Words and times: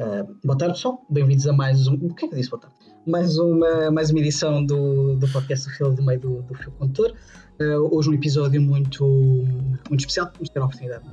Uh, 0.00 0.34
boa 0.42 0.56
tarde, 0.56 0.76
pessoal. 0.76 1.04
Bem-vindos 1.10 1.46
a 1.46 1.52
mais 1.52 1.86
um. 1.86 1.92
O 1.92 2.14
que 2.14 2.24
é 2.24 2.28
que 2.28 2.34
disse? 2.34 2.48
Boa 2.48 2.62
tarde. 2.62 2.74
Mais 3.06 3.36
uma, 3.36 3.90
mais 3.90 4.10
uma 4.10 4.20
edição 4.20 4.64
do, 4.64 5.14
do 5.16 5.28
podcast 5.28 5.68
do 5.68 5.74
Filo 5.74 5.94
do 5.94 6.02
Meio 6.02 6.18
do, 6.18 6.40
do 6.40 6.54
Fio 6.54 6.72
Condutor. 6.72 7.14
Uh, 7.60 7.94
hoje 7.94 8.08
um 8.08 8.14
episódio 8.14 8.62
muito, 8.62 9.04
muito 9.90 10.00
especial. 10.00 10.30
Vamos 10.32 10.48
ter 10.48 10.58
a 10.58 10.64
oportunidade 10.64 11.04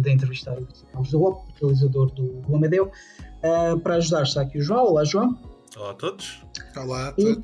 de 0.00 0.10
entrevistar 0.10 0.58
o 0.58 0.66
Carlos 0.90 1.12
da 1.12 1.18
UOP, 1.18 1.44
realizador 1.60 2.10
do, 2.10 2.26
do 2.40 2.56
Amadeu. 2.56 2.90
Uh, 3.44 3.78
para 3.78 3.94
ajudar 3.96 4.24
está 4.24 4.40
aqui 4.40 4.58
o 4.58 4.62
João. 4.62 4.84
Olá, 4.84 5.04
João. 5.04 5.38
Olá 5.76 5.90
a 5.92 5.94
todos. 5.94 6.44
Olá 6.76 7.08
a 7.10 7.12
todos. 7.12 7.36
E, 7.36 7.42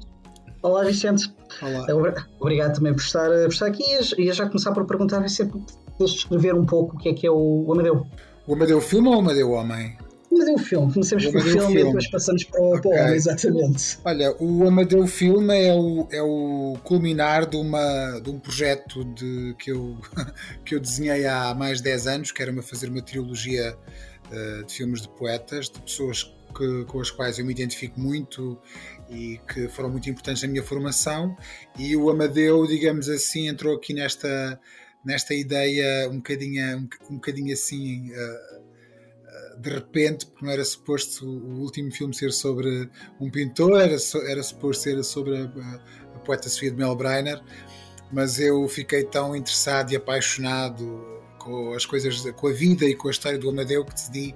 olá, 0.60 0.82
Vicente. 0.82 1.32
Olá. 1.62 1.86
Obrigado 2.40 2.74
também 2.74 2.92
por 2.92 3.02
estar, 3.02 3.28
por 3.28 3.52
estar 3.52 3.66
aqui. 3.66 3.84
E 4.18 4.24
ia 4.24 4.32
já 4.32 4.44
começar 4.48 4.72
por 4.72 4.84
perguntar, 4.86 5.20
Vicente, 5.20 5.56
deixa 6.00 6.14
descrever 6.14 6.52
um 6.56 6.66
pouco 6.66 6.96
o 6.96 6.98
que 6.98 7.10
é 7.10 7.14
que 7.14 7.28
é 7.28 7.30
o, 7.30 7.64
o 7.64 7.72
Amadeu. 7.72 8.04
O 8.44 8.54
Amadeu 8.54 8.80
filme 8.80 9.06
ou 9.06 9.14
o 9.14 9.18
Amadeu 9.20 9.52
homem? 9.52 9.96
O 10.30 10.36
Amadeu 10.36 10.58
filme. 10.58 10.92
Comecemos 10.92 11.26
pelo 11.26 11.42
filme, 11.42 11.60
filme, 11.60 11.80
e 11.80 11.84
depois 11.84 12.08
passamos 12.08 12.44
para 12.44 12.60
o, 12.60 12.76
okay. 12.76 12.92
homem, 12.92 13.14
exatamente. 13.14 13.98
Olha, 14.04 14.36
o 14.38 14.66
Amadeu 14.66 15.06
filme 15.06 15.60
é 15.60 15.74
o, 15.74 16.08
é 16.12 16.22
o 16.22 16.78
culminar 16.84 17.46
de, 17.46 17.56
uma, 17.56 18.20
de 18.20 18.30
um 18.30 18.38
projeto 18.38 19.04
de, 19.04 19.56
que, 19.58 19.72
eu, 19.72 19.98
que 20.64 20.76
eu 20.76 20.80
desenhei 20.80 21.26
há 21.26 21.52
mais 21.52 21.78
de 21.78 21.84
10 21.84 22.06
anos, 22.06 22.32
que 22.32 22.40
era 22.40 22.62
fazer 22.62 22.88
uma 22.88 23.02
trilogia 23.02 23.76
uh, 24.30 24.64
de 24.64 24.72
filmes 24.72 25.02
de 25.02 25.08
poetas, 25.08 25.68
de 25.68 25.80
pessoas 25.80 26.22
que, 26.56 26.84
com 26.84 27.00
as 27.00 27.10
quais 27.10 27.40
eu 27.40 27.44
me 27.44 27.52
identifico 27.52 27.98
muito 27.98 28.56
e 29.08 29.40
que 29.52 29.68
foram 29.68 29.90
muito 29.90 30.08
importantes 30.08 30.42
na 30.42 30.48
minha 30.48 30.62
formação. 30.62 31.36
E 31.76 31.96
o 31.96 32.08
Amadeu, 32.08 32.64
digamos 32.68 33.08
assim, 33.08 33.48
entrou 33.48 33.74
aqui 33.74 33.92
nesta 33.92 34.60
nesta 35.04 35.34
ideia 35.34 36.08
um 36.10 36.16
bocadinho, 36.16 36.76
um, 36.76 36.88
um 37.10 37.14
bocadinho 37.14 37.52
assim 37.52 38.10
uh, 38.10 38.59
de 39.60 39.70
repente, 39.70 40.26
porque 40.26 40.44
não 40.44 40.52
era 40.52 40.64
suposto 40.64 41.26
o 41.26 41.60
último 41.60 41.92
filme 41.92 42.14
ser 42.14 42.32
sobre 42.32 42.88
um 43.20 43.30
pintor, 43.30 43.80
era, 43.80 43.96
era 44.26 44.42
suposto 44.42 44.82
ser 44.82 45.04
sobre 45.04 45.36
a, 45.36 45.44
a, 45.44 46.18
poeta 46.20 46.48
Sofia 46.48 46.70
de 46.70 46.76
Melbreiner, 46.76 47.42
mas 48.12 48.40
eu 48.40 48.66
fiquei 48.68 49.04
tão 49.04 49.36
interessado 49.36 49.92
e 49.92 49.96
apaixonado 49.96 51.20
com 51.38 51.72
as 51.72 51.86
coisas, 51.86 52.20
com 52.32 52.48
a 52.48 52.52
vida 52.52 52.84
e 52.84 52.94
com 52.94 53.08
a 53.08 53.10
história 53.10 53.38
do 53.38 53.48
Amadeu 53.48 53.84
que 53.84 53.94
decidi 53.94 54.34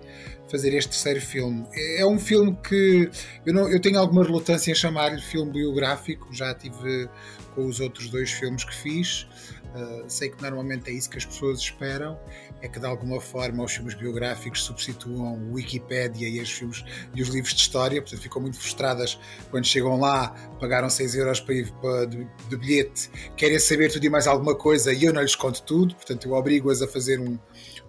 fazer 0.48 0.74
este 0.74 0.90
terceiro 0.90 1.20
filme. 1.20 1.66
É, 1.72 2.00
é 2.00 2.06
um 2.06 2.18
filme 2.18 2.56
que 2.66 3.10
eu, 3.44 3.52
não, 3.52 3.68
eu 3.68 3.80
tenho 3.80 3.98
alguma 3.98 4.22
relutância 4.22 4.70
em 4.70 4.74
chamar-lhe 4.74 5.20
filme 5.20 5.52
biográfico, 5.52 6.32
já 6.32 6.54
tive 6.54 7.08
com 7.54 7.66
os 7.66 7.80
outros 7.80 8.08
dois 8.08 8.30
filmes 8.30 8.64
que 8.64 8.74
fiz, 8.74 9.26
Uh, 9.74 10.08
sei 10.08 10.28
que 10.28 10.40
normalmente 10.40 10.88
é 10.88 10.92
isso 10.92 11.10
que 11.10 11.18
as 11.18 11.26
pessoas 11.26 11.58
esperam, 11.58 12.16
é 12.64 12.68
que 12.68 12.80
de 12.80 12.86
alguma 12.86 13.20
forma 13.20 13.62
os 13.62 13.72
filmes 13.72 13.92
biográficos 13.92 14.62
substituam 14.62 15.34
o 15.34 15.52
Wikipédia 15.52 16.26
e 16.26 16.40
os 16.40 16.50
filmes 16.50 16.82
e 17.14 17.20
os 17.20 17.28
livros 17.28 17.52
de 17.52 17.60
história, 17.60 18.00
portanto 18.00 18.22
ficam 18.22 18.40
muito 18.40 18.58
frustradas 18.58 19.18
quando 19.50 19.66
chegam 19.66 20.00
lá, 20.00 20.30
pagaram 20.58 20.88
6 20.88 21.14
euros 21.14 21.40
para 21.40 21.54
ir 21.54 21.70
para, 21.72 22.06
de, 22.06 22.26
de, 22.48 22.56
bilhete, 22.56 23.10
querem 23.36 23.58
saber 23.58 23.92
tudo 23.92 24.06
e 24.06 24.08
mais 24.08 24.26
alguma 24.26 24.54
coisa 24.54 24.94
e 24.94 25.04
eu 25.04 25.12
não 25.12 25.20
lhes 25.20 25.36
conto 25.36 25.62
tudo, 25.62 25.94
portanto 25.94 26.26
eu 26.26 26.32
obrigo-as 26.32 26.80
a 26.80 26.88
fazer 26.88 27.20
um, 27.20 27.38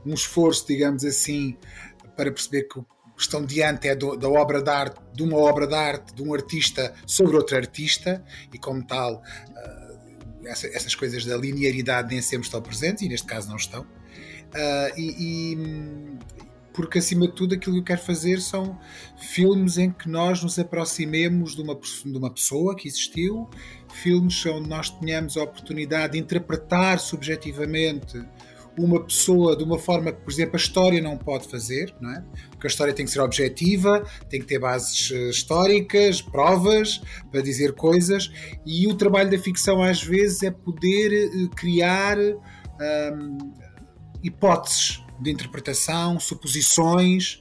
um 0.06 0.14
esforço, 0.14 0.67
digamos 0.67 1.06
assim, 1.06 1.58
para 2.17 2.30
perceber 2.30 2.64
que 2.64 2.82
estão 3.17 3.45
diante 3.45 3.88
é 3.88 3.95
do, 3.95 4.17
da 4.17 4.28
obra 4.28 4.62
de 4.62 4.70
arte, 4.70 5.00
de 5.14 5.23
uma 5.23 5.38
obra 5.38 5.66
de 5.66 5.73
arte 5.73 6.14
de 6.14 6.22
um 6.22 6.34
artista 6.34 6.94
sobre 7.08 7.38
outro 7.38 7.56
artista 7.56 8.22
e 8.54 8.60
como 8.60 8.86
tal 8.86 9.23
uh, 9.23 10.48
essa, 10.48 10.67
essas 10.67 10.94
coisas 10.95 11.23
da 11.23 11.38
linearidade 11.38 12.14
nem 12.14 12.22
sempre 12.22 12.45
estão 12.45 12.62
presentes 12.62 13.04
e 13.04 13.08
neste 13.08 13.26
caso 13.26 13.48
não 13.48 13.56
estão. 13.56 13.88
Uh, 14.56 14.98
e, 15.00 15.16
e, 15.20 16.17
porque 16.73 17.00
acima 17.00 17.28
de 17.28 17.34
tudo 17.34 17.56
aquilo 17.56 17.75
que 17.75 17.80
eu 17.81 17.84
quero 17.84 18.02
fazer 18.02 18.39
são 18.39 18.78
filmes 19.17 19.77
em 19.77 19.92
que 19.92 20.10
nós 20.10 20.42
nos 20.43 20.58
aproximemos 20.58 21.55
de 21.55 21.61
uma, 21.61 21.76
de 21.76 22.17
uma 22.17 22.30
pessoa 22.30 22.76
que 22.76 22.88
existiu, 22.88 23.49
filmes 23.93 24.45
onde 24.45 24.70
nós 24.70 24.89
tenhamos 24.89 25.38
a 25.38 25.43
oportunidade 25.43 26.14
de 26.14 26.20
interpretar 26.20 26.99
subjetivamente 26.99 28.21
uma 28.77 29.02
pessoa 29.02 29.55
de 29.55 29.64
uma 29.64 29.80
forma 29.80 30.11
que, 30.11 30.21
por 30.21 30.32
exemplo, 30.32 30.55
a 30.55 30.58
história 30.58 31.02
não 31.02 31.17
pode 31.17 31.48
fazer, 31.48 31.93
não 32.02 32.11
é? 32.11 32.23
Porque 32.52 32.67
a 32.67 32.70
história 32.70 32.93
tem 32.93 33.05
que 33.05 33.11
ser 33.11 33.22
objetiva, 33.22 34.05
tem 34.30 34.42
que 34.42 34.45
ter 34.45 34.60
bases 34.60 35.11
eh, 35.11 35.30
históricas, 35.30 36.22
provas 36.22 37.02
para 37.32 37.42
dizer 37.42 37.73
coisas, 37.73 38.30
e 38.66 38.86
o 38.87 38.93
trabalho 38.95 39.32
da 39.32 39.37
ficção 39.37 39.82
às 39.82 40.04
vezes 40.04 40.43
é 40.43 40.52
poder 40.52 41.14
eh, 41.14 41.48
criar 41.55 42.17
hipóteses 44.25 45.03
de 45.19 45.31
interpretação, 45.31 46.19
suposições, 46.19 47.39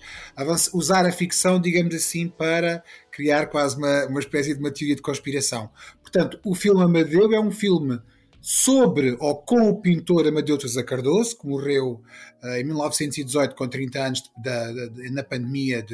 usar 0.73 1.07
a 1.07 1.13
ficção, 1.13 1.61
digamos 1.61 1.95
assim, 1.95 2.29
para 2.29 2.83
criar 3.11 3.47
quase 3.47 3.77
uma, 3.77 4.07
uma 4.07 4.21
espécie 4.21 4.55
de 4.55 4.61
uma 4.61 4.71
teoria 4.71 4.95
de 4.95 5.03
conspiração. 5.03 5.71
Portanto, 6.01 6.39
o 6.45 6.55
filme 6.55 6.83
Amadeu 6.83 7.33
é 7.33 7.41
um 7.41 7.51
filme 7.51 8.01
sobre 8.41 9.17
ou 9.21 9.37
com 9.37 9.71
o 9.71 9.81
pintor 9.81 10.27
Amadeu 10.29 10.61
Sousa 10.61 10.85
Cardoso, 10.85 11.39
que 11.39 11.47
morreu 11.47 12.03
uh, 12.43 12.57
em 12.57 12.65
1918 12.65 13.55
com 13.55 13.67
30 13.67 13.99
anos 13.99 14.23
de, 14.37 14.73
de, 14.73 14.91
de, 14.91 15.11
na 15.11 15.25
pandemia 15.25 15.85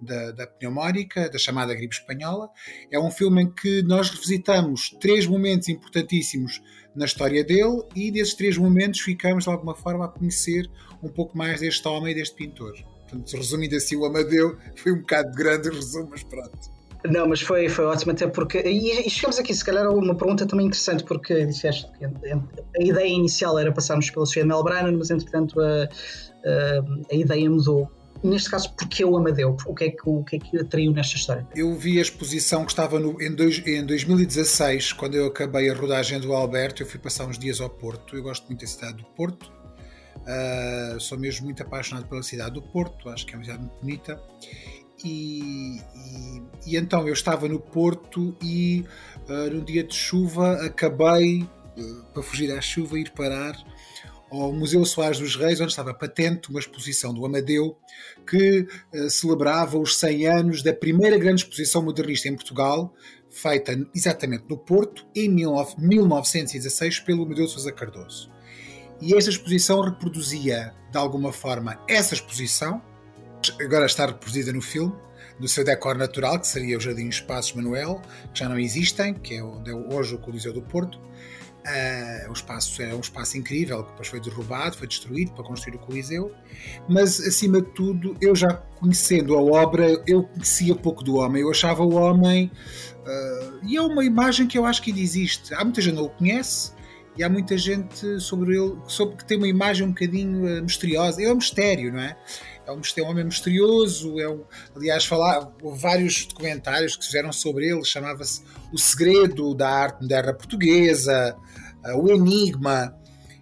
da 0.00 0.46
pneumónica, 0.46 1.28
da 1.28 1.38
chamada 1.38 1.74
gripe 1.74 1.94
espanhola. 1.94 2.48
É 2.90 2.98
um 2.98 3.10
filme 3.10 3.42
em 3.42 3.50
que 3.50 3.82
nós 3.82 4.10
revisitamos 4.10 4.96
três 5.00 5.26
momentos 5.26 5.68
importantíssimos 5.68 6.62
na 6.94 7.04
história 7.04 7.44
dele 7.44 7.82
e 7.94 8.10
desses 8.10 8.34
três 8.34 8.56
momentos 8.58 9.00
ficamos 9.00 9.44
de 9.44 9.50
alguma 9.50 9.74
forma 9.74 10.04
a 10.04 10.08
conhecer 10.08 10.70
um 11.02 11.08
pouco 11.08 11.36
mais 11.36 11.60
deste 11.60 11.86
homem 11.88 12.12
e 12.12 12.14
deste 12.14 12.34
pintor. 12.34 12.74
Portanto, 13.00 13.36
resumindo 13.36 13.76
assim, 13.76 13.96
o 13.96 14.04
Amadeu 14.04 14.56
foi 14.76 14.92
um 14.92 15.00
bocado 15.00 15.32
grande 15.36 15.68
resumo, 15.68 16.08
mas 16.10 16.22
pronto. 16.22 16.72
Não, 17.04 17.26
mas 17.26 17.40
foi, 17.40 17.68
foi 17.68 17.84
ótimo, 17.84 18.12
até 18.12 18.28
porque. 18.28 18.58
E, 18.58 19.10
chegamos 19.10 19.38
aqui, 19.38 19.52
se 19.52 19.64
calhar, 19.64 19.84
a 19.84 19.90
uma 19.90 20.14
pergunta 20.14 20.46
também 20.46 20.66
interessante, 20.66 21.02
porque 21.02 21.44
disseste 21.46 21.90
que 21.98 22.04
a 22.04 22.82
ideia 22.82 23.08
inicial 23.08 23.58
era 23.58 23.72
passarmos 23.72 24.08
pela 24.08 24.24
Sofia 24.24 24.44
Melbrana, 24.44 24.92
mas 24.92 25.10
entretanto 25.10 25.60
a, 25.60 25.84
a, 25.84 27.10
a, 27.10 27.14
ideia 27.14 27.50
mudou. 27.50 27.90
Neste 28.22 28.50
caso, 28.50 28.72
porquê 28.74 29.04
o 29.04 29.16
Amadeu? 29.16 29.56
O 29.66 29.74
que 29.74 29.84
é 29.84 29.90
que, 29.90 30.02
o 30.04 30.22
que, 30.22 30.36
é 30.36 30.38
que 30.38 30.56
atraiu 30.56 30.92
nesta 30.92 31.16
história? 31.16 31.46
Eu 31.56 31.74
vi 31.74 31.98
a 31.98 32.02
exposição 32.02 32.64
que 32.64 32.70
estava 32.70 33.00
no, 33.00 33.20
em, 33.20 33.34
dois, 33.34 33.58
em 33.66 33.84
2016, 33.84 34.92
quando 34.92 35.16
eu 35.16 35.26
acabei 35.26 35.68
a 35.68 35.74
rodagem 35.74 36.20
do 36.20 36.32
Alberto. 36.32 36.82
Eu 36.82 36.86
fui 36.86 37.00
passar 37.00 37.26
uns 37.26 37.38
dias 37.38 37.60
ao 37.60 37.68
Porto. 37.68 38.16
Eu 38.16 38.22
gosto 38.22 38.46
muito 38.46 38.60
da 38.60 38.66
cidade 38.66 38.98
do 38.98 39.04
Porto. 39.04 39.52
Uh, 40.18 41.00
sou 41.00 41.18
mesmo 41.18 41.46
muito 41.46 41.62
apaixonado 41.62 42.06
pela 42.06 42.22
cidade 42.22 42.54
do 42.54 42.62
Porto. 42.62 43.08
Acho 43.08 43.26
que 43.26 43.34
é 43.34 43.36
uma 43.36 43.44
cidade 43.44 43.62
muito 43.62 43.80
bonita. 43.80 44.22
E, 45.04 45.80
e, 45.96 46.42
e, 46.64 46.76
então 46.76 47.08
eu 47.08 47.12
estava 47.12 47.48
no 47.48 47.58
Porto 47.58 48.36
e 48.40 48.84
uh, 49.28 49.52
no 49.52 49.62
dia 49.62 49.82
de 49.82 49.94
chuva 49.94 50.64
acabei, 50.64 51.42
uh, 51.42 52.04
para 52.14 52.22
fugir 52.22 52.52
à 52.52 52.60
chuva, 52.60 53.00
ir 53.00 53.10
parar 53.10 53.56
ao 54.32 54.50
Museu 54.50 54.84
Soares 54.84 55.18
dos 55.18 55.36
Reis, 55.36 55.60
onde 55.60 55.70
estava 55.70 55.92
patente 55.92 56.48
uma 56.48 56.58
exposição 56.58 57.12
do 57.12 57.24
Amadeu 57.26 57.76
que 58.26 58.66
uh, 58.94 59.10
celebrava 59.10 59.78
os 59.78 59.98
100 59.98 60.26
anos 60.26 60.62
da 60.62 60.72
primeira 60.72 61.18
grande 61.18 61.42
exposição 61.42 61.82
modernista 61.82 62.28
em 62.28 62.34
Portugal, 62.34 62.94
feita 63.30 63.78
exatamente 63.94 64.44
no 64.48 64.56
Porto, 64.56 65.06
em 65.14 65.28
1916, 65.28 67.00
pelo 67.00 67.24
Amadeu 67.24 67.46
Sousa 67.46 67.70
Cardoso. 67.70 68.32
E 69.00 69.14
esta 69.14 69.30
exposição 69.30 69.82
reproduzia, 69.82 70.72
de 70.90 70.96
alguma 70.96 71.32
forma, 71.32 71.78
essa 71.88 72.14
exposição, 72.14 72.80
agora 73.60 73.84
está 73.84 74.06
reproduzida 74.06 74.52
no 74.52 74.62
filme, 74.62 74.94
no 75.38 75.48
seu 75.48 75.64
decor 75.64 75.96
natural, 75.96 76.38
que 76.38 76.46
seria 76.46 76.78
o 76.78 76.80
Jardim 76.80 77.08
Espaços 77.08 77.52
Manuel, 77.52 78.00
que 78.32 78.40
já 78.40 78.48
não 78.48 78.58
existem, 78.58 79.12
que 79.12 79.34
é 79.34 79.38
é 79.38 79.74
hoje 79.94 80.14
o 80.14 80.18
Coliseu 80.18 80.52
do 80.52 80.62
Porto. 80.62 81.00
Uh, 81.64 82.28
o 82.28 82.32
espaço 82.32 82.82
é 82.82 82.92
um 82.92 82.98
espaço 82.98 83.38
incrível, 83.38 83.84
que 83.84 83.90
depois 83.90 84.08
foi 84.08 84.20
derrubado, 84.20 84.76
foi 84.76 84.88
destruído 84.88 85.32
para 85.32 85.44
construir 85.44 85.76
o 85.76 85.78
Coliseu. 85.78 86.32
Mas, 86.88 87.20
acima 87.20 87.62
de 87.62 87.68
tudo, 87.68 88.16
eu 88.20 88.34
já 88.34 88.54
conhecendo 88.80 89.36
a 89.36 89.40
obra, 89.40 90.02
eu 90.06 90.24
conhecia 90.24 90.74
pouco 90.74 91.04
do 91.04 91.16
homem. 91.16 91.42
Eu 91.42 91.50
achava 91.50 91.84
o 91.84 91.94
homem. 91.94 92.50
Uh, 93.06 93.60
e 93.64 93.76
é 93.76 93.82
uma 93.82 94.04
imagem 94.04 94.48
que 94.48 94.58
eu 94.58 94.66
acho 94.66 94.82
que 94.82 94.90
ainda 94.90 95.00
existe. 95.00 95.54
Há 95.54 95.62
muita 95.62 95.80
gente 95.80 95.94
que 95.94 96.00
não 96.00 96.06
o 96.06 96.10
conhece, 96.10 96.72
e 97.16 97.22
há 97.22 97.28
muita 97.28 97.56
gente 97.58 98.20
sobre 98.20 98.56
ele 98.56 98.76
sobre, 98.86 99.16
que 99.16 99.24
tem 99.24 99.36
uma 99.36 99.46
imagem 99.48 99.86
um 99.86 99.90
bocadinho 99.90 100.44
uh, 100.44 100.62
misteriosa. 100.62 101.22
É 101.22 101.30
um 101.30 101.36
mistério, 101.36 101.92
não 101.92 102.00
é? 102.00 102.16
É 102.66 102.72
um, 102.72 102.80
é 102.80 103.02
um 103.02 103.10
homem 103.10 103.24
misterioso. 103.24 104.18
É 104.20 104.28
um, 104.28 104.44
aliás, 104.74 105.04
falar, 105.04 105.52
vários 105.62 106.26
documentários 106.26 106.96
que 106.96 107.04
fizeram 107.04 107.32
sobre 107.32 107.68
ele, 107.68 107.84
chamava-se 107.84 108.42
O 108.72 108.78
Segredo 108.78 109.54
da 109.54 109.68
Arte 109.68 110.02
Moderna 110.02 110.34
Portuguesa, 110.34 111.36
uh, 111.84 111.98
O 111.98 112.10
Enigma. 112.10 112.96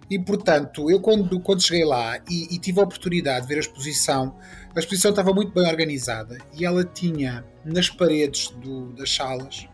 E, 0.09 0.19
portanto, 0.19 0.91
eu 0.91 0.99
quando, 0.99 1.39
quando 1.39 1.61
cheguei 1.61 1.85
lá 1.85 2.17
e, 2.29 2.53
e, 2.53 2.59
tive 2.59 2.81
a 2.81 2.83
oportunidade 2.83 3.43
de 3.43 3.47
ver 3.47 3.55
a 3.55 3.61
exposição, 3.61 4.37
a 4.75 4.79
exposição 4.79 5.11
estava 5.11 5.33
muito 5.33 5.53
bem 5.53 5.65
organizada 5.65 6.37
e 6.53 6.65
ela 6.65 6.83
tinha 6.83 7.45
nas 7.63 7.89
paredes 7.89 8.49
do, 8.61 8.91
das 8.91 9.15
salas 9.15 9.69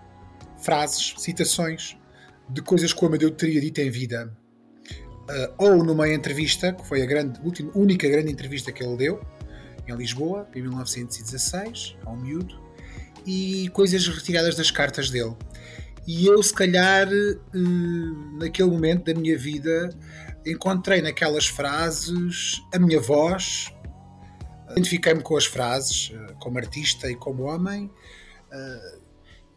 frases, 0.60 1.16
citações 1.18 1.98
de 2.50 2.62
coisas 2.62 2.94
que 2.94 3.04
o 3.04 3.08
Amadeu 3.08 3.32
teria 3.32 3.60
dito 3.60 3.82
em 3.82 3.90
vida. 3.90 4.32
Uh, 5.30 5.54
ou 5.58 5.84
numa 5.84 6.08
entrevista, 6.08 6.72
que 6.72 6.88
foi 6.88 7.02
a 7.02 7.06
grande, 7.06 7.40
última, 7.42 7.72
única 7.76 8.08
grande 8.08 8.32
entrevista 8.32 8.72
que 8.72 8.84
ele 8.84 8.96
deu, 8.96 9.22
em 9.88 9.96
Lisboa, 9.96 10.48
em 10.54 10.62
1916, 10.62 11.98
ao 12.06 12.16
miúdo, 12.16 12.60
e 13.26 13.70
coisas 13.70 14.08
retiradas 14.08 14.56
das 14.56 14.72
cartas 14.72 15.10
dele. 15.10 15.36
E 16.08 16.26
eu, 16.26 16.42
se 16.42 16.54
calhar, 16.54 17.08
eh, 17.12 17.38
naquele 18.40 18.70
momento 18.70 19.14
da 19.14 19.20
minha 19.20 19.38
vida, 19.38 19.90
encontrei 20.46 21.02
naquelas 21.02 21.48
frases 21.48 22.62
a 22.74 22.80
minha 22.80 23.00
voz, 23.00 23.74
identifiquei-me 24.72 25.22
com 25.22 25.36
as 25.36 25.46
frases, 25.46 26.12
eh, 26.14 26.34
como 26.40 26.58
artista 26.58 27.12
e 27.12 27.16
como 27.16 27.44
homem, 27.44 27.92
eh, 28.52 28.98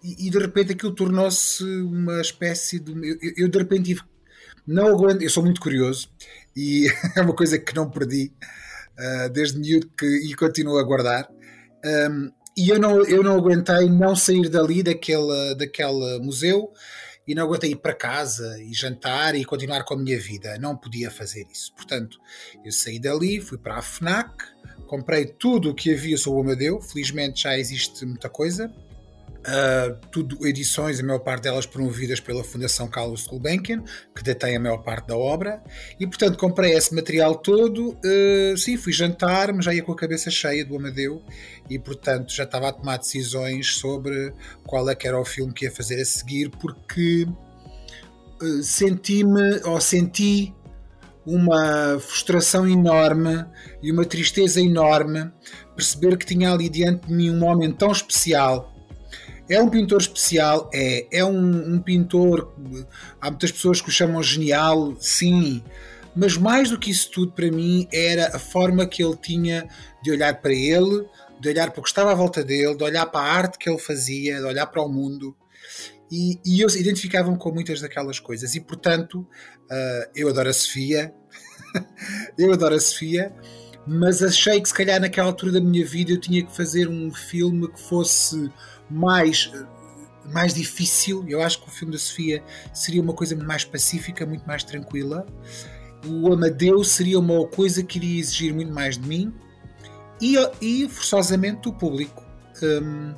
e 0.03 0.31
de 0.31 0.39
repente 0.39 0.73
aquilo 0.73 0.95
tornou-se 0.95 1.63
uma 1.63 2.21
espécie 2.21 2.81
de. 2.81 2.93
Eu, 3.37 3.49
de 3.49 3.59
repente 3.59 3.85
tive. 3.85 4.03
Não 4.67 4.89
aguento, 4.89 5.23
eu 5.23 5.31
sou 5.31 5.43
muito 5.43 5.61
curioso 5.61 6.11
e 6.57 6.87
é 7.17 7.21
uma 7.21 7.35
coisa 7.35 7.59
que 7.59 7.75
não 7.75 7.91
perdi 7.91 8.33
desde 9.33 9.59
miúdo 9.59 9.91
que, 9.97 10.07
e 10.07 10.35
continuo 10.35 10.79
a 10.79 10.83
guardar. 10.83 11.29
Um, 11.85 12.31
e 12.57 12.69
eu 12.69 12.79
não, 12.79 13.05
eu 13.05 13.23
não 13.23 13.37
aguentei 13.37 13.89
não 13.89 14.15
sair 14.15 14.49
dali 14.49 14.83
daquele, 14.83 15.55
daquele 15.55 16.19
museu 16.19 16.73
e 17.27 17.35
não 17.35 17.45
aguentei 17.45 17.71
ir 17.71 17.77
para 17.77 17.95
casa 17.95 18.61
e 18.61 18.75
jantar 18.75 19.35
e 19.35 19.45
continuar 19.45 19.85
com 19.85 19.95
a 19.95 19.97
minha 19.97 20.19
vida. 20.19 20.59
Não 20.59 20.77
podia 20.77 21.11
fazer 21.11 21.47
isso. 21.51 21.73
Portanto, 21.75 22.19
eu 22.65 22.73
saí 22.73 22.99
dali, 22.99 23.41
fui 23.41 23.57
para 23.57 23.77
a 23.77 23.83
FNAC, 23.83 24.45
comprei 24.87 25.27
tudo 25.27 25.71
o 25.71 25.75
que 25.75 25.93
havia 25.95 26.19
sobre 26.19 26.41
o 26.41 26.43
Amadeu. 26.43 26.81
Felizmente 26.81 27.45
já 27.45 27.57
existe 27.57 28.05
muita 28.05 28.29
coisa. 28.29 28.73
Uh, 29.41 29.97
tudo 30.13 30.47
edições, 30.47 31.01
a 31.01 31.03
maior 31.03 31.21
parte 31.21 31.45
delas 31.45 31.65
promovidas 31.65 32.21
pela 32.21 32.45
Fundação 32.45 32.87
Carlos 32.87 33.27
Gulbenkian, 33.27 33.83
que 34.15 34.23
detém 34.23 34.57
a 34.57 34.61
maior 34.61 34.83
parte 34.83 35.09
da 35.09 35.17
obra, 35.17 35.63
e 35.99 36.07
portanto 36.07 36.37
comprei 36.37 36.75
esse 36.75 36.95
material 36.95 37.35
todo. 37.37 37.97
Uh, 38.05 38.57
sim, 38.59 38.77
fui 38.77 38.93
jantar, 38.93 39.51
mas 39.55 39.65
já 39.65 39.73
ia 39.73 39.83
com 39.83 39.93
a 39.93 39.97
cabeça 39.97 40.31
cheia 40.31 40.63
do 40.63 40.77
Amadeu, 40.77 41.23
e 41.71 41.79
portanto 41.79 42.35
já 42.35 42.45
estava 42.45 42.69
a 42.69 42.73
tomar 42.73 42.99
decisões 42.99 43.77
sobre 43.77 44.35
qual 44.63 44.91
é 44.91 44.95
que 44.95 45.09
era 45.09 45.19
o 45.19 45.25
filme 45.25 45.55
que 45.55 45.65
ia 45.65 45.73
fazer 45.73 45.99
a 45.99 46.05
seguir, 46.05 46.51
porque 46.51 47.27
uh, 48.43 48.63
senti-me, 48.63 49.63
ou 49.65 49.81
senti 49.81 50.55
uma 51.25 51.99
frustração 51.99 52.69
enorme 52.69 53.47
e 53.83 53.91
uma 53.91 54.05
tristeza 54.05 54.61
enorme 54.61 55.31
perceber 55.75 56.17
que 56.19 56.27
tinha 56.27 56.53
ali 56.53 56.69
diante 56.69 57.07
de 57.07 57.15
mim 57.15 57.31
um 57.31 57.45
homem 57.45 57.73
tão 57.73 57.91
especial 57.91 58.70
é 59.51 59.61
um 59.61 59.69
pintor 59.69 60.01
especial, 60.01 60.71
é. 60.73 61.07
É 61.11 61.25
um, 61.25 61.75
um 61.75 61.81
pintor. 61.81 62.55
Há 63.21 63.31
muitas 63.31 63.51
pessoas 63.51 63.81
que 63.81 63.89
o 63.89 63.93
chamam 63.93 64.23
genial, 64.23 64.97
sim. 65.01 65.63
Mas 66.15 66.37
mais 66.37 66.71
do 66.71 66.79
que 66.79 66.91
isso 66.91 67.11
tudo, 67.11 67.33
para 67.33 67.51
mim, 67.51 67.89
era 67.93 68.35
a 68.35 68.39
forma 68.39 68.87
que 68.87 69.03
ele 69.03 69.17
tinha 69.17 69.69
de 70.03 70.13
olhar 70.13 70.41
para 70.41 70.53
ele, 70.53 71.05
de 71.41 71.49
olhar 71.49 71.71
para 71.73 71.81
o 71.81 71.83
que 71.83 71.89
estava 71.89 72.13
à 72.13 72.15
volta 72.15 72.45
dele, 72.45 72.77
de 72.77 72.85
olhar 72.85 73.07
para 73.07 73.27
a 73.27 73.33
arte 73.33 73.59
que 73.59 73.69
ele 73.69 73.79
fazia, 73.79 74.39
de 74.39 74.45
olhar 74.45 74.67
para 74.67 74.83
o 74.83 74.89
mundo. 74.89 75.37
E, 76.11 76.39
e 76.45 76.61
eu 76.61 76.69
identificava-me 76.69 77.37
com 77.37 77.51
muitas 77.51 77.81
daquelas 77.81 78.21
coisas. 78.21 78.55
E, 78.55 78.61
portanto, 78.61 79.21
uh, 79.21 80.11
eu 80.15 80.29
adoro 80.29 80.49
a 80.49 80.53
Sofia. 80.53 81.13
eu 82.39 82.53
adoro 82.53 82.77
a 82.77 82.81
Sofia 82.81 83.35
mas 83.87 84.23
achei 84.23 84.61
que 84.61 84.69
se 84.69 84.75
calhar 84.75 85.01
naquela 85.01 85.29
altura 85.29 85.53
da 85.53 85.61
minha 85.61 85.85
vida 85.85 86.13
eu 86.13 86.21
tinha 86.21 86.45
que 86.45 86.55
fazer 86.55 86.89
um 86.89 87.13
filme 87.13 87.67
que 87.69 87.81
fosse 87.81 88.51
mais 88.91 89.51
mais 90.33 90.55
difícil. 90.55 91.25
Eu 91.29 91.43
acho 91.43 91.61
que 91.61 91.69
o 91.69 91.71
filme 91.71 91.93
da 91.93 91.99
Sofia 91.99 92.43
seria 92.73 93.01
uma 93.03 93.13
coisa 93.13 93.35
mais 93.35 93.65
pacífica, 93.65 94.25
muito 94.25 94.47
mais 94.47 94.63
tranquila. 94.63 95.27
O 96.07 96.33
Amadeu 96.33 96.83
seria 96.85 97.19
uma 97.19 97.47
coisa 97.47 97.83
que 97.83 97.99
iria 97.99 98.21
exigir 98.21 98.55
muito 98.55 98.73
mais 98.73 98.97
de 98.97 99.07
mim 99.07 99.35
e, 100.21 100.37
e 100.61 100.89
forçosamente 100.89 101.63
do 101.63 101.73
público. 101.73 102.25
Um, 102.63 103.15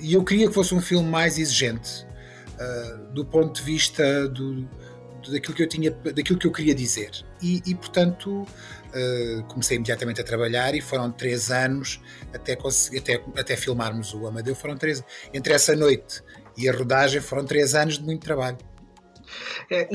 e 0.00 0.14
eu 0.14 0.24
queria 0.24 0.48
que 0.48 0.54
fosse 0.54 0.74
um 0.74 0.80
filme 0.80 1.08
mais 1.08 1.38
exigente 1.38 2.06
uh, 2.54 3.12
do 3.12 3.24
ponto 3.24 3.54
de 3.54 3.62
vista 3.62 4.28
do, 4.28 4.68
daquilo 5.30 5.54
que 5.54 5.62
eu 5.62 5.68
tinha, 5.68 5.90
daquilo 5.90 6.38
que 6.38 6.46
eu 6.46 6.52
queria 6.52 6.74
dizer. 6.74 7.10
E, 7.42 7.62
e 7.66 7.74
portanto, 7.74 8.46
comecei 9.48 9.76
imediatamente 9.76 10.20
a 10.20 10.24
trabalhar 10.24 10.74
e 10.74 10.80
foram 10.80 11.10
três 11.10 11.50
anos 11.50 12.00
até, 12.32 12.52
até, 12.52 13.22
até 13.36 13.56
filmarmos 13.56 14.14
o 14.14 14.26
Amadeu. 14.26 14.54
Foram 14.54 14.76
três, 14.76 15.02
entre 15.32 15.52
essa 15.52 15.74
noite 15.74 16.22
e 16.56 16.68
a 16.68 16.72
rodagem 16.72 17.20
foram 17.20 17.44
três 17.44 17.74
anos 17.74 17.98
de 17.98 18.04
muito 18.04 18.22
trabalho. 18.22 18.58
É, 19.70 19.88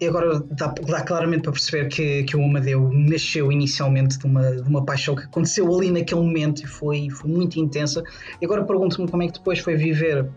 e 0.00 0.06
agora 0.06 0.40
dá, 0.40 0.72
dá, 0.86 1.02
claramente 1.02 1.42
para 1.42 1.52
perceber 1.52 1.88
que, 1.88 2.22
que 2.22 2.36
o 2.36 2.44
Amadeu 2.44 2.88
nasceu 2.92 3.50
inicialmente 3.50 4.18
de 4.18 4.26
uma, 4.26 4.52
de 4.52 4.68
uma 4.68 4.84
paixão 4.84 5.16
que 5.16 5.24
aconteceu 5.24 5.74
ali 5.74 5.90
naquele 5.90 6.20
momento 6.20 6.62
e 6.62 6.66
foi, 6.66 7.10
foi 7.10 7.28
muito 7.28 7.58
intensa. 7.58 8.02
E 8.40 8.44
agora 8.44 8.64
pergunto-me 8.64 9.08
como 9.08 9.22
é 9.24 9.26
que 9.26 9.32
depois 9.32 9.58
foi 9.58 9.76
viver 9.76 10.28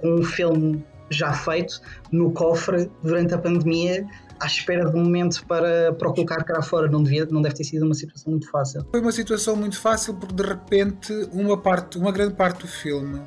com 0.00 0.14
um 0.16 0.22
filme 0.22 0.82
já 1.10 1.32
feito 1.32 1.80
no 2.12 2.30
cofre 2.32 2.90
durante 3.02 3.34
a 3.34 3.38
pandemia 3.38 4.06
à 4.40 4.46
espera 4.46 4.90
de 4.90 4.96
um 4.96 5.04
momento 5.04 5.44
para, 5.46 5.92
para 5.92 6.08
o 6.08 6.14
colocar 6.14 6.42
cá 6.44 6.62
fora. 6.62 6.88
Não, 6.88 7.02
devia, 7.02 7.26
não 7.26 7.42
deve 7.42 7.54
ter 7.54 7.64
sido 7.64 7.84
uma 7.84 7.94
situação 7.94 8.30
muito 8.30 8.50
fácil. 8.50 8.86
Foi 8.90 9.00
uma 9.00 9.12
situação 9.12 9.54
muito 9.54 9.78
fácil 9.78 10.14
porque 10.14 10.34
de 10.34 10.42
repente 10.42 11.12
uma 11.32 11.56
parte, 11.58 11.98
uma 11.98 12.10
grande 12.10 12.34
parte 12.34 12.62
do 12.62 12.66
filme, 12.66 13.20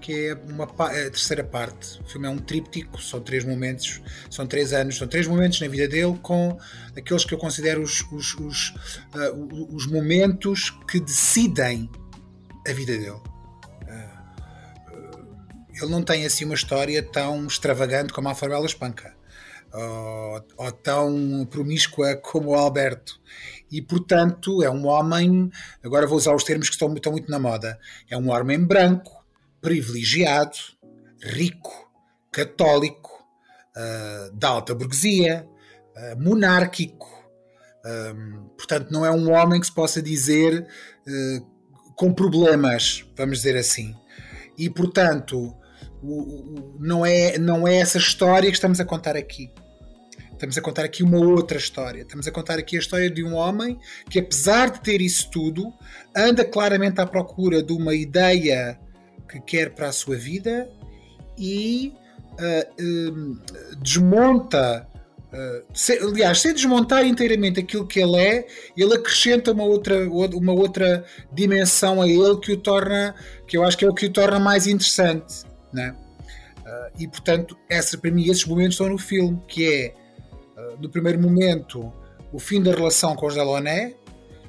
que 0.00 0.28
é 0.28 0.38
uma 0.48 0.64
é 0.90 1.06
a 1.06 1.10
terceira 1.10 1.44
parte, 1.44 2.00
o 2.00 2.08
filme 2.08 2.26
é 2.26 2.30
um 2.30 2.38
tríptico, 2.38 3.00
são 3.00 3.20
três 3.20 3.44
momentos, 3.44 4.00
são 4.30 4.46
três 4.46 4.72
anos, 4.72 4.96
são 4.96 5.06
três 5.06 5.26
momentos 5.26 5.60
na 5.60 5.68
vida 5.68 5.86
dele 5.86 6.18
com 6.22 6.56
aqueles 6.96 7.24
que 7.24 7.34
eu 7.34 7.38
considero 7.38 7.82
os, 7.82 8.00
os, 8.10 8.34
os, 8.36 8.68
uh, 9.14 9.74
os 9.74 9.86
momentos 9.86 10.70
que 10.90 10.98
decidem 10.98 11.90
a 12.66 12.72
vida 12.72 12.92
dele. 12.92 13.10
Uh, 13.10 14.18
ele 15.74 15.90
não 15.90 16.02
tem 16.02 16.24
assim 16.24 16.44
uma 16.44 16.54
história 16.54 17.02
tão 17.02 17.46
extravagante 17.46 18.12
como 18.12 18.28
a 18.28 18.34
Favela 18.34 18.64
Espanca 18.64 19.17
ou, 19.72 20.44
ou 20.56 20.72
tão 20.72 21.46
promíscua 21.50 22.16
como 22.16 22.50
o 22.50 22.54
Alberto. 22.54 23.20
E, 23.70 23.82
portanto, 23.82 24.62
é 24.62 24.70
um 24.70 24.86
homem, 24.86 25.50
agora 25.84 26.06
vou 26.06 26.16
usar 26.16 26.34
os 26.34 26.44
termos 26.44 26.68
que 26.68 26.74
estão, 26.74 26.92
estão 26.94 27.12
muito 27.12 27.30
na 27.30 27.38
moda, 27.38 27.78
é 28.08 28.16
um 28.16 28.30
homem 28.30 28.58
branco, 28.64 29.24
privilegiado, 29.60 30.56
rico, 31.22 31.90
católico, 32.32 33.10
uh, 33.76 34.32
da 34.34 34.48
alta 34.48 34.74
burguesia, 34.74 35.46
uh, 35.96 36.22
monárquico. 36.22 37.06
Um, 37.84 38.48
portanto, 38.56 38.90
não 38.90 39.04
é 39.04 39.10
um 39.10 39.32
homem 39.32 39.60
que 39.60 39.66
se 39.66 39.72
possa 39.72 40.02
dizer 40.02 40.66
uh, 41.06 41.46
com 41.94 42.12
problemas, 42.12 43.04
vamos 43.16 43.38
dizer 43.38 43.56
assim. 43.56 43.94
E, 44.56 44.68
portanto, 44.70 45.54
não, 46.78 47.04
é, 47.04 47.38
não 47.38 47.66
é 47.66 47.76
essa 47.76 47.98
história 47.98 48.48
que 48.50 48.56
estamos 48.56 48.80
a 48.80 48.84
contar 48.84 49.16
aqui. 49.16 49.50
Estamos 50.32 50.56
a 50.56 50.60
contar 50.60 50.84
aqui 50.84 51.02
uma 51.02 51.18
outra 51.18 51.58
história. 51.58 52.02
Estamos 52.02 52.28
a 52.28 52.30
contar 52.30 52.60
aqui 52.60 52.76
a 52.76 52.78
história 52.78 53.10
de 53.10 53.24
um 53.24 53.34
homem 53.34 53.76
que, 54.08 54.20
apesar 54.20 54.70
de 54.70 54.80
ter 54.80 55.00
isso 55.00 55.28
tudo, 55.32 55.72
anda 56.16 56.44
claramente 56.44 57.00
à 57.00 57.06
procura 57.06 57.60
de 57.60 57.72
uma 57.72 57.92
ideia 57.92 58.78
que 59.28 59.40
quer 59.40 59.70
para 59.70 59.88
a 59.88 59.92
sua 59.92 60.16
vida 60.16 60.70
e 61.36 61.92
uh, 62.34 63.38
desmonta. 63.82 64.86
Uh, 65.32 65.66
se, 65.74 65.98
aliás, 65.98 66.38
sem 66.38 66.54
desmontar 66.54 67.04
inteiramente 67.04 67.58
aquilo 67.58 67.86
que 67.86 68.00
ele 68.00 68.16
é, 68.16 68.46
ele 68.76 68.94
acrescenta 68.94 69.50
uma 69.50 69.64
outra, 69.64 70.08
uma 70.08 70.52
outra 70.52 71.04
dimensão 71.32 72.00
a 72.00 72.08
ele 72.08 72.36
que 72.38 72.52
o 72.52 72.56
torna, 72.56 73.12
que 73.46 73.56
eu 73.56 73.64
acho 73.64 73.76
que 73.76 73.84
é 73.84 73.88
o 73.88 73.92
que 73.92 74.06
o 74.06 74.12
torna 74.12 74.38
mais 74.38 74.68
interessante. 74.68 75.48
Né? 75.72 75.94
Uh, 76.60 76.92
e 76.98 77.08
portanto, 77.08 77.56
essa, 77.68 77.96
para 77.96 78.10
mim, 78.10 78.28
esses 78.28 78.44
momentos 78.44 78.74
estão 78.74 78.88
no 78.88 78.98
filme, 78.98 79.40
que 79.48 79.66
é, 79.66 79.94
uh, 80.56 80.80
no 80.80 80.88
primeiro 80.88 81.20
momento, 81.20 81.92
o 82.32 82.38
fim 82.38 82.62
da 82.62 82.72
relação 82.74 83.14
com 83.16 83.26
os 83.26 83.34
Delaunay, 83.34 83.96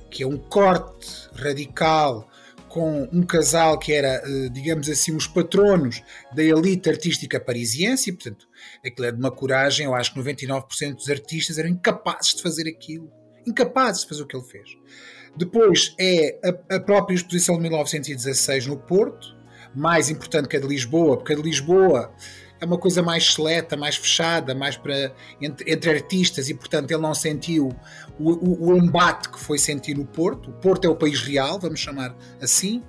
que 0.10 0.24
é 0.24 0.28
um 0.28 0.38
corte 0.38 1.30
radical 1.34 2.28
com 2.68 3.10
um 3.12 3.24
casal 3.24 3.80
que 3.80 3.92
era, 3.94 4.22
uh, 4.26 4.50
digamos 4.50 4.90
assim, 4.90 5.16
os 5.16 5.28
patronos 5.28 6.04
da 6.34 6.44
elite 6.44 6.90
artística 6.90 7.40
parisiense, 7.40 8.10
e 8.10 8.14
portanto, 8.14 8.48
aquilo 8.86 9.08
é 9.08 9.12
de 9.12 9.18
uma 9.18 9.32
coragem, 9.32 9.86
eu 9.86 9.96
acho 9.96 10.14
que 10.14 10.20
99% 10.20 10.96
dos 10.96 11.10
artistas 11.10 11.58
eram 11.58 11.70
incapazes 11.70 12.36
de 12.36 12.44
fazer 12.44 12.68
aquilo, 12.68 13.12
incapazes 13.46 14.04
de 14.04 14.10
fazer 14.10 14.24
o 14.24 14.28
que 14.28 14.36
ele 14.36 14.46
fez. 14.46 14.78
Depois 15.36 15.96
é 16.00 16.38
a, 16.44 16.76
a 16.76 16.80
própria 16.80 17.16
exposição 17.16 17.56
de 17.56 17.62
1916 17.62 18.68
no 18.68 18.78
Porto, 18.78 19.39
mais 19.76 20.10
importante 20.10 20.48
que 20.48 20.58
a 20.58 20.60
de 20.60 20.68
Lisboa, 20.68 21.18
porque 21.18 21.34
a 21.34 21.36
de 21.36 21.42
Lisboa 21.42 22.12
é 22.60 22.66
uma 22.66 22.78
coisa 22.78 23.02
mais 23.02 23.34
seleta, 23.34 23.78
mais 23.78 23.96
fechada, 23.96 24.54
mais 24.54 24.76
para 24.76 25.14
entre, 25.42 25.72
entre 25.72 25.90
artistas 25.90 26.50
e 26.50 26.54
portanto 26.54 26.92
ele 26.92 27.02
não 27.02 27.16
sentiu 27.16 27.70
o, 28.20 28.32
o, 28.32 28.72
o, 28.72 28.78
embate 28.78 29.30
que 29.30 29.40
foi 29.40 29.58
sentir 29.58 29.96
no 29.96 30.06
Porto. 30.06 30.50
O 30.50 30.54
Porto 30.54 30.86
é 30.86 30.90
o 30.90 30.96
país 30.96 31.22
real, 31.22 31.60
vamos 31.60 31.80
chamar 31.80 32.16
assim. 32.42 32.84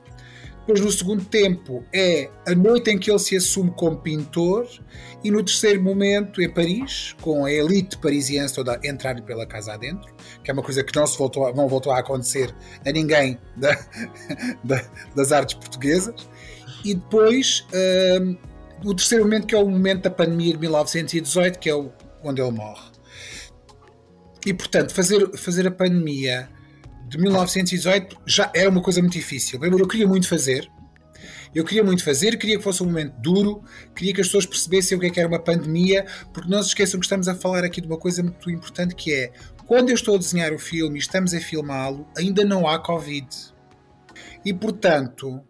Depois, 0.61 0.81
no 0.81 0.93
segundo 0.93 1.25
tempo, 1.25 1.83
é 1.93 2.31
a 2.47 2.55
noite 2.55 2.91
em 2.91 2.99
que 2.99 3.11
ele 3.11 3.19
se 3.19 3.35
assume 3.35 3.73
como 3.73 3.97
pintor. 3.97 4.69
E 5.25 5.31
no 5.31 5.43
terceiro 5.43 5.83
momento, 5.83 6.41
em 6.41 6.49
Paris, 6.49 7.15
com 7.21 7.45
a 7.45 7.53
elite 7.53 7.99
parisiense 7.99 8.55
toda 8.55 8.79
a 8.79 8.87
entrar 8.87 9.21
pela 9.23 9.45
casa 9.47 9.73
adentro, 9.73 10.15
que 10.45 10.51
é 10.51 10.55
uma 10.55 10.63
coisa 10.63 10.85
que 10.85 10.95
não, 10.95 11.07
se 11.07 11.19
voltou, 11.19 11.53
não 11.55 11.67
voltou 11.67 11.93
a 11.93 11.99
acontecer 11.99 12.55
a 12.87 12.93
ninguém 12.93 13.39
da, 13.57 13.75
da, 14.63 14.85
das 15.17 15.33
artes 15.33 15.57
portuguesas. 15.57 16.29
E 16.85 16.95
depois, 16.95 17.67
um, 18.23 18.37
o 18.85 18.95
terceiro 18.95 19.25
momento, 19.25 19.47
que 19.47 19.55
é 19.55 19.59
o 19.59 19.69
momento 19.69 20.03
da 20.03 20.11
pandemia 20.11 20.53
de 20.53 20.59
1918, 20.59 21.59
que 21.59 21.69
é 21.69 21.75
o, 21.75 21.91
onde 22.23 22.41
ele 22.41 22.53
morre. 22.53 22.91
E, 24.47 24.55
portanto, 24.55 24.95
fazer, 24.95 25.37
fazer 25.37 25.67
a 25.67 25.71
pandemia 25.71 26.49
de 27.09 27.19
1918 27.19 28.17
já 28.27 28.51
era 28.55 28.71
uma 28.71 28.81
coisa 28.81 29.01
muito 29.01 29.13
difícil. 29.13 29.63
Eu 29.63 29.87
queria 29.87 30.07
muito 30.07 30.29
fazer. 30.29 30.71
Eu 31.55 31.65
queria 31.65 31.83
muito 31.83 32.05
fazer, 32.05 32.39
queria 32.39 32.57
que 32.57 32.63
fosse 32.63 32.81
um 32.81 32.87
momento 32.87 33.13
duro, 33.21 33.65
queria 33.95 34.15
que 34.15 34.21
as 34.21 34.29
pessoas 34.29 34.47
percebessem 34.47 34.97
o 34.97 35.01
que, 35.01 35.09
é 35.09 35.11
que 35.11 35.19
era 35.19 35.29
uma 35.29 35.41
pandemia, 35.41 36.07
porque 36.33 36.49
não 36.49 36.63
se 36.63 36.69
esqueçam 36.69 37.01
que 37.01 37.05
estamos 37.05 37.27
a 37.27 37.35
falar 37.35 37.65
aqui 37.65 37.81
de 37.81 37.89
uma 37.89 37.99
coisa 37.99 38.23
muito 38.23 38.49
importante 38.49 38.95
que 38.95 39.13
é 39.13 39.33
quando 39.67 39.89
eu 39.89 39.97
estou 39.97 40.15
a 40.15 40.19
desenhar 40.19 40.53
o 40.53 40.59
filme 40.61 40.97
e 40.97 41.01
estamos 41.01 41.35
a 41.35 41.41
filmá-lo, 41.41 42.07
ainda 42.17 42.45
não 42.45 42.69
há 42.69 42.79
Covid. 42.79 43.27
E 44.45 44.55
portanto, 44.55 45.43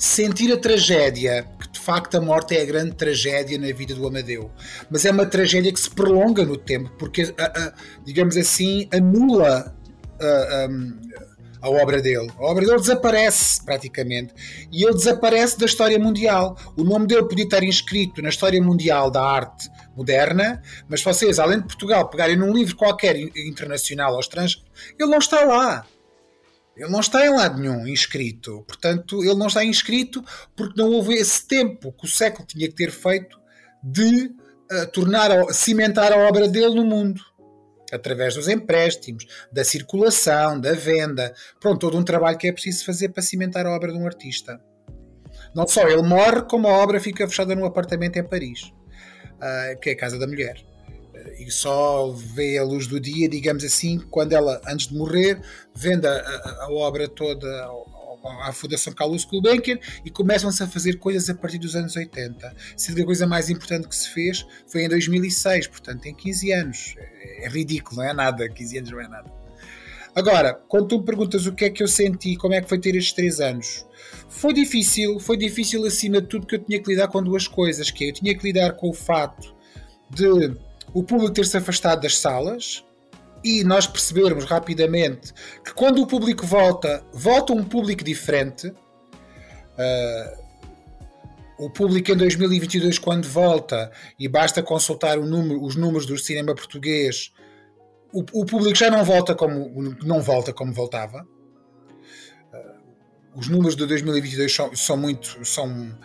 sentir 0.00 0.50
a 0.50 0.56
tragédia, 0.56 1.46
que 1.60 1.72
de 1.72 1.78
facto 1.78 2.16
a 2.16 2.20
morte 2.22 2.56
é 2.56 2.62
a 2.62 2.64
grande 2.64 2.92
tragédia 2.92 3.58
na 3.58 3.70
vida 3.70 3.94
do 3.94 4.06
Amadeu, 4.06 4.50
mas 4.90 5.04
é 5.04 5.10
uma 5.10 5.26
tragédia 5.26 5.70
que 5.70 5.78
se 5.78 5.90
prolonga 5.90 6.42
no 6.42 6.56
tempo, 6.56 6.90
porque, 6.98 7.34
digamos 8.02 8.34
assim, 8.34 8.88
anula 8.94 9.76
a, 10.18 10.24
a, 10.24 10.68
a, 11.60 11.70
obra 11.70 12.00
dele. 12.00 12.30
A 12.38 12.42
obra 12.42 12.64
dele 12.64 12.78
desaparece 12.78 13.62
praticamente. 13.62 14.32
E 14.72 14.82
ele 14.82 14.94
desaparece 14.94 15.58
da 15.58 15.66
história 15.66 15.98
mundial. 15.98 16.56
O 16.78 16.82
nome 16.82 17.06
dele 17.06 17.24
podia 17.24 17.44
estar 17.44 17.62
inscrito 17.62 18.22
na 18.22 18.30
história 18.30 18.62
mundial 18.62 19.10
da 19.10 19.22
arte 19.22 19.68
moderna, 19.94 20.62
mas 20.88 21.02
vocês, 21.02 21.38
além 21.38 21.58
de 21.58 21.66
Portugal, 21.66 22.08
pegarem 22.08 22.36
num 22.36 22.54
livro 22.54 22.74
qualquer 22.74 23.16
internacional 23.18 24.14
ou 24.14 24.20
estrangeiro, 24.20 24.64
ele 24.98 25.10
não 25.10 25.18
está 25.18 25.44
lá. 25.44 25.84
Ele 26.76 26.90
não 26.90 27.00
está 27.00 27.26
em 27.26 27.30
lado 27.30 27.60
nenhum 27.60 27.86
inscrito. 27.86 28.64
Portanto, 28.66 29.22
ele 29.22 29.34
não 29.34 29.48
está 29.48 29.64
inscrito 29.64 30.24
porque 30.56 30.80
não 30.80 30.90
houve 30.90 31.14
esse 31.14 31.46
tempo 31.46 31.92
que 31.92 32.06
o 32.06 32.08
século 32.08 32.46
tinha 32.46 32.68
que 32.68 32.74
ter 32.74 32.90
feito 32.90 33.38
de 33.82 34.26
uh, 34.26 34.86
tornar, 34.92 35.30
cimentar 35.52 36.12
a 36.12 36.28
obra 36.28 36.48
dele 36.48 36.74
no 36.74 36.84
mundo 36.84 37.20
através 37.92 38.34
dos 38.34 38.48
empréstimos, 38.48 39.26
da 39.52 39.64
circulação, 39.64 40.60
da 40.60 40.72
venda. 40.72 41.34
Pronto, 41.58 41.80
todo 41.80 41.98
um 41.98 42.04
trabalho 42.04 42.38
que 42.38 42.46
é 42.46 42.52
preciso 42.52 42.84
fazer 42.84 43.08
para 43.08 43.22
cimentar 43.22 43.66
a 43.66 43.74
obra 43.74 43.92
de 43.92 43.98
um 43.98 44.06
artista. 44.06 44.60
Não 45.54 45.66
só 45.66 45.88
ele 45.88 46.02
morre, 46.02 46.42
como 46.42 46.68
a 46.68 46.72
obra 46.72 47.00
fica 47.00 47.26
fechada 47.26 47.54
num 47.54 47.64
apartamento 47.64 48.16
em 48.16 48.24
Paris, 48.24 48.72
uh, 49.34 49.78
que 49.80 49.90
é 49.90 49.92
a 49.92 49.96
casa 49.96 50.18
da 50.18 50.26
mulher. 50.26 50.69
E 51.38 51.50
só 51.50 52.10
vê 52.12 52.58
a 52.58 52.64
luz 52.64 52.86
do 52.86 53.00
dia, 53.00 53.28
digamos 53.28 53.64
assim, 53.64 53.98
quando 54.10 54.32
ela, 54.32 54.60
antes 54.66 54.88
de 54.88 54.94
morrer, 54.94 55.40
vende 55.74 56.06
a, 56.06 56.12
a, 56.12 56.64
a 56.64 56.72
obra 56.72 57.08
toda 57.08 57.48
à 58.42 58.52
Fundação 58.52 58.92
Carlos 58.92 59.24
Gulbenkian 59.24 59.78
e 60.04 60.10
começam-se 60.10 60.62
a 60.62 60.66
fazer 60.66 60.98
coisas 60.98 61.28
a 61.30 61.34
partir 61.34 61.58
dos 61.58 61.74
anos 61.74 61.96
80. 61.96 62.54
Sendo 62.76 62.96
que 62.96 63.02
a 63.02 63.06
coisa 63.06 63.26
mais 63.26 63.48
importante 63.48 63.88
que 63.88 63.96
se 63.96 64.08
fez 64.10 64.46
foi 64.66 64.84
em 64.84 64.88
2006, 64.88 65.68
portanto 65.68 66.02
tem 66.02 66.14
15 66.14 66.52
anos. 66.52 66.94
É, 66.98 67.46
é 67.46 67.48
ridículo, 67.48 67.96
não 67.96 68.04
é 68.04 68.12
nada, 68.12 68.48
15 68.48 68.78
anos 68.78 68.90
não 68.90 69.00
é 69.00 69.08
nada. 69.08 69.40
Agora, 70.14 70.54
quando 70.68 70.88
tu 70.88 70.98
me 70.98 71.04
perguntas 71.04 71.46
o 71.46 71.52
que 71.52 71.64
é 71.64 71.70
que 71.70 71.82
eu 71.82 71.88
senti, 71.88 72.36
como 72.36 72.52
é 72.52 72.60
que 72.60 72.68
foi 72.68 72.78
ter 72.78 72.96
estes 72.96 73.12
3 73.12 73.40
anos, 73.40 73.86
foi 74.28 74.52
difícil, 74.52 75.20
foi 75.20 75.36
difícil 75.36 75.84
acima 75.84 76.20
de 76.20 76.26
tudo 76.26 76.46
que 76.46 76.56
eu 76.56 76.64
tinha 76.64 76.82
que 76.82 76.90
lidar 76.90 77.08
com 77.08 77.22
duas 77.22 77.46
coisas, 77.46 77.90
que 77.90 78.04
é, 78.04 78.08
eu 78.08 78.12
tinha 78.12 78.36
que 78.36 78.42
lidar 78.42 78.72
com 78.72 78.90
o 78.90 78.92
fato 78.92 79.54
de 80.10 80.26
o 80.92 81.02
público 81.02 81.32
ter 81.32 81.46
se 81.46 81.56
afastado 81.56 82.02
das 82.02 82.18
salas, 82.18 82.84
e 83.42 83.64
nós 83.64 83.86
percebermos 83.86 84.44
rapidamente 84.44 85.32
que 85.64 85.72
quando 85.74 86.02
o 86.02 86.06
público 86.06 86.46
volta, 86.46 87.04
volta 87.12 87.52
um 87.52 87.64
público 87.64 88.04
diferente. 88.04 88.68
Uh, 88.68 90.50
o 91.58 91.70
público 91.70 92.10
em 92.10 92.16
2022, 92.16 92.98
quando 92.98 93.28
volta, 93.28 93.92
e 94.18 94.26
basta 94.26 94.62
consultar 94.62 95.18
número, 95.18 95.62
os 95.62 95.76
números 95.76 96.06
do 96.06 96.16
cinema 96.16 96.54
português, 96.54 97.32
o, 98.12 98.20
o, 98.32 98.46
público 98.46 98.74
já 98.74 98.90
não 98.90 99.04
volta 99.04 99.34
como 99.34 99.70
não 100.02 100.22
volta 100.22 100.54
como 100.54 100.72
voltava. 100.72 101.26
Uh, 102.52 103.38
os 103.38 103.48
números 103.48 103.76
de 103.76 103.86
2022 103.86 104.54
são, 104.54 104.74
são, 104.74 104.96
muito, 104.96 105.44
são, 105.44 105.98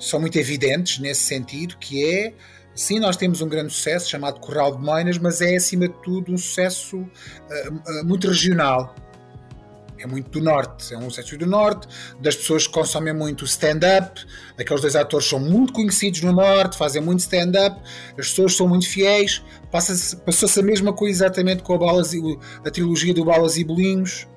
são 0.00 0.20
muito 0.20 0.36
evidentes 0.36 0.98
nesse 0.98 1.22
sentido, 1.22 1.76
que 1.78 2.04
é 2.04 2.34
Sim, 2.78 3.00
nós 3.00 3.16
temos 3.16 3.40
um 3.40 3.48
grande 3.48 3.72
sucesso 3.72 4.08
chamado 4.08 4.38
Corral 4.38 4.76
de 4.76 4.80
Moinas, 4.80 5.18
mas 5.18 5.40
é 5.40 5.56
acima 5.56 5.88
de 5.88 5.94
tudo 5.94 6.32
um 6.32 6.38
sucesso 6.38 6.98
uh, 6.98 8.04
muito 8.04 8.28
regional. 8.28 8.94
É 9.98 10.06
muito 10.06 10.30
do 10.30 10.40
norte, 10.40 10.94
é 10.94 10.96
um 10.96 11.10
sucesso 11.10 11.36
do 11.36 11.44
norte, 11.44 11.88
das 12.20 12.36
pessoas 12.36 12.68
que 12.68 12.72
consomem 12.72 13.12
muito 13.12 13.44
stand-up. 13.46 14.24
Aqueles 14.56 14.80
dois 14.80 14.94
atores 14.94 15.26
são 15.26 15.40
muito 15.40 15.72
conhecidos 15.72 16.22
no 16.22 16.32
norte, 16.32 16.78
fazem 16.78 17.02
muito 17.02 17.18
stand-up, 17.18 17.82
as 18.16 18.28
pessoas 18.28 18.54
são 18.54 18.68
muito 18.68 18.88
fiéis. 18.88 19.42
Passou-se 19.72 20.60
a 20.60 20.62
mesma 20.62 20.92
coisa 20.92 21.24
exatamente 21.24 21.64
com 21.64 21.74
a, 21.74 21.78
Balas, 21.78 22.12
a 22.64 22.70
trilogia 22.70 23.12
do 23.12 23.24
Balas 23.24 23.56
e 23.56 23.64
Bolinhos. 23.64 24.28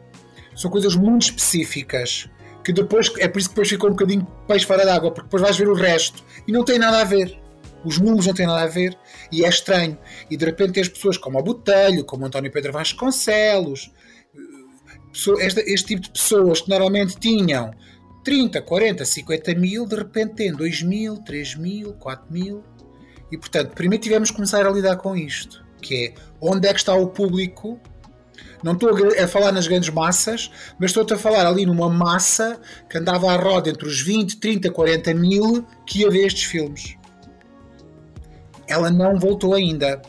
São 0.56 0.72
coisas 0.72 0.96
muito 0.96 1.26
específicas 1.26 2.28
que 2.64 2.74
depois 2.74 3.12
é 3.20 3.28
por 3.28 3.38
isso 3.38 3.50
que 3.50 3.54
depois 3.54 3.70
ficou 3.70 3.90
um 3.90 3.94
bocadinho 3.94 4.26
peixe 4.48 4.66
fora 4.66 4.84
d'água, 4.84 5.12
porque 5.12 5.28
depois 5.28 5.44
vais 5.44 5.56
ver 5.56 5.70
o 5.70 5.76
resto 5.76 6.24
e 6.48 6.52
não 6.52 6.66
tem 6.66 6.80
nada 6.80 7.02
a 7.02 7.04
ver 7.04 7.41
os 7.84 8.00
números 8.00 8.28
não 8.28 8.34
têm 8.34 8.46
nada 8.46 8.62
a 8.62 8.68
ver 8.68 8.98
e 9.32 9.44
é 9.46 9.50
estranho. 9.50 9.98
E 10.30 10.38
de 10.38 10.46
repente 10.46 10.74
tens 10.74 10.90
pessoas 10.90 11.18
como 11.18 11.40
o 11.40 11.44
Botelho, 11.44 12.06
como 12.06 12.26
António 12.26 12.52
Pedro 12.52 12.72
Vasconcelos, 12.72 13.92
este, 15.40 15.62
este 15.62 15.88
tipo 15.88 16.02
de 16.02 16.12
pessoas 16.12 16.62
que 16.62 16.70
normalmente 16.70 17.18
tinham 17.18 17.72
30, 18.24 18.62
40, 18.62 19.04
50 19.04 19.56
mil, 19.56 19.86
de 19.86 19.96
repente 19.96 20.36
têm 20.36 20.54
2 20.54 20.84
mil, 20.84 21.18
3 21.18 21.56
mil, 21.56 21.94
4 21.94 22.32
mil. 22.32 22.64
E 23.32 23.38
portanto, 23.38 23.74
primeiro 23.74 24.04
tivemos 24.04 24.30
que 24.30 24.36
começar 24.36 24.66
a 24.66 24.70
lidar 24.70 24.98
com 24.98 25.16
isto, 25.16 25.64
que 25.82 26.06
é 26.06 26.14
onde 26.40 26.68
é 26.68 26.74
que 26.74 26.80
está 26.80 26.94
o 26.94 27.08
público. 27.08 27.80
Não 28.64 28.74
estou 28.74 28.92
a 28.92 29.28
falar 29.28 29.52
nas 29.52 29.68
grandes 29.68 29.90
massas, 29.90 30.52
mas 30.80 30.92
estou 30.92 31.04
a 31.16 31.18
falar 31.20 31.48
ali 31.48 31.66
numa 31.66 31.90
massa 31.90 32.62
que 32.88 32.98
andava 32.98 33.32
à 33.32 33.36
roda 33.36 33.70
entre 33.70 33.88
os 33.88 34.02
20, 34.02 34.40
30, 34.40 34.70
40 34.70 35.14
mil 35.16 35.66
que 35.86 36.02
ia 36.02 36.10
ver 36.12 36.28
estes 36.28 36.44
filmes 36.44 37.01
ela 38.72 38.90
não 38.90 39.20
voltou 39.20 39.54
ainda. 39.54 40.02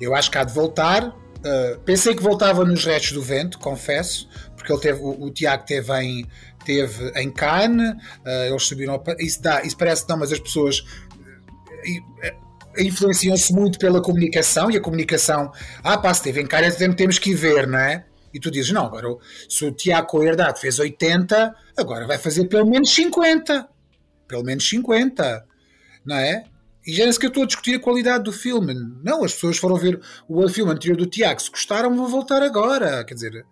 Eu 0.00 0.14
acho 0.14 0.30
que 0.30 0.38
há 0.38 0.44
de 0.44 0.52
voltar. 0.52 1.08
Uh, 1.08 1.78
pensei 1.84 2.14
que 2.14 2.22
voltava 2.22 2.64
nos 2.64 2.84
Restos 2.84 3.12
do 3.12 3.22
Vento, 3.22 3.58
confesso, 3.58 4.28
porque 4.56 4.72
ele 4.72 4.80
teve, 4.80 5.00
o, 5.00 5.22
o 5.22 5.30
Tiago 5.30 5.64
teve 5.64 5.92
em, 6.00 6.26
teve 6.64 7.12
em 7.14 7.30
Cannes, 7.30 7.92
uh, 7.92 8.28
eles 8.48 8.62
subiram. 8.64 9.02
Isso, 9.18 9.40
dá, 9.40 9.62
isso 9.62 9.76
parece 9.76 10.08
não, 10.08 10.18
mas 10.18 10.32
as 10.32 10.40
pessoas 10.40 10.80
uh, 10.80 12.48
influenciam-se 12.76 13.52
muito 13.52 13.78
pela 13.78 14.02
comunicação 14.02 14.70
e 14.70 14.76
a 14.76 14.80
comunicação. 14.80 15.52
Ah, 15.82 15.98
pá, 15.98 16.12
se 16.12 16.22
teve 16.22 16.40
em 16.40 16.46
Cannes, 16.46 16.76
temos 16.96 17.18
que 17.18 17.30
ir 17.30 17.34
ver, 17.34 17.66
não 17.66 17.78
é? 17.78 18.04
E 18.32 18.38
tu 18.38 18.50
dizes, 18.50 18.72
não, 18.72 18.86
agora 18.86 19.08
se 19.48 19.64
o 19.64 19.72
Tiago 19.72 20.06
Coerdade 20.06 20.60
fez 20.60 20.78
80, 20.78 21.54
agora 21.76 22.06
vai 22.06 22.18
fazer 22.18 22.46
pelo 22.46 22.68
menos 22.68 22.94
50. 22.94 23.68
Pelo 24.26 24.44
menos 24.44 24.68
50, 24.68 25.46
não 26.04 26.16
é? 26.16 26.44
E 26.86 26.92
já 26.92 27.04
nem 27.04 27.12
sequer 27.12 27.28
estou 27.28 27.42
a 27.42 27.46
discutir 27.46 27.74
a 27.74 27.80
qualidade 27.80 28.24
do 28.24 28.32
filme. 28.32 28.74
Não, 29.02 29.24
as 29.24 29.34
pessoas 29.34 29.58
foram 29.58 29.76
ver 29.76 30.00
o 30.28 30.48
filme 30.48 30.72
anterior 30.72 30.96
do 30.96 31.06
Tiago, 31.06 31.40
se 31.40 31.50
gostaram, 31.50 31.94
vão 31.94 32.08
voltar 32.08 32.42
agora. 32.42 33.04
Quer 33.04 33.14
dizer, 33.14 33.46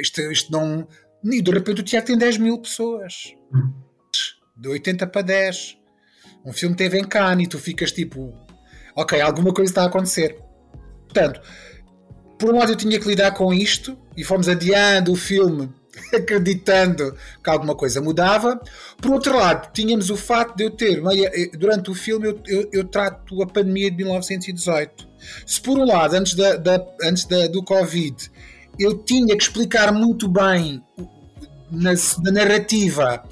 isto, 0.00 0.20
isto 0.20 0.52
não. 0.52 0.86
E 1.24 1.40
de 1.40 1.50
repente 1.50 1.80
o 1.80 1.84
Tiago 1.84 2.06
tem 2.06 2.18
10 2.18 2.38
mil 2.38 2.58
pessoas. 2.58 3.34
De 4.56 4.68
80 4.68 5.06
para 5.06 5.22
10. 5.22 5.78
Um 6.44 6.52
filme 6.52 6.74
teve 6.74 6.98
em 6.98 7.04
Cannes 7.04 7.46
e 7.46 7.48
tu 7.48 7.58
ficas 7.58 7.92
tipo. 7.92 8.34
Ok, 8.96 9.20
alguma 9.20 9.52
coisa 9.52 9.70
está 9.70 9.82
a 9.84 9.86
acontecer. 9.86 10.38
Portanto, 11.04 11.40
por 12.38 12.52
um 12.52 12.58
lado 12.58 12.72
eu 12.72 12.76
tinha 12.76 12.98
que 12.98 13.06
lidar 13.06 13.32
com 13.32 13.54
isto 13.54 13.96
e 14.16 14.24
fomos 14.24 14.48
adiando 14.48 15.12
o 15.12 15.16
filme 15.16 15.72
acreditando 16.14 17.16
que 17.42 17.50
alguma 17.50 17.74
coisa 17.74 18.00
mudava. 18.00 18.60
Por 19.00 19.12
outro 19.12 19.36
lado, 19.36 19.72
tínhamos 19.72 20.10
o 20.10 20.16
fato 20.16 20.56
de 20.56 20.64
eu 20.64 20.70
ter, 20.70 21.02
eh, 21.14 21.50
durante 21.56 21.90
o 21.90 21.94
filme, 21.94 22.28
eu, 22.28 22.40
eu, 22.46 22.68
eu 22.72 22.84
trato 22.84 23.42
a 23.42 23.46
pandemia 23.46 23.90
de 23.90 23.96
1918. 23.98 25.08
Se 25.46 25.60
por 25.60 25.78
um 25.78 25.84
lado, 25.84 26.14
antes, 26.14 26.34
da, 26.34 26.56
da 26.56 26.84
antes 27.02 27.24
da, 27.26 27.46
do 27.46 27.62
Covid, 27.62 28.30
eu 28.78 28.98
tinha 28.98 29.36
que 29.36 29.42
explicar 29.42 29.92
muito 29.92 30.28
bem 30.28 30.82
na, 31.70 31.92
na 32.22 32.30
narrativa 32.32 33.22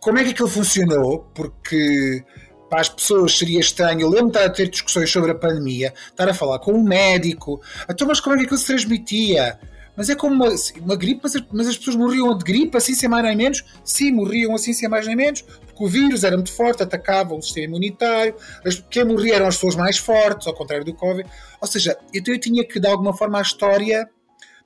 como 0.00 0.18
é 0.18 0.24
que 0.24 0.30
aquilo 0.30 0.48
funcionou, 0.48 1.30
porque 1.34 2.24
para 2.68 2.80
as 2.80 2.88
pessoas 2.88 3.36
seria 3.36 3.60
estranho. 3.60 4.02
Eu 4.02 4.08
lembro 4.10 4.30
de 4.30 4.38
estar 4.38 4.44
a 4.44 4.50
ter 4.50 4.68
discussões 4.68 5.10
sobre 5.10 5.30
a 5.30 5.34
pandemia, 5.34 5.92
estar 6.10 6.28
a 6.28 6.34
falar 6.34 6.58
com 6.58 6.72
um 6.72 6.82
médico, 6.82 7.60
então, 7.88 8.06
mas 8.06 8.20
como 8.20 8.34
é 8.34 8.38
que 8.38 8.44
aquilo 8.44 8.58
se 8.58 8.66
transmitia? 8.66 9.58
Mas 9.98 10.08
é 10.08 10.14
como 10.14 10.32
uma, 10.32 10.54
uma 10.80 10.94
gripe, 10.94 11.22
mas 11.24 11.34
as, 11.34 11.42
mas 11.52 11.66
as, 11.66 11.76
pessoas 11.76 11.96
morriam 11.96 12.38
de 12.38 12.44
gripe, 12.44 12.76
assim 12.76 12.94
sem 12.94 13.08
mais 13.08 13.24
nem 13.24 13.36
menos. 13.36 13.64
Sim, 13.84 14.12
morriam 14.12 14.54
assim 14.54 14.72
sem 14.72 14.88
mais 14.88 15.04
nem 15.08 15.16
menos, 15.16 15.42
porque 15.42 15.84
o 15.84 15.88
vírus 15.88 16.22
era 16.22 16.36
muito 16.36 16.52
forte, 16.52 16.84
atacava 16.84 17.34
o 17.34 17.42
sistema 17.42 17.66
imunitário. 17.66 18.36
As, 18.64 18.78
quem 18.88 19.04
morria 19.04 19.34
eram 19.34 19.48
as 19.48 19.56
pessoas 19.56 19.74
mais 19.74 19.98
fortes, 19.98 20.46
ao 20.46 20.54
contrário 20.54 20.84
do 20.84 20.94
Covid. 20.94 21.28
Ou 21.60 21.66
seja, 21.66 21.98
então 22.14 22.32
eu 22.32 22.38
tinha 22.38 22.64
que, 22.64 22.78
de 22.78 22.86
alguma 22.86 23.12
forma, 23.12 23.38
a 23.40 23.42
história, 23.42 24.08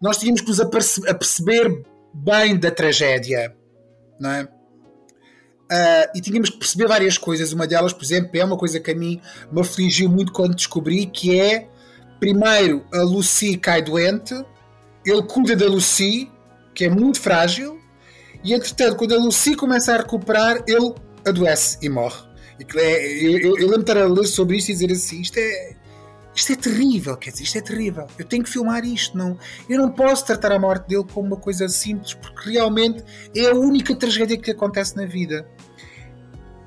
nós 0.03 0.19
tínhamos 0.19 0.43
que 0.43 0.49
nos 0.49 0.61
aperceber 0.61 1.83
bem 2.12 2.59
da 2.59 2.71
tragédia, 2.71 3.57
não 4.21 4.31
é? 4.31 4.43
Uh, 4.43 6.12
e 6.15 6.21
tínhamos 6.21 6.51
que 6.51 6.59
perceber 6.59 6.87
várias 6.87 7.17
coisas. 7.17 7.55
Uma 7.55 7.67
delas, 7.67 7.95
por 7.95 8.05
exemplo, 8.05 8.29
é 8.35 8.45
uma 8.45 8.59
coisa 8.59 8.79
que 8.79 8.91
a 8.91 8.95
mim 8.95 9.19
me 9.51 9.62
afligiu 9.62 10.11
muito 10.11 10.31
quando 10.31 10.55
descobri, 10.55 11.07
que 11.07 11.41
é, 11.41 11.71
primeiro, 12.21 12.85
a 12.93 13.01
Lucy 13.01 13.57
cai 13.57 13.81
doente, 13.81 14.35
ele 15.04 15.23
cuida 15.23 15.56
da 15.56 15.66
Lucy, 15.66 16.30
que 16.75 16.85
é 16.85 16.90
muito 16.90 17.21
frágil, 17.21 17.80
e 18.44 18.52
entretanto, 18.54 18.97
quando 18.97 19.14
a 19.14 19.18
Lucy 19.18 19.54
começa 19.54 19.94
a 19.94 19.99
recuperar, 19.99 20.62
ele 20.66 20.94
adoece 21.26 21.78
e 21.80 21.88
morre. 21.88 22.23
E, 22.59 22.78
é, 22.78 23.25
eu, 23.25 23.38
eu, 23.38 23.59
eu 23.59 23.66
lembro 23.66 23.85
de 23.85 23.90
estar 23.90 23.97
a 23.99 24.06
ler 24.06 24.26
sobre 24.26 24.56
isto 24.56 24.71
e 24.71 24.73
dizer 24.73 24.92
assim, 24.92 25.21
isto 25.21 25.38
é 25.38 25.76
isto 26.35 26.52
é 26.52 26.56
terrível, 26.56 27.16
quer 27.16 27.30
dizer, 27.30 27.44
isto 27.44 27.59
é 27.59 27.61
terrível. 27.61 28.06
Eu 28.18 28.25
tenho 28.25 28.42
que 28.42 28.49
filmar 28.49 28.85
isto, 28.85 29.16
não. 29.16 29.37
Eu 29.68 29.78
não 29.78 29.90
posso 29.90 30.25
tratar 30.25 30.52
a 30.52 30.59
morte 30.59 30.88
dele 30.88 31.04
como 31.12 31.26
uma 31.26 31.37
coisa 31.37 31.68
simples, 31.68 32.14
porque 32.14 32.50
realmente 32.50 33.04
é 33.37 33.50
a 33.50 33.54
única 33.54 33.94
tragédia 33.94 34.38
que 34.38 34.50
acontece 34.50 34.97
na 34.97 35.04
vida. 35.04 35.47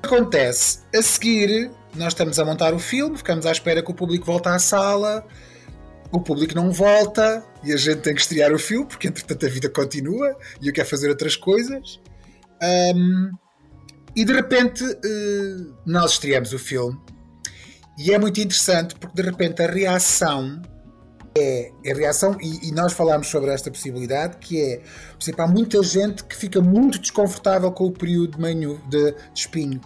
Acontece 0.02 0.78
a 0.94 1.02
seguir, 1.02 1.70
nós 1.96 2.08
estamos 2.08 2.38
a 2.38 2.44
montar 2.44 2.72
o 2.74 2.78
filme, 2.78 3.16
ficamos 3.16 3.44
à 3.44 3.50
espera 3.50 3.82
que 3.82 3.90
o 3.90 3.94
público 3.94 4.24
volte 4.24 4.48
à 4.48 4.58
sala, 4.58 5.26
o 6.12 6.20
público 6.20 6.54
não 6.54 6.70
volta 6.70 7.44
e 7.66 7.72
a 7.72 7.76
gente 7.76 8.00
tem 8.00 8.14
que 8.14 8.20
estrear 8.20 8.52
o 8.52 8.58
filme, 8.58 8.86
porque 8.86 9.08
entretanto 9.08 9.44
a 9.44 9.48
vida 9.48 9.68
continua 9.68 10.36
e 10.60 10.68
eu 10.68 10.72
quero 10.72 10.88
fazer 10.88 11.08
outras 11.08 11.36
coisas. 11.36 12.00
Um, 12.94 13.30
e 14.14 14.24
de 14.24 14.32
repente 14.32 14.82
uh, 14.84 15.76
nós 15.84 16.12
estreamos 16.12 16.52
o 16.54 16.58
filme 16.58 16.98
e 17.98 18.12
é 18.12 18.18
muito 18.18 18.40
interessante 18.40 18.94
porque 18.94 19.20
de 19.20 19.28
repente 19.28 19.62
a 19.62 19.66
reação 19.66 20.62
é, 21.36 21.70
é 21.84 21.92
a 21.92 21.94
reação, 21.94 22.36
e, 22.40 22.68
e, 22.68 22.72
nós 22.72 22.94
falámos 22.94 23.26
sobre 23.26 23.50
esta 23.50 23.70
possibilidade, 23.70 24.38
que 24.38 24.58
é, 24.58 24.78
por 24.78 25.22
exemplo, 25.22 25.44
há 25.44 25.46
muita 25.46 25.82
gente 25.82 26.24
que 26.24 26.34
fica 26.34 26.62
muito 26.62 26.98
desconfortável 26.98 27.70
com 27.72 27.84
o 27.84 27.92
período 27.92 28.36
de, 28.36 28.40
manho, 28.40 28.80
de, 28.88 29.12
de 29.12 29.16
espinho, 29.34 29.78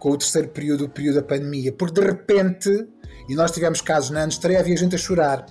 com 0.00 0.10
o 0.10 0.18
terceiro 0.18 0.48
período, 0.48 0.86
o 0.86 0.88
período 0.88 1.16
da 1.16 1.22
pandemia, 1.22 1.72
porque 1.72 2.00
de 2.00 2.04
repente, 2.04 2.88
e 3.28 3.34
nós 3.36 3.52
tivemos 3.52 3.80
casos 3.80 4.10
na 4.10 4.26
estreia, 4.26 4.58
havia 4.58 4.76
gente 4.76 4.96
a 4.96 4.98
chorar. 4.98 5.46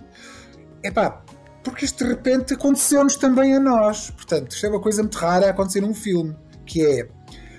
Epá, 0.83 1.23
porque 1.63 1.85
isto 1.85 2.03
de 2.03 2.09
repente 2.09 2.53
aconteceu-nos 2.53 3.15
também 3.15 3.55
a 3.55 3.59
nós. 3.59 4.09
Portanto, 4.11 4.51
isto 4.51 4.65
é 4.65 4.69
uma 4.69 4.81
coisa 4.81 5.01
muito 5.01 5.17
rara 5.17 5.47
a 5.47 5.49
acontecer 5.51 5.81
num 5.81 5.93
filme, 5.93 6.35
que 6.65 6.85
é 6.85 7.07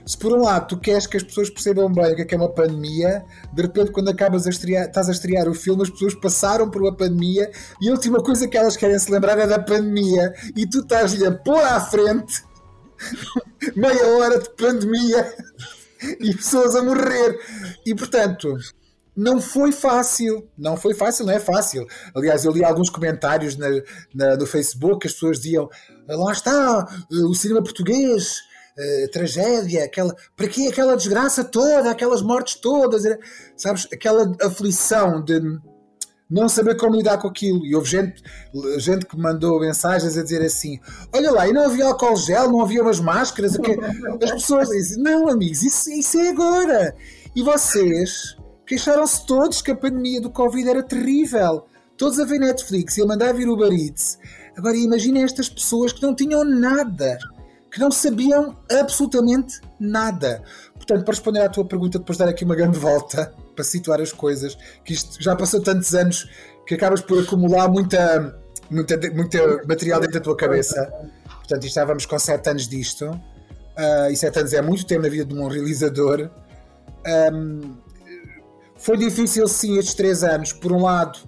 se 0.05 0.19
por 0.19 0.33
um 0.33 0.43
lado 0.43 0.67
tu 0.69 0.79
queres 0.79 1.07
que 1.07 1.17
as 1.17 1.23
pessoas 1.23 1.49
percebam 1.49 1.91
bem 1.93 2.13
o 2.13 2.17
que 2.17 2.23
é, 2.23 2.25
que 2.25 2.35
é 2.35 2.37
uma 2.37 2.49
pandemia, 2.49 3.25
de 3.53 3.63
repente 3.63 3.93
quando 3.93 4.09
acabas 4.09 4.47
a 4.47 4.51
estrear, 4.51 4.87
estás 4.87 5.09
a 5.09 5.13
estrear 5.13 5.49
o 5.49 5.55
filme, 5.55 5.83
as 5.83 5.91
pessoas 5.91 6.15
passaram 6.15 6.69
por 6.69 6.83
uma 6.83 6.95
pandemia 6.95 7.51
e 7.81 7.89
a 7.89 7.93
última 7.93 8.21
coisa 8.23 8.49
que 8.49 8.57
elas 8.57 8.77
querem 8.77 8.99
se 8.99 9.11
lembrar 9.11 9.39
é 9.39 9.47
da 9.47 9.59
pandemia 9.59 10.35
e 10.57 10.67
tu 10.67 10.81
estás-lhe 10.81 11.25
a 11.25 11.33
pôr 11.33 11.63
à 11.63 11.81
frente 11.81 12.43
meia 13.77 14.07
hora 14.17 14.41
de 14.41 14.51
pandemia 14.51 15.35
e 16.19 16.35
pessoas 16.35 16.75
a 16.75 16.83
morrer. 16.83 17.39
E 17.87 17.95
portanto, 17.95 18.57
não 19.17 19.41
foi 19.41 19.73
fácil, 19.73 20.49
não 20.57 20.77
foi 20.77 20.95
fácil, 20.95 21.27
não 21.27 21.35
é 21.35 21.39
fácil. 21.39 21.87
Aliás, 22.15 22.45
eu 22.45 22.53
li 22.53 22.65
alguns 22.65 22.89
comentários 22.89 23.57
na, 23.57 23.69
na, 24.15 24.37
no 24.37 24.47
Facebook 24.47 25.01
que 25.01 25.07
as 25.07 25.13
pessoas 25.13 25.41
diziam: 25.41 25.69
lá 26.09 26.33
está, 26.33 26.87
o 27.11 27.35
cinema 27.35 27.63
português 27.63 28.39
uh, 28.79 29.11
tragédia, 29.11 29.85
aquela, 29.85 30.15
para 30.37 30.49
que 30.49 30.67
aquela 30.69 30.97
desgraça 30.97 31.45
toda, 31.45 31.91
aquelas 31.91 32.23
mortes 32.23 32.55
todas, 32.57 33.03
sabes? 33.57 33.87
Aquela 33.93 34.35
aflição 34.41 35.23
de 35.23 35.41
não 36.31 36.49
saber 36.49 36.79
como 36.79 36.97
lidar 36.97 37.19
com 37.19 37.29
aquilo. 37.29 37.67
E 37.67 37.75
houve 37.77 37.91
gente, 37.91 38.23
gente 38.79 39.05
que 39.05 39.19
mandou 39.19 39.61
mensagens 39.61 40.17
a 40.17 40.23
dizer 40.23 40.41
assim: 40.41 40.81
Olha 41.15 41.31
lá, 41.31 41.47
e 41.47 41.53
não 41.53 41.67
havia 41.67 41.85
álcool 41.85 42.17
gel, 42.17 42.51
não 42.51 42.63
havia 42.63 42.83
umas 42.83 42.99
máscaras. 42.99 43.59
As 44.23 44.31
pessoas 44.33 44.71
dizem: 44.71 45.03
Não, 45.03 45.29
amigos, 45.29 45.63
isso, 45.63 45.91
isso 45.91 46.19
é 46.19 46.31
agora. 46.31 46.97
E 47.37 47.43
vocês 47.43 48.37
queixaram-se 48.67 49.27
todos 49.27 49.63
que 49.63 49.71
a 49.71 49.77
pandemia 49.77 50.21
do 50.21 50.31
Covid 50.31 50.69
era 50.69 50.83
terrível. 50.83 51.67
Todos 51.97 52.19
a 52.19 52.25
ver 52.25 52.39
Netflix 52.39 52.97
e 52.97 53.03
a 53.03 53.07
mandar 53.07 53.33
vir 53.35 53.49
o 53.49 53.73
Eats. 53.73 54.19
Agora 54.57 54.77
imaginem 54.77 55.23
estas 55.23 55.49
pessoas 55.49 55.93
que 55.93 56.03
não 56.03 56.15
tinham 56.15 56.45
nada 56.45 57.19
que 57.73 57.81
não 57.81 57.91
sabiam 57.91 58.55
absolutamente 58.71 59.59
nada. 59.81 60.43
Portanto, 60.75 61.05
para 61.05 61.15
responder 61.15 61.41
à 61.41 61.49
tua 61.49 61.65
pergunta, 61.65 61.99
depois 61.99 62.19
de 62.19 62.25
dar 62.25 62.31
aqui 62.31 62.45
uma 62.45 62.55
grande 62.55 62.79
volta 62.79 63.35
para 63.57 63.65
situar 63.65 64.01
as 64.01 64.13
coisas, 64.13 64.57
que 64.85 64.93
isto 64.93 65.23
já 65.23 65.35
passou 65.35 65.61
tantos 65.63 65.95
anos 65.95 66.29
que 66.67 66.75
acabas 66.75 67.01
por 67.01 67.19
acumular 67.19 67.69
muita, 67.69 68.39
muita, 68.71 68.97
muita 69.13 69.65
material 69.67 70.01
dentro 70.01 70.19
da 70.19 70.21
tua 70.21 70.37
cabeça. 70.37 70.87
Portanto, 71.25 71.67
estávamos 71.67 72.05
com 72.05 72.19
7 72.19 72.51
anos 72.51 72.69
disto, 72.69 73.07
uh, 73.07 74.11
e 74.13 74.17
7 74.17 74.41
anos 74.41 74.53
é 74.53 74.61
muito 74.61 74.87
tempo 74.87 75.03
na 75.03 75.09
vida 75.09 75.25
de 75.25 75.35
um 75.35 75.49
realizador. 75.49 76.31
Um, 77.33 77.77
foi 78.83 78.97
difícil, 78.97 79.47
sim, 79.49 79.79
estes 79.79 79.95
3 79.95 80.25
anos. 80.25 80.53
Por 80.53 80.73
um 80.73 80.83
lado, 80.83 81.19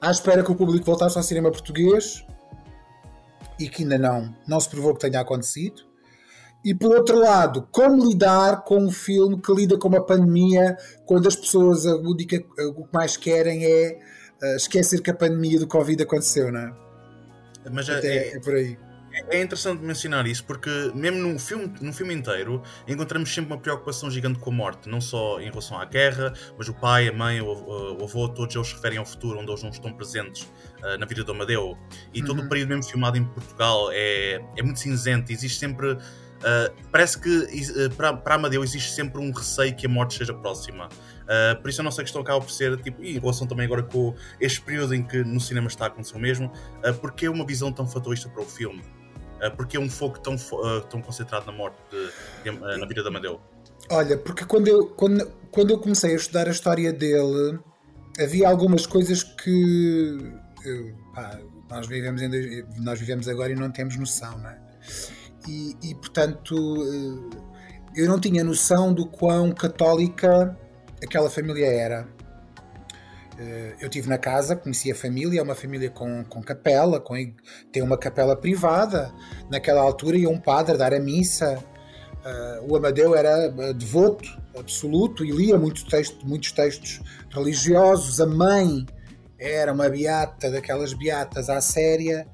à 0.00 0.10
espera 0.10 0.42
que 0.42 0.50
o 0.50 0.54
público 0.54 0.86
voltasse 0.86 1.16
ao 1.16 1.22
cinema 1.22 1.50
português, 1.50 2.24
e 3.58 3.68
que 3.68 3.82
ainda 3.82 3.98
não, 3.98 4.34
não 4.48 4.58
se 4.58 4.68
provou 4.68 4.94
que 4.94 5.00
tenha 5.00 5.20
acontecido. 5.20 5.82
E 6.64 6.74
por 6.74 6.94
outro 6.94 7.18
lado, 7.18 7.68
como 7.70 8.08
lidar 8.08 8.64
com 8.64 8.78
um 8.78 8.90
filme 8.90 9.40
que 9.40 9.52
lida 9.52 9.78
com 9.78 9.88
uma 9.88 10.04
pandemia 10.04 10.76
quando 11.06 11.26
as 11.26 11.36
pessoas 11.36 11.86
a 11.86 11.96
única, 11.96 12.42
o 12.76 12.84
que 12.84 12.92
mais 12.92 13.16
querem 13.16 13.64
é 13.64 13.98
esquecer 14.56 15.00
que 15.02 15.10
a 15.10 15.14
pandemia 15.14 15.58
do 15.58 15.66
Covid 15.66 16.02
aconteceu, 16.02 16.50
não 16.50 16.60
é? 16.60 16.72
Mas 17.70 17.88
é, 17.88 18.06
é, 18.06 18.36
é 18.36 18.40
por 18.40 18.54
aí. 18.54 18.78
É 19.28 19.42
interessante 19.42 19.82
mencionar 19.82 20.26
isso 20.26 20.44
porque, 20.44 20.70
mesmo 20.94 21.18
num 21.18 21.38
filme, 21.38 21.72
num 21.80 21.92
filme 21.92 22.14
inteiro, 22.14 22.62
encontramos 22.86 23.32
sempre 23.32 23.52
uma 23.52 23.60
preocupação 23.60 24.10
gigante 24.10 24.38
com 24.38 24.50
a 24.50 24.54
morte, 24.54 24.88
não 24.88 25.00
só 25.00 25.40
em 25.40 25.48
relação 25.50 25.78
à 25.78 25.84
guerra, 25.84 26.32
mas 26.56 26.68
o 26.68 26.74
pai, 26.74 27.08
a 27.08 27.12
mãe, 27.12 27.40
o, 27.40 28.02
avô, 28.02 28.28
todos 28.28 28.54
eles 28.54 28.72
referem 28.72 28.98
ao 28.98 29.04
futuro, 29.04 29.38
onde 29.38 29.50
eles 29.50 29.62
não 29.62 29.70
estão 29.70 29.92
presentes 29.92 30.42
uh, 30.82 30.98
na 30.98 31.06
vida 31.06 31.22
do 31.24 31.32
Amadeu. 31.32 31.76
E 32.12 32.20
uhum. 32.20 32.26
todo 32.26 32.38
o 32.38 32.42
uhum. 32.42 32.48
período, 32.48 32.68
mesmo 32.70 32.84
filmado 32.84 33.18
em 33.18 33.24
Portugal, 33.24 33.90
é, 33.92 34.40
é 34.56 34.62
muito 34.62 34.80
cinzento, 34.80 35.32
existe 35.32 35.58
sempre 35.58 35.98
Uh, 36.40 36.74
parece 36.90 37.20
que 37.20 37.28
uh, 37.28 37.94
para, 37.96 38.16
para 38.16 38.34
Amadeu 38.36 38.64
existe 38.64 38.92
sempre 38.92 39.20
um 39.20 39.30
receio 39.30 39.76
que 39.76 39.84
a 39.84 39.88
morte 39.88 40.16
seja 40.16 40.32
próxima. 40.32 40.86
Uh, 40.86 41.60
por 41.60 41.68
isso 41.68 41.80
a 41.82 41.84
nossa 41.84 42.02
questão 42.02 42.22
acaba 42.22 42.40
por 42.40 42.50
ser, 42.50 42.80
tipo, 42.80 43.02
e 43.02 43.16
em 43.16 43.20
relação 43.20 43.46
também 43.46 43.66
agora 43.66 43.82
com 43.82 44.14
este 44.40 44.60
período 44.62 44.94
em 44.94 45.02
que 45.02 45.22
no 45.22 45.38
cinema 45.38 45.68
está 45.68 45.84
a 45.84 45.88
acontecer 45.88 46.16
o 46.16 46.18
mesmo, 46.18 46.46
uh, 46.46 46.94
porque 47.00 47.26
é 47.26 47.30
uma 47.30 47.44
visão 47.44 47.70
tão 47.70 47.86
fatalista 47.86 48.28
para 48.30 48.42
o 48.42 48.46
filme? 48.46 48.82
Uh, 49.42 49.56
porque 49.56 49.76
é 49.76 49.80
um 49.80 49.88
foco 49.88 50.18
tão, 50.20 50.36
tão 50.88 51.00
concentrado 51.00 51.46
na 51.46 51.52
morte, 51.52 51.76
de, 51.90 52.50
de, 52.50 52.58
na 52.58 52.86
vida 52.86 53.02
de 53.02 53.08
Amadeu? 53.08 53.40
Olha, 53.90 54.18
porque 54.18 54.44
quando 54.44 54.68
eu, 54.68 54.86
quando, 54.88 55.26
quando 55.50 55.70
eu 55.70 55.78
comecei 55.78 56.12
a 56.12 56.16
estudar 56.16 56.46
a 56.46 56.50
história 56.50 56.92
dele, 56.92 57.58
havia 58.18 58.48
algumas 58.48 58.86
coisas 58.86 59.22
que 59.22 60.18
pá, 61.14 61.40
nós, 61.70 61.86
vivemos 61.86 62.20
em, 62.20 62.64
nós 62.78 63.00
vivemos 63.00 63.26
agora 63.28 63.52
e 63.52 63.56
não 63.56 63.70
temos 63.70 63.96
noção, 63.96 64.38
não 64.38 64.50
é? 64.50 64.58
e, 65.48 65.76
e 65.82 65.94
portanto 65.94 66.54
eu 67.94 68.06
não 68.06 68.20
tinha 68.20 68.44
noção 68.44 68.92
do 68.92 69.06
quão 69.06 69.52
católica 69.52 70.56
aquela 71.02 71.28
família 71.30 71.66
era. 71.66 72.08
Eh, 73.40 73.74
eu 73.80 73.86
estive 73.86 74.06
na 74.06 74.18
casa, 74.18 74.54
conheci 74.54 74.92
a 74.92 74.94
família, 74.94 75.40
é 75.40 75.42
uma 75.42 75.54
família 75.54 75.88
com, 75.88 76.22
com 76.24 76.42
capela, 76.42 77.00
com, 77.00 77.14
tem 77.72 77.82
uma 77.82 77.96
capela 77.96 78.36
privada. 78.36 79.10
Naquela 79.50 79.80
altura 79.80 80.18
ia 80.18 80.28
um 80.28 80.38
padre 80.38 80.76
dar 80.76 80.92
a 80.92 81.00
missa. 81.00 81.58
Uh, 82.20 82.70
o 82.70 82.76
Amadeu 82.76 83.16
era 83.16 83.48
devoto 83.72 84.28
absoluto 84.54 85.24
e 85.24 85.30
lia 85.30 85.56
muitos 85.56 85.84
textos, 85.84 86.22
muitos 86.22 86.52
textos 86.52 87.00
religiosos. 87.30 88.20
A 88.20 88.26
mãe 88.26 88.84
era 89.38 89.72
uma 89.72 89.88
beata, 89.88 90.50
daquelas 90.50 90.92
beatas 90.92 91.48
à 91.48 91.62
séria 91.62 92.28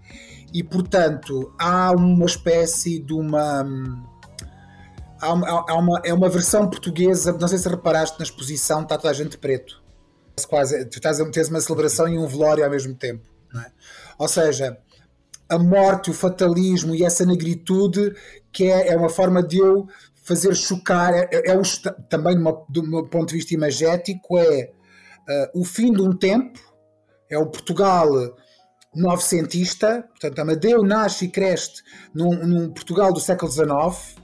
e 0.53 0.64
portanto 0.64 1.55
há 1.57 1.92
uma 1.92 2.27
espécie 2.27 2.99
de 2.99 3.12
uma. 3.12 3.64
Há 5.21 5.33
uma, 5.33 5.64
há 5.69 5.79
uma, 5.79 6.01
é 6.05 6.12
uma 6.12 6.29
versão 6.29 6.69
portuguesa, 6.69 7.33
não 7.33 7.47
sei 7.47 7.59
se 7.59 7.69
reparaste 7.69 8.19
na 8.19 8.25
exposição, 8.25 8.83
está 8.83 8.99
toda 8.99 9.11
a 9.11 9.14
gente 9.14 9.38
preto. 9.38 9.86
Quase, 10.44 10.85
tu 10.85 10.99
estás 10.99 11.18
a 11.18 11.25
meter 11.25 11.46
uma 11.49 11.61
celebração 11.61 12.07
e 12.07 12.18
um 12.18 12.27
velório 12.27 12.62
ao 12.62 12.70
mesmo 12.70 12.94
tempo. 12.94 13.25
É? 13.55 13.70
Ou 14.18 14.29
seja, 14.29 14.77
a 15.49 15.59
morte, 15.59 16.11
o 16.11 16.14
fatalismo 16.14 16.94
e 16.94 17.03
essa 17.03 17.25
negritude, 17.25 18.14
que 18.53 18.64
é, 18.64 18.88
é 18.88 18.96
uma 18.96 19.09
forma 19.09 19.42
de 19.42 19.59
eu 19.59 19.88
fazer 20.22 20.55
chocar, 20.55 21.14
é, 21.14 21.29
é, 21.33 21.55
também 22.11 22.37
do 22.68 22.83
meu 22.83 23.09
ponto 23.09 23.29
de 23.29 23.37
vista 23.37 23.55
imagético, 23.55 24.37
é 24.37 24.72
uh, 25.55 25.61
o 25.61 25.64
fim 25.64 25.90
de 25.92 26.03
um 26.03 26.14
tempo, 26.14 26.61
é 27.31 27.38
o 27.38 27.46
Portugal 27.46 28.09
novecentista, 28.94 30.03
portanto, 30.09 30.38
Amadeu 30.38 30.83
nasce 30.83 31.27
e 31.27 31.29
cresce 31.29 31.83
num, 32.14 32.35
num 32.46 32.70
Portugal 32.70 33.12
do 33.12 33.20
século 33.20 33.51
XIX, 33.51 34.16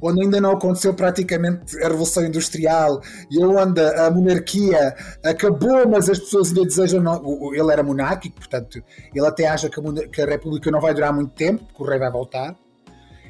onde 0.00 0.22
ainda 0.22 0.40
não 0.40 0.52
aconteceu 0.52 0.94
praticamente 0.94 1.76
a 1.82 1.88
Revolução 1.88 2.24
Industrial 2.24 3.00
e 3.30 3.42
onde 3.42 3.80
a 3.80 4.10
monarquia 4.10 4.94
acabou, 5.24 5.88
mas 5.88 6.08
as 6.10 6.18
pessoas 6.18 6.48
ainda 6.48 6.62
desejam. 6.62 7.02
Não, 7.02 7.54
ele 7.54 7.72
era 7.72 7.82
monárquico, 7.82 8.36
portanto, 8.36 8.82
ele 9.14 9.26
até 9.26 9.46
acha 9.46 9.68
que 9.68 9.80
a, 9.80 10.08
que 10.08 10.22
a 10.22 10.26
República 10.26 10.70
não 10.70 10.80
vai 10.80 10.94
durar 10.94 11.12
muito 11.12 11.32
tempo, 11.32 11.64
porque 11.64 11.82
o 11.82 11.86
rei 11.86 11.98
vai 11.98 12.10
voltar. 12.10 12.56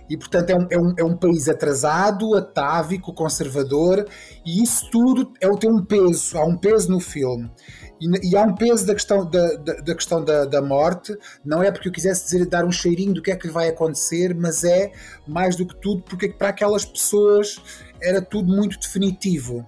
E, 0.09 0.17
portanto, 0.17 0.51
é 0.51 0.57
um, 0.57 0.67
é 0.71 0.79
um, 0.79 0.95
é 0.99 1.05
um 1.05 1.17
país 1.17 1.49
atrasado, 1.49 2.37
atávico, 2.37 3.13
conservador, 3.13 4.07
e 4.45 4.63
isso 4.63 4.89
tudo 4.91 5.33
é, 5.41 5.49
tem 5.57 5.71
um 5.71 5.85
peso, 5.85 6.39
há 6.39 6.45
um 6.45 6.57
peso 6.57 6.91
no 6.91 7.01
filme. 7.01 7.51
E, 8.01 8.31
e 8.31 8.37
há 8.37 8.43
um 8.43 8.55
peso 8.55 8.87
da 8.87 8.95
questão, 8.95 9.25
da, 9.25 9.55
da, 9.57 9.75
da 9.75 9.95
questão 9.95 10.25
da, 10.25 10.45
da, 10.45 10.61
morte, 10.61 11.17
não 11.45 11.63
é 11.63 11.71
porque 11.71 11.89
eu 11.89 11.93
quisesse 11.93 12.25
dizer, 12.25 12.47
dar 12.47 12.65
um 12.65 12.73
cheirinho 12.73 13.15
do 13.15 13.23
que 13.23 13.31
é 13.31 13.37
que 13.37 13.49
vai 13.49 13.69
acontecer, 13.69 14.35
mas 14.35 14.65
é 14.65 14.93
mais 15.27 15.57
do 15.57 15.67
que 15.67 15.75
tudo 15.77 16.03
porque 16.03 16.29
para 16.29 16.49
aquelas 16.49 16.85
pessoas 16.85 17.59
era 18.01 18.21
tudo 18.21 18.55
muito 18.55 18.79
definitivo. 18.79 19.67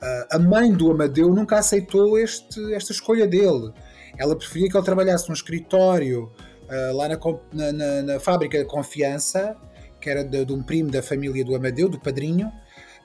Uh, 0.00 0.36
a 0.36 0.38
mãe 0.38 0.72
do 0.72 0.90
Amadeu 0.90 1.28
nunca 1.28 1.58
aceitou 1.58 2.18
este, 2.18 2.72
esta 2.74 2.92
escolha 2.92 3.26
dele. 3.26 3.72
Ela 4.16 4.36
preferia 4.36 4.68
que 4.68 4.76
ele 4.76 4.84
trabalhasse 4.84 5.28
num 5.28 5.34
escritório 5.34 6.32
uh, 6.68 6.96
lá 6.96 7.08
na, 7.08 7.72
na, 7.72 8.02
na, 8.02 8.20
fábrica 8.20 8.58
de 8.58 8.64
confiança, 8.64 9.56
que 10.00 10.08
era 10.08 10.24
de, 10.24 10.44
de 10.44 10.52
um 10.52 10.62
primo 10.62 10.90
da 10.90 11.02
família 11.02 11.44
do 11.44 11.54
Amadeu, 11.54 11.88
do 11.88 11.98
padrinho. 11.98 12.50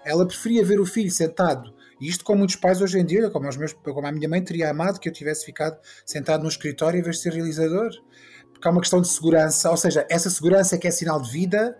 Ela 0.05 0.25
preferia 0.25 0.63
ver 0.63 0.79
o 0.79 0.85
filho 0.85 1.09
sentado 1.09 1.72
e 1.99 2.07
isto 2.07 2.23
com 2.23 2.35
muitos 2.35 2.55
pais 2.55 2.81
hoje 2.81 2.99
em 2.99 3.05
dia, 3.05 3.29
como, 3.29 3.49
meus, 3.57 3.73
como 3.73 4.07
a 4.07 4.11
minha 4.11 4.27
mãe 4.27 4.41
teria 4.41 4.69
amado 4.69 4.99
que 4.99 5.07
eu 5.07 5.13
tivesse 5.13 5.45
ficado 5.45 5.77
sentado 6.05 6.43
no 6.43 6.49
escritório 6.49 6.99
em 6.99 7.03
vez 7.03 7.17
de 7.17 7.23
ser 7.23 7.33
realizador. 7.33 7.91
Porque 8.51 8.67
há 8.67 8.71
uma 8.71 8.81
questão 8.81 9.01
de 9.01 9.07
segurança, 9.07 9.69
ou 9.69 9.77
seja, 9.77 10.05
essa 10.09 10.29
segurança 10.29 10.77
que 10.77 10.87
é 10.87 10.91
sinal 10.91 11.21
de 11.21 11.31
vida, 11.31 11.77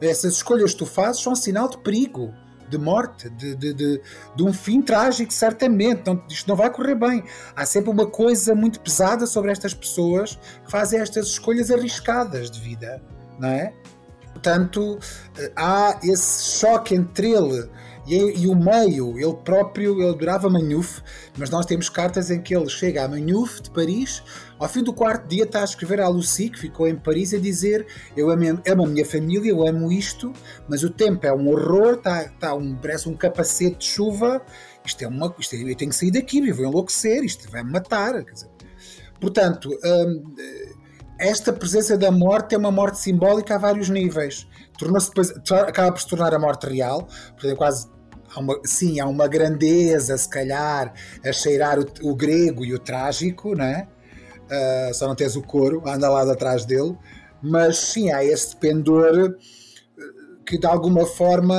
essas 0.00 0.34
escolhas 0.34 0.72
que 0.72 0.78
tu 0.78 0.86
fazes 0.86 1.22
são 1.22 1.34
sinal 1.34 1.68
de 1.68 1.78
perigo, 1.78 2.32
de 2.68 2.78
morte, 2.78 3.28
de, 3.30 3.54
de, 3.54 3.72
de, 3.72 4.02
de 4.34 4.42
um 4.42 4.52
fim 4.52 4.80
trágico, 4.80 5.32
certamente. 5.32 6.02
Não, 6.06 6.22
isto 6.28 6.48
não 6.48 6.56
vai 6.56 6.70
correr 6.70 6.94
bem. 6.94 7.24
Há 7.54 7.64
sempre 7.64 7.90
uma 7.90 8.06
coisa 8.06 8.54
muito 8.54 8.80
pesada 8.80 9.26
sobre 9.26 9.50
estas 9.50 9.74
pessoas 9.74 10.38
que 10.64 10.70
fazem 10.70 11.00
estas 11.00 11.26
escolhas 11.26 11.70
arriscadas 11.70 12.50
de 12.50 12.60
vida, 12.60 13.02
não 13.38 13.48
é? 13.48 13.72
Portanto, 14.32 14.98
eh, 15.38 15.52
há 15.56 15.98
esse 16.02 16.58
choque 16.58 16.94
entre 16.94 17.30
ele 17.30 17.70
e, 18.06 18.42
e, 18.42 18.46
o 18.46 18.54
meio, 18.54 19.18
ele 19.18 19.34
próprio, 19.44 20.00
ele 20.00 20.10
adorava 20.10 20.48
Manhouf, 20.48 21.02
mas 21.38 21.50
nós 21.50 21.64
temos 21.64 21.88
cartas 21.88 22.30
em 22.30 22.40
que 22.40 22.54
ele 22.54 22.68
chega 22.68 23.04
a 23.04 23.08
Manhouf, 23.08 23.62
de 23.62 23.70
Paris, 23.70 24.22
ao 24.58 24.68
fim 24.68 24.82
do 24.82 24.92
quarto 24.92 25.26
dia 25.26 25.44
está 25.44 25.62
a 25.62 25.64
escrever 25.64 26.00
à 26.00 26.08
Lucie, 26.08 26.50
que 26.50 26.58
ficou 26.58 26.86
em 26.86 26.96
Paris, 26.96 27.32
a 27.32 27.38
dizer 27.38 27.86
eu 28.16 28.30
amo, 28.30 28.60
amo 28.66 28.84
a 28.84 28.88
minha 28.88 29.06
família, 29.06 29.50
eu 29.50 29.66
amo 29.66 29.90
isto, 29.90 30.32
mas 30.68 30.82
o 30.82 30.90
tempo 30.90 31.26
é 31.26 31.32
um 31.32 31.48
horror, 31.48 31.94
está, 31.94 32.24
está 32.24 32.54
um, 32.54 32.76
parece 32.76 33.08
um 33.08 33.16
capacete 33.16 33.78
de 33.78 33.84
chuva, 33.86 34.42
isto 34.84 35.02
é 35.02 35.08
uma, 35.08 35.34
isto 35.38 35.56
é, 35.56 35.62
eu 35.62 35.76
tenho 35.76 35.90
que 35.90 35.96
sair 35.96 36.10
daqui, 36.10 36.46
eu 36.46 36.54
vou 36.54 36.66
enlouquecer, 36.66 37.24
isto 37.24 37.50
vai-me 37.50 37.72
matar. 37.72 38.22
Dizer, 38.22 38.48
portanto, 39.18 39.70
hum, 39.82 40.34
esta 41.18 41.52
presença 41.52 41.96
da 41.96 42.10
morte 42.10 42.54
é 42.54 42.58
uma 42.58 42.70
morte 42.70 42.98
simbólica 42.98 43.54
a 43.54 43.58
vários 43.58 43.88
níveis. 43.88 44.46
Tornou-se 44.78 45.08
depois, 45.08 45.30
acaba 45.30 45.92
por 45.92 46.00
se 46.00 46.08
tornar 46.08 46.34
a 46.34 46.38
morte 46.38 46.66
real, 46.66 47.04
portanto, 47.04 47.52
é 47.52 47.56
quase 47.56 47.93
há 48.34 48.40
uma, 48.40 48.60
sim, 48.64 49.00
há 49.00 49.06
uma 49.06 49.28
grandeza, 49.28 50.16
se 50.16 50.28
calhar, 50.28 50.92
a 51.24 51.32
cheirar 51.32 51.78
o, 51.78 51.86
o 52.02 52.14
grego 52.14 52.64
e 52.64 52.74
o 52.74 52.78
trágico, 52.78 53.54
né? 53.54 53.86
Uh, 54.44 54.94
só 54.94 55.06
não 55.08 55.14
tens 55.14 55.36
o 55.36 55.42
coro, 55.42 55.82
anda 55.86 56.08
lá 56.08 56.30
atrás 56.30 56.64
dele, 56.64 56.96
mas 57.42 57.78
sim, 57.78 58.12
há 58.12 58.24
esse 58.24 58.54
pendor 58.56 59.36
ah, 59.98 60.02
que 60.44 60.58
de 60.58 60.66
alguma 60.66 61.06
forma 61.06 61.56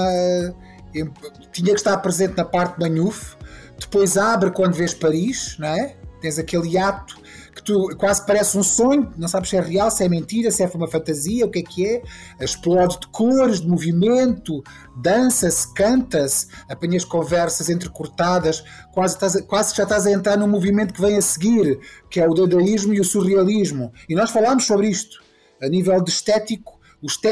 tinha 1.52 1.72
que 1.72 1.80
estar 1.80 1.98
presente 1.98 2.38
na 2.38 2.46
parte 2.46 2.78
de 2.78 2.88
Manhuf, 2.88 3.36
depois 3.80 4.18
abre 4.18 4.52
quando 4.52 4.74
vês 4.74 4.94
Paris, 4.94 5.58
não 5.60 5.68
é? 5.68 5.96
Tens 6.22 6.40
aquele 6.40 6.78
ato 6.78 7.18
que 7.56 7.64
tu 7.64 7.96
quase 7.98 8.26
parece 8.26 8.58
um 8.58 8.64
sonho, 8.64 9.14
não 9.18 9.30
sabes 9.30 9.50
se 9.50 9.56
é 9.56 9.62
real, 9.62 9.90
se 9.90 10.04
é 10.04 10.10
mentira, 10.10 10.52
se 10.52 10.62
é 10.62 10.68
uma 10.76 10.90
fantasia, 10.90 11.46
o 11.46 11.50
que 11.50 11.60
é 11.60 11.64
que 11.64 11.88
é. 11.88 12.04
Explode 12.42 13.00
de 13.00 13.08
cores, 13.08 13.62
de 13.62 13.68
movimento, 13.68 14.62
dança-se, 14.98 15.74
canta-se, 15.74 16.48
apanhas 16.70 17.06
conversas 17.06 17.70
entrecortadas, 17.70 18.62
quase, 18.94 19.16
estás, 19.16 19.42
quase 19.42 19.74
já 19.74 19.84
estás 19.84 20.06
a 20.06 20.12
entrar 20.12 20.38
num 20.38 20.50
movimento 20.50 20.94
que 20.94 21.00
vem 21.02 21.16
a 21.16 21.22
seguir, 21.22 21.80
que 22.10 22.20
é 22.20 22.28
o 22.28 22.34
dadaísmo 22.34 22.94
e 22.94 23.00
o 23.00 23.06
surrealismo. 23.06 23.94
E 24.10 24.16
nós 24.16 24.32
falámos 24.32 24.66
sobre 24.66 24.90
isto, 24.90 25.24
a 25.62 25.70
nível 25.70 26.04
de 26.04 26.12
estético, 26.12 26.76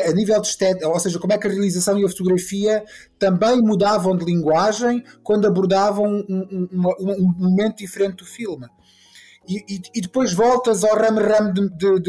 a 0.08 0.14
nível 0.14 0.40
de 0.40 0.48
estética, 0.48 0.88
ou 0.88 1.00
seja, 1.00 1.20
como 1.20 1.34
é 1.34 1.38
que 1.38 1.48
a 1.48 1.50
realização 1.50 2.00
e 2.00 2.06
a 2.06 2.08
fotografia 2.08 2.86
também 3.20 3.62
mudavam 3.62 4.16
de 4.16 4.24
linguagem 4.24 5.04
quando 5.22 5.48
abordavam 5.48 6.06
um, 6.06 6.26
um, 6.30 6.70
um, 6.72 7.12
um 7.12 7.34
momento 7.38 7.80
diferente 7.80 8.18
do 8.18 8.26
filme. 8.26 8.68
E, 9.46 9.82
e, 9.94 10.00
depois 10.00 10.32
voltas 10.34 10.86
ao 10.86 10.96
rame-rame 10.96 11.52
de, 11.52 11.70
de, 11.70 12.00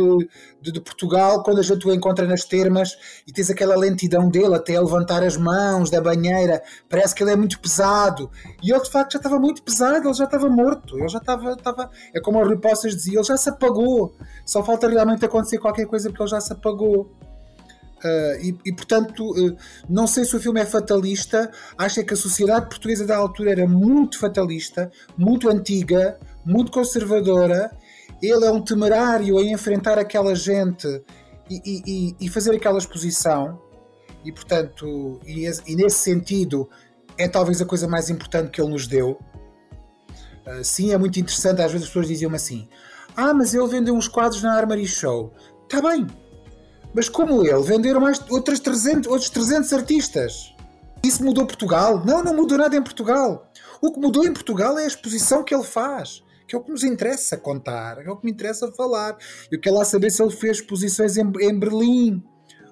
de, 0.62 0.72
de, 0.72 0.80
Portugal 0.80 1.42
quando 1.42 1.58
a 1.58 1.62
gente 1.62 1.84
o 1.84 1.92
encontra 1.92 2.24
nas 2.28 2.44
termas 2.44 2.96
e 3.26 3.32
tens 3.32 3.50
aquela 3.50 3.74
lentidão 3.76 4.28
dele 4.28 4.54
até 4.54 4.78
levantar 4.78 5.20
as 5.24 5.36
mãos 5.36 5.90
da 5.90 6.00
banheira, 6.00 6.62
parece 6.88 7.12
que 7.12 7.24
ele 7.24 7.32
é 7.32 7.36
muito 7.36 7.58
pesado 7.58 8.30
e 8.62 8.70
ele 8.70 8.80
de 8.80 8.90
facto 8.90 9.14
já 9.14 9.18
estava 9.18 9.40
muito 9.40 9.64
pesado, 9.64 10.06
ele 10.06 10.14
já 10.14 10.24
estava 10.24 10.48
morto, 10.48 10.96
ele 10.96 11.08
já 11.08 11.18
estava, 11.18 11.52
estava 11.54 11.90
é 12.14 12.20
como 12.20 12.38
o 12.38 12.44
Rui 12.44 12.58
Poças 12.58 12.94
dizia, 12.94 13.18
ele 13.18 13.24
já 13.24 13.36
se 13.36 13.48
apagou, 13.48 14.14
só 14.46 14.62
falta 14.62 14.88
realmente 14.88 15.24
acontecer 15.24 15.58
qualquer 15.58 15.86
coisa 15.86 16.08
porque 16.10 16.22
ele 16.22 16.30
já 16.30 16.40
se 16.40 16.52
apagou. 16.52 17.10
Uh, 18.04 18.36
e, 18.38 18.58
e, 18.66 18.72
portanto, 18.74 19.30
uh, 19.30 19.56
não 19.88 20.06
sei 20.06 20.26
se 20.26 20.36
o 20.36 20.40
filme 20.40 20.60
é 20.60 20.66
fatalista. 20.66 21.50
Acho 21.78 22.04
que 22.04 22.12
a 22.12 22.16
sociedade 22.16 22.68
portuguesa 22.68 23.06
da 23.06 23.16
altura 23.16 23.52
era 23.52 23.66
muito 23.66 24.18
fatalista, 24.18 24.92
muito 25.16 25.48
antiga, 25.48 26.18
muito 26.44 26.70
conservadora. 26.70 27.70
Ele 28.22 28.44
é 28.44 28.50
um 28.50 28.60
temerário 28.60 29.40
em 29.40 29.52
enfrentar 29.52 29.98
aquela 29.98 30.34
gente 30.34 30.86
e, 31.50 31.60
e, 31.64 32.16
e 32.20 32.28
fazer 32.28 32.54
aquela 32.54 32.78
exposição. 32.78 33.60
E, 34.24 34.32
portanto, 34.32 35.20
e, 35.26 35.46
e, 35.66 35.76
nesse 35.76 35.98
sentido, 35.98 36.68
é 37.18 37.28
talvez 37.28 37.60
a 37.60 37.66
coisa 37.66 37.86
mais 37.86 38.08
importante 38.08 38.50
que 38.50 38.60
ele 38.60 38.70
nos 38.70 38.86
deu. 38.86 39.18
Uh, 40.46 40.64
sim, 40.64 40.92
é 40.92 40.98
muito 40.98 41.18
interessante. 41.20 41.60
Às 41.60 41.72
vezes 41.72 41.86
as 41.86 41.88
pessoas 41.88 42.08
diziam-me 42.08 42.36
assim: 42.36 42.68
Ah, 43.16 43.34
mas 43.34 43.54
ele 43.54 43.66
vendeu 43.66 43.94
uns 43.94 44.08
quadros 44.08 44.42
na 44.42 44.54
Armory 44.54 44.86
Show. 44.86 45.32
Está 45.64 45.82
bem, 45.82 46.06
mas 46.94 47.08
como 47.08 47.44
ele, 47.44 47.62
venderam 47.62 48.00
mais 48.00 48.20
outros 48.30 48.60
300, 48.60 49.10
outros 49.10 49.28
300 49.28 49.72
artistas. 49.72 50.54
Isso 51.04 51.22
mudou 51.22 51.44
Portugal? 51.44 52.02
Não, 52.04 52.22
não 52.22 52.34
mudou 52.34 52.56
nada 52.56 52.74
em 52.76 52.82
Portugal. 52.82 53.50
O 53.82 53.92
que 53.92 54.00
mudou 54.00 54.24
em 54.24 54.32
Portugal 54.32 54.78
é 54.78 54.84
a 54.84 54.86
exposição 54.86 55.44
que 55.44 55.54
ele 55.54 55.64
faz, 55.64 56.22
que 56.46 56.54
é 56.54 56.58
o 56.58 56.62
que 56.62 56.70
nos 56.70 56.84
interessa 56.84 57.36
contar, 57.36 57.98
é 58.04 58.10
o 58.10 58.16
que 58.16 58.26
me 58.26 58.32
interessa 58.32 58.70
falar. 58.72 59.16
Eu 59.50 59.60
quero 59.60 59.76
lá 59.76 59.84
saber 59.84 60.10
se 60.10 60.22
ele 60.22 60.32
fez 60.32 60.58
exposições 60.58 61.16
em, 61.16 61.30
em 61.40 61.58
Berlim 61.58 62.22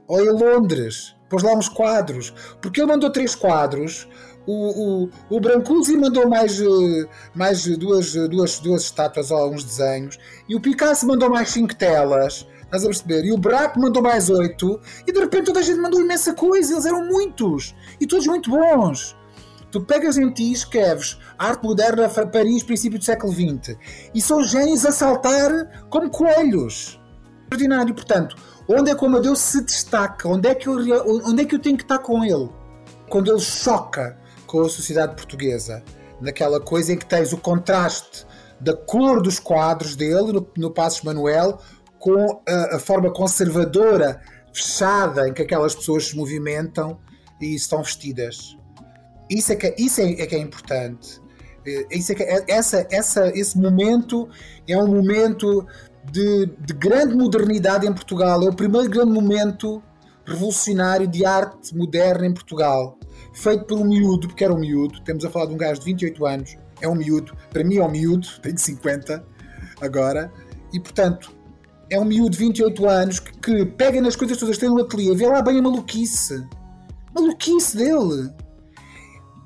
ou 0.06 0.20
em 0.20 0.30
Londres. 0.30 1.14
Pôs 1.28 1.42
lá 1.42 1.54
uns 1.54 1.68
quadros. 1.68 2.34
Porque 2.60 2.80
ele 2.80 2.88
mandou 2.88 3.10
três 3.10 3.34
quadros. 3.34 4.06
O, 4.46 5.04
o, 5.04 5.10
o 5.30 5.40
Brancusi 5.40 5.96
mandou 5.96 6.28
mais, 6.28 6.60
eh, 6.60 7.08
mais 7.34 7.64
duas, 7.78 8.12
duas, 8.28 8.58
duas 8.58 8.82
estátuas 8.82 9.30
ou 9.30 9.52
uns 9.52 9.64
desenhos. 9.64 10.18
E 10.48 10.54
o 10.54 10.60
Picasso 10.60 11.06
mandou 11.06 11.30
mais 11.30 11.50
cinco 11.50 11.74
telas. 11.74 12.46
Estás 12.64 12.84
a 12.84 12.86
perceber? 12.86 13.24
E 13.26 13.32
o 13.32 13.36
Braco 13.36 13.78
mandou 13.78 14.02
mais 14.02 14.30
oito, 14.30 14.80
e 15.06 15.12
de 15.12 15.20
repente 15.20 15.44
toda 15.44 15.60
a 15.60 15.62
gente 15.62 15.78
mandou 15.78 16.00
imensa 16.00 16.32
coisa, 16.32 16.72
eles 16.72 16.86
eram 16.86 17.06
muitos, 17.06 17.74
e 18.00 18.06
todos 18.06 18.26
muito 18.26 18.48
bons. 18.48 19.14
Tu 19.72 19.80
pegas 19.80 20.18
em 20.18 20.30
ti 20.30 20.44
e 20.44 20.52
escreves 20.52 21.18
Arte 21.38 21.64
Moderna 21.64 22.06
Paris, 22.06 22.62
princípio 22.62 22.98
do 22.98 23.04
século 23.04 23.32
XX, 23.32 23.74
e 24.14 24.20
são 24.20 24.44
gênios 24.44 24.84
a 24.84 24.92
saltar 24.92 25.86
como 25.88 26.10
coelhos. 26.10 27.00
Extraordinário, 27.44 27.94
portanto, 27.94 28.36
onde 28.68 28.90
é 28.90 28.94
que 28.94 29.02
o 29.02 29.06
Amadeu 29.06 29.34
se 29.34 29.62
destaca? 29.62 30.28
Onde 30.28 30.46
é, 30.46 30.54
que 30.54 30.68
eu, 30.68 30.76
onde 31.26 31.42
é 31.42 31.44
que 31.46 31.54
eu 31.54 31.58
tenho 31.58 31.78
que 31.78 31.84
estar 31.84 32.00
com 32.00 32.22
ele? 32.22 32.50
Quando 33.08 33.30
ele 33.30 33.40
choca 33.40 34.18
com 34.46 34.60
a 34.60 34.68
sociedade 34.68 35.16
portuguesa, 35.16 35.82
naquela 36.20 36.60
coisa 36.60 36.92
em 36.92 36.98
que 36.98 37.06
tens 37.06 37.32
o 37.32 37.38
contraste 37.38 38.26
da 38.60 38.76
cor 38.76 39.22
dos 39.22 39.38
quadros 39.38 39.96
dele, 39.96 40.32
no, 40.32 40.46
no 40.54 40.70
Passos 40.70 41.02
Manuel, 41.02 41.58
com 41.98 42.42
a, 42.46 42.76
a, 42.76 42.78
forma 42.78 43.10
conservadora, 43.10 44.20
fechada, 44.52 45.26
em 45.28 45.32
que 45.32 45.40
aquelas 45.40 45.74
pessoas 45.74 46.08
se 46.08 46.16
movimentam 46.16 46.98
e 47.40 47.54
estão 47.54 47.82
vestidas. 47.82 48.56
Isso 49.32 49.52
é 49.52 49.56
que, 49.56 49.74
isso 49.78 50.00
é, 50.00 50.12
é 50.12 50.26
que 50.26 50.34
é 50.34 50.38
importante. 50.38 51.20
Eh, 51.66 51.86
isso 51.90 52.12
é 52.12 52.14
que, 52.14 52.22
é, 52.22 52.44
essa, 52.48 52.86
essa, 52.90 53.28
esse 53.28 53.58
momento 53.58 54.28
é 54.68 54.76
um 54.76 54.86
momento 54.86 55.66
de, 56.10 56.46
de 56.46 56.74
grande 56.74 57.14
modernidade 57.14 57.86
em 57.86 57.92
Portugal. 57.92 58.42
É 58.42 58.48
o 58.48 58.54
primeiro 58.54 58.90
grande 58.90 59.12
momento 59.12 59.82
revolucionário 60.26 61.08
de 61.08 61.24
arte 61.24 61.74
moderna 61.74 62.26
em 62.26 62.34
Portugal. 62.34 62.98
Feito 63.32 63.64
por 63.64 63.78
um 63.78 63.84
miúdo, 63.84 64.28
porque 64.28 64.44
era 64.44 64.52
um 64.52 64.58
miúdo. 64.58 65.02
Temos 65.02 65.24
a 65.24 65.30
falar 65.30 65.46
de 65.46 65.54
um 65.54 65.56
gajo 65.56 65.80
de 65.80 65.86
28 65.86 66.26
anos. 66.26 66.56
É 66.80 66.88
um 66.88 66.94
miúdo. 66.94 67.34
Para 67.50 67.64
mim 67.64 67.76
é 67.76 67.84
um 67.84 67.90
miúdo. 67.90 68.28
Tenho 68.42 68.58
50 68.58 69.24
agora 69.80 70.30
E 70.72 70.78
portanto, 70.78 71.32
é 71.90 71.98
um 71.98 72.04
miúdo 72.04 72.30
de 72.30 72.38
28 72.38 72.88
anos 72.88 73.18
que, 73.18 73.32
que 73.38 73.66
pega 73.66 74.00
nas 74.00 74.14
coisas 74.14 74.36
todas 74.36 74.58
tem 74.58 74.68
no 74.68 74.80
ateliê, 74.80 75.14
vê 75.14 75.26
lá 75.26 75.42
bem 75.42 75.58
a 75.58 75.62
maluquice. 75.62 76.46
Maluquice 77.14 77.76
dele. 77.76 78.32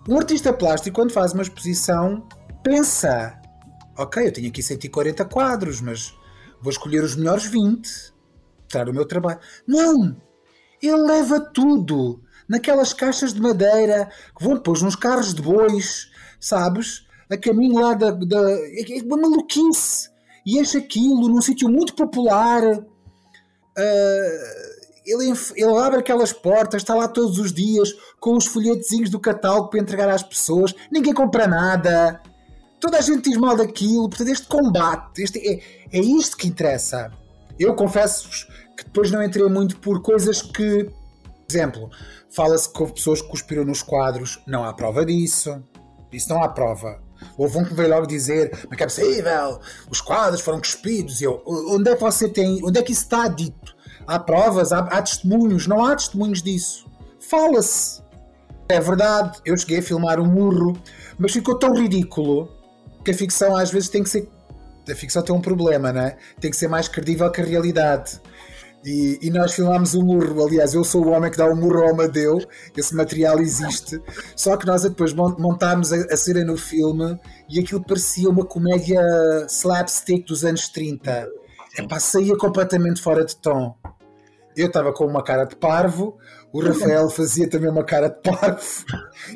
Um 0.08 0.18
artista 0.18 0.52
plástico, 0.52 0.94
quando 0.94 1.12
faz 1.12 1.32
uma 1.32 1.42
exposição, 1.42 2.28
pensa: 2.62 3.40
ok, 3.98 4.26
eu 4.26 4.32
tenho 4.32 4.48
aqui 4.48 4.62
140 4.62 5.24
quadros, 5.24 5.80
mas 5.80 6.14
vou 6.60 6.70
escolher 6.70 7.02
os 7.02 7.16
melhores 7.16 7.46
20 7.46 8.14
para 8.70 8.90
o 8.90 8.94
meu 8.94 9.04
trabalho. 9.04 9.40
Não! 9.66 10.16
Ele 10.80 10.96
leva 10.96 11.40
tudo 11.40 12.22
naquelas 12.48 12.92
caixas 12.92 13.34
de 13.34 13.40
madeira 13.40 14.08
que 14.36 14.44
vão 14.44 14.54
depois 14.54 14.80
nos 14.80 14.94
carros 14.94 15.34
de 15.34 15.42
bois, 15.42 16.08
sabes? 16.38 17.04
A 17.28 17.36
caminho 17.36 17.80
lá 17.80 17.94
da. 17.94 18.12
da 18.12 18.50
é 18.52 19.02
uma 19.04 19.16
maluquice! 19.16 20.08
E 20.46 20.60
enche 20.60 20.78
aquilo 20.78 21.28
num 21.28 21.42
sítio 21.42 21.68
muito 21.68 21.96
popular. 21.96 22.62
Uh, 22.62 22.86
ele, 25.06 25.32
ele, 25.54 25.78
abre 25.78 26.00
aquelas 26.00 26.32
portas, 26.32 26.82
está 26.82 26.94
lá 26.94 27.06
todos 27.06 27.38
os 27.38 27.52
dias 27.52 27.94
com 28.18 28.36
os 28.36 28.46
folhetezinhos 28.46 29.08
do 29.08 29.20
catálogo 29.20 29.68
para 29.68 29.80
entregar 29.80 30.08
às 30.08 30.22
pessoas. 30.22 30.74
Ninguém 30.90 31.14
compra 31.14 31.46
nada. 31.46 32.20
Toda 32.80 32.98
a 32.98 33.00
gente 33.00 33.30
diz 33.30 33.38
mal 33.38 33.56
daquilo. 33.56 34.08
Portanto, 34.08 34.28
este 34.28 34.46
combate, 34.46 35.22
este, 35.22 35.38
é, 35.38 35.60
é 35.92 36.00
isto 36.00 36.36
que 36.36 36.48
interessa. 36.48 37.12
Eu 37.58 37.74
confesso-vos 37.74 38.48
que 38.76 38.84
depois 38.84 39.10
não 39.10 39.22
entrei 39.22 39.48
muito 39.48 39.78
por 39.78 40.02
coisas 40.02 40.42
que. 40.42 40.84
Por 40.84 41.56
exemplo, 41.56 41.90
fala-se 42.34 42.70
que 42.72 42.80
houve 42.80 42.94
pessoas 42.94 43.22
que 43.22 43.28
cuspiram 43.28 43.64
nos 43.64 43.82
quadros. 43.82 44.42
Não 44.46 44.64
há 44.64 44.72
prova 44.72 45.06
disso. 45.06 45.62
Isso 46.12 46.28
não 46.28 46.42
há 46.42 46.48
prova. 46.48 47.00
Houve 47.38 47.58
um 47.58 47.64
que 47.64 47.74
veio 47.74 47.88
logo 47.88 48.06
dizer, 48.06 48.50
mas 48.68 48.76
que 48.76 48.82
é 48.82 48.86
possível, 48.86 49.60
os 49.90 50.00
quadros 50.00 50.40
foram 50.40 50.58
cuspidos. 50.58 51.22
Eu, 51.22 51.42
onde 51.46 51.90
é 51.90 51.94
que 51.94 52.00
você 52.00 52.28
tem, 52.28 52.60
onde 52.64 52.78
é 52.78 52.82
que 52.82 52.92
isso 52.92 53.02
está 53.02 53.28
dito? 53.28 53.75
Há 54.06 54.18
provas, 54.18 54.72
há, 54.72 54.80
há 54.80 55.02
testemunhos, 55.02 55.66
não 55.66 55.84
há 55.84 55.96
testemunhos 55.96 56.42
disso. 56.42 56.86
Fala-se. 57.20 58.02
É 58.68 58.80
verdade, 58.80 59.38
eu 59.44 59.56
cheguei 59.56 59.78
a 59.78 59.82
filmar 59.82 60.20
um 60.20 60.26
murro, 60.26 60.76
mas 61.18 61.32
ficou 61.32 61.56
tão 61.56 61.72
ridículo 61.72 62.48
que 63.04 63.12
a 63.12 63.14
ficção 63.14 63.56
às 63.56 63.70
vezes 63.70 63.88
tem 63.88 64.02
que 64.02 64.08
ser. 64.08 64.28
A 64.88 64.94
ficção 64.94 65.22
tem 65.22 65.34
um 65.34 65.40
problema, 65.40 65.92
né? 65.92 66.16
Tem 66.40 66.50
que 66.50 66.56
ser 66.56 66.68
mais 66.68 66.88
credível 66.88 67.30
que 67.30 67.40
a 67.40 67.44
realidade. 67.44 68.20
E, 68.84 69.18
e, 69.20 69.30
nós 69.30 69.52
filmámos 69.52 69.94
o 69.94 70.02
murro. 70.04 70.46
Aliás, 70.46 70.74
eu 70.74 70.84
sou 70.84 71.04
o 71.04 71.10
homem 71.10 71.28
que 71.28 71.36
dá 71.36 71.46
o 71.46 71.56
murro 71.56 71.82
ao 71.82 71.90
Amadeu. 71.90 72.38
Esse 72.76 72.94
material 72.94 73.40
existe. 73.40 74.00
Só 74.36 74.56
que 74.56 74.64
nós 74.64 74.82
depois 74.82 75.12
montámos 75.12 75.92
a, 75.92 75.96
a 75.96 76.16
cena 76.16 76.44
no 76.44 76.56
filme 76.56 77.18
e 77.48 77.58
aquilo 77.58 77.82
parecia 77.84 78.28
uma 78.28 78.44
comédia 78.44 79.00
slapstick 79.48 80.24
dos 80.26 80.44
anos 80.44 80.68
30. 80.68 81.28
Epá, 81.76 81.98
saía 81.98 82.36
completamente 82.36 83.02
fora 83.02 83.24
de 83.24 83.34
tom. 83.36 83.76
Eu 84.56 84.68
estava 84.68 84.92
com 84.92 85.04
uma 85.04 85.22
cara 85.22 85.44
de 85.44 85.54
parvo, 85.54 86.16
o 86.52 86.62
Rafael 86.62 87.10
fazia 87.10 87.48
também 87.48 87.68
uma 87.68 87.84
cara 87.84 88.08
de 88.08 88.20
parvo, 88.22 88.84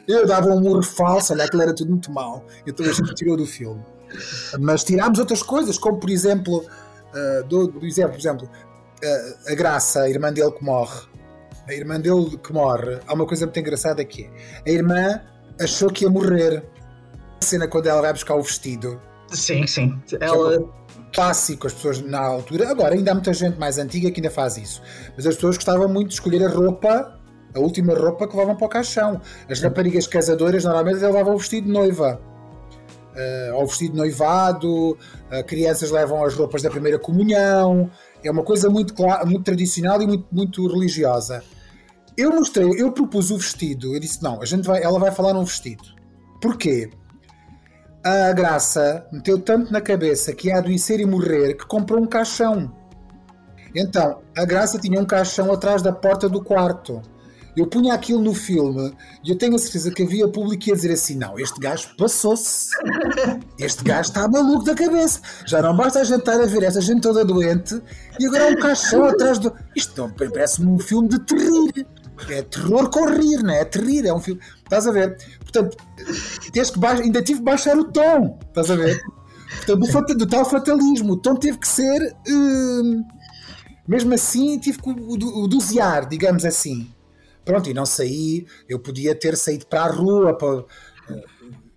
eu 0.08 0.26
dava 0.26 0.48
um 0.48 0.60
murro 0.60 0.82
falso, 0.82 1.32
olha, 1.32 1.44
aquilo 1.44 1.62
era 1.62 1.74
tudo 1.74 1.90
muito 1.90 2.10
mal. 2.10 2.44
Então 2.66 2.86
a 2.86 2.92
gente 2.92 3.14
tirou 3.14 3.36
do 3.36 3.46
filme. 3.46 3.84
Mas 4.58 4.82
tirámos 4.82 5.18
outras 5.18 5.42
coisas, 5.42 5.78
como 5.78 5.98
por 5.98 6.10
exemplo, 6.10 6.64
uh, 6.64 7.46
do, 7.46 7.68
do 7.68 7.86
exemplo, 7.86 8.12
por 8.12 8.18
exemplo, 8.20 8.50
a, 9.04 9.52
a 9.52 9.54
Graça, 9.54 10.02
a 10.02 10.10
irmã 10.10 10.32
dele 10.32 10.52
que 10.52 10.64
morre, 10.64 11.00
a 11.68 11.74
irmã 11.74 12.00
dele 12.00 12.38
que 12.38 12.52
morre, 12.52 12.98
há 13.06 13.14
uma 13.14 13.26
coisa 13.26 13.46
muito 13.46 13.60
engraçada 13.60 14.04
que 14.04 14.30
é, 14.64 14.70
a 14.70 14.72
irmã 14.72 15.20
achou 15.60 15.90
que 15.90 16.04
ia 16.04 16.10
morrer. 16.10 16.64
A 17.40 17.44
cena 17.44 17.66
quando 17.68 17.86
ela 17.86 18.02
vai 18.02 18.12
buscar 18.12 18.34
o 18.34 18.42
vestido. 18.42 19.00
Sim, 19.30 19.66
sim. 19.66 19.98
Ela... 20.20 20.62
Clássico, 21.12 21.66
as 21.66 21.72
pessoas 21.72 22.00
na 22.00 22.20
altura. 22.20 22.70
Agora, 22.70 22.94
ainda 22.94 23.10
há 23.10 23.14
muita 23.14 23.32
gente 23.32 23.58
mais 23.58 23.78
antiga 23.78 24.10
que 24.10 24.20
ainda 24.20 24.30
faz 24.30 24.56
isso. 24.56 24.80
Mas 25.16 25.26
as 25.26 25.34
pessoas 25.34 25.56
gostavam 25.56 25.88
muito 25.88 26.08
de 26.08 26.14
escolher 26.14 26.44
a 26.44 26.48
roupa, 26.48 27.18
a 27.52 27.58
última 27.58 27.94
roupa 27.94 28.28
que 28.28 28.36
levavam 28.36 28.56
para 28.56 28.66
o 28.66 28.68
caixão. 28.68 29.20
As 29.48 29.60
raparigas 29.60 30.06
casadoras 30.06 30.64
normalmente 30.64 30.98
levavam 30.98 31.34
o 31.34 31.38
vestido 31.38 31.66
de 31.66 31.72
noiva. 31.72 32.20
Uh, 33.12 33.54
ao 33.54 33.66
vestido 33.66 33.92
de 33.92 33.98
noivado, 33.98 34.92
uh, 34.92 35.44
crianças 35.46 35.90
levam 35.90 36.24
as 36.24 36.34
roupas 36.34 36.62
da 36.62 36.70
primeira 36.70 36.96
comunhão, 36.96 37.90
é 38.22 38.30
uma 38.30 38.44
coisa 38.44 38.70
muito, 38.70 38.94
muito 39.26 39.42
tradicional 39.42 40.00
e 40.00 40.06
muito, 40.06 40.26
muito 40.30 40.66
religiosa. 40.68 41.42
Eu 42.16 42.30
mostrei, 42.30 42.68
eu 42.78 42.92
propus 42.92 43.30
o 43.30 43.38
vestido. 43.38 43.94
Eu 43.94 44.00
disse: 44.00 44.22
não, 44.22 44.40
a 44.40 44.44
gente 44.44 44.66
vai, 44.66 44.82
ela 44.82 44.98
vai 44.98 45.10
falar 45.10 45.32
num 45.32 45.44
vestido. 45.44 45.82
Porquê? 46.40 46.90
A 48.02 48.32
Graça 48.32 49.06
meteu 49.12 49.38
tanto 49.38 49.70
na 49.70 49.80
cabeça 49.80 50.32
que 50.32 50.48
ia 50.48 50.56
adoecer 50.56 51.00
e 51.00 51.04
morrer 51.04 51.54
que 51.54 51.66
comprou 51.66 52.00
um 52.00 52.06
caixão. 52.06 52.74
Então, 53.74 54.22
a 54.36 54.44
Graça 54.46 54.78
tinha 54.78 54.98
um 54.98 55.04
caixão 55.04 55.52
atrás 55.52 55.82
da 55.82 55.92
porta 55.92 56.26
do 56.26 56.42
quarto. 56.42 57.02
Eu 57.54 57.66
punha 57.66 57.92
aquilo 57.92 58.22
no 58.22 58.32
filme 58.32 58.96
e 59.22 59.30
eu 59.30 59.36
tenho 59.36 59.54
a 59.54 59.58
certeza 59.58 59.90
que 59.90 60.02
havia 60.02 60.26
público 60.28 60.62
que 60.62 60.70
ia 60.70 60.76
dizer 60.76 60.92
assim: 60.92 61.16
não, 61.16 61.38
este 61.38 61.60
gajo 61.60 61.94
passou-se. 61.98 62.70
Este 63.58 63.84
gajo 63.84 64.08
está 64.08 64.26
maluco 64.26 64.64
da 64.64 64.74
cabeça. 64.74 65.20
Já 65.44 65.60
não 65.60 65.76
basta 65.76 66.00
a 66.00 66.04
gente 66.04 66.20
estar 66.20 66.40
a 66.40 66.46
ver 66.46 66.62
essa 66.62 66.80
gente 66.80 67.02
toda 67.02 67.22
doente 67.22 67.82
e 68.18 68.26
agora 68.26 68.46
há 68.46 68.48
um 68.48 68.56
caixão 68.56 69.04
atrás 69.04 69.38
do. 69.38 69.54
Isto 69.76 70.10
parece-me 70.16 70.68
um 70.68 70.78
filme 70.78 71.08
de 71.08 71.18
terror. 71.20 71.70
É 72.28 72.42
terror 72.42 72.88
com 72.90 73.06
rir, 73.06 73.42
não 73.42 73.52
é? 73.52 73.60
É 73.60 73.64
terror, 73.64 74.06
é 74.06 74.12
um 74.12 74.20
filme. 74.20 74.40
Estás 74.62 74.86
a 74.86 74.92
ver? 74.92 75.16
Portanto, 75.52 75.76
tens 76.52 76.70
que 76.70 76.78
baixar, 76.78 77.02
ainda 77.02 77.22
tive 77.22 77.40
que 77.40 77.44
baixar 77.44 77.76
o 77.76 77.84
tom. 77.90 78.38
Estás 78.48 78.70
a 78.70 78.76
ver? 78.76 79.00
Portanto, 79.66 80.06
do, 80.06 80.18
do 80.18 80.26
tal 80.26 80.44
fatalismo. 80.44 81.14
O 81.14 81.16
tom 81.16 81.34
teve 81.34 81.58
que 81.58 81.68
ser. 81.68 82.16
Hum, 82.28 83.04
mesmo 83.86 84.14
assim, 84.14 84.58
tive 84.58 84.80
que 84.80 84.88
o, 84.88 85.48
dosear, 85.48 86.08
digamos 86.08 86.44
assim. 86.44 86.88
Pronto, 87.44 87.68
e 87.68 87.74
não 87.74 87.84
saí, 87.84 88.46
eu 88.68 88.78
podia 88.78 89.14
ter 89.14 89.36
saído 89.36 89.66
para 89.66 89.82
a 89.82 89.88
rua, 89.88 90.36
para, 90.36 90.62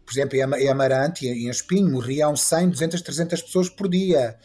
por 0.06 0.12
exemplo, 0.12 0.38
em 0.38 0.70
Amarante 0.70 1.26
e 1.26 1.48
em 1.48 1.50
Espinho, 1.50 1.90
morriam 1.90 2.36
100, 2.36 2.70
200, 2.70 3.02
300 3.02 3.42
pessoas 3.42 3.70
por 3.70 3.90
dia. 3.90 4.38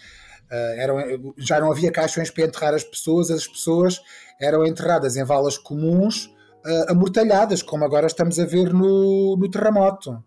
Uh, 0.51 0.81
eram, 0.81 1.35
já 1.37 1.61
não 1.61 1.71
havia 1.71 1.93
caixões 1.93 2.31
para 2.31 2.45
enterrar 2.45 2.73
as 2.73 2.85
pessoas, 2.85 3.31
as 3.31 3.47
pessoas 3.47 4.01
eram 4.41 4.65
enterradas 4.65 5.17
em 5.17 5.25
valas 5.25 5.59
comuns, 5.59 6.31
uh, 6.65 6.93
amortalhadas, 6.93 7.63
como 7.63 7.85
agora 7.85 8.07
estamos 8.07 8.39
a 8.39 8.45
ver 8.45 8.73
no, 8.73 9.37
no 9.37 9.51
terremoto. 9.51 10.23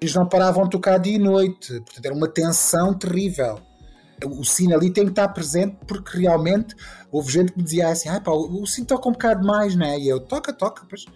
Eles 0.00 0.14
não 0.14 0.26
paravam 0.26 0.64
de 0.64 0.70
tocar 0.70 0.98
dia 0.98 1.16
e 1.16 1.18
noite, 1.18 1.80
portanto 1.80 2.06
era 2.06 2.14
uma 2.14 2.28
tensão 2.28 2.94
terrível 2.94 3.60
o 4.26 4.44
sino 4.44 4.74
ali 4.74 4.90
tem 4.90 5.04
que 5.04 5.10
estar 5.10 5.28
presente 5.28 5.76
porque 5.86 6.18
realmente 6.18 6.74
houve 7.10 7.32
gente 7.32 7.52
que 7.52 7.58
me 7.58 7.64
dizia 7.64 7.88
assim: 7.88 8.08
ah, 8.08 8.20
pá, 8.20 8.32
o 8.32 8.66
sino 8.66 8.86
toca 8.86 9.08
um 9.08 9.12
bocado 9.12 9.46
mais, 9.46 9.74
né? 9.74 9.98
E 9.98 10.08
eu, 10.08 10.20
toca, 10.20 10.52
toca, 10.52 10.84
pois. 10.88 11.06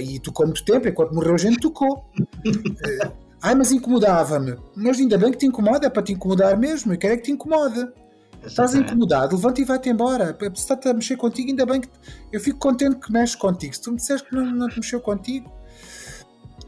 E 0.00 0.18
tocou 0.20 0.46
muito 0.46 0.64
tempo, 0.64 0.88
enquanto 0.88 1.14
morreu 1.14 1.34
a 1.34 1.38
gente 1.38 1.58
tocou. 1.58 2.04
Ai, 3.42 3.54
mas 3.54 3.70
incomodava-me. 3.70 4.56
Mas 4.74 4.98
ainda 4.98 5.18
bem 5.18 5.30
que 5.30 5.38
te 5.38 5.46
incomoda, 5.46 5.86
é 5.86 5.90
para 5.90 6.02
te 6.02 6.12
incomodar 6.12 6.56
mesmo. 6.58 6.92
Eu 6.92 6.98
quero 6.98 7.14
é 7.14 7.16
que 7.16 7.24
te 7.24 7.32
incomode. 7.32 7.86
Estás 8.46 8.74
incomodado, 8.74 9.36
levanta 9.36 9.60
e 9.60 9.64
vai-te 9.64 9.88
embora. 9.88 10.36
Se 10.54 10.72
está 10.72 10.90
a 10.90 10.94
mexer 10.94 11.16
contigo, 11.16 11.50
ainda 11.50 11.66
bem 11.66 11.80
que. 11.80 11.88
Eu 12.32 12.40
fico 12.40 12.58
contente 12.58 12.96
que 12.96 13.12
mexe 13.12 13.36
contigo. 13.36 13.74
Se 13.74 13.82
tu 13.82 13.90
me 13.90 13.96
disseres 13.96 14.22
que 14.22 14.34
não, 14.34 14.46
não 14.46 14.68
te 14.68 14.78
mexeu 14.78 15.00
contigo, 15.00 15.52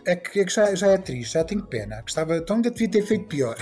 é 0.04 0.16
que, 0.16 0.40
é 0.40 0.44
que 0.44 0.52
já, 0.52 0.74
já 0.74 0.88
é 0.88 0.98
triste, 0.98 1.34
já 1.34 1.44
tenho 1.44 1.62
pena. 1.62 2.00
Gostava, 2.02 2.36
então 2.36 2.56
ainda 2.56 2.70
devia 2.70 2.88
ter 2.88 3.02
feito 3.02 3.26
pior. 3.26 3.56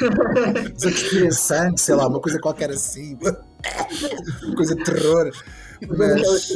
Cuspir 0.80 1.32
sangue, 1.34 1.80
sei 1.80 1.94
lá, 1.94 2.06
uma 2.06 2.20
coisa 2.20 2.38
qualquer 2.38 2.70
assim. 2.70 3.18
uma 4.42 4.56
coisa 4.56 4.74
de 4.74 4.84
terror. 4.84 5.30
Mas 5.96 6.50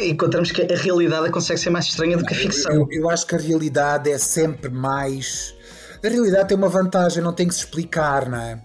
encontramos 0.00 0.52
que 0.52 0.62
a 0.62 0.76
realidade 0.76 1.30
consegue 1.30 1.58
ser 1.58 1.70
mais 1.70 1.86
estranha 1.86 2.16
do 2.16 2.24
que 2.24 2.32
a 2.32 2.36
ficção. 2.36 2.72
Eu, 2.72 2.88
eu, 2.90 3.10
acho 3.10 3.26
que 3.26 3.34
a 3.34 3.38
realidade 3.38 4.10
é 4.10 4.18
sempre 4.18 4.70
mais. 4.70 5.54
A 6.04 6.08
realidade 6.08 6.48
tem 6.48 6.56
uma 6.56 6.68
vantagem, 6.68 7.22
não 7.22 7.32
tem 7.32 7.48
que 7.48 7.54
se 7.54 7.60
explicar, 7.60 8.28
não 8.28 8.38
é? 8.38 8.58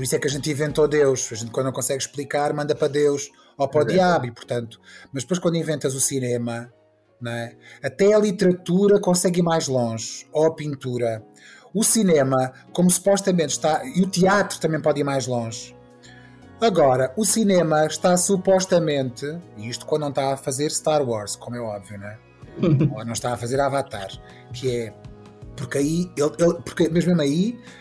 Por 0.00 0.04
isso 0.04 0.16
é 0.16 0.18
que 0.18 0.28
a 0.28 0.30
gente 0.30 0.50
inventou 0.50 0.88
Deus. 0.88 1.28
A 1.30 1.34
gente, 1.34 1.50
quando 1.50 1.66
não 1.66 1.74
consegue 1.74 2.02
explicar, 2.02 2.54
manda 2.54 2.74
para 2.74 2.88
Deus 2.88 3.30
ou 3.58 3.68
para 3.68 3.80
o 3.80 3.82
é 3.82 3.92
diabo, 3.92 4.24
e, 4.24 4.30
portanto. 4.32 4.80
Mas 5.12 5.24
depois, 5.24 5.38
quando 5.38 5.56
inventas 5.56 5.94
o 5.94 6.00
cinema, 6.00 6.72
não 7.20 7.30
é? 7.30 7.54
até 7.84 8.14
a 8.14 8.18
literatura 8.18 8.98
consegue 8.98 9.40
ir 9.40 9.42
mais 9.42 9.68
longe, 9.68 10.26
ou 10.32 10.46
a 10.46 10.54
pintura 10.54 11.22
o 11.74 11.84
cinema, 11.84 12.50
como 12.72 12.90
supostamente 12.90 13.50
está, 13.50 13.84
e 13.84 14.00
o 14.00 14.08
teatro 14.08 14.58
também 14.58 14.80
pode 14.80 15.00
ir 15.00 15.04
mais 15.04 15.26
longe. 15.26 15.76
Agora, 16.62 17.12
o 17.14 17.22
cinema 17.26 17.84
está 17.84 18.16
supostamente, 18.16 19.26
e 19.58 19.68
isto 19.68 19.84
quando 19.84 20.00
não 20.00 20.08
está 20.08 20.32
a 20.32 20.36
fazer 20.38 20.70
Star 20.70 21.06
Wars, 21.06 21.36
como 21.36 21.56
é 21.56 21.60
óbvio, 21.60 21.98
né? 21.98 22.18
ou 22.96 23.04
não 23.04 23.12
está 23.12 23.34
a 23.34 23.36
fazer 23.36 23.60
Avatar, 23.60 24.08
que 24.54 24.74
é 24.74 24.94
porque 25.54 25.76
aí, 25.76 26.10
ele, 26.16 26.32
ele, 26.38 26.54
porque 26.64 26.88
mesmo 26.88 27.20
aí, 27.20 27.54
é, 27.54 27.58
é, 27.58 27.78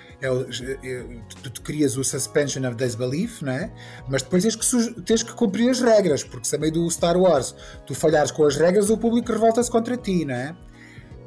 tu, 1.41 1.49
tu, 1.49 1.61
crias 1.61 1.97
o 1.97 2.03
suspension 2.03 2.67
of 2.67 2.75
disbelief, 2.75 3.41
né? 3.41 3.71
mas 4.07 4.21
depois 4.21 4.43
tens 4.43 4.55
que, 4.55 5.01
tens 5.01 5.23
que 5.23 5.33
cumprir 5.33 5.69
as 5.69 5.81
regras, 5.81 6.23
porque 6.23 6.47
se 6.47 6.55
a 6.55 6.59
meio 6.59 6.73
do 6.73 6.89
Star 6.89 7.17
Wars 7.17 7.55
tu 7.85 7.95
falhares 7.95 8.31
com 8.31 8.45
as 8.45 8.57
regras, 8.57 8.89
o 8.89 8.97
público 8.97 9.31
revolta-se 9.31 9.71
contra 9.71 9.95
ti, 9.95 10.25
né? 10.25 10.55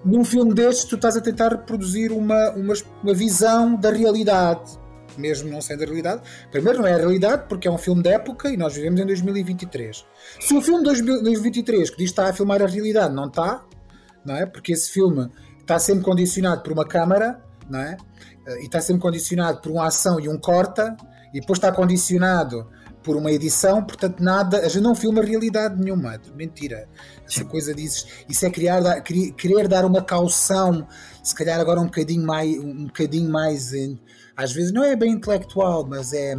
num 0.05 0.24
filme 0.24 0.52
destes 0.52 0.85
tu 0.85 0.96
estás 0.96 1.16
a 1.16 1.20
tentar 1.20 1.50
reproduzir 1.50 2.12
uma, 2.12 2.50
uma, 2.50 2.74
uma 3.02 3.14
visão 3.14 3.76
da 3.76 3.90
realidade. 3.90 4.78
mesmo 5.16 5.50
não 5.50 5.61
sendo 5.61 5.83
a 5.83 5.87
realidade. 5.87 6.22
Primeiro, 6.50 6.81
não 6.81 6.87
é 6.87 6.94
a 6.94 6.98
realidade 6.98 7.44
porque 7.48 7.68
é 7.68 7.70
um 7.70 7.78
filme 7.78 8.02
de 8.02 8.11
época 8.11 8.50
e 8.50 8.57
nós 8.57 8.74
vivemos 8.74 9.00
em 9.00 9.07
2023. 9.07 10.05
Se 10.40 10.55
o 10.55 10.61
filme 10.61 10.81
de 10.81 11.02
2023 11.02 11.90
que 11.90 11.96
diz 11.96 12.11
que 12.11 12.12
está 12.12 12.28
a 12.28 12.33
filmar 12.33 12.62
a 12.62 12.66
realidade 12.66 13.14
não 13.14 13.26
está, 13.26 13.64
não 14.24 14.37
é? 14.37 14.46
Porque 14.46 14.72
esse 14.72 14.90
filme 14.90 15.31
está 15.61 15.78
sempre 15.78 16.05
condicionado 16.05 16.62
por 16.62 16.72
uma 16.72 16.87
câmara, 16.87 17.40
não 17.68 17.81
é? 17.81 17.96
E 18.46 18.64
está 18.64 18.81
sempre 18.81 19.02
condicionado 19.02 19.61
por 19.61 19.70
uma 19.72 19.87
ação 19.87 20.18
e 20.18 20.28
um 20.28 20.38
corta, 20.38 20.96
e 21.33 21.40
depois 21.40 21.59
está 21.59 21.72
condicionado 21.72 22.68
por 23.02 23.16
uma 23.16 23.33
edição, 23.33 23.83
portanto, 23.83 24.20
nada, 24.22 24.59
a 24.59 24.68
gente 24.68 24.83
não 24.83 24.94
filma 24.94 25.22
realidade 25.22 25.81
nenhuma. 25.81 26.20
Mentira. 26.37 26.88
Essa 27.26 27.44
coisa 27.44 27.74
dizes, 27.74 28.07
isso 28.28 28.46
é 28.46 28.50
criar, 28.50 28.81
querer 29.02 29.66
dar 29.66 29.85
uma 29.85 30.02
caução, 30.02 30.87
se 31.22 31.35
calhar 31.35 31.59
agora 31.61 31.81
um 31.81 31.87
bocadinho 31.87 32.24
mais, 32.24 32.57
um 32.59 32.87
bocadinho 32.87 33.31
mais 33.31 33.72
às 34.37 34.52
vezes 34.52 34.72
não 34.72 34.85
é 34.85 34.96
bem 34.96 35.12
intelectual, 35.12 35.87
mas 35.87 36.12
é 36.12 36.37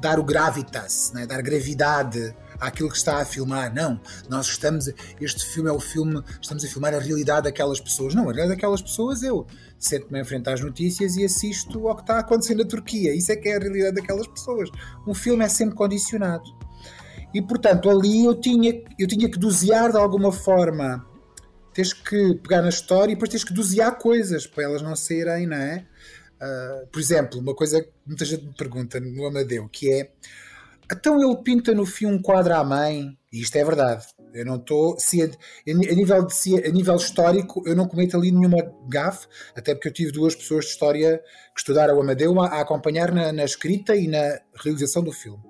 dar 0.00 0.18
o 0.18 0.24
gravitas, 0.24 1.12
né? 1.14 1.26
dar 1.26 1.40
gravidade 1.42 2.34
àquilo 2.62 2.88
que 2.88 2.96
está 2.96 3.20
a 3.20 3.24
filmar. 3.24 3.74
Não, 3.74 4.00
nós 4.28 4.46
estamos. 4.46 4.88
Este 5.20 5.44
filme 5.46 5.68
é 5.68 5.72
o 5.72 5.80
filme, 5.80 6.22
estamos 6.40 6.64
a 6.64 6.68
filmar 6.68 6.94
a 6.94 6.98
realidade 6.98 7.42
daquelas 7.42 7.80
pessoas. 7.80 8.14
Não, 8.14 8.22
a 8.22 8.26
realidade 8.26 8.50
daquelas 8.50 8.80
pessoas 8.80 9.22
eu 9.22 9.46
sento-me 9.78 10.20
em 10.20 10.24
frente 10.24 10.48
às 10.48 10.60
notícias 10.60 11.16
e 11.16 11.24
assisto 11.24 11.88
ao 11.88 11.96
que 11.96 12.02
está 12.02 12.20
acontecendo 12.20 12.62
na 12.62 12.68
Turquia. 12.68 13.14
Isso 13.14 13.32
é 13.32 13.36
que 13.36 13.48
é 13.48 13.56
a 13.56 13.58
realidade 13.58 13.96
daquelas 13.96 14.28
pessoas. 14.28 14.70
Um 15.06 15.12
filme 15.12 15.44
é 15.44 15.48
sempre 15.48 15.74
condicionado. 15.74 16.44
E 17.34 17.42
portanto, 17.42 17.90
ali 17.90 18.24
eu 18.24 18.34
tinha, 18.34 18.80
eu 18.98 19.08
tinha 19.08 19.28
que 19.28 19.38
dosear 19.38 19.90
de 19.90 19.98
alguma 19.98 20.30
forma. 20.30 21.04
Tens 21.74 21.92
que 21.92 22.34
pegar 22.36 22.62
na 22.62 22.68
história 22.68 23.10
e 23.10 23.14
depois 23.14 23.30
tens 23.30 23.44
que 23.44 23.52
dosear 23.52 23.98
coisas 23.98 24.46
para 24.46 24.64
elas 24.64 24.82
não 24.82 24.94
saírem, 24.94 25.46
não 25.46 25.56
é? 25.56 25.86
Uh, 26.36 26.86
por 26.88 27.00
exemplo, 27.00 27.40
uma 27.40 27.54
coisa 27.54 27.82
que 27.82 27.88
muita 28.06 28.24
gente 28.24 28.44
me 28.44 28.52
pergunta 28.52 29.00
no 29.00 29.26
Amadeu, 29.26 29.68
que 29.68 29.90
é 29.90 30.10
então 30.90 31.20
ele 31.20 31.36
pinta 31.42 31.74
no 31.74 31.86
fim 31.86 32.06
um 32.06 32.20
quadro 32.20 32.54
à 32.54 32.64
mãe, 32.64 33.16
e 33.32 33.40
isto 33.40 33.56
é 33.56 33.64
verdade. 33.64 34.06
Eu 34.34 34.46
não 34.46 34.56
estou. 34.56 34.96
A, 34.96 35.94
nível 35.94 36.26
a, 36.26 36.70
nível 36.70 36.96
histórico, 36.96 37.62
eu 37.66 37.76
não 37.76 37.86
cometo 37.86 38.16
ali 38.16 38.30
nenhuma 38.30 38.58
gafe, 38.88 39.26
até 39.54 39.74
porque 39.74 39.88
eu 39.88 39.92
tive 39.92 40.12
duas 40.12 40.34
pessoas 40.34 40.64
de 40.64 40.70
história 40.70 41.18
que 41.54 41.60
estudaram 41.60 41.96
o 41.96 42.00
Amadeu 42.00 42.40
a, 42.40 42.46
a 42.46 42.60
acompanhar 42.60 43.12
na, 43.12 43.32
na, 43.32 43.44
escrita 43.44 43.94
e 43.94 44.08
na 44.08 44.38
realização 44.62 45.02
do 45.02 45.12
filme. 45.12 45.42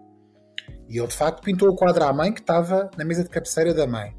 E 0.89 0.99
ele 0.99 1.07
de 1.07 1.17
facto 1.17 1.43
pintou 1.43 1.69
o 1.69 1.77
quadro 1.77 2.05
à 2.05 2.13
mãe 2.13 2.33
que 2.33 2.41
estava 2.41 2.91
na 2.97 3.05
mesa 3.05 3.23
de 3.23 3.31
cabeceira 3.31 3.73
da 3.73 3.87
mãe. 3.87 4.15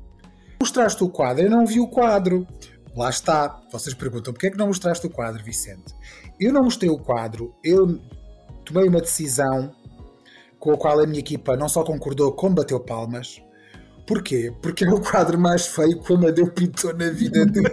Mostraste 0.61 1.03
o 1.03 1.09
quadro, 1.09 1.43
eu 1.43 1.49
não 1.49 1.65
vi 1.65 1.79
o 1.79 1.87
quadro. 1.87 2.47
Lá 2.95 3.09
está. 3.09 3.61
Vocês 3.71 3.93
perguntam 3.93 4.33
porquê 4.33 4.47
é 4.47 4.51
que 4.51 4.57
não 4.57 4.67
mostraste 4.67 5.05
o 5.05 5.09
quadro, 5.09 5.43
Vicente? 5.43 5.93
Eu 6.39 6.53
não 6.53 6.63
mostrei 6.63 6.89
o 6.89 6.97
quadro, 6.97 7.53
eu 7.63 7.99
tomei 8.63 8.87
uma 8.87 9.01
decisão 9.01 9.73
com 10.63 10.71
a 10.71 10.77
qual 10.77 11.01
a 11.01 11.05
minha 11.05 11.19
equipa 11.19 11.57
não 11.57 11.67
só 11.67 11.83
concordou, 11.83 12.31
como 12.31 12.55
bateu 12.55 12.79
palmas. 12.79 13.41
Porquê? 14.07 14.49
Porque 14.61 14.85
é 14.85 14.89
o 14.89 15.01
quadro 15.01 15.37
mais 15.37 15.67
feio 15.67 16.01
que 16.01 16.13
o 16.13 16.15
Amadeu 16.15 16.49
pintou 16.53 16.93
na 16.93 17.09
vida 17.09 17.45
dele. 17.45 17.69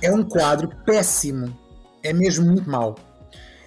é 0.00 0.12
um 0.12 0.22
quadro 0.22 0.68
péssimo. 0.84 1.52
É 2.04 2.12
mesmo 2.12 2.46
muito 2.46 2.70
mau. 2.70 2.94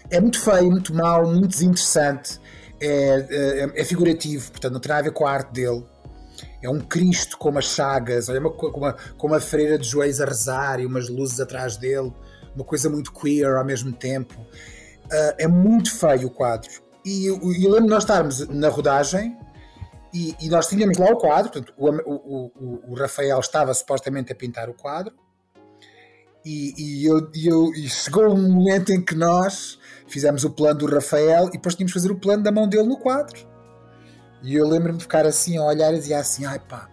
É 0.10 0.22
muito 0.22 0.40
feio, 0.40 0.72
muito 0.72 0.96
mau, 0.96 1.28
muito 1.28 1.50
desinteressante. 1.50 2.40
É, 2.80 2.88
é, 3.30 3.82
é, 3.82 3.84
figurativo, 3.84 4.52
portanto 4.52 4.72
não 4.72 4.80
tem 4.80 4.88
nada 4.90 5.02
a 5.02 5.04
ver 5.04 5.12
com 5.12 5.28
a 5.28 5.32
arte 5.34 5.52
dele. 5.52 5.84
É 6.64 6.70
um 6.70 6.80
Cristo 6.80 7.38
com 7.38 7.50
umas 7.50 7.66
chagas, 7.66 8.30
olha, 8.30 8.40
uma, 8.40 8.50
com, 8.50 8.68
uma, 8.68 8.94
com 8.94 9.28
uma 9.28 9.42
freira 9.42 9.78
de 9.78 9.86
joelhos 9.86 10.22
a 10.22 10.26
rezar 10.26 10.80
e 10.80 10.86
umas 10.86 11.10
luzes 11.10 11.42
atrás 11.42 11.76
dele 11.76 12.14
uma 12.56 12.64
coisa 12.64 12.90
muito 12.90 13.12
queer 13.12 13.58
ao 13.58 13.66
mesmo 13.66 13.92
tempo. 13.92 14.40
Uh, 14.40 15.36
é 15.38 15.48
muito 15.50 15.94
feio 15.94 16.28
o 16.28 16.32
quadro. 16.32 16.89
E, 17.06 17.28
e 17.28 17.68
lembro 17.68 17.84
de 17.84 17.90
nós 17.90 18.04
estarmos 18.04 18.48
na 18.50 18.70
rodagem 18.70 19.38
e, 20.14 20.36
e, 20.42 20.50
nós 20.50 20.68
tínhamos 20.68 20.98
lá 20.98 21.08
o 21.08 21.18
quadro, 21.18 21.52
portanto, 21.52 21.74
o, 21.78 21.90
o, 21.90 22.52
o, 22.56 22.92
o, 22.92 22.96
Rafael 22.96 23.40
estava 23.40 23.74
supostamente 23.74 24.32
a 24.32 24.36
pintar 24.36 24.70
o 24.70 24.74
quadro. 24.74 25.14
E, 26.44 26.74
e, 26.78 27.06
eu, 27.06 27.30
eu, 27.36 27.74
e 27.74 27.88
chegou 27.88 28.28
um 28.30 28.52
momento 28.52 28.92
em 28.92 29.02
que 29.02 29.14
nós 29.14 29.78
fizemos 30.08 30.44
o 30.44 30.50
plano 30.50 30.80
do 30.80 30.88
Rafael 30.88 31.48
e 31.48 31.52
depois 31.52 31.76
tínhamos 31.76 31.92
de 31.92 32.00
fazer 32.00 32.12
o 32.12 32.20
plano 32.20 32.42
da 32.42 32.52
mão 32.52 32.68
dele 32.68 32.88
no 32.88 32.98
quadro. 32.98 33.48
E 34.42 34.56
eu 34.56 34.68
lembro-me 34.68 34.98
de 34.98 35.04
ficar 35.04 35.26
assim 35.26 35.58
a 35.58 35.64
olhar 35.64 35.94
e 35.94 36.00
dizer 36.00 36.16
assim: 36.16 36.46
ai 36.46 36.60
pá, 36.60 36.90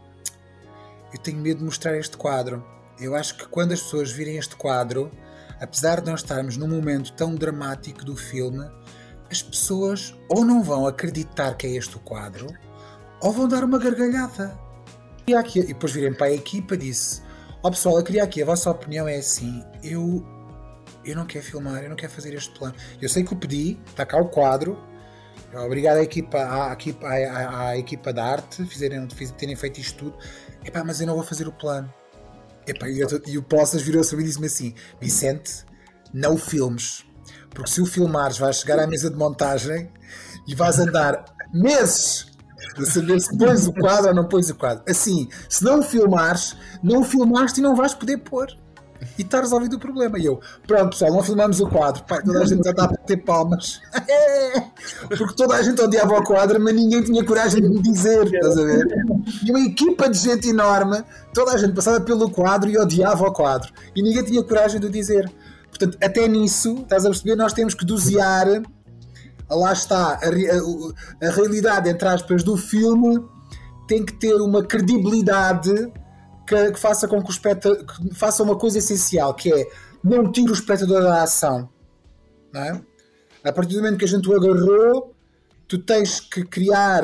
eu 1.12 1.18
tenho 1.18 1.38
medo 1.38 1.58
de 1.58 1.64
mostrar 1.64 1.96
este 1.96 2.16
quadro. 2.16 2.64
Eu 3.00 3.14
acho 3.14 3.36
que 3.36 3.46
quando 3.48 3.72
as 3.72 3.80
pessoas 3.80 4.10
virem 4.10 4.36
este 4.36 4.56
quadro, 4.56 5.10
apesar 5.60 6.00
de 6.00 6.10
nós 6.10 6.20
estarmos 6.20 6.56
num 6.56 6.68
momento 6.68 7.12
tão 7.12 7.34
dramático 7.34 8.04
do 8.04 8.16
filme, 8.16 8.68
as 9.30 9.42
pessoas 9.42 10.14
ou 10.28 10.44
não 10.44 10.62
vão 10.62 10.86
acreditar 10.86 11.54
que 11.54 11.66
é 11.66 11.70
este 11.70 11.96
o 11.96 12.00
quadro, 12.00 12.46
ou 13.20 13.32
vão 13.32 13.48
dar 13.48 13.64
uma 13.64 13.78
gargalhada. 13.78 14.58
E, 15.26 15.34
aqui, 15.34 15.60
e 15.60 15.66
depois 15.66 15.92
virem 15.92 16.14
para 16.14 16.26
a 16.26 16.32
equipa 16.32 16.74
e 16.74 16.78
disse: 16.78 17.22
Ó 17.62 17.68
oh, 17.68 17.70
pessoal, 17.70 17.98
eu 17.98 18.04
queria 18.04 18.22
aqui, 18.22 18.42
a 18.42 18.46
vossa 18.46 18.70
opinião 18.70 19.08
é 19.08 19.16
assim, 19.16 19.64
eu, 19.82 20.24
eu 21.04 21.16
não 21.16 21.26
quero 21.26 21.44
filmar, 21.44 21.82
eu 21.82 21.88
não 21.88 21.96
quero 21.96 22.12
fazer 22.12 22.34
este 22.34 22.56
plano. 22.56 22.74
Eu 23.00 23.08
sei 23.08 23.24
que 23.24 23.32
o 23.32 23.36
pedi, 23.36 23.78
está 23.86 24.06
cá 24.06 24.18
o 24.18 24.28
quadro, 24.28 24.78
obrigado 25.52 25.96
à 25.96 26.02
equipa, 26.02 26.38
à, 26.38 26.72
equipa, 26.72 27.06
à, 27.08 27.68
à 27.68 27.78
equipa 27.78 28.12
da 28.12 28.24
arte, 28.24 28.64
fizerem, 28.66 29.06
terem 29.36 29.56
feito 29.56 29.80
isto 29.80 30.04
tudo, 30.04 30.18
Epá, 30.66 30.82
mas 30.82 31.00
eu 31.00 31.06
não 31.06 31.14
vou 31.14 31.22
fazer 31.22 31.46
o 31.46 31.52
plano. 31.52 31.92
Epá, 32.66 32.88
e, 32.88 32.98
eu, 32.98 33.08
e 33.26 33.38
o 33.38 33.42
Poças 33.42 33.82
virou-se 33.82 34.14
e 34.16 34.22
disse-me 34.22 34.46
assim: 34.46 34.74
Vicente, 35.00 35.64
não 36.12 36.36
filmes. 36.36 37.04
Porque 37.56 37.70
se 37.70 37.80
o 37.80 37.86
filmares, 37.86 38.36
vais 38.36 38.56
chegar 38.56 38.78
à 38.78 38.86
mesa 38.86 39.08
de 39.08 39.16
montagem 39.16 39.90
e 40.46 40.54
vais 40.54 40.78
andar 40.78 41.24
meses 41.54 42.26
a 42.76 42.84
saber 42.84 43.18
se 43.18 43.36
pões 43.36 43.66
o 43.66 43.72
quadro 43.72 44.08
ou 44.08 44.14
não 44.14 44.28
pões 44.28 44.50
o 44.50 44.54
quadro. 44.54 44.84
Assim, 44.86 45.26
se 45.48 45.64
não 45.64 45.80
o 45.80 45.82
filmares, 45.82 46.54
não 46.82 47.00
o 47.00 47.04
filmaste 47.04 47.58
e 47.58 47.62
não 47.62 47.74
vais 47.74 47.94
poder 47.94 48.18
pôr 48.18 48.46
e 49.18 49.22
está 49.22 49.40
resolvido 49.40 49.76
o 49.76 49.78
problema. 49.78 50.18
E 50.18 50.26
eu, 50.26 50.38
pronto, 50.66 50.90
pessoal, 50.90 51.12
não 51.12 51.22
filmamos 51.22 51.58
o 51.60 51.66
quadro. 51.66 52.04
Pá, 52.04 52.20
toda 52.20 52.40
a 52.40 52.44
gente 52.44 52.62
já 52.62 52.70
está 52.72 52.84
a 52.84 52.88
ter 52.88 53.16
palmas. 53.18 53.80
Porque 55.08 55.34
toda 55.34 55.54
a 55.54 55.62
gente 55.62 55.80
odiava 55.80 56.14
o 56.14 56.22
quadro, 56.22 56.60
mas 56.60 56.74
ninguém 56.74 57.02
tinha 57.02 57.24
coragem 57.24 57.62
de 57.62 57.68
me 57.70 57.80
dizer. 57.80 58.26
Estás 58.26 58.58
a 58.58 58.64
ver? 58.64 58.86
E 59.44 59.50
uma 59.50 59.60
equipa 59.60 60.10
de 60.10 60.18
gente 60.18 60.48
enorme, 60.48 61.02
toda 61.32 61.52
a 61.52 61.56
gente 61.56 61.74
passava 61.74 62.00
pelo 62.00 62.30
quadro 62.30 62.68
e 62.68 62.78
odiava 62.78 63.24
o 63.24 63.32
quadro. 63.32 63.72
E 63.94 64.02
ninguém 64.02 64.24
tinha 64.24 64.42
coragem 64.42 64.78
de 64.78 64.86
o 64.86 64.90
dizer. 64.90 65.30
Portanto, 65.76 65.98
até 66.02 66.26
nisso, 66.26 66.78
estás 66.82 67.04
a 67.04 67.10
perceber, 67.10 67.36
nós 67.36 67.52
temos 67.52 67.74
que 67.74 67.84
dosear. 67.84 68.62
Lá 69.48 69.72
está, 69.72 70.14
a, 70.14 71.26
a, 71.26 71.28
a 71.28 71.30
realidade, 71.30 71.88
entre 71.88 72.08
aspas, 72.08 72.42
do 72.42 72.56
filme 72.56 73.24
tem 73.86 74.04
que 74.04 74.14
ter 74.14 74.34
uma 74.34 74.64
credibilidade 74.64 75.92
que, 76.46 76.72
que 76.72 76.78
faça 76.78 77.06
com 77.06 77.22
que 77.22 77.28
o 77.28 77.32
espectador 77.32 77.84
faça 78.12 78.42
uma 78.42 78.56
coisa 78.56 78.78
essencial, 78.78 79.34
que 79.34 79.52
é 79.52 79.68
não 80.02 80.30
tire 80.30 80.50
o 80.50 80.54
espectador 80.54 81.02
da 81.02 81.22
ação. 81.22 81.68
Não 82.52 82.60
é? 82.60 82.80
A 83.44 83.52
partir 83.52 83.74
do 83.74 83.82
momento 83.82 83.98
que 83.98 84.04
a 84.04 84.08
gente 84.08 84.28
o 84.28 84.36
agarrou, 84.36 85.14
tu 85.68 85.78
tens 85.78 86.18
que 86.18 86.44
criar 86.44 87.02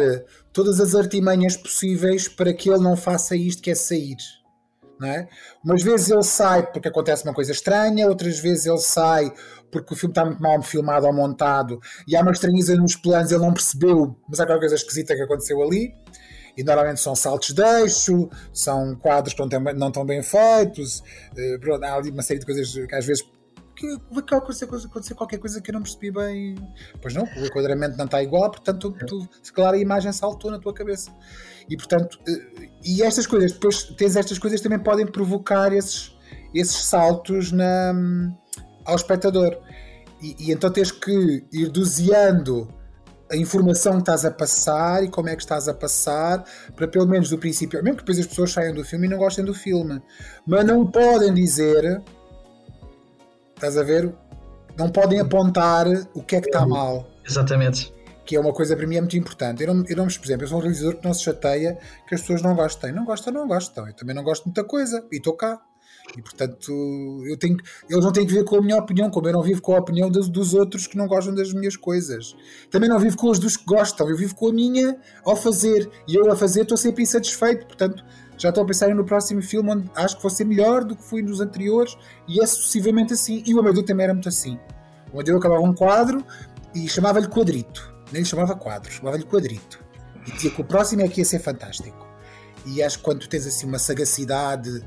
todas 0.53 0.81
as 0.81 0.95
artimanhas 0.95 1.57
possíveis 1.57 2.29
para 2.29 2.53
que 2.53 2.69
ele 2.69 2.83
não 2.83 2.97
faça 2.97 3.37
isto 3.37 3.63
que 3.63 3.71
é 3.71 3.75
sair. 3.75 4.17
Não 5.03 5.09
é? 5.09 5.29
Umas 5.65 5.83
vezes 5.83 6.09
ele 6.11 6.23
sai 6.23 6.65
porque 6.65 6.87
acontece 6.87 7.25
uma 7.25 7.35
coisa 7.35 7.51
estranha, 7.51 8.07
outras 8.07 8.39
vezes 8.39 8.67
ele 8.67 8.79
sai 8.79 9.33
porque 9.69 9.95
o 9.95 9.97
filme 9.97 10.13
está 10.13 10.25
muito 10.25 10.41
mal 10.41 10.63
filmado 10.63 11.07
ou 11.07 11.13
montado 11.13 11.81
e 12.07 12.15
há 12.15 12.21
uma 12.21 12.31
estranheza 12.31 12.77
nos 12.77 12.95
planos, 12.95 13.33
ele 13.33 13.41
não 13.41 13.53
percebeu, 13.53 14.17
mas 14.29 14.39
há 14.39 14.47
qualquer 14.47 14.61
coisa 14.61 14.77
esquisita 14.77 15.17
que 15.17 15.23
aconteceu 15.23 15.61
ali 15.61 15.93
e 16.57 16.63
normalmente 16.63 17.01
são 17.01 17.17
saltos 17.17 17.53
de 17.53 17.63
eixo, 17.63 18.31
são 18.53 18.95
quadros 18.95 19.35
que 19.35 19.43
não, 19.75 19.89
estão 19.89 20.07
bem 20.07 20.23
feitos, 20.23 21.03
pronto, 21.61 21.83
há 21.83 21.95
ali 21.95 22.11
uma 22.11 22.23
série 22.23 22.39
de 22.39 22.47
coisas 22.47 22.73
que 22.73 22.95
às 22.95 23.05
vezes 23.05 23.25
que 23.75 24.35
acontecer 24.37 25.15
qualquer 25.17 25.39
coisa 25.39 25.61
que 25.61 25.71
eu 25.71 25.73
não 25.73 25.83
percebi 25.83 26.13
bem. 26.13 26.55
Pois 27.01 27.15
não, 27.15 27.25
o 27.25 27.47
enquadramento 27.47 27.97
não 27.97 28.05
está 28.05 28.23
igual, 28.23 28.51
portanto, 28.51 28.93
tu, 28.93 29.07
tu, 29.07 29.29
se 29.43 29.53
calhar 29.53 29.75
a 29.75 29.79
imagem 29.79 30.13
saltou 30.13 30.51
na 30.51 30.61
tua 30.61 30.73
cabeça. 30.73 31.11
E 31.69 31.77
portanto, 31.77 32.19
uh, 32.29 32.63
e 32.85 33.03
estas 33.03 33.27
coisas, 33.27 33.53
depois 33.53 33.83
tens 33.97 34.17
estas 34.17 34.39
coisas 34.39 34.61
também 34.61 34.79
podem 34.79 35.07
provocar 35.07 35.73
esses, 35.73 36.17
esses 36.55 36.85
saltos 36.85 37.53
na, 37.53 37.95
ao 38.85 38.97
espectador. 38.97 39.57
E, 40.21 40.37
e 40.39 40.53
então 40.53 40.71
tens 40.71 40.91
que 40.91 41.45
ir 41.53 41.69
doseando 41.69 42.69
a 43.33 43.37
informação 43.37 43.95
que 43.95 44.01
estás 44.01 44.27
a 44.27 44.31
passar 44.31 45.03
e 45.03 45.09
como 45.09 45.31
é 45.31 45.35
que 45.35 45.43
estás 45.43 45.67
a 45.67 45.73
passar, 45.73 46.45
para 46.77 46.87
pelo 46.87 47.07
menos 47.07 47.31
do 47.31 47.39
princípio, 47.39 47.83
mesmo 47.83 47.97
que 47.97 48.03
depois 48.03 48.19
as 48.19 48.27
pessoas 48.27 48.53
saiam 48.53 48.75
do 48.75 48.85
filme 48.85 49.07
e 49.07 49.11
não 49.11 49.17
gostem 49.17 49.43
do 49.43 49.55
filme, 49.55 50.03
mas 50.47 50.67
não 50.67 50.87
podem 50.87 51.33
dizer, 51.33 52.03
estás 53.55 53.79
a 53.79 53.83
ver? 53.83 54.15
Não 54.77 54.91
podem 54.91 55.19
apontar 55.19 55.87
o 56.15 56.23
que 56.23 56.37
é 56.37 56.41
que 56.43 56.49
está 56.49 56.67
mal. 56.67 57.09
Exatamente. 57.27 57.93
Que 58.33 58.37
é 58.37 58.41
uma 58.41 58.55
coisa 58.55 58.75
para 58.75 58.87
mim 58.87 58.97
é 58.97 59.01
muito 59.03 59.15
importante. 59.15 59.63
Eu 59.63 59.75
não, 59.75 59.85
eu 59.87 59.95
não, 59.95 60.07
por 60.07 60.25
exemplo, 60.25 60.45
eu 60.45 60.49
sou 60.49 60.57
um 60.57 60.63
realizador 60.63 60.97
que 60.97 61.05
não 61.05 61.13
se 61.13 61.23
chateia 61.23 61.79
que 62.09 62.15
as 62.15 62.23
pessoas 62.23 62.41
não 62.41 62.55
gostem. 62.55 62.91
Não 62.91 63.05
gostam, 63.05 63.31
não 63.31 63.47
gostam. 63.47 63.87
Eu 63.87 63.93
também 63.93 64.17
não 64.17 64.25
gosto 64.25 64.45
de 64.45 64.47
muita 64.49 64.65
coisa 64.65 65.07
e 65.13 65.17
estou 65.19 65.37
cá. 65.37 65.61
E 66.17 66.23
portanto, 66.23 66.73
eu 67.29 67.37
tenho, 67.37 67.59
eles 67.91 68.03
não 68.03 68.11
têm 68.11 68.27
que 68.27 68.33
ver 68.33 68.43
com 68.45 68.57
a 68.57 68.63
minha 68.63 68.79
opinião, 68.79 69.11
como 69.11 69.29
eu 69.29 69.35
não 69.35 69.43
vivo 69.43 69.61
com 69.61 69.77
a 69.77 69.81
opinião 69.81 70.11
dos, 70.11 70.31
dos 70.31 70.55
outros 70.55 70.87
que 70.87 70.97
não 70.97 71.07
gostam 71.07 71.35
das 71.35 71.53
minhas 71.53 71.77
coisas. 71.77 72.35
Também 72.71 72.89
não 72.89 72.99
vivo 72.99 73.19
com 73.19 73.29
os 73.29 73.39
dos 73.39 73.55
que 73.55 73.67
gostam, 73.67 74.09
eu 74.09 74.17
vivo 74.17 74.35
com 74.35 74.49
a 74.49 74.53
minha 74.55 74.97
ao 75.27 75.37
fazer. 75.37 75.91
E 76.09 76.15
eu 76.15 76.33
a 76.33 76.35
fazer 76.35 76.63
estou 76.63 76.79
sempre 76.79 77.03
insatisfeito, 77.03 77.67
portanto, 77.67 78.03
já 78.39 78.49
estou 78.49 78.65
a 78.65 78.67
pensar 78.67 78.95
no 78.95 79.05
próximo 79.05 79.43
filme 79.43 79.73
onde 79.73 79.91
acho 79.95 80.17
que 80.17 80.23
vou 80.23 80.31
ser 80.31 80.47
melhor 80.47 80.85
do 80.85 80.97
que 80.97 81.05
fui 81.05 81.21
nos 81.21 81.39
anteriores 81.43 81.99
e 82.27 82.43
é 82.43 82.47
sucessivamente 82.47 83.13
assim. 83.13 83.43
E 83.47 83.55
o 83.55 83.61
Amadeu 83.61 83.83
também 83.83 84.05
era 84.05 84.15
muito 84.15 84.31
assim. 84.31 84.59
O 85.13 85.17
Amadeu 85.17 85.37
acabava 85.37 85.61
um 85.61 85.75
quadro 85.75 86.25
e 86.75 86.89
chamava-lhe 86.89 87.29
quadrito. 87.29 87.92
Nem 88.13 88.23
lhe 88.23 88.29
chamava 88.29 88.55
quadro, 88.55 88.93
chamava-lhe 88.93 89.25
quadrito. 89.25 89.83
E 90.27 90.33
dizia 90.33 90.51
que 90.51 90.61
o 90.61 90.65
próximo 90.65 91.03
é 91.03 91.09
que 91.09 91.21
ia 91.21 91.25
ser 91.25 91.41
fantástico. 91.41 92.07
E 92.67 92.83
acho 92.83 92.99
que 92.99 93.05
quando 93.05 93.27
tens 93.27 93.47
assim 93.47 93.67
uma 93.67 93.79
sagacidade 93.79 94.85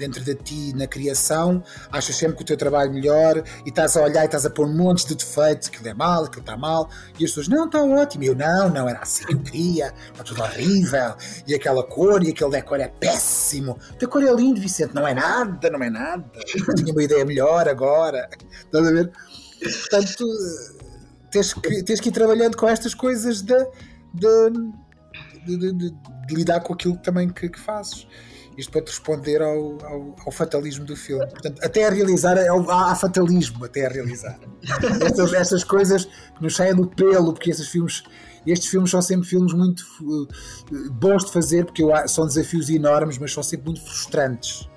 dentro 0.00 0.24
de 0.24 0.34
ti 0.34 0.72
na 0.74 0.86
criação, 0.86 1.62
achas 1.92 2.16
sempre 2.16 2.38
que 2.38 2.42
o 2.42 2.46
teu 2.46 2.56
trabalho 2.56 2.90
melhor 2.90 3.44
e 3.66 3.68
estás 3.68 3.96
a 3.98 4.02
olhar 4.02 4.22
e 4.22 4.24
estás 4.24 4.46
a 4.46 4.50
pôr 4.50 4.66
montes 4.66 5.04
de 5.04 5.14
defeitos, 5.14 5.68
aquilo 5.68 5.88
é 5.88 5.94
mal, 5.94 6.24
aquilo 6.24 6.40
está 6.40 6.56
mal, 6.56 6.88
e 7.18 7.24
as 7.24 7.30
pessoas, 7.30 7.48
não, 7.48 7.66
está 7.66 7.82
ótimo, 7.82 8.24
e 8.24 8.28
eu, 8.28 8.34
não, 8.34 8.70
não, 8.70 8.88
era 8.88 9.00
assim 9.00 9.26
que 9.26 9.34
eu 9.34 9.40
queria, 9.40 9.94
está 10.10 10.24
tudo 10.24 10.42
horrível, 10.42 11.14
e 11.46 11.54
aquela 11.54 11.84
cor, 11.84 12.24
e 12.24 12.30
aquele 12.30 12.50
decor 12.50 12.80
é 12.80 12.88
péssimo, 12.88 13.78
a 14.02 14.06
cor 14.06 14.22
é 14.22 14.32
lindo, 14.32 14.58
Vicente, 14.58 14.94
não 14.94 15.06
é 15.06 15.12
nada, 15.12 15.68
não 15.68 15.82
é 15.82 15.90
nada, 15.90 16.24
eu 16.34 16.74
tinha 16.74 16.92
uma 16.92 17.02
ideia 17.02 17.24
melhor 17.26 17.68
agora, 17.68 18.28
estás 18.64 18.86
a 18.86 18.90
ver? 18.90 19.12
Portanto, 19.60 20.24
tens 21.30 21.54
que, 21.54 21.82
tens 21.82 22.00
que 22.00 22.08
ir 22.08 22.12
trabalhando 22.12 22.56
com 22.56 22.68
estas 22.68 22.94
coisas 22.94 23.42
de, 23.42 23.66
de, 24.14 24.50
de, 25.46 25.72
de, 25.72 25.94
lidar 26.34 26.60
com 26.60 26.74
aquilo 26.74 26.96
também 26.98 27.28
que, 27.28 27.48
que 27.48 27.58
fazes. 27.58 28.06
Isto 28.56 28.72
para 28.72 28.82
te 28.82 28.88
responder 28.88 29.40
ao, 29.40 29.78
ao, 29.84 30.16
ao, 30.26 30.32
fatalismo 30.32 30.84
do 30.84 30.96
filme. 30.96 31.26
Portanto, 31.26 31.64
até 31.64 31.86
a 31.86 31.90
realizar, 31.90 32.36
é 32.36 32.48
há, 32.48 32.94
fatalismo 32.94 33.64
até 33.64 33.86
a 33.86 33.88
realizar. 33.88 34.38
Estas, 35.02 35.32
estas 35.32 35.64
coisas 35.64 36.04
que 36.04 36.42
nos 36.42 36.56
saem 36.56 36.74
do 36.74 36.86
pelo, 36.86 37.32
porque 37.32 37.50
esses 37.50 37.68
filmes 37.68 38.02
estes 38.46 38.70
filmes 38.70 38.90
são 38.90 39.02
sempre 39.02 39.28
filmes 39.28 39.52
muito 39.52 39.84
uh, 40.02 40.90
bons 40.92 41.24
de 41.24 41.32
fazer 41.32 41.64
porque 41.64 41.82
são 42.08 42.26
desafios 42.26 42.70
enormes, 42.70 43.18
mas 43.18 43.32
são 43.32 43.42
sempre 43.42 43.66
muito 43.66 43.82
frustrantes. 43.82 44.68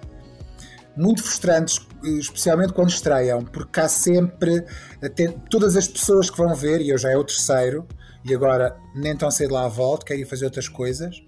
Muito 0.96 1.24
frustrantes, 1.24 1.80
especialmente 2.04 2.74
quando 2.74 2.90
estreiam, 2.90 3.44
porque 3.44 3.80
há 3.80 3.90
sempre 3.90 4.64
até, 5.04 5.28
todas 5.50 5.76
as 5.76 5.88
pessoas 5.88 6.30
que 6.30 6.38
vão 6.38 6.56
ver, 6.56 6.82
e 6.82 6.90
eu 6.90 6.98
já 6.98 7.12
é 7.12 7.18
o 7.18 7.24
terceiro, 7.24 7.88
e 8.26 8.34
agora 8.34 8.78
nem 8.96 9.16
tão 9.16 9.30
cedo 9.30 9.54
lá 9.54 9.68
volto, 9.68 10.06
quero 10.06 10.20
ir 10.20 10.26
fazer 10.26 10.46
outras 10.46 10.68
coisas 10.68 11.22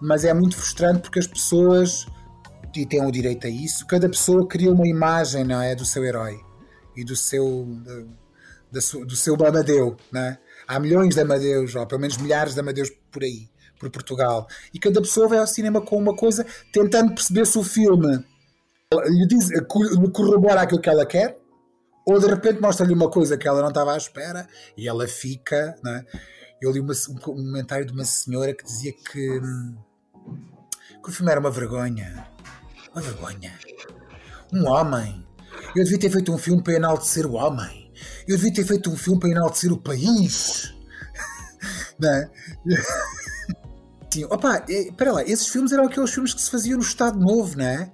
mas 0.00 0.24
é 0.24 0.32
muito 0.32 0.56
frustrante 0.56 1.02
porque 1.02 1.18
as 1.18 1.26
pessoas 1.26 2.06
e 2.74 2.86
têm 2.86 3.04
o 3.04 3.10
direito 3.10 3.46
a 3.46 3.50
isso, 3.50 3.84
cada 3.86 4.08
pessoa 4.08 4.46
cria 4.46 4.72
uma 4.72 4.86
imagem 4.86 5.44
não 5.44 5.60
é, 5.60 5.74
do 5.74 5.84
seu 5.84 6.04
herói 6.04 6.40
e 6.96 7.04
do 7.04 7.16
seu 7.16 7.66
do, 8.70 9.04
do 9.04 9.16
seu 9.16 9.34
Amadeu, 9.34 9.96
não 10.12 10.20
é? 10.20 10.38
há 10.68 10.78
milhões 10.78 11.16
de 11.16 11.20
Amadeus, 11.20 11.74
ou 11.74 11.86
pelo 11.86 12.00
menos 12.00 12.16
milhares 12.16 12.54
de 12.54 12.60
Amadeus 12.60 12.88
por 13.10 13.24
aí, 13.24 13.50
por 13.78 13.90
Portugal, 13.90 14.46
e 14.72 14.78
cada 14.78 15.00
pessoa 15.00 15.26
vai 15.26 15.38
ao 15.38 15.46
cinema 15.48 15.80
com 15.80 15.96
uma 15.96 16.14
coisa 16.14 16.46
tentando 16.72 17.12
perceber 17.12 17.44
se 17.44 17.58
o 17.58 17.64
filme 17.64 18.24
lhe, 19.06 19.26
diz, 19.26 19.50
lhe 19.50 20.10
corrobora 20.12 20.62
aquilo 20.62 20.80
que 20.80 20.88
ela 20.88 21.04
quer, 21.04 21.36
ou 22.04 22.18
de 22.18 22.26
repente 22.26 22.60
mostra-lhe 22.60 22.92
uma 22.92 23.10
coisa 23.10 23.36
que 23.36 23.46
ela 23.46 23.60
não 23.60 23.68
estava 23.68 23.94
à 23.94 23.96
espera 23.96 24.48
e 24.76 24.88
ela 24.88 25.06
fica. 25.06 25.76
Não 25.82 25.92
é? 25.92 26.04
Eu 26.60 26.70
li 26.72 26.80
uma, 26.80 26.92
um 27.08 27.16
comentário 27.16 27.86
de 27.86 27.92
uma 27.92 28.04
senhora 28.04 28.54
que 28.54 28.64
dizia 28.64 28.92
que 28.92 29.40
hum, 29.40 29.76
que 31.02 31.08
o 31.08 31.12
filme 31.12 31.30
era 31.30 31.40
uma 31.40 31.50
vergonha. 31.50 32.26
Uma 32.92 33.00
vergonha. 33.00 33.58
Um 34.52 34.66
homem. 34.68 35.26
Eu 35.74 35.84
devia 35.84 35.98
ter 35.98 36.10
feito 36.10 36.32
um 36.32 36.38
filme 36.38 36.62
para 36.62 36.74
enaltecer 36.74 37.26
o 37.26 37.34
homem. 37.34 37.92
Eu 38.26 38.36
devia 38.36 38.52
ter 38.52 38.64
feito 38.64 38.90
um 38.90 38.96
filme 38.96 39.18
para 39.18 39.30
enaltecer 39.30 39.72
o 39.72 39.78
país. 39.78 40.74
Não 41.98 42.08
é? 42.08 42.30
Sim, 44.12 44.24
opa, 44.24 44.64
é, 44.68 44.88
espera 44.88 45.12
lá, 45.12 45.22
esses 45.22 45.46
filmes 45.46 45.70
eram 45.70 45.84
aqueles 45.84 46.10
filmes 46.10 46.34
que 46.34 46.40
se 46.40 46.50
faziam 46.50 46.76
no 46.78 46.82
Estado 46.82 47.16
Novo, 47.16 47.56
não 47.56 47.64
é? 47.64 47.92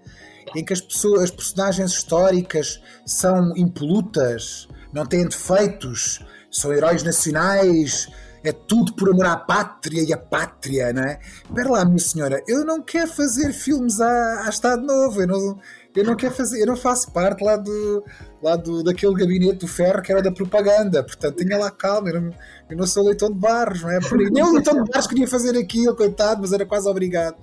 Em 0.54 0.64
que 0.64 0.72
as 0.72 0.80
pessoas, 0.80 1.24
as 1.24 1.30
personagens 1.30 1.92
históricas 1.92 2.80
são 3.04 3.56
impolutas, 3.56 4.68
não 4.92 5.04
têm 5.04 5.26
defeitos, 5.26 6.24
são 6.50 6.72
heróis 6.72 7.02
nacionais, 7.02 8.08
é 8.48 8.52
tudo 8.52 8.94
por 8.94 9.10
amor 9.10 9.26
à 9.26 9.36
pátria 9.36 10.02
e 10.02 10.12
a 10.12 10.16
pátria, 10.16 10.92
não 10.92 11.02
é? 11.02 11.18
Espera 11.44 11.68
lá, 11.68 11.84
minha 11.84 11.98
senhora, 11.98 12.42
eu 12.46 12.64
não 12.64 12.80
quero 12.80 13.10
fazer 13.10 13.52
filmes 13.52 14.00
a, 14.00 14.44
a 14.46 14.48
Estado 14.48 14.82
Novo, 14.82 15.20
eu 15.20 15.26
não, 15.26 15.58
eu 15.94 16.04
não 16.04 16.14
quero 16.14 16.34
fazer, 16.34 16.60
eu 16.60 16.66
não 16.66 16.76
faço 16.76 17.10
parte 17.10 17.42
lá 17.42 17.56
do, 17.56 18.04
lá 18.42 18.54
do 18.54 18.82
daquele 18.84 19.14
gabinete 19.14 19.58
do 19.58 19.68
ferro 19.68 20.00
que 20.00 20.12
era 20.12 20.22
da 20.22 20.30
propaganda, 20.30 21.02
portanto 21.02 21.36
tenha 21.36 21.58
lá 21.58 21.70
calma, 21.70 22.10
eu 22.10 22.20
não, 22.20 22.30
eu 22.70 22.76
não 22.76 22.86
sou 22.86 23.04
leitão 23.04 23.30
de 23.30 23.38
barros, 23.38 23.82
não 23.82 23.90
é? 23.90 23.98
Nem 24.30 24.44
o 24.44 24.52
leitão 24.52 24.82
de 24.82 24.90
barros 24.90 25.06
queria 25.06 25.26
fazer 25.26 25.58
aquilo, 25.58 25.96
coitado, 25.96 26.40
mas 26.40 26.52
era 26.52 26.64
quase 26.64 26.88
obrigado. 26.88 27.36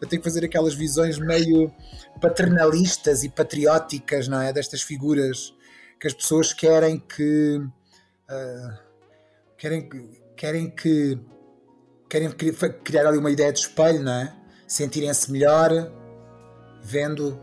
Eu 0.00 0.08
tenho 0.08 0.20
que 0.20 0.28
fazer 0.28 0.44
aquelas 0.44 0.74
visões 0.74 1.18
meio 1.18 1.72
paternalistas 2.20 3.24
e 3.24 3.28
patrióticas, 3.28 4.28
não 4.28 4.40
é? 4.40 4.52
Destas 4.52 4.82
figuras 4.82 5.54
que 6.00 6.06
as 6.06 6.14
pessoas 6.14 6.52
querem 6.52 6.98
que. 6.98 7.60
Uh, 8.28 8.78
querem 9.56 9.88
que 9.88 10.22
querem 10.36 10.70
que 10.70 11.18
querem 12.08 12.30
criar 12.84 13.06
ali 13.06 13.18
uma 13.18 13.30
ideia 13.30 13.52
de 13.52 13.60
espelho, 13.60 14.02
não 14.02 14.12
é? 14.12 14.34
Sentirem-se 14.66 15.30
melhor 15.32 15.70
vendo 16.82 17.40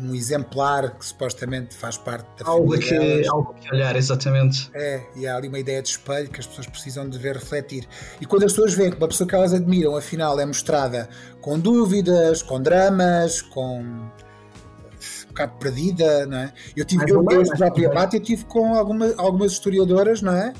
um 0.00 0.14
exemplar 0.14 0.96
que 0.98 1.04
supostamente 1.04 1.74
faz 1.74 1.96
parte 1.96 2.26
da 2.38 2.50
algo 2.50 2.78
que, 2.78 3.26
algo 3.28 3.54
que 3.54 3.74
olhar, 3.74 3.96
exatamente. 3.96 4.70
É, 4.74 5.02
e 5.16 5.26
há 5.26 5.36
ali 5.36 5.48
uma 5.48 5.58
ideia 5.58 5.82
de 5.82 5.88
espelho 5.88 6.28
que 6.28 6.40
as 6.40 6.46
pessoas 6.46 6.66
precisam 6.66 7.08
de 7.08 7.18
ver 7.18 7.36
refletir. 7.36 7.86
E 8.20 8.26
quando 8.26 8.44
as 8.44 8.52
pessoas 8.52 8.74
veem 8.74 8.90
que 8.90 8.96
uma 8.96 9.08
pessoa 9.08 9.28
que 9.28 9.34
elas 9.34 9.52
admiram, 9.52 9.96
afinal, 9.96 10.38
é 10.38 10.46
mostrada 10.46 11.08
com 11.40 11.58
dúvidas, 11.58 12.42
com 12.42 12.60
dramas, 12.60 13.42
com 13.42 13.80
um 13.80 15.28
bocado 15.28 15.52
perdida, 15.58 16.26
não 16.26 16.38
é? 16.38 16.52
Eu 16.76 16.84
tive, 16.84 17.10
eu, 17.10 17.24
eu, 17.30 17.42
eu 17.42 17.56
própria 17.56 18.16
eu 18.16 18.20
tive 18.20 18.44
com 18.44 18.74
alguma, 18.74 19.14
algumas 19.16 19.52
historiadoras, 19.52 20.22
não 20.22 20.32
é? 20.32 20.52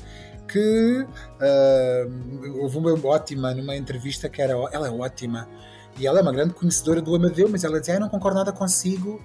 que 0.47 1.01
uh, 1.01 2.61
houve 2.61 2.77
uma 2.77 2.93
ótima 3.07 3.53
numa 3.53 3.75
entrevista 3.75 4.29
que 4.29 4.41
era 4.41 4.53
ela 4.71 4.87
é 4.87 4.91
ótima 4.91 5.47
e 5.97 6.07
ela 6.07 6.19
é 6.19 6.21
uma 6.21 6.31
grande 6.31 6.53
conhecedora 6.53 7.01
do 7.01 7.15
Amadeu, 7.15 7.49
mas 7.49 7.63
ela 7.63 7.79
dizia: 7.79 7.97
ah, 7.97 7.99
não 7.99 8.09
concordo 8.09 8.37
nada 8.37 8.51
consigo, 8.51 9.23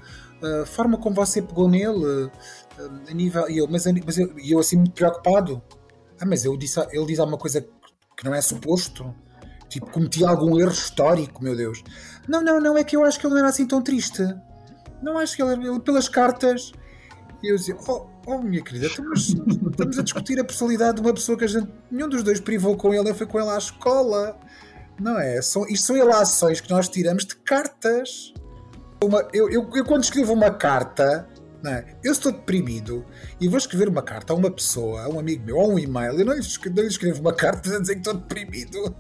a 0.62 0.66
forma 0.66 0.98
como 0.98 1.14
você 1.14 1.40
pegou 1.40 1.68
nele, 1.68 2.04
uh, 2.04 2.30
a 3.08 3.14
nível. 3.14 3.48
E 3.48 3.58
eu, 3.58 3.68
mas, 3.68 3.84
mas 4.04 4.18
eu, 4.18 4.34
eu 4.38 4.58
assim 4.58 4.76
muito 4.76 4.92
preocupado. 4.92 5.62
Ah, 6.20 6.26
mas 6.26 6.44
eu 6.44 6.56
disse, 6.56 6.80
ele 6.90 7.06
diz 7.06 7.18
alguma 7.18 7.38
coisa 7.38 7.60
que 8.16 8.24
não 8.24 8.34
é 8.34 8.40
suposto. 8.40 9.14
Tipo, 9.68 9.90
cometi 9.90 10.24
algum 10.24 10.58
erro 10.60 10.72
histórico, 10.72 11.42
meu 11.42 11.56
Deus. 11.56 11.82
Não, 12.28 12.42
não, 12.42 12.60
não, 12.60 12.76
é 12.76 12.84
que 12.84 12.94
eu 12.94 13.04
acho 13.04 13.18
que 13.18 13.26
ele 13.26 13.34
não 13.34 13.40
era 13.40 13.48
assim 13.48 13.66
tão 13.66 13.82
triste. 13.82 14.22
Não 15.02 15.16
acho 15.16 15.34
que 15.34 15.42
ele, 15.42 15.66
ele 15.66 15.80
pelas 15.80 16.08
cartas. 16.08 16.72
E 17.42 17.50
eu 17.50 17.56
dizia, 17.56 17.76
oh, 17.88 18.12
Oh, 18.24 18.38
minha 18.38 18.62
querida, 18.62 18.86
estamos, 18.86 19.30
estamos 19.30 19.98
a 19.98 20.02
discutir 20.02 20.38
a 20.38 20.44
personalidade 20.44 20.96
de 20.96 21.02
uma 21.02 21.12
pessoa 21.12 21.36
que 21.36 21.42
a 21.42 21.48
gente, 21.48 21.68
nenhum 21.90 22.08
dos 22.08 22.22
dois 22.22 22.38
privou 22.38 22.76
com 22.76 22.94
ele, 22.94 23.10
eu 23.10 23.14
fui 23.14 23.26
com 23.26 23.40
ele 23.40 23.50
à 23.50 23.58
escola. 23.58 24.38
Não 25.01 25.18
é? 25.18 25.40
São, 25.43 25.66
isto 25.66 25.86
são 25.86 25.97
ilações 25.97 26.61
que 26.61 26.70
nós 26.70 26.88
tiramos 26.88 27.24
de 27.24 27.36
cartas. 27.36 28.32
Uma, 29.03 29.26
eu, 29.32 29.51
eu, 29.51 29.68
eu, 29.74 29.84
quando 29.84 30.05
escrevo 30.05 30.32
uma 30.32 30.51
carta, 30.51 31.28
não 31.62 31.72
é? 31.72 31.97
eu 32.05 32.12
estou 32.12 32.32
deprimido 32.32 33.05
e 33.40 33.49
vou 33.49 33.59
escrever 33.59 33.88
uma 33.88 34.03
carta 34.03 34.32
a 34.32 34.36
uma 34.36 34.51
pessoa, 34.51 35.03
a 35.03 35.09
um 35.09 35.18
amigo 35.18 35.45
meu, 35.45 35.57
ou 35.57 35.72
um 35.72 35.78
e-mail, 35.78 36.18
eu 36.18 36.24
não 36.24 36.34
lhe, 36.34 36.40
não 36.40 36.82
lhe 36.82 36.88
escrevo 36.88 37.20
uma 37.20 37.32
carta 37.32 37.76
a 37.76 37.80
dizer 37.80 37.95
que 37.95 38.01
estou 38.01 38.14
deprimido. 38.14 38.95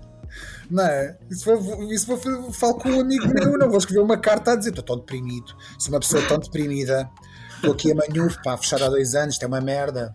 Não 0.70 0.84
é? 0.84 1.18
Isso 1.30 1.44
for, 1.44 1.92
isso 1.92 2.52
falo 2.52 2.74
com 2.74 2.88
um 2.88 3.00
amigo 3.00 3.28
meu, 3.28 3.58
não 3.58 3.68
vou 3.68 3.78
escrever 3.78 4.00
uma 4.00 4.16
carta 4.16 4.52
a 4.52 4.56
dizer 4.56 4.70
estou 4.70 4.84
tão 4.84 4.96
deprimido. 4.96 5.54
Se 5.78 5.88
uma 5.88 6.00
pessoa 6.00 6.26
tão 6.26 6.38
deprimida 6.38 7.10
estou 7.56 7.72
aqui 7.72 7.92
a 7.92 7.94
manhuf, 7.94 8.42
pá, 8.42 8.56
fechado 8.56 8.84
há 8.84 8.88
dois 8.88 9.14
anos, 9.14 9.34
isto 9.34 9.44
é 9.44 9.46
uma 9.46 9.60
merda. 9.60 10.14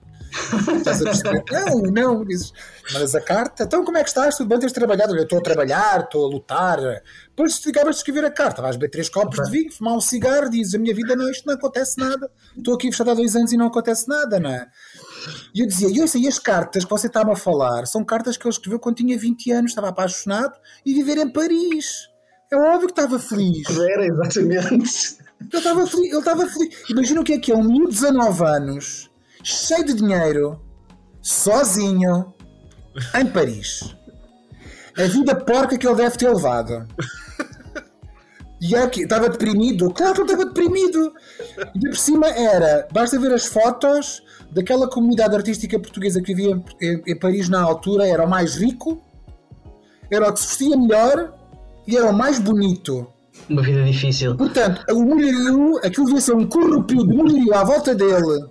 Estás 0.77 1.01
a 1.01 1.05
perceber? 1.05 1.43
Não, 1.51 1.81
não, 1.91 2.25
dizes, 2.25 2.53
mas 2.93 3.15
a 3.15 3.21
carta, 3.21 3.63
então 3.63 3.83
como 3.83 3.97
é 3.97 4.03
que 4.03 4.09
estás? 4.09 4.35
Tudo 4.37 4.49
bem, 4.49 4.59
tens 4.59 4.71
trabalhado? 4.71 5.15
Eu 5.15 5.23
estou 5.23 5.39
a 5.39 5.41
trabalhar, 5.41 6.01
estou 6.01 6.25
a 6.25 6.29
lutar. 6.29 6.79
Depois 7.27 7.59
te 7.59 7.69
acabas 7.69 7.95
de 7.95 7.99
escrever 7.99 8.25
a 8.25 8.31
carta, 8.31 8.61
vais 8.61 8.75
beber 8.75 8.91
três 8.91 9.09
copos 9.09 9.43
de 9.43 9.51
vinho, 9.51 9.71
fumar 9.71 9.95
um 9.95 10.01
cigarro, 10.01 10.49
dizes, 10.49 10.75
a 10.75 10.77
minha 10.77 10.93
vida 10.93 11.15
não, 11.15 11.29
isto 11.29 11.45
não 11.45 11.55
acontece 11.55 11.97
nada. 11.99 12.29
Estou 12.57 12.75
aqui 12.75 12.91
fechado 12.91 13.11
há 13.11 13.13
dois 13.13 13.35
anos 13.35 13.51
e 13.51 13.57
não 13.57 13.67
acontece 13.67 14.07
nada, 14.07 14.39
não 14.39 14.49
é? 14.49 14.67
E 15.53 15.61
eu 15.61 15.67
dizia, 15.67 15.89
e 15.89 15.97
eu 15.97 16.07
sei, 16.07 16.27
as 16.27 16.39
cartas 16.39 16.83
que 16.83 16.89
você 16.89 17.07
estava 17.07 17.33
a 17.33 17.35
falar 17.35 17.85
são 17.85 18.03
cartas 18.03 18.37
que 18.37 18.45
ele 18.45 18.53
escreveu 18.53 18.79
quando 18.79 18.97
tinha 18.97 19.17
20 19.17 19.51
anos, 19.51 19.71
estava 19.71 19.89
apaixonado 19.89 20.53
e 20.85 20.93
viver 20.93 21.17
em 21.17 21.29
Paris. 21.29 22.09
É 22.51 22.55
óbvio 22.55 22.87
que 22.87 22.99
estava 22.99 23.19
feliz. 23.19 23.67
Era, 23.69 24.05
exatamente. 24.05 25.17
Ele 25.39 25.57
estava 25.57 25.85
feliz, 25.85 26.09
ele 26.09 26.19
estava 26.19 26.47
feliz. 26.47 26.89
Imagina 26.89 27.21
o 27.21 27.23
que 27.23 27.33
é 27.33 27.37
que 27.37 27.51
é 27.51 27.55
um 27.55 27.63
miúdo 27.63 27.89
de 27.91 28.01
19 28.01 28.45
anos, 28.45 29.09
cheio 29.43 29.85
de 29.85 29.93
dinheiro, 29.93 30.59
sozinho, 31.21 32.33
em 33.15 33.25
Paris. 33.27 33.95
A 34.97 35.03
vida 35.03 35.35
porca 35.35 35.77
que 35.77 35.87
ele 35.87 35.95
deve 35.95 36.17
ter 36.17 36.29
levado. 36.29 36.87
E 38.59 38.75
aqui, 38.75 39.01
estava 39.01 39.29
deprimido. 39.29 39.91
Claro 39.91 40.15
que 40.15 40.21
estava 40.21 40.45
deprimido. 40.45 41.13
E 41.75 41.79
de 41.79 41.89
por 41.89 41.97
cima 41.97 42.27
era, 42.27 42.87
basta 42.91 43.19
ver 43.19 43.31
as 43.31 43.45
fotos 43.45 44.23
daquela 44.51 44.89
comunidade 44.89 45.35
artística 45.35 45.79
portuguesa 45.79 46.21
que 46.21 46.33
vivia 46.33 46.59
em, 46.81 47.03
em, 47.05 47.19
Paris 47.19 47.49
na 47.49 47.61
altura, 47.61 48.07
era 48.07 48.25
o 48.25 48.29
mais 48.29 48.55
rico, 48.55 49.01
era 50.09 50.29
o 50.29 50.33
que 50.33 50.39
se 50.39 50.47
vestia 50.47 50.77
melhor 50.77 51.33
e 51.85 51.95
era 51.95 52.09
o 52.09 52.13
mais 52.13 52.39
bonito. 52.39 53.07
Uma 53.49 53.61
vida 53.61 53.83
difícil. 53.83 54.35
Portanto, 54.35 54.83
o 54.91 55.03
mulherio, 55.03 55.77
aquilo 55.83 56.07
devia 56.07 56.21
ser 56.21 56.33
um 56.33 56.47
corrupio 56.47 57.05
de 57.05 57.15
mulherio 57.15 57.53
à 57.53 57.63
volta 57.63 57.93
dele. 57.93 58.43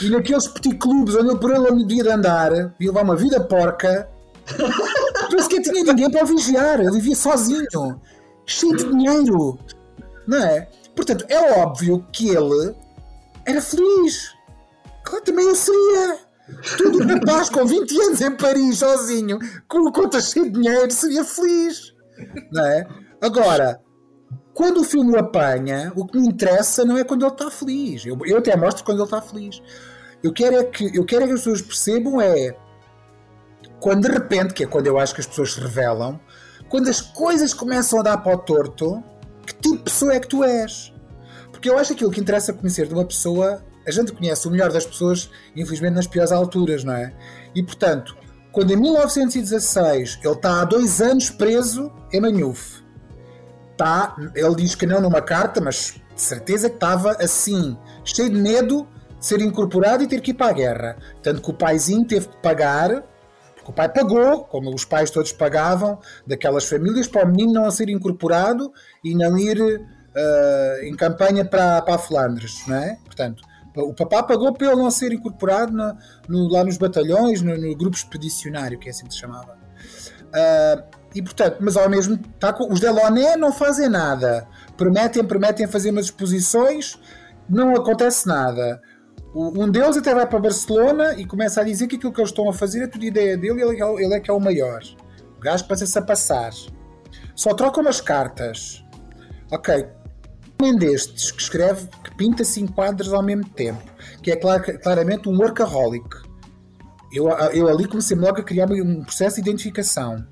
E 0.00 0.10
naqueles 0.10 0.48
petit 0.48 0.76
clubes 0.76 1.14
onde 1.14 1.30
ele 1.30 1.38
por 1.38 1.50
ele 1.50 1.70
não 1.70 1.78
devia 1.78 2.02
de 2.02 2.10
andar, 2.10 2.52
ia 2.52 2.72
levar 2.80 3.02
uma 3.02 3.16
vida 3.16 3.40
porca. 3.40 4.08
Não 5.30 5.38
sequer 5.38 5.62
tinha 5.62 5.84
ninguém 5.84 6.10
para 6.10 6.24
vigiar, 6.24 6.80
ele 6.80 6.92
vivia 6.92 7.16
sozinho 7.16 8.00
cheio 8.46 8.76
de 8.76 8.84
dinheiro. 8.88 9.58
Não 10.26 10.38
é? 10.38 10.68
Portanto, 10.94 11.24
é 11.28 11.60
óbvio 11.60 12.06
que 12.12 12.28
ele 12.28 12.74
era 13.46 13.60
feliz. 13.60 14.34
Claro, 15.04 15.24
também 15.24 15.46
eu 15.46 15.54
seria. 15.54 16.18
Tudo 16.76 17.02
um 17.02 17.06
rapaz 17.06 17.48
com 17.48 17.64
20 17.64 18.00
anos 18.02 18.20
em 18.20 18.36
Paris, 18.36 18.78
sozinho, 18.78 19.38
com 19.68 19.90
contas 19.90 20.30
cheio 20.30 20.46
de 20.46 20.60
dinheiro, 20.60 20.90
seria 20.90 21.24
feliz. 21.24 21.94
Não 22.52 22.64
é? 22.64 22.86
Agora, 23.20 23.80
quando 24.54 24.80
o 24.80 24.84
filme 24.84 25.12
o 25.12 25.18
apanha, 25.18 25.92
o 25.96 26.06
que 26.06 26.18
me 26.18 26.28
interessa 26.28 26.84
não 26.84 26.98
é 26.98 27.04
quando 27.04 27.24
ele 27.24 27.32
está 27.32 27.50
feliz. 27.50 28.04
Eu, 28.04 28.18
eu 28.24 28.38
até 28.38 28.56
mostro 28.56 28.84
quando 28.84 28.98
ele 28.98 29.04
está 29.04 29.20
feliz. 29.22 29.62
Eu 30.22 30.32
quero 30.32 30.56
é 30.56 30.64
que, 30.64 30.96
eu 30.96 31.04
quero 31.04 31.24
é 31.24 31.26
que 31.26 31.32
as 31.32 31.40
pessoas 31.40 31.62
percebam 31.62 32.20
é 32.20 32.54
quando 33.80 34.06
de 34.06 34.12
repente, 34.12 34.54
que 34.54 34.62
é 34.62 34.66
quando 34.66 34.86
eu 34.86 34.98
acho 34.98 35.14
que 35.14 35.20
as 35.20 35.26
pessoas 35.26 35.54
se 35.54 35.60
revelam, 35.60 36.20
quando 36.68 36.88
as 36.88 37.00
coisas 37.00 37.52
começam 37.52 37.98
a 37.98 38.02
dar 38.02 38.18
para 38.18 38.34
o 38.34 38.38
torto, 38.38 39.02
que 39.44 39.54
tipo 39.54 39.76
de 39.78 39.82
pessoa 39.82 40.14
é 40.14 40.20
que 40.20 40.28
tu 40.28 40.44
és? 40.44 40.92
Porque 41.50 41.68
eu 41.68 41.76
acho 41.76 41.88
que 41.88 41.94
aquilo 41.94 42.10
que 42.10 42.20
interessa 42.20 42.52
conhecer 42.52 42.86
de 42.86 42.94
uma 42.94 43.04
pessoa, 43.04 43.62
a 43.86 43.90
gente 43.90 44.12
conhece 44.12 44.46
o 44.46 44.50
melhor 44.50 44.70
das 44.70 44.86
pessoas, 44.86 45.28
infelizmente, 45.56 45.94
nas 45.94 46.06
piores 46.06 46.30
alturas, 46.30 46.84
não 46.84 46.94
é? 46.94 47.12
E 47.54 47.62
portanto, 47.62 48.16
quando 48.52 48.72
em 48.72 48.76
1916 48.76 50.20
ele 50.22 50.32
está 50.32 50.60
há 50.60 50.64
dois 50.64 51.00
anos 51.00 51.30
preso 51.30 51.90
em 52.12 52.20
Manhuf, 52.20 52.81
tá, 53.82 54.16
ele 54.34 54.54
diz 54.54 54.74
que 54.74 54.86
não 54.86 55.00
numa 55.00 55.20
carta, 55.20 55.60
mas 55.60 56.00
de 56.14 56.20
certeza 56.20 56.68
que 56.68 56.76
estava 56.76 57.12
assim, 57.12 57.76
cheio 58.04 58.30
de 58.30 58.40
medo 58.40 58.86
de 59.18 59.26
ser 59.26 59.40
incorporado 59.40 60.02
e 60.02 60.06
ter 60.06 60.20
que 60.20 60.30
ir 60.30 60.34
para 60.34 60.50
a 60.50 60.52
guerra. 60.52 60.96
Tanto 61.22 61.42
que 61.42 61.50
o 61.50 61.54
paizinho 61.54 62.06
teve 62.06 62.28
que 62.28 62.36
pagar 62.36 63.02
porque 63.62 63.70
o 63.70 63.74
pai 63.74 63.88
pagou, 63.88 64.44
como 64.44 64.74
os 64.74 64.84
pais 64.84 65.10
todos 65.10 65.32
pagavam, 65.32 66.00
daquelas 66.26 66.68
famílias, 66.68 67.06
para 67.06 67.24
o 67.24 67.28
menino 67.28 67.52
não 67.52 67.70
ser 67.70 67.88
incorporado 67.88 68.72
e 69.04 69.14
não 69.14 69.38
ir 69.38 69.60
uh, 69.60 70.84
em 70.84 70.94
campanha 70.96 71.44
para, 71.44 71.80
para 71.82 71.94
a 71.94 71.98
Flandres, 71.98 72.66
não 72.66 72.76
é? 72.76 72.98
Portanto, 73.04 73.42
o 73.76 73.94
papá 73.94 74.22
pagou 74.24 74.52
para 74.52 74.66
ele 74.66 74.76
não 74.76 74.90
ser 74.90 75.12
incorporado 75.12 75.72
no, 75.72 75.96
no, 76.28 76.48
lá 76.52 76.64
nos 76.64 76.76
batalhões, 76.76 77.40
no, 77.40 77.56
no, 77.56 77.76
grupo 77.76 77.96
expedicionário, 77.96 78.78
que 78.78 78.88
é 78.88 78.90
assim 78.90 79.06
que 79.06 79.14
se 79.14 79.20
chamava. 79.20 79.56
Uh, 80.26 81.01
e 81.14 81.22
portanto, 81.22 81.58
mas 81.60 81.76
ao 81.76 81.88
mesmo 81.88 82.16
tá, 82.38 82.56
os 82.68 82.80
Deloné 82.80 83.36
não 83.36 83.52
fazem 83.52 83.88
nada. 83.88 84.46
Prometem, 84.76 85.24
prometem 85.24 85.66
fazer 85.66 85.90
umas 85.90 86.06
exposições, 86.06 86.98
não 87.48 87.74
acontece 87.74 88.26
nada. 88.26 88.80
Um 89.34 89.70
deles 89.70 89.96
até 89.96 90.14
vai 90.14 90.26
para 90.26 90.38
Barcelona 90.38 91.14
e 91.14 91.24
começa 91.24 91.62
a 91.62 91.64
dizer 91.64 91.86
que 91.86 91.96
aquilo 91.96 92.12
que 92.12 92.20
eles 92.20 92.30
estão 92.30 92.48
a 92.50 92.52
fazer 92.52 92.82
é 92.82 92.86
tudo 92.86 93.04
ideia 93.04 93.36
dele 93.36 93.62
ele, 93.62 93.82
é 93.82 94.04
ele 94.04 94.14
é 94.14 94.20
que 94.20 94.30
é 94.30 94.34
o 94.34 94.40
maior. 94.40 94.82
O 95.38 95.40
gajo 95.40 95.66
passa-se 95.66 95.98
a 95.98 96.02
passar. 96.02 96.52
Só 97.34 97.54
troca 97.54 97.80
umas 97.80 98.00
cartas. 98.00 98.84
Ok. 99.50 99.86
Um 100.62 100.76
destes 100.76 101.30
que 101.30 101.42
escreve, 101.42 101.88
que 102.04 102.14
pinta 102.14 102.44
cinco 102.44 102.74
quadros 102.74 103.12
ao 103.12 103.22
mesmo 103.22 103.48
tempo, 103.48 103.82
que 104.22 104.30
é 104.30 104.36
clar, 104.36 104.60
claramente 104.60 105.28
um 105.28 105.36
workaholic. 105.36 106.08
Eu, 107.12 107.28
eu 107.52 107.68
ali 107.68 107.86
comecei 107.88 108.16
logo 108.16 108.38
a 108.38 108.44
criar 108.44 108.70
um 108.70 109.02
processo 109.02 109.36
de 109.36 109.50
identificação. 109.50 110.26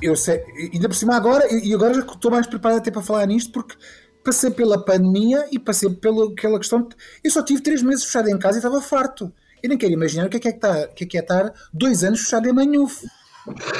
Eu 0.00 0.14
sei, 0.14 0.44
ainda 0.72 0.88
por 0.88 0.94
cima 0.94 1.16
agora, 1.16 1.52
e 1.52 1.74
agora 1.74 1.94
já 1.94 2.00
estou 2.00 2.30
mais 2.30 2.46
preparado 2.46 2.78
até 2.78 2.90
para 2.90 3.02
falar 3.02 3.26
nisto, 3.26 3.52
porque 3.52 3.76
passei 4.24 4.50
pela 4.50 4.84
pandemia 4.84 5.48
e 5.50 5.58
passei 5.58 5.90
pela 5.90 6.30
aquela 6.30 6.58
questão. 6.58 6.82
De, 6.82 6.94
eu 7.24 7.30
só 7.30 7.42
tive 7.42 7.62
três 7.62 7.82
meses 7.82 8.04
fechado 8.04 8.28
em 8.28 8.38
casa 8.38 8.58
e 8.58 8.60
estava 8.60 8.80
farto. 8.80 9.32
Eu 9.62 9.68
nem 9.68 9.78
quero 9.78 9.92
imaginar 9.92 10.26
o 10.26 10.30
que 10.30 10.36
é 10.36 10.40
que 10.40 10.48
é, 10.48 10.52
que 10.52 10.58
tá, 10.60 10.86
que 10.88 11.04
é, 11.04 11.06
que 11.06 11.18
é 11.18 11.20
estar 11.20 11.52
dois 11.72 12.04
anos 12.04 12.20
fechado 12.20 12.48
em 12.48 12.52
Manhuf, 12.52 13.04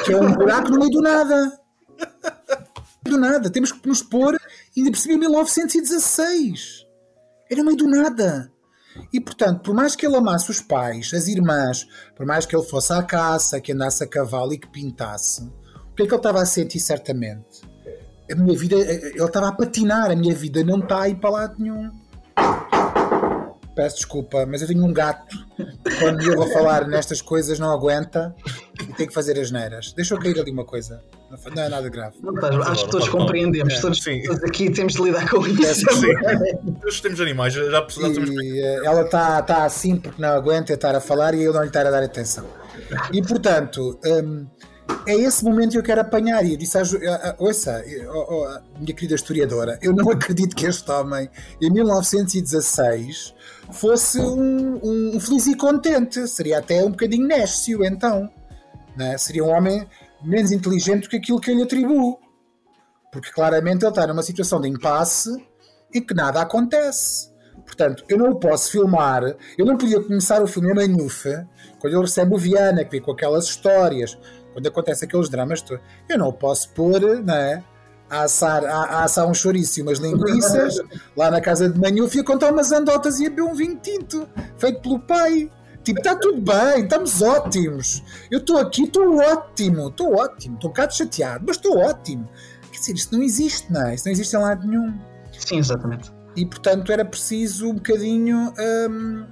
que 0.05 0.13
é 0.13 0.17
um 0.17 0.33
buraco 0.33 0.71
no 0.71 0.79
meio 0.79 0.91
do 0.91 1.01
nada. 1.01 1.61
Do 3.03 3.17
nada. 3.17 3.49
Temos 3.49 3.71
que 3.71 3.87
nos 3.87 4.03
pôr, 4.03 4.37
ainda 4.77 4.91
percebi, 4.91 5.15
em 5.15 5.19
1916. 5.19 6.85
Era 7.49 7.63
meio 7.63 7.77
do 7.77 7.89
nada. 7.89 8.53
E 9.13 9.21
portanto, 9.21 9.63
por 9.63 9.75
mais 9.75 9.95
que 9.95 10.05
ele 10.05 10.17
amasse 10.17 10.51
os 10.51 10.61
pais, 10.61 11.13
as 11.15 11.29
irmãs, 11.29 11.87
por 12.17 12.27
mais 12.27 12.45
que 12.45 12.57
ele 12.57 12.65
fosse 12.65 12.93
à 12.93 13.03
caça, 13.03 13.61
que 13.61 13.73
andasse 13.73 14.03
a 14.03 14.07
cavalo 14.07 14.53
e 14.53 14.59
que 14.59 14.69
pintasse, 14.69 15.49
o 15.99 16.01
que 16.01 16.03
é 16.05 16.07
que 16.07 16.13
ele 16.13 16.17
estava 16.17 16.41
a 16.41 16.47
sentir 16.47 16.79
certamente? 16.79 17.69
a 18.31 18.35
minha 18.37 18.57
vida, 18.57 18.77
ele 18.77 19.25
estava 19.25 19.49
a 19.49 19.53
patinar, 19.53 20.11
a 20.11 20.17
minha 20.17 20.35
vida 20.35 20.63
não 20.63 20.79
está 20.79 21.03
aí 21.03 21.15
para 21.15 21.31
lado 21.31 21.55
nenhum. 21.59 21.91
Peço 23.75 23.97
desculpa, 23.97 24.45
mas 24.45 24.61
eu 24.61 24.69
tenho 24.69 24.85
um 24.85 24.93
gato. 24.93 25.37
Quando 26.01 26.23
eu 26.23 26.37
vou 26.37 26.49
falar 26.53 26.87
nestas 26.89 27.23
coisas, 27.23 27.61
não 27.61 27.71
aguenta 27.71 28.35
e 28.83 28.93
tem 28.95 29.07
que 29.07 29.15
fazer 29.15 29.39
as 29.39 29.53
neiras. 29.53 29.93
Deixa 29.93 30.15
eu 30.15 30.19
cair 30.19 30.39
ali 30.39 30.51
uma 30.51 30.65
coisa. 30.65 31.01
Não 31.55 31.63
é 31.63 31.69
nada 31.69 31.89
grave. 31.89 32.17
Não, 32.21 32.35
tá, 32.35 32.49
acho 32.71 32.87
que 32.87 32.91
todos 32.91 33.09
compreendemos. 33.09 33.75
É, 33.75 33.81
todos, 33.81 34.01
todos, 34.01 34.43
aqui 34.43 34.71
temos 34.71 34.95
de 34.95 35.03
lidar 35.03 35.31
com 35.31 35.47
isso. 35.47 35.87
Todos 36.81 37.01
temos 37.01 37.21
animais, 37.21 37.55
já 37.55 37.83
precisamos. 37.83 38.19
E, 38.19 38.61
eh, 38.61 38.81
ela 38.85 39.03
está 39.03 39.41
tá 39.43 39.65
assim 39.65 39.97
porque 39.97 40.21
não 40.21 40.31
aguenta 40.31 40.73
estar 40.73 40.97
a 40.97 41.01
falar 41.01 41.35
e 41.35 41.45
eu 41.45 41.53
não 41.53 41.61
lhe 41.61 41.69
estar 41.69 41.87
a 41.87 41.91
dar 41.91 42.03
atenção. 42.03 42.47
E 43.13 43.23
portanto. 43.23 43.99
Hum, 44.05 44.47
é 45.07 45.15
esse 45.15 45.45
momento 45.45 45.73
que 45.73 45.79
eu 45.79 45.83
quero 45.83 46.01
apanhar. 46.01 46.45
E 46.45 46.53
eu 46.53 46.59
disse, 46.59 46.77
ouça, 47.39 47.85
minha 48.79 48.95
querida 48.95 49.15
historiadora, 49.15 49.79
eu 49.83 49.95
não 49.95 50.09
acredito 50.13 50.55
que 50.55 50.67
este 50.67 50.91
homem, 50.91 51.31
em 51.61 51.71
1916, 51.71 53.35
fosse 53.71 54.21
um, 54.21 54.81
um 55.15 55.21
feliz 55.21 55.47
e 55.47 55.57
contente. 55.57 56.27
Seria 56.29 56.59
até 56.59 56.85
um 56.85 56.91
bocadinho 56.91 57.27
nécio, 57.27 57.85
então. 57.85 58.31
Né? 58.97 59.17
Seria 59.17 59.45
um 59.45 59.49
homem 59.49 59.87
menos 60.23 60.51
inteligente 60.53 61.05
do 61.05 61.09
que 61.09 61.17
aquilo 61.17 61.41
que 61.41 61.51
eu 61.51 61.57
lhe 61.57 61.63
atribuo. 61.63 62.19
Porque 63.13 63.31
claramente 63.31 63.85
ele 63.85 63.91
está 63.91 64.07
numa 64.07 64.23
situação 64.23 64.61
de 64.61 64.69
impasse 64.69 65.31
em 65.95 66.03
que 66.03 66.15
nada 66.15 66.41
acontece. 66.43 67.31
Portanto, 67.65 68.05
eu 68.09 68.19
não 68.19 68.31
o 68.31 68.37
posso 68.37 68.71
filmar. 68.71 69.23
Eu 69.57 69.65
não 69.65 69.77
podia 69.77 70.03
começar 70.03 70.43
o 70.43 70.47
filme 70.47 70.71
em 70.71 70.75
Manhufa, 70.75 71.49
quando 71.79 71.95
ele 71.95 72.03
recebe 72.03 72.35
o 72.35 72.39
Viana, 72.39 72.85
que 72.85 72.91
vem 72.91 73.01
com 73.01 73.13
aquelas 73.13 73.45
histórias 73.45 74.19
quando 74.59 74.67
acontece 74.67 75.05
aqueles 75.05 75.29
dramas, 75.29 75.65
eu 76.09 76.19
não 76.19 76.33
posso 76.33 76.71
pôr, 76.71 77.01
não 77.23 77.35
é? 77.35 77.63
A 78.11 78.23
assar, 78.23 78.65
a, 78.65 78.75
a 78.75 79.05
assar 79.05 79.29
um 79.29 79.35
chouriço 79.35 79.79
e 79.79 79.83
umas 79.83 79.99
linguiças 79.99 80.81
lá 81.17 81.31
na 81.31 81.41
casa 81.41 81.69
de 81.69 81.79
Manhuf 81.79 82.17
e 82.17 82.21
a 82.21 82.25
contar 82.25 82.53
umas 82.53 82.73
andotas 82.73 83.21
e 83.21 83.27
a 83.27 83.31
beber 83.31 83.43
um 83.43 83.55
vinho 83.55 83.77
tinto 83.77 84.29
feito 84.57 84.81
pelo 84.81 84.99
pai. 84.99 85.51
Tipo, 85.85 86.01
está 86.01 86.17
tudo 86.17 86.41
bem, 86.41 86.83
estamos 86.83 87.23
ótimos. 87.23 88.03
Eu 88.31 88.41
estou 88.41 88.59
aqui, 88.59 88.85
estou 88.85 89.19
ótimo, 89.19 89.89
estou 89.89 90.17
ótimo. 90.17 90.55
Estou 90.55 90.71
um 90.71 90.73
bocado 90.73 90.95
chateado, 90.95 91.45
mas 91.47 91.57
estou 91.57 91.79
ótimo. 91.79 92.29
Quer 92.73 92.79
dizer, 92.79 92.95
isto 92.95 93.17
não 93.17 93.23
existe, 93.23 93.73
não 93.73 93.87
é? 93.87 93.95
Isto 93.95 94.07
não 94.07 94.13
existe 94.13 94.37
em 94.37 94.39
lado 94.41 94.67
nenhum. 94.67 94.99
Sim, 95.39 95.59
exatamente. 95.59 96.11
E 96.35 96.45
portanto 96.45 96.91
era 96.91 97.05
preciso 97.05 97.69
um 97.69 97.75
bocadinho. 97.75 98.53
Hum, 98.59 99.27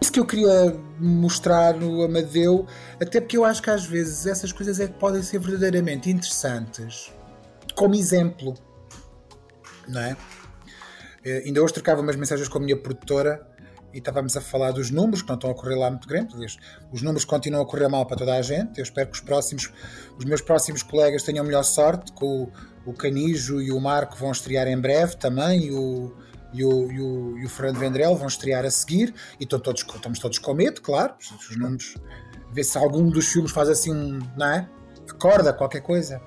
isso 0.00 0.12
que 0.12 0.20
eu 0.20 0.26
queria 0.26 0.76
mostrar 0.98 1.74
no 1.74 2.02
Amadeu, 2.02 2.66
até 3.00 3.20
porque 3.20 3.36
eu 3.36 3.44
acho 3.44 3.62
que 3.62 3.70
às 3.70 3.84
vezes 3.84 4.26
essas 4.26 4.52
coisas 4.52 4.80
é 4.80 4.86
que 4.86 4.94
podem 4.94 5.22
ser 5.22 5.38
verdadeiramente 5.38 6.10
interessantes 6.10 7.12
como 7.76 7.94
exemplo, 7.94 8.54
não 9.86 10.00
é? 10.00 10.12
Uh, 10.12 11.44
ainda 11.44 11.62
hoje 11.62 11.74
trocava 11.74 12.00
umas 12.00 12.16
mensagens 12.16 12.48
com 12.48 12.58
a 12.58 12.60
minha 12.60 12.76
produtora 12.76 13.46
e 13.92 13.98
estávamos 13.98 14.36
a 14.36 14.40
falar 14.40 14.72
dos 14.72 14.90
números 14.90 15.22
que 15.22 15.28
não 15.28 15.36
estão 15.36 15.50
a 15.50 15.54
correr 15.54 15.76
lá 15.76 15.90
muito 15.90 16.08
grandes. 16.08 16.56
Os 16.90 17.02
números 17.02 17.24
continuam 17.24 17.62
a 17.62 17.66
correr 17.66 17.88
mal 17.88 18.06
para 18.06 18.16
toda 18.16 18.34
a 18.34 18.42
gente. 18.42 18.78
Eu 18.78 18.82
espero 18.82 19.08
que 19.08 19.14
os 19.14 19.20
próximos, 19.20 19.70
os 20.18 20.24
meus 20.24 20.40
próximos 20.40 20.82
colegas 20.82 21.22
tenham 21.22 21.44
melhor 21.44 21.62
sorte, 21.62 22.12
que 22.12 22.24
o, 22.24 22.48
o 22.84 22.92
Canijo 22.92 23.60
e 23.60 23.70
o 23.70 23.80
Marco 23.80 24.16
vão 24.16 24.32
estrear 24.32 24.66
em 24.66 24.78
breve 24.78 25.16
também, 25.16 25.66
e 25.66 25.72
o, 25.72 26.16
e 26.56 26.64
o, 26.64 26.90
e 26.90 27.00
o, 27.00 27.38
e 27.38 27.44
o 27.44 27.48
Fernando 27.48 27.78
Vendrell 27.78 28.16
vão 28.16 28.26
estrear 28.26 28.64
a 28.64 28.70
seguir 28.70 29.14
e 29.38 29.46
todos, 29.46 29.82
estamos 29.82 30.18
todos 30.18 30.38
com 30.38 30.54
medo, 30.54 30.80
claro. 30.80 31.14
Os 31.20 31.56
números, 31.56 31.96
ver 32.52 32.64
se 32.64 32.78
algum 32.78 33.08
dos 33.08 33.26
filmes 33.26 33.52
faz 33.52 33.68
assim 33.68 33.94
um, 33.94 34.18
não 34.36 34.46
é? 34.46 34.68
Acorda 35.08 35.52
qualquer 35.52 35.82
coisa. 35.82 36.20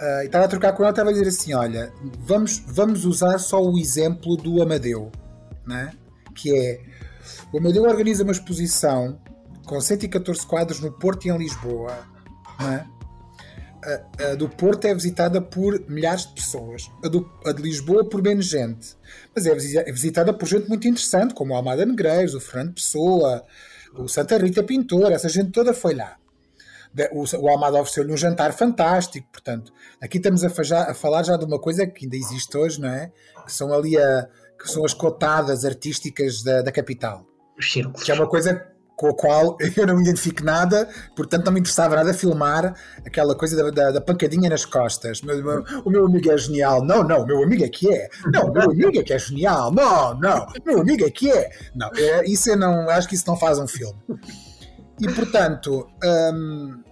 Uh, 0.00 0.22
e 0.22 0.26
estava 0.26 0.44
a 0.44 0.48
trocar 0.48 0.72
com 0.72 0.82
ela, 0.82 0.90
estava 0.90 1.10
a 1.10 1.12
dizer 1.12 1.28
assim: 1.28 1.54
olha, 1.54 1.92
vamos, 2.18 2.62
vamos 2.66 3.04
usar 3.04 3.38
só 3.38 3.62
o 3.62 3.78
exemplo 3.78 4.36
do 4.36 4.60
Amadeu, 4.60 5.10
né? 5.66 5.92
que 6.34 6.54
é 6.54 6.80
o 7.52 7.58
Amadeu 7.58 7.84
organiza 7.84 8.22
uma 8.22 8.32
exposição 8.32 9.18
com 9.64 9.80
114 9.80 10.46
quadros 10.46 10.80
no 10.80 10.92
Porto 10.92 11.26
e 11.26 11.30
em 11.30 11.38
Lisboa. 11.38 11.96
Né? 12.60 12.86
A, 13.84 14.24
a, 14.30 14.34
do 14.34 14.48
Porto 14.48 14.86
é 14.86 14.94
visitada 14.94 15.40
por 15.40 15.80
milhares 15.88 16.26
de 16.26 16.34
pessoas, 16.34 16.90
a, 17.04 17.08
do, 17.08 17.30
a 17.44 17.52
de 17.52 17.62
Lisboa 17.62 18.08
por 18.08 18.22
menos 18.22 18.46
gente, 18.46 18.96
mas 19.34 19.46
é, 19.46 19.50
é 19.52 19.92
visitada 19.92 20.32
por 20.32 20.46
gente 20.46 20.68
muito 20.68 20.88
interessante, 20.88 21.34
como 21.34 21.52
o 21.52 21.56
Almada 21.56 21.84
Negreiros, 21.84 22.34
o 22.34 22.40
Fernando 22.40 22.74
Pessoa, 22.74 23.44
o 23.94 24.08
Santa 24.08 24.38
Rita 24.38 24.62
Pintor, 24.62 25.12
essa 25.12 25.28
gente 25.28 25.50
toda 25.50 25.72
foi 25.72 25.94
lá. 25.94 26.16
O, 27.12 27.24
o 27.24 27.48
Almada 27.48 27.80
ofereceu-lhe 27.80 28.12
um 28.12 28.16
jantar 28.16 28.52
fantástico, 28.52 29.26
portanto, 29.32 29.72
aqui 30.00 30.18
estamos 30.18 30.44
a, 30.44 30.48
a, 30.90 30.94
falar 30.94 31.24
já 31.24 31.36
de 31.36 31.44
uma 31.44 31.58
coisa 31.58 31.86
que 31.86 32.06
ainda 32.06 32.16
existe 32.16 32.56
hoje, 32.56 32.80
não 32.80 32.88
é? 32.88 33.10
Que 33.44 33.52
são 33.52 33.72
ali 33.72 33.98
a, 33.98 34.28
que 34.58 34.70
são 34.70 34.84
as 34.84 34.94
cotadas 34.94 35.64
artísticas 35.64 36.42
da, 36.42 36.62
da 36.62 36.70
capital. 36.70 37.26
Que 38.04 38.12
é 38.12 38.14
uma 38.14 38.28
coisa 38.28 38.73
com 38.96 39.08
a 39.08 39.14
qual 39.14 39.56
eu 39.76 39.86
não 39.86 39.96
me 39.96 40.02
identifico 40.02 40.44
nada, 40.44 40.88
portanto 41.16 41.46
não 41.46 41.52
me 41.52 41.60
interessava 41.60 41.96
nada 41.96 42.14
filmar 42.14 42.74
aquela 43.04 43.34
coisa 43.34 43.56
da, 43.56 43.70
da, 43.70 43.90
da 43.92 44.00
pancadinha 44.00 44.48
nas 44.48 44.64
costas. 44.64 45.20
Meu, 45.22 45.64
o 45.84 45.90
meu 45.90 46.06
amigo 46.06 46.30
é 46.30 46.38
genial. 46.38 46.84
Não, 46.84 47.02
não, 47.02 47.22
o 47.22 47.26
meu 47.26 47.42
amigo 47.42 47.64
é 47.64 47.68
que 47.68 47.92
é. 47.92 48.08
Não, 48.32 48.46
o 48.48 48.52
meu 48.52 48.70
amigo 48.70 48.98
é 48.98 49.02
que 49.02 49.12
é 49.12 49.18
genial. 49.18 49.72
Não, 49.72 50.14
não, 50.18 50.46
o 50.46 50.64
meu 50.64 50.80
amigo 50.80 51.04
é 51.04 51.10
que 51.10 51.30
é. 51.30 51.50
Não, 51.74 51.90
é, 51.96 52.24
isso 52.24 52.50
eu 52.50 52.56
não, 52.56 52.88
acho 52.88 53.08
que 53.08 53.14
isso 53.14 53.26
não 53.26 53.36
faz 53.36 53.58
um 53.58 53.66
filme. 53.66 53.98
E 55.00 55.08
portanto, 55.12 55.88
hum, 56.32 56.82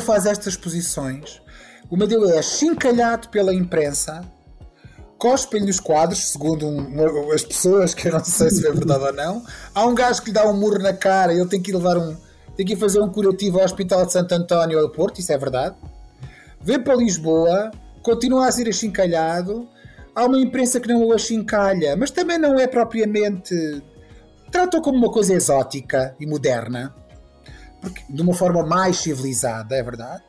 faz 0.00 0.26
estas 0.26 0.56
posições, 0.56 1.42
o 1.90 1.96
Madeu 1.96 2.28
é 2.28 2.40
chincalhado 2.42 3.28
pela 3.28 3.54
imprensa 3.54 4.22
cospem-lhe 5.18 5.70
os 5.70 5.80
quadros, 5.80 6.30
segundo 6.30 6.66
um, 6.66 7.32
as 7.32 7.44
pessoas, 7.44 7.94
que 7.94 8.08
eu 8.08 8.12
não 8.12 8.24
sei 8.24 8.50
se 8.50 8.66
é 8.66 8.70
verdade 8.70 9.04
ou 9.04 9.12
não. 9.12 9.42
Há 9.74 9.86
um 9.86 9.94
gajo 9.94 10.22
que 10.22 10.28
lhe 10.28 10.34
dá 10.34 10.48
um 10.48 10.56
murro 10.56 10.78
na 10.78 10.92
cara 10.92 11.32
e 11.32 11.38
ele 11.38 11.48
tem 11.48 11.60
que 11.60 11.70
ir 11.70 11.74
levar 11.74 11.96
um. 11.96 12.16
tem 12.56 12.66
que 12.66 12.74
ir 12.74 12.76
fazer 12.76 13.00
um 13.00 13.08
curativo 13.08 13.58
ao 13.58 13.64
Hospital 13.64 14.06
de 14.06 14.12
Santo 14.12 14.32
António 14.32 14.78
ao 14.78 14.90
Porto, 14.90 15.20
isso 15.20 15.32
é 15.32 15.38
verdade. 15.38 15.76
Vem 16.60 16.80
para 16.80 16.94
Lisboa, 16.94 17.70
continua 18.02 18.48
a 18.48 18.52
ser 18.52 18.68
achincalhado. 18.68 19.68
Há 20.14 20.26
uma 20.26 20.38
imprensa 20.38 20.78
que 20.78 20.88
não 20.88 21.04
o 21.04 21.12
achincalha, 21.12 21.96
mas 21.96 22.10
também 22.10 22.38
não 22.38 22.58
é 22.58 22.66
propriamente. 22.66 23.82
trata 24.50 24.80
como 24.80 24.96
uma 24.96 25.10
coisa 25.10 25.34
exótica 25.34 26.14
e 26.20 26.26
moderna, 26.26 26.94
porque, 27.80 28.00
de 28.08 28.22
uma 28.22 28.34
forma 28.34 28.64
mais 28.64 28.98
civilizada, 28.98 29.74
é 29.74 29.82
verdade. 29.82 30.22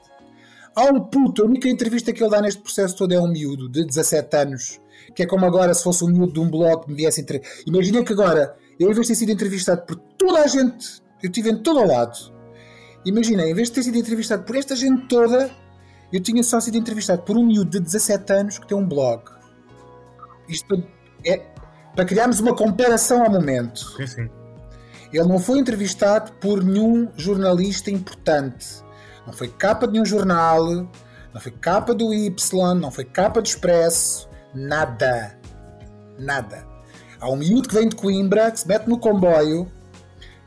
Há 0.76 0.86
um 0.86 1.00
puto, 1.00 1.44
a 1.44 1.46
única 1.46 1.70
entrevista 1.70 2.12
que 2.12 2.22
ele 2.22 2.30
dá 2.30 2.42
neste 2.42 2.62
processo 2.62 2.98
todo 2.98 3.14
é 3.14 3.20
um 3.20 3.28
miúdo 3.28 3.70
de 3.70 3.86
17 3.86 4.36
anos 4.36 4.80
que 5.14 5.24
é 5.24 5.26
como 5.26 5.46
agora 5.46 5.74
se 5.74 5.84
fosse 5.84 6.04
um 6.04 6.08
miúdo 6.08 6.34
de 6.34 6.40
um 6.40 6.50
blog 6.50 6.84
que 6.84 6.92
me 6.92 6.96
viesse 6.96 7.22
entre... 7.22 7.42
Imagina 7.66 8.04
que 8.04 8.14
agora, 8.14 8.56
eu 8.80 8.90
em 8.90 8.94
vez 8.94 9.08
de 9.08 9.14
ter 9.14 9.20
sido 9.20 9.32
entrevistado 9.32 9.82
por 9.84 9.96
toda 9.96 10.40
a 10.40 10.48
gente, 10.48 11.02
eu 11.22 11.30
estive 11.30 11.52
em 11.52 11.58
todo 11.58 11.80
o 11.80 11.88
lado. 11.88 12.18
Imagina, 13.06 13.44
em 13.48 13.54
vez 13.54 13.70
de 13.70 13.76
ter 13.76 13.84
sido 13.84 13.98
entrevistado 13.98 14.44
por 14.44 14.56
esta 14.56 14.76
gente 14.76 15.08
toda, 15.08 15.52
eu 16.12 16.20
tinha 16.22 16.42
só 16.44 16.60
sido 16.60 16.78
entrevistado 16.78 17.22
por 17.24 17.38
um 17.38 17.46
miúdo 17.46 17.70
de 17.70 17.80
17 17.80 18.34
anos 18.34 18.60
que 18.60 18.68
tem 18.68 18.78
um 18.78 18.88
blog. 18.88 19.24
Isto 20.48 20.84
é 21.26 21.38
para 21.96 22.06
criarmos 22.06 22.40
uma 22.40 22.56
comparação 22.56 23.24
ao 23.24 23.32
momento. 23.32 23.80
Sim, 23.98 24.08
sim. 24.08 24.30
Ele 25.14 25.28
não 25.28 25.40
foi 25.40 25.60
entrevistado 25.60 26.34
por 26.34 26.64
nenhum 26.64 27.08
jornalista 27.16 27.90
importante. 27.90 28.84
Não 29.26 29.34
foi 29.34 29.48
capa 29.48 29.88
de 29.88 29.94
nenhum 29.94 30.06
jornal, 30.06 30.66
não 31.34 31.42
foi 31.42 31.52
capa 31.52 31.94
do 31.94 32.14
Y, 32.14 32.74
não 32.76 32.92
foi 32.92 33.06
capa 33.06 33.42
do 33.42 33.48
Expresso, 33.48 34.30
Nada. 34.56 35.38
Nada. 36.18 36.66
Há 37.20 37.30
um 37.30 37.36
miúdo 37.36 37.68
que 37.68 37.76
vem 37.76 37.90
de 37.90 37.96
Coimbra, 37.96 38.50
que 38.50 38.60
se 38.62 38.68
mete 38.68 38.88
no 38.88 38.98
comboio, 38.98 39.70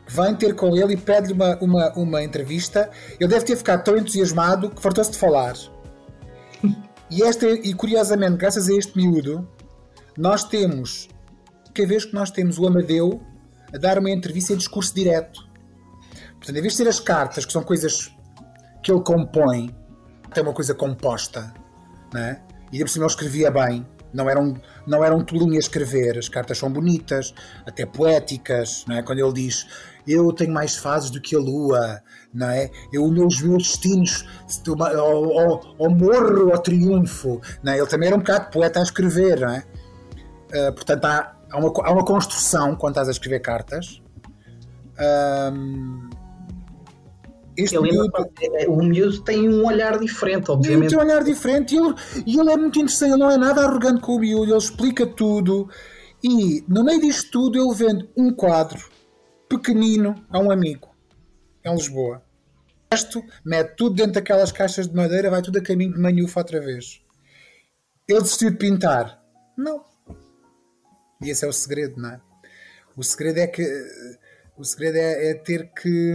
vem 0.09 0.35
ter 0.35 0.55
com 0.55 0.75
ele 0.75 0.95
e 0.95 0.97
pede-lhe 0.97 1.35
uma, 1.35 1.59
uma, 1.59 1.93
uma 1.93 2.23
entrevista. 2.23 2.91
Ele 3.21 3.29
deve 3.29 3.45
ter 3.45 3.57
ficado 3.57 3.85
tão 3.85 3.97
entusiasmado 3.97 4.71
que 4.71 4.81
fartou-se 4.81 5.11
de 5.11 5.19
falar. 5.19 5.55
E, 7.11 7.23
esta, 7.23 7.47
e 7.47 7.75
curiosamente, 7.75 8.37
graças 8.37 8.69
a 8.69 8.75
este 8.75 8.97
miúdo, 8.97 9.47
nós 10.17 10.45
temos, 10.45 11.09
cada 11.75 11.89
vez 11.89 12.05
que 12.05 12.15
nós 12.15 12.31
temos 12.31 12.59
o 12.59 12.67
Amadeu 12.67 13.21
a 13.73 13.77
dar 13.77 13.99
uma 13.99 14.11
entrevista 14.11 14.55
em 14.55 14.57
discurso 14.57 14.95
direto. 14.95 15.47
Portanto, 16.37 16.57
em 16.57 16.61
vez 16.63 16.73
de 16.73 16.77
ser 16.79 16.89
as 16.89 17.01
cartas, 17.01 17.45
que 17.45 17.53
são 17.53 17.63
coisas 17.63 18.15
que 18.89 18.93
ele 18.93 19.03
compõe, 19.03 19.71
tem 20.33 20.43
uma 20.43 20.55
coisa 20.55 20.75
composta, 20.75 21.53
né? 22.13 22.41
e 22.73 22.79
por 22.79 22.89
cima 22.89 23.05
ele 23.05 23.11
escrevia 23.11 23.51
bem, 23.51 23.87
não 24.15 24.31
eram, 24.31 24.55
não 24.87 25.05
eram 25.05 25.23
tolinho 25.23 25.57
a 25.57 25.59
escrever, 25.59 26.17
as 26.17 26.29
cartas 26.29 26.57
são 26.57 26.73
bonitas, 26.73 27.35
até 27.67 27.85
poéticas, 27.85 28.87
não 28.89 28.97
é? 28.97 29.03
quando 29.03 29.19
ele 29.19 29.33
diz 29.35 29.67
eu 30.07 30.33
tenho 30.33 30.55
mais 30.55 30.75
fases 30.75 31.11
do 31.11 31.21
que 31.21 31.37
a 31.37 31.39
lua, 31.39 32.01
não 32.33 32.49
é? 32.49 32.71
Eu, 32.91 33.05
os 33.05 33.43
meus 33.43 33.65
destinos 33.65 34.25
ao, 34.71 35.91
morro 35.91 36.51
ao 36.51 36.59
triunfo, 36.63 37.43
não 37.63 37.73
é? 37.73 37.77
ele 37.77 37.87
também 37.87 38.07
era 38.07 38.17
um 38.17 38.21
bocado 38.21 38.51
poeta 38.51 38.81
a 38.81 38.83
escrever, 38.85 39.41
não 39.41 39.51
é? 39.51 39.65
Uh, 40.49 40.73
portanto, 40.73 41.05
há, 41.05 41.37
há, 41.51 41.59
uma, 41.59 41.71
há 41.85 41.93
uma 41.93 42.07
construção 42.07 42.75
quando 42.75 42.93
estás 42.93 43.09
a 43.09 43.11
escrever 43.11 43.41
cartas. 43.41 44.01
Um, 45.53 46.09
este 47.59 47.77
ele 47.77 47.91
miúdo, 47.91 48.13
é, 48.55 48.69
o 48.69 48.77
miúdo 48.77 49.21
tem 49.23 49.49
um 49.49 49.67
olhar 49.67 49.99
diferente, 49.99 50.49
obviamente. 50.49 50.91
Tem 50.91 50.99
um 50.99 51.03
olhar 51.03 51.25
diferente 51.25 51.75
e 51.75 51.79
ele, 51.79 51.95
e 52.25 52.39
ele 52.39 52.53
é 52.53 52.57
muito 52.57 52.79
interessante, 52.79 53.11
ele 53.11 53.21
não 53.21 53.31
é 53.31 53.37
nada 53.37 53.63
arrogante 53.63 54.01
com 54.01 54.15
o 54.15 54.21
miúdo, 54.21 54.53
ele 54.53 54.57
explica 54.57 55.05
tudo. 55.05 55.69
E 56.23 56.65
no 56.69 56.85
meio 56.85 57.01
disto 57.01 57.31
tudo 57.33 57.59
ele 57.59 57.75
vende 57.75 58.09
um 58.17 58.33
quadro 58.33 58.89
pequenino 59.49 60.25
a 60.31 60.39
um 60.39 60.53
amigo 60.53 60.89
em 61.65 61.75
Lisboa. 61.75 62.23
O 62.91 62.95
resto 62.95 63.23
mete 63.45 63.75
tudo 63.77 63.97
dentro 63.97 64.13
daquelas 64.13 64.53
caixas 64.53 64.87
de 64.87 64.95
madeira, 64.95 65.29
vai 65.29 65.43
tudo 65.43 65.59
a 65.59 65.63
caminho 65.63 65.95
de 65.95 66.01
manhufa 66.01 66.41
outra 66.41 66.61
vez. 66.61 67.03
Ele 68.07 68.21
desistiu 68.21 68.51
de 68.51 68.57
pintar? 68.57 69.21
Não. 69.57 69.85
E 71.21 71.29
esse 71.29 71.45
é 71.45 71.49
o 71.49 71.53
segredo, 71.53 72.01
não 72.01 72.11
é? 72.11 72.21
O 72.97 73.03
segredo 73.03 73.39
é 73.39 73.47
que 73.49 73.63
o 74.57 74.65
segredo 74.65 74.97
é, 74.97 75.31
é 75.31 75.35
ter 75.35 75.73
que 75.73 76.13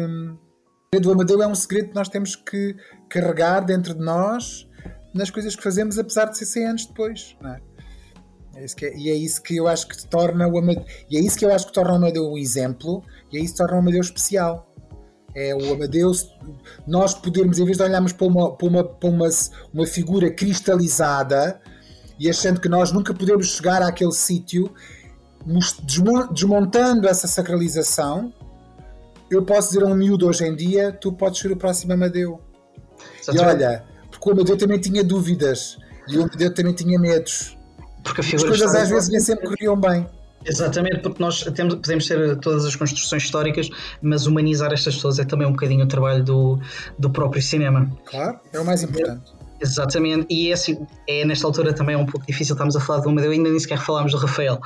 do 1.00 1.12
Amadeu 1.12 1.42
é 1.42 1.48
um 1.48 1.56
segredo 1.56 1.90
que 1.90 1.96
nós 1.96 2.10
temos 2.10 2.36
que 2.36 2.76
carregar 3.10 3.62
dentro 3.62 3.94
de 3.94 4.02
nós 4.02 4.68
nas 5.14 5.30
coisas 5.30 5.56
que 5.56 5.64
fazemos, 5.64 6.00
apesar 6.00 6.26
de 6.26 6.38
ser 6.38 6.46
100 6.46 6.66
anos 6.66 6.86
depois. 6.86 7.38
É? 7.44 7.74
É 8.56 8.66
é, 8.66 8.98
e 8.98 9.10
é 9.10 9.16
isso 9.16 9.42
que 9.42 9.56
eu 9.56 9.68
acho 9.68 9.88
que 9.88 10.08
torna 10.08 10.48
o 10.48 10.58
Amadeu, 10.58 10.86
e 11.10 11.18
é 11.18 11.20
isso 11.20 11.38
que 11.38 11.46
eu 11.46 11.54
acho 11.54 11.68
que 11.68 11.74
torna 11.74 11.94
o 11.94 11.96
Amadeu 11.96 12.32
um 12.32 12.38
exemplo, 12.38 13.04
e 13.32 13.38
é 13.38 13.42
isso 13.42 13.54
que 13.54 13.60
torna 13.60 13.76
o 13.76 13.80
Amadeu 13.80 14.02
especial. 14.02 14.72
É 15.36 15.56
o 15.56 15.74
Amadeu, 15.74 16.12
nós 16.86 17.16
podermos, 17.16 17.58
em 17.58 17.66
vez 17.66 17.78
de 17.78 17.84
olharmos 17.84 18.14
para 18.14 18.28
uma, 18.28 18.56
para 18.56 18.68
uma, 18.68 18.84
para 18.84 19.10
uma, 19.10 19.28
uma 19.74 19.88
figura 19.88 20.30
cristalizada 20.30 21.60
e 22.20 22.30
achando 22.30 22.62
que 22.62 22.70
nós 22.70 22.92
nunca 22.92 23.14
podemos 23.14 23.48
chegar 23.48 23.82
àquele 23.82 24.12
sítio, 24.12 24.72
desmontando 26.32 27.08
essa 27.08 27.28
sacralização, 27.28 28.32
eu 29.36 29.44
posso 29.44 29.70
dizer 29.70 29.84
a 29.84 29.88
um 29.88 29.96
miúdo 29.96 30.28
hoje 30.28 30.46
em 30.46 30.56
dia: 30.56 30.92
tu 30.92 31.12
podes 31.12 31.40
ser 31.40 31.52
o 31.52 31.58
próximo 31.58 31.94
Amadeu. 31.94 32.40
E 33.32 33.40
olha, 33.40 33.84
porque 34.12 34.30
o 34.30 34.34
Amadeu 34.34 34.58
também 34.58 34.80
tinha 34.80 35.04
dúvidas 35.04 35.78
e 36.08 36.18
o 36.18 36.24
Amadeu 36.24 36.54
também 36.54 36.74
tinha 36.74 37.00
medos. 37.00 37.58
Porque 38.04 38.22
As 38.22 38.44
coisas 38.44 38.76
às 38.76 38.90
vezes 38.90 39.10
nem 39.10 39.20
sempre 39.20 39.48
corriam 39.48 39.80
bem. 39.80 40.06
Exatamente, 40.46 41.00
porque 41.00 41.22
nós 41.22 41.42
temos, 41.56 41.76
podemos 41.76 42.06
ter 42.06 42.38
todas 42.40 42.66
as 42.66 42.76
construções 42.76 43.24
históricas, 43.24 43.70
mas 44.02 44.28
humanizar 44.28 44.74
estas 44.74 44.96
pessoas 44.96 45.20
é 45.20 45.24
também 45.24 45.48
um 45.48 45.52
bocadinho 45.52 45.86
o 45.86 45.88
trabalho 45.88 46.24
do, 46.24 46.60
do 47.00 47.10
próprio 47.10 47.42
cinema. 47.42 47.90
Claro, 48.06 48.40
é 48.52 48.60
o 48.60 48.66
mais 48.66 48.84
importante. 48.84 49.32
Exatamente, 49.62 50.28
e 50.30 50.50
é, 50.50 50.54
assim, 50.54 50.86
é 51.08 51.24
nesta 51.24 51.48
altura 51.48 51.72
também 51.72 51.96
é 51.96 51.98
um 51.98 52.06
pouco 52.06 52.28
difícil, 52.28 52.54
estamos 52.54 52.76
a 52.76 52.82
falar 52.82 53.00
do 53.00 53.10
Amadeu, 53.10 53.32
ainda 53.32 53.50
nem 53.50 53.58
sequer 53.58 53.78
falámos 53.78 54.12
do 54.12 54.18
Rafael, 54.18 54.60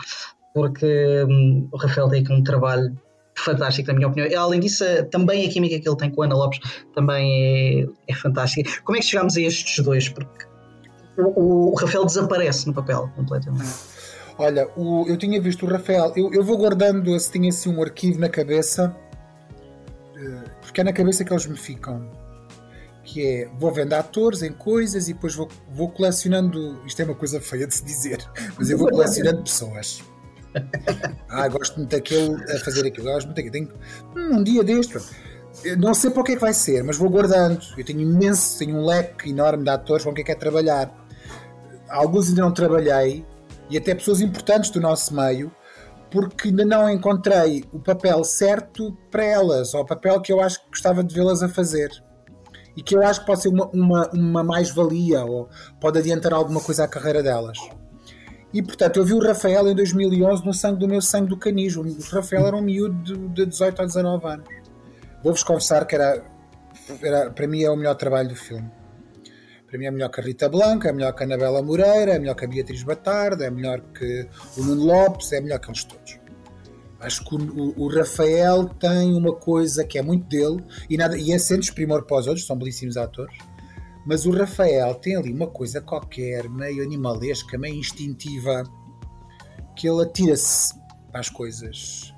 porque 0.55 1.23
hum, 1.29 1.69
o 1.71 1.77
Rafael 1.77 2.09
tem 2.09 2.23
aqui 2.23 2.33
um 2.33 2.43
trabalho 2.43 2.97
fantástico, 3.37 3.87
na 3.87 3.93
minha 3.93 4.07
opinião. 4.07 4.41
Além 4.41 4.59
disso, 4.59 4.83
eh, 4.83 5.03
também 5.03 5.47
a 5.47 5.51
química 5.51 5.79
que 5.79 5.87
ele 5.87 5.97
tem 5.97 6.09
com 6.09 6.23
a 6.23 6.25
Ana 6.25 6.35
Lopes 6.35 6.59
também 6.93 7.83
é, 7.83 8.11
é 8.11 8.15
fantástica. 8.15 8.69
Como 8.83 8.97
é 8.97 9.01
que 9.01 9.07
chegámos 9.07 9.37
a 9.37 9.41
estes 9.41 9.83
dois? 9.83 10.09
Porque 10.09 10.45
o, 11.17 11.71
o 11.71 11.75
Rafael 11.75 12.05
desaparece 12.05 12.67
no 12.67 12.73
papel 12.73 13.09
completamente. 13.15 13.73
Olha, 14.37 14.67
o, 14.75 15.05
eu 15.07 15.17
tinha 15.17 15.41
visto 15.41 15.65
o 15.65 15.69
Rafael, 15.69 16.13
eu, 16.15 16.31
eu 16.31 16.43
vou 16.43 16.57
guardando 16.57 17.19
se 17.19 17.31
tinha 17.31 17.49
assim 17.49 17.69
um 17.69 17.81
arquivo 17.81 18.19
na 18.19 18.29
cabeça, 18.29 18.95
eh, 20.15 20.43
porque 20.61 20.81
é 20.81 20.83
na 20.83 20.93
cabeça 20.93 21.23
que 21.23 21.31
eles 21.31 21.45
me 21.45 21.57
ficam. 21.57 22.09
Que 23.03 23.25
é, 23.25 23.49
vou 23.57 23.71
vendo 23.71 23.93
atores 23.93 24.43
em 24.43 24.51
coisas 24.51 25.07
e 25.07 25.13
depois 25.13 25.33
vou, 25.33 25.47
vou 25.71 25.89
colecionando. 25.89 26.81
Isto 26.85 27.01
é 27.01 27.05
uma 27.05 27.15
coisa 27.15 27.39
feia 27.39 27.65
de 27.65 27.73
se 27.73 27.85
dizer, 27.85 28.19
mas 28.57 28.69
eu 28.69 28.77
vou 28.77 28.89
colecionando 28.91 29.43
pessoas 29.43 30.03
ah, 31.29 31.47
gosto 31.47 31.77
muito 31.77 31.91
daquele 31.91 32.35
a 32.51 32.59
fazer 32.59 32.87
aquilo, 32.87 33.05
gosto 33.05 33.27
muito 33.27 33.35
daquilo. 33.35 33.51
Tenho, 33.51 33.69
hum, 34.15 34.37
um 34.37 34.43
dia 34.43 34.63
deste, 34.63 34.97
não 35.77 35.93
sei 35.93 36.11
para 36.11 36.21
o 36.21 36.23
que 36.23 36.33
é 36.33 36.35
que 36.35 36.41
vai 36.41 36.53
ser, 36.53 36.83
mas 36.83 36.97
vou 36.97 37.09
guardando. 37.09 37.59
Eu 37.77 37.83
tenho 37.83 38.01
imenso, 38.01 38.59
tenho 38.59 38.75
um 38.75 38.85
leque 38.85 39.29
enorme 39.29 39.63
de 39.63 39.69
atores 39.69 40.03
com 40.03 40.13
quem 40.13 40.23
quer 40.23 40.35
trabalhar. 40.35 40.91
Alguns 41.89 42.29
ainda 42.29 42.41
não 42.41 42.51
trabalhei, 42.51 43.25
e 43.69 43.77
até 43.77 43.95
pessoas 43.95 44.21
importantes 44.21 44.69
do 44.69 44.79
nosso 44.79 45.13
meio, 45.15 45.51
porque 46.11 46.49
ainda 46.49 46.65
não 46.65 46.89
encontrei 46.89 47.65
o 47.71 47.79
papel 47.79 48.23
certo 48.23 48.97
para 49.11 49.23
elas, 49.23 49.73
ou 49.73 49.81
o 49.81 49.85
papel 49.85 50.21
que 50.21 50.31
eu 50.31 50.41
acho 50.41 50.61
que 50.61 50.69
gostava 50.69 51.03
de 51.03 51.13
vê-las 51.13 51.41
a 51.43 51.49
fazer. 51.49 51.91
e 52.75 52.83
que 52.83 52.95
eu 52.95 53.01
acho 53.01 53.21
que 53.21 53.25
pode 53.25 53.41
ser 53.41 53.49
uma, 53.49 53.67
uma, 53.73 54.09
uma 54.13 54.43
mais-valia 54.43 55.25
ou 55.25 55.49
pode 55.81 55.97
adiantar 55.97 56.31
alguma 56.31 56.61
coisa 56.61 56.83
à 56.83 56.87
carreira 56.87 57.23
delas. 57.23 57.57
E 58.57 58.63
portanto, 58.63 58.97
eu 58.97 59.05
vi 59.05 59.13
o 59.13 59.19
Rafael 59.19 59.69
em 59.69 59.75
2011 59.75 60.43
no 60.43 60.51
sangue 60.51 60.79
do 60.79 60.87
meu 60.87 60.99
sangue 60.99 61.29
do 61.29 61.37
canismo. 61.37 61.83
O 61.83 62.01
Rafael 62.15 62.47
era 62.47 62.55
um 62.55 62.61
miúdo 62.61 63.03
de, 63.03 63.15
de 63.15 63.45
18 63.45 63.83
a 63.83 63.85
19 63.85 64.25
anos. 64.25 64.47
Vou-vos 65.23 65.43
confessar 65.43 65.85
que 65.85 65.93
era, 65.93 66.25
era, 67.03 67.29
para 67.29 67.47
mim 67.47 67.61
é 67.61 67.69
o 67.69 67.75
melhor 67.75 67.93
trabalho 67.93 68.29
do 68.29 68.35
filme. 68.35 68.67
Para 69.67 69.77
mim 69.77 69.85
é 69.85 69.91
melhor 69.91 70.09
que 70.09 70.19
a 70.19 70.23
Rita 70.23 70.49
Blanca, 70.49 70.89
é 70.89 70.91
melhor 70.91 71.13
que 71.13 71.21
a 71.21 71.27
Anabela 71.27 71.61
Moreira, 71.61 72.13
é 72.13 72.19
melhor 72.19 72.33
que 72.33 72.45
a 72.45 72.47
Beatriz 72.47 72.81
Batarda, 72.81 73.45
é 73.45 73.51
melhor 73.51 73.79
que 73.93 74.27
o 74.57 74.63
Nuno 74.63 74.85
Lopes, 74.85 75.31
é 75.33 75.39
melhor 75.39 75.59
que 75.59 75.69
eles 75.69 75.83
todos. 75.83 76.19
Acho 76.99 77.25
que 77.25 77.35
o, 77.35 77.73
o, 77.77 77.87
Rafael 77.87 78.65
tem 78.69 79.13
uma 79.13 79.35
coisa 79.35 79.83
que 79.83 79.99
é 79.99 80.01
muito 80.01 80.27
dele, 80.27 80.63
e, 80.89 80.97
nada, 80.97 81.15
e 81.15 81.31
é 81.31 81.37
sendo 81.37 81.59
desprimor 81.59 82.05
para 82.05 82.17
os 82.17 82.25
outros, 82.25 82.47
são 82.47 82.57
belíssimos 82.57 82.97
atores, 82.97 83.37
mas 84.07 84.25
o 84.25 84.31
Rafael 84.31 84.95
tem 84.95 85.17
ali 85.17 85.33
uma 85.33 85.47
coisa 85.47 85.81
qualquer, 85.81 86.49
meio 86.49 86.81
animalesca, 86.81 87.57
meio 87.57 87.75
instintiva, 87.75 88.63
que 89.75 89.85
ele 89.85 90.01
atira-se 90.01 90.73
para 91.11 91.19
as 91.19 91.29
coisas 91.29 92.13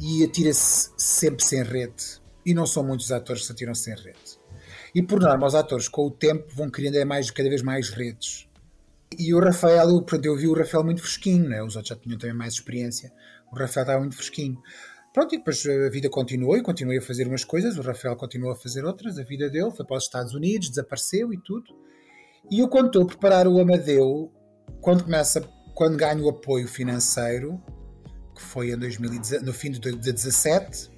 e 0.00 0.24
atira-se 0.24 0.90
sempre 0.96 1.44
sem 1.44 1.62
rede. 1.62 2.18
E 2.46 2.54
não 2.54 2.64
são 2.64 2.82
muitos 2.82 3.12
atores 3.12 3.42
que 3.42 3.46
se 3.48 3.52
atiram 3.52 3.74
sem 3.74 3.94
rede. 3.94 4.40
E 4.94 5.02
por 5.02 5.20
norma, 5.20 5.46
os 5.46 5.54
atores 5.54 5.86
com 5.86 6.06
o 6.06 6.10
tempo 6.10 6.46
vão 6.54 6.70
querendo 6.70 6.96
é 6.96 7.04
mais, 7.04 7.30
cada 7.30 7.50
vez 7.50 7.60
mais 7.60 7.90
redes. 7.90 8.48
E 9.18 9.34
o 9.34 9.38
Rafael, 9.38 9.90
eu, 9.90 10.00
pronto, 10.00 10.24
eu 10.24 10.34
vi 10.34 10.48
o 10.48 10.54
Rafael 10.54 10.82
muito 10.82 11.02
fresquinho, 11.02 11.46
né? 11.46 11.62
os 11.62 11.76
outros 11.76 11.88
já 11.90 11.96
tinham 11.96 12.16
também 12.16 12.34
mais 12.34 12.54
experiência. 12.54 13.12
O 13.52 13.54
Rafael 13.58 13.84
estava 13.84 14.00
muito 14.00 14.16
fresquinho. 14.16 14.58
Pronto, 15.18 15.34
e 15.34 15.38
depois 15.38 15.66
a 15.66 15.90
vida 15.90 16.08
continuou 16.08 16.56
e 16.56 16.62
continuei 16.62 16.98
a 16.98 17.02
fazer 17.02 17.26
umas 17.26 17.42
coisas, 17.42 17.76
o 17.76 17.82
Rafael 17.82 18.14
continuou 18.14 18.52
a 18.52 18.56
fazer 18.56 18.84
outras, 18.84 19.18
a 19.18 19.24
vida 19.24 19.50
dele 19.50 19.68
foi 19.72 19.84
para 19.84 19.96
os 19.96 20.04
Estados 20.04 20.32
Unidos, 20.32 20.68
desapareceu 20.68 21.32
e 21.32 21.38
tudo. 21.38 21.74
E 22.48 22.60
eu 22.60 22.68
quando 22.68 22.86
estou 22.86 23.02
a 23.02 23.06
preparar 23.06 23.48
o 23.48 23.58
Amadeu, 23.58 24.32
quando 24.80 25.02
começa, 25.02 25.40
quando 25.74 25.96
ganho 25.96 26.24
o 26.24 26.28
apoio 26.28 26.68
financeiro, 26.68 27.60
que 28.32 28.40
foi 28.40 28.70
em 28.70 28.78
2017, 28.78 29.44
no 29.44 29.52
fim 29.52 29.72
de 29.72 29.80
2017, 29.80 30.88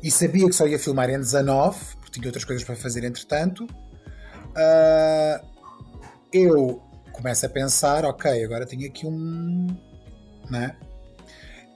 e 0.00 0.08
sabia 0.08 0.46
que 0.46 0.54
só 0.54 0.64
ia 0.64 0.78
filmar 0.78 1.10
em 1.10 1.18
19, 1.18 1.96
porque 1.96 2.12
tinha 2.12 2.28
outras 2.28 2.44
coisas 2.44 2.62
para 2.62 2.76
fazer 2.76 3.02
entretanto, 3.02 3.64
uh, 3.64 5.46
eu 6.32 6.80
começo 7.10 7.44
a 7.44 7.48
pensar, 7.48 8.04
ok, 8.04 8.44
agora 8.44 8.64
tenho 8.64 8.86
aqui 8.86 9.04
um... 9.04 9.66
Né? 10.48 10.76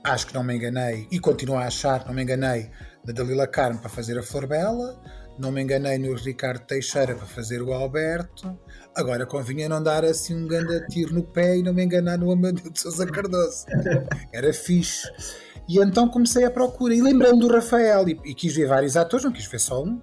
Acho 0.09 0.27
que 0.27 0.35
não 0.35 0.43
me 0.43 0.57
enganei 0.57 1.07
e 1.11 1.19
continuo 1.19 1.57
a 1.57 1.67
achar, 1.67 2.05
não 2.07 2.15
me 2.15 2.23
enganei 2.23 2.71
na 3.05 3.13
Dalila 3.13 3.47
Carmo 3.47 3.79
para 3.79 3.89
fazer 3.89 4.19
a 4.19 4.23
Flor 4.23 4.47
Bela, 4.47 5.01
não 5.39 5.53
me 5.53 5.63
enganei 5.63 5.99
no 5.99 6.15
Ricardo 6.15 6.61
Teixeira 6.67 7.15
para 7.15 7.27
fazer 7.27 7.63
o 7.63 7.73
Alberto. 7.73 8.59
Agora 8.95 9.25
convinha 9.25 9.69
não 9.69 9.81
dar 9.81 10.05
assim 10.05 10.35
um 10.35 10.49
grande 10.49 10.85
tiro 10.89 11.15
no 11.15 11.23
pé 11.23 11.59
e 11.59 11.63
não 11.63 11.73
me 11.73 11.85
enganar 11.85 12.19
no 12.19 12.33
Amadeu 12.33 12.71
de 12.71 12.81
Sousa 12.81 13.07
Cardoso. 13.07 13.67
Era 14.33 14.53
fixe. 14.53 15.09
E 15.69 15.79
então 15.79 16.09
comecei 16.09 16.45
a 16.45 16.51
procura 16.51 16.95
e 16.95 17.01
lembrei-me 17.01 17.39
do 17.39 17.47
Rafael 17.47 18.09
e, 18.09 18.19
e, 18.25 18.35
quis 18.35 18.55
ver 18.55 18.67
vários 18.67 18.97
atores, 18.97 19.25
não 19.25 19.33
quis 19.33 19.47
ver 19.47 19.61
só 19.61 19.85
um, 19.85 20.01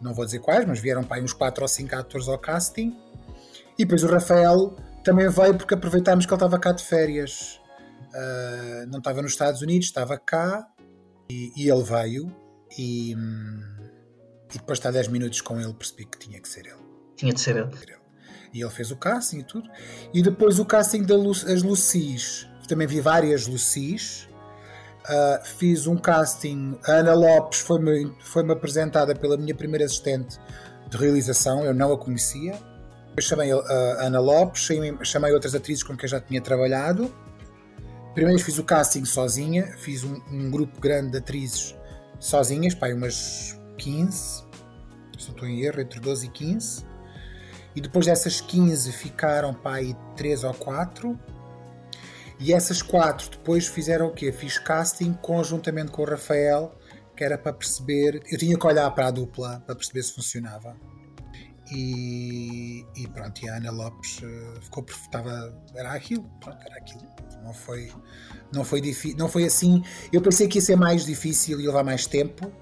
não 0.00 0.14
vou 0.14 0.24
dizer 0.24 0.38
quais, 0.38 0.64
mas 0.64 0.78
vieram 0.78 1.02
para 1.02 1.18
aí 1.18 1.22
uns 1.22 1.32
4 1.32 1.62
ou 1.62 1.68
5 1.68 1.96
atores 1.96 2.28
ao 2.28 2.38
casting. 2.38 2.96
E 3.76 3.84
depois 3.84 4.02
o 4.02 4.06
Rafael 4.06 4.74
também 5.04 5.28
veio 5.28 5.56
porque 5.56 5.74
aproveitámos 5.74 6.24
que 6.24 6.32
ele 6.32 6.36
estava 6.36 6.58
cá 6.58 6.72
de 6.72 6.84
férias 6.84 7.57
uh, 8.14 8.86
não 8.88 8.98
estava 8.98 9.22
nos 9.22 9.32
Estados 9.32 9.62
Unidos, 9.62 9.86
estava 9.86 10.18
cá 10.18 10.66
e, 11.30 11.52
e 11.56 11.70
ele 11.70 11.82
veio 11.82 12.34
e, 12.76 13.12
e 13.12 14.58
depois 14.58 14.78
de 14.78 14.80
estar 14.80 14.90
10 14.90 15.08
minutos 15.08 15.40
com 15.40 15.60
ele 15.60 15.72
percebi 15.74 16.04
que 16.04 16.18
tinha 16.18 16.40
que 16.40 16.48
ser 16.48 16.66
ele. 16.66 16.88
Tinha 17.16 17.32
de 17.32 17.40
ser 17.40 17.56
ele. 17.56 17.98
E 18.52 18.60
ele 18.60 18.70
fez 18.70 18.90
o 18.90 18.96
casting 18.96 19.38
e 19.38 19.42
tudo. 19.42 19.68
E 20.12 20.22
depois 20.22 20.58
o 20.58 20.64
casting 20.64 21.02
das 21.02 21.62
Lucis. 21.62 22.46
Também 22.66 22.86
vi 22.86 23.00
várias 23.00 23.46
Lucis. 23.46 24.28
Uh, 25.04 25.44
fiz 25.44 25.86
um 25.86 25.96
casting. 25.96 26.78
A 26.84 26.92
Ana 26.92 27.14
Lopes 27.14 27.60
foi-me 27.60 28.14
foi 28.20 28.50
apresentada 28.50 29.14
pela 29.14 29.36
minha 29.36 29.54
primeira 29.54 29.84
assistente 29.84 30.38
de 30.88 30.96
realização. 30.96 31.64
Eu 31.64 31.74
não 31.74 31.92
a 31.92 31.98
conhecia. 31.98 32.58
Eu 33.16 33.22
chamei 33.22 33.50
a 33.50 34.06
Ana 34.06 34.20
Lopes, 34.20 34.62
chamei, 34.62 34.96
chamei 35.02 35.32
outras 35.32 35.54
atrizes 35.54 35.82
com 35.82 35.96
quem 35.96 36.08
já 36.08 36.20
tinha 36.20 36.40
trabalhado. 36.40 37.12
Primeiro 38.18 38.42
fiz 38.42 38.58
o 38.58 38.64
casting 38.64 39.04
sozinha, 39.04 39.64
fiz 39.78 40.02
um, 40.02 40.20
um 40.28 40.50
grupo 40.50 40.80
grande 40.80 41.12
de 41.12 41.18
atrizes 41.18 41.76
sozinhas, 42.18 42.74
pá, 42.74 42.88
umas 42.88 43.56
15, 43.78 44.10
se 44.12 44.44
não 45.28 45.34
estou 45.34 45.46
em 45.46 45.60
erro, 45.60 45.80
entre 45.80 46.00
12 46.00 46.26
e 46.26 46.28
15. 46.28 46.84
E 47.76 47.80
depois 47.80 48.06
dessas 48.06 48.40
15 48.40 48.90
ficaram, 48.90 49.54
pá, 49.54 49.74
aí 49.74 49.94
3 50.16 50.42
ou 50.42 50.52
4. 50.52 51.16
E 52.40 52.52
essas 52.52 52.82
4 52.82 53.30
depois 53.30 53.68
fizeram 53.68 54.08
o 54.08 54.12
quê? 54.12 54.32
Fiz 54.32 54.58
casting 54.58 55.12
conjuntamente 55.12 55.92
com 55.92 56.02
o 56.02 56.04
Rafael, 56.04 56.76
que 57.16 57.22
era 57.22 57.38
para 57.38 57.52
perceber. 57.52 58.20
Eu 58.28 58.36
tinha 58.36 58.58
que 58.58 58.66
olhar 58.66 58.90
para 58.90 59.06
a 59.06 59.10
dupla 59.12 59.62
para 59.64 59.76
perceber 59.76 60.02
se 60.02 60.14
funcionava. 60.14 60.76
E, 61.70 62.84
e 62.96 63.06
pronto, 63.06 63.44
e 63.44 63.48
a 63.48 63.58
Ana 63.58 63.70
Lopes 63.70 64.18
uh, 64.22 64.60
ficou 64.60 64.84
estava 64.88 65.54
era 65.76 65.92
aquilo, 65.92 66.24
pronto, 66.40 66.58
era 66.66 66.78
aquilo. 66.78 67.06
Não 67.42 67.52
foi, 67.52 67.92
não 68.52 68.64
foi 68.64 68.82
não 69.16 69.28
foi 69.28 69.44
assim. 69.44 69.82
Eu 70.12 70.20
pensei 70.20 70.48
que 70.48 70.58
ia 70.58 70.62
ser 70.62 70.76
mais 70.76 71.04
difícil 71.04 71.60
e 71.60 71.66
levar 71.66 71.84
mais 71.84 72.06
tempo, 72.06 72.52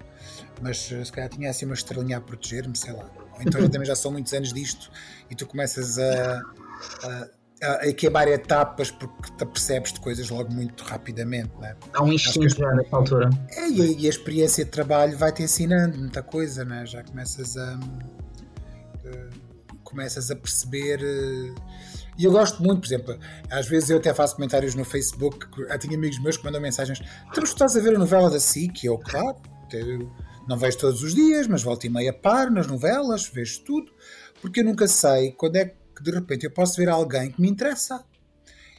mas 0.61 0.91
uh, 0.91 1.05
se 1.05 1.11
calhar 1.11 1.29
tinha 1.29 1.49
assim 1.49 1.65
uma 1.65 1.73
estrelinha 1.73 2.17
a 2.17 2.21
proteger-me, 2.21 2.75
sei 2.75 2.93
lá. 2.93 3.09
Ou 3.33 3.41
então 3.41 3.61
eu 3.61 3.69
também 3.69 3.87
já 3.87 3.95
são 3.95 4.11
muitos 4.11 4.33
anos 4.33 4.53
disto 4.53 4.91
e 5.29 5.35
tu 5.35 5.45
começas 5.45 5.99
a, 5.99 6.41
a, 7.61 7.83
a 7.83 8.29
etapas 8.29 8.91
porque 8.91 9.31
te 9.37 9.45
percebes 9.45 9.93
de 9.93 9.99
coisas 9.99 10.29
logo 10.29 10.53
muito 10.53 10.83
rapidamente. 10.83 11.51
Né? 11.59 11.75
Há 11.93 12.03
um 12.03 12.13
instinto 12.13 12.49
já 12.49 12.73
nessa 12.73 12.95
altura. 12.95 13.29
É, 13.51 13.69
e, 13.69 14.05
a, 14.05 14.09
experiência 14.09 14.65
de 14.65 14.71
trabalho 14.71 15.17
vai 15.17 15.31
te 15.31 15.43
ensinando 15.43 15.97
muita 15.97 16.23
coisa, 16.23 16.63
né? 16.65 16.85
já 16.85 17.03
começas 17.03 17.57
a 17.57 17.79
começas 19.87 20.29
a 20.29 20.35
perceber. 20.35 20.99
Eh, 21.01 21.53
e 22.17 22.25
eu 22.25 22.31
gosto 22.31 22.63
muito, 22.63 22.81
por 22.81 22.87
exemplo, 22.87 23.19
às 23.49 23.67
vezes 23.67 23.89
eu 23.89 23.97
até 23.97 24.13
faço 24.13 24.35
comentários 24.35 24.73
no 24.73 24.83
Facebook, 24.83 25.45
eu 25.57 25.79
tenho 25.79 25.93
amigos 25.93 26.19
meus 26.19 26.37
que 26.37 26.43
mandam 26.43 26.59
mensagens: 26.59 26.99
Tu 27.33 27.43
estás 27.43 27.75
a 27.75 27.79
ver 27.79 27.95
a 27.95 27.99
novela 27.99 28.29
da 28.29 28.39
SIC? 28.39 28.85
Eu, 28.85 28.97
claro, 28.97 29.37
não 30.47 30.57
vejo 30.57 30.77
todos 30.77 31.03
os 31.03 31.13
dias, 31.13 31.47
mas 31.47 31.61
volto 31.61 31.85
e 31.85 31.89
meia 31.89 32.13
paro 32.13 32.51
nas 32.51 32.65
novelas, 32.65 33.27
vejo 33.27 33.63
tudo, 33.63 33.91
porque 34.41 34.61
eu 34.61 34.65
nunca 34.65 34.87
sei 34.87 35.31
quando 35.33 35.57
é 35.57 35.65
que 35.65 36.03
de 36.03 36.11
repente 36.11 36.45
eu 36.45 36.51
posso 36.51 36.77
ver 36.77 36.89
alguém 36.89 37.31
que 37.31 37.41
me 37.41 37.49
interessa. 37.49 38.03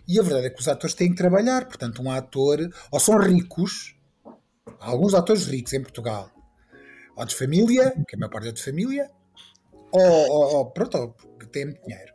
E 0.07 0.19
a 0.19 0.23
verdade 0.23 0.47
é 0.47 0.51
que 0.51 0.61
os 0.61 0.67
atores 0.67 0.95
têm 0.95 1.11
que 1.11 1.17
trabalhar, 1.17 1.67
portanto, 1.67 2.03
um 2.03 2.11
ator, 2.11 2.59
ou 2.91 2.99
são 2.99 3.19
ricos, 3.19 3.95
há 4.81 4.89
alguns 4.89 5.13
atores 5.13 5.47
ricos 5.47 5.75
em 5.75 5.83
Portugal, 5.83 6.31
ou 7.15 7.25
de 7.27 7.37
família, 7.37 7.93
que 8.09 8.17
a 8.17 8.19
maior 8.19 8.31
parte 8.31 8.49
é 8.49 8.53
de 8.53 8.63
família, 8.63 9.11
ou, 9.93 10.01
ou, 10.03 10.57
ou 10.57 10.71
pronto, 10.71 11.15
porque 11.39 11.47
têm 11.47 11.67
muito 11.67 11.83
dinheiro. 11.83 12.13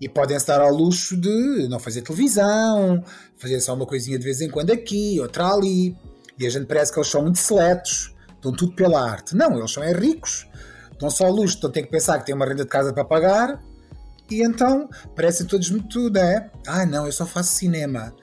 E 0.00 0.08
podem-se 0.08 0.46
dar 0.46 0.60
ao 0.60 0.72
luxo 0.72 1.16
de 1.16 1.68
não 1.68 1.78
fazer 1.78 2.02
televisão, 2.02 3.04
fazer 3.36 3.60
só 3.60 3.74
uma 3.74 3.86
coisinha 3.86 4.18
de 4.18 4.24
vez 4.24 4.40
em 4.40 4.50
quando 4.50 4.70
aqui, 4.70 5.20
outra 5.20 5.52
ali. 5.52 5.96
E 6.38 6.46
a 6.46 6.50
gente 6.50 6.66
parece 6.66 6.92
que 6.92 6.98
eles 6.98 7.08
são 7.08 7.22
muito 7.22 7.38
seletos, 7.38 8.14
estão 8.34 8.52
tudo 8.52 8.74
pela 8.74 9.00
arte. 9.00 9.36
Não, 9.36 9.58
eles 9.58 9.70
são 9.70 9.82
é 9.82 9.92
ricos, 9.92 10.48
estão 10.90 11.10
só 11.10 11.26
ao 11.26 11.32
luxo, 11.32 11.56
então 11.58 11.70
têm 11.70 11.84
que 11.84 11.90
pensar 11.90 12.18
que 12.18 12.26
têm 12.26 12.34
uma 12.34 12.46
renda 12.46 12.64
de 12.64 12.70
casa 12.70 12.92
para 12.92 13.04
pagar. 13.04 13.62
E 14.30 14.42
então 14.42 14.88
parecem 15.14 15.46
todos 15.46 15.70
muito, 15.70 16.10
né? 16.10 16.50
Ah, 16.66 16.86
não, 16.86 17.06
eu 17.06 17.12
só 17.12 17.26
faço 17.26 17.52
cinema. 17.54 18.14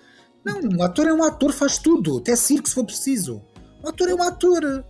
Não, 0.43 0.59
um 0.79 0.83
ator 0.83 1.07
é 1.07 1.13
um 1.13 1.23
ator, 1.23 1.51
faz 1.51 1.77
tudo, 1.77 2.17
até 2.17 2.35
circo 2.35 2.67
se 2.67 2.75
for 2.75 2.85
preciso. 2.85 3.41
Um 3.83 3.89
ator 3.89 4.09
é 4.09 4.15
um 4.15 4.23
ator. 4.23 4.85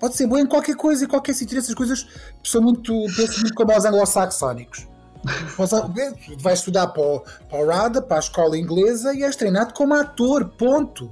Pode 0.00 0.16
ser 0.16 0.26
bom 0.26 0.38
em 0.38 0.46
qualquer 0.46 0.76
coisa, 0.76 1.04
em 1.04 1.08
qualquer 1.08 1.34
sítio. 1.34 1.58
Essas 1.58 1.74
coisas 1.74 2.06
são 2.44 2.62
muito, 2.62 2.92
penso 3.16 3.40
muito 3.40 3.54
como 3.54 3.76
os 3.76 3.84
anglo-saxónicos. 3.84 4.86
Vais 6.38 6.58
estudar 6.58 6.88
para 6.88 7.02
o, 7.02 7.20
para 7.20 7.58
o 7.58 7.66
RADA, 7.66 8.02
para 8.02 8.16
a 8.16 8.20
escola 8.20 8.58
inglesa 8.58 9.14
e 9.14 9.22
és 9.22 9.36
treinado 9.36 9.72
como 9.74 9.94
ator, 9.94 10.48
ponto. 10.50 11.10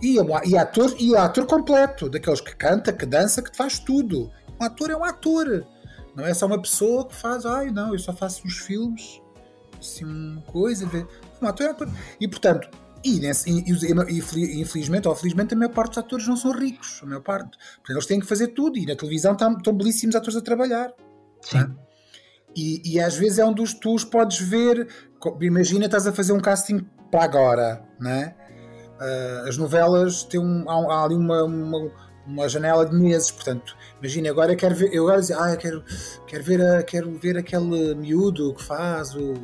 E, 0.00 0.16
e, 0.46 0.56
ator, 0.56 0.94
e 0.98 1.16
ator 1.16 1.46
completo, 1.46 2.10
daqueles 2.10 2.40
que 2.40 2.54
canta, 2.54 2.92
que 2.92 3.06
dança, 3.06 3.42
que 3.42 3.56
faz 3.56 3.78
tudo. 3.78 4.30
Um 4.60 4.64
ator 4.64 4.90
é 4.90 4.96
um 4.96 5.04
ator. 5.04 5.66
Não 6.14 6.24
é 6.24 6.34
só 6.34 6.46
uma 6.46 6.60
pessoa 6.60 7.06
que 7.08 7.14
faz, 7.14 7.44
ai 7.44 7.70
não, 7.70 7.92
eu 7.92 7.98
só 7.98 8.12
faço 8.12 8.46
uns 8.46 8.58
filmes, 8.58 9.20
assim, 9.78 10.42
coisa. 10.46 10.86
Um 11.42 11.46
ator 11.46 11.66
é 11.66 11.70
ator. 11.70 11.88
E 12.20 12.28
portanto, 12.28 12.68
e, 13.04 13.18
nesse, 13.18 13.50
e, 13.50 13.64
e, 13.70 14.60
infelizmente 14.60 15.06
ou 15.08 15.14
felizmente 15.14 15.54
a 15.54 15.56
maior 15.56 15.72
parte 15.72 15.90
dos 15.90 15.98
atores 15.98 16.26
não 16.26 16.36
são 16.36 16.52
ricos, 16.52 17.00
a 17.02 17.06
maior 17.06 17.20
parte. 17.20 17.58
Portanto, 17.76 17.90
eles 17.90 18.06
têm 18.06 18.20
que 18.20 18.26
fazer 18.26 18.48
tudo 18.48 18.78
e 18.78 18.86
na 18.86 18.96
televisão 18.96 19.32
estão, 19.32 19.52
estão 19.52 19.74
belíssimos 19.74 20.14
atores 20.16 20.36
a 20.36 20.40
trabalhar. 20.40 20.92
Sim. 21.42 21.58
Tá? 21.58 21.83
E, 22.56 22.82
e, 22.84 23.00
às 23.00 23.16
vezes 23.16 23.38
é 23.38 23.44
um 23.44 23.52
dos 23.52 23.74
tu 23.74 23.96
podes 24.10 24.38
ver. 24.38 24.88
Imagina, 25.40 25.86
estás 25.86 26.06
a 26.06 26.12
fazer 26.12 26.32
um 26.32 26.40
casting 26.40 26.86
para 27.10 27.24
agora, 27.24 27.82
né? 28.00 28.34
Uh, 29.00 29.48
as 29.48 29.56
novelas 29.56 30.22
têm 30.24 30.40
um, 30.40 30.68
há, 30.68 30.94
há 30.94 31.04
ali 31.04 31.14
uma, 31.14 31.42
uma, 31.44 31.90
uma 32.26 32.48
janela 32.48 32.86
de 32.86 32.94
meses, 32.94 33.30
portanto, 33.30 33.76
imagina, 33.98 34.30
agora 34.30 34.52
eu 34.52 34.56
quero 34.56 34.74
ver, 34.74 34.94
eu 34.94 35.04
agora 35.04 35.20
dizer, 35.20 35.36
ah, 35.38 35.50
eu 35.50 35.56
quero, 35.56 35.84
quero, 36.26 36.44
ver 36.44 36.62
a, 36.62 36.82
quero 36.82 37.18
ver 37.18 37.36
aquele 37.36 37.94
miúdo 37.94 38.54
que 38.54 38.62
faz 38.62 39.14
o 39.14 39.34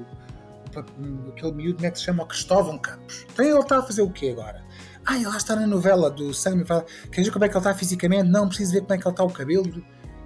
aquele 0.79 1.53
miúdo, 1.53 1.77
como 1.77 1.87
é 1.87 1.91
que 1.91 1.99
se 1.99 2.05
chama? 2.05 2.23
O 2.23 2.27
Cristóvão 2.27 2.79
Campos. 2.79 3.27
Então 3.33 3.45
ele 3.45 3.59
está 3.59 3.79
a 3.79 3.83
fazer 3.83 4.03
o 4.03 4.11
quê 4.11 4.31
agora? 4.31 4.65
Ah, 5.05 5.17
ele 5.17 5.37
está 5.37 5.57
na 5.57 5.67
novela 5.67 6.11
do 6.11 6.33
Sangue 6.33 6.65
Quer 7.11 7.23
ver 7.23 7.31
como 7.33 7.45
é 7.45 7.49
que 7.49 7.55
ele 7.55 7.61
está 7.61 7.75
fisicamente? 7.75 8.29
Não, 8.29 8.47
preciso 8.47 8.73
ver 8.73 8.81
como 8.83 8.95
é 8.95 8.99
que 8.99 9.05
ele 9.05 9.13
está 9.13 9.25
o 9.25 9.31
cabelo. 9.31 9.85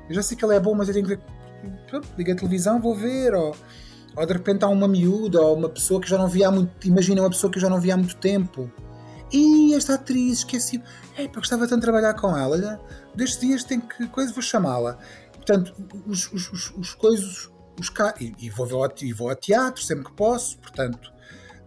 Eu 0.09 0.15
já 0.15 0.23
sei 0.23 0.37
que 0.37 0.45
ele 0.45 0.55
é 0.55 0.61
bom, 0.61 0.75
mas 0.75 0.89
eu 0.89 0.95
tenho 0.95 1.07
que 1.07 1.17
ver. 1.17 1.23
Liga 2.17 2.33
a 2.33 2.37
televisão, 2.37 2.81
vou 2.81 2.95
ver. 2.95 3.35
Ou, 3.35 3.55
ou 4.17 4.27
de 4.27 4.33
repente 4.33 4.65
há 4.65 4.69
uma 4.69 4.89
miúda 4.89 5.41
ou 5.41 5.57
uma 5.57 5.69
pessoa 5.69 6.01
que 6.01 6.09
já 6.09 6.19
não 6.19 6.29
via 6.29 6.49
há 6.49 6.51
muito. 6.51 6.87
Imagina 6.87 7.23
uma 7.23 7.31
pessoa 7.31 7.51
que 7.51 7.59
eu 7.59 7.63
já 7.63 7.69
não 7.69 7.81
via 7.81 7.95
há 7.95 7.97
muito 7.97 8.17
tempo. 8.17 8.71
E 9.33 9.75
esta 9.75 9.95
atriz, 9.95 10.39
esqueci. 10.39 10.83
É, 11.17 11.25
porque 11.25 11.41
gostava 11.41 11.67
tanto 11.67 11.81
de 11.81 11.83
trabalhar 11.83 12.15
com 12.15 12.37
ela. 12.37 12.57
Olha, 12.57 12.81
destes 13.15 13.41
dias 13.41 13.65
tem 13.65 13.81
que. 13.81 14.07
coisa, 14.09 14.33
vou 14.33 14.43
chamá-la. 14.43 14.99
Portanto, 15.33 15.75
os, 16.07 16.33
os, 16.33 16.53
os, 16.53 16.71
os 16.77 16.95
coisas. 16.95 17.51
Os, 17.79 17.93
e, 18.21 18.33
e, 18.39 18.51
vou, 18.51 18.69
e 19.03 19.13
vou 19.13 19.29
ao 19.31 19.35
teatro 19.35 19.83
sempre 19.83 20.05
que 20.05 20.13
posso, 20.13 20.59
portanto. 20.59 21.13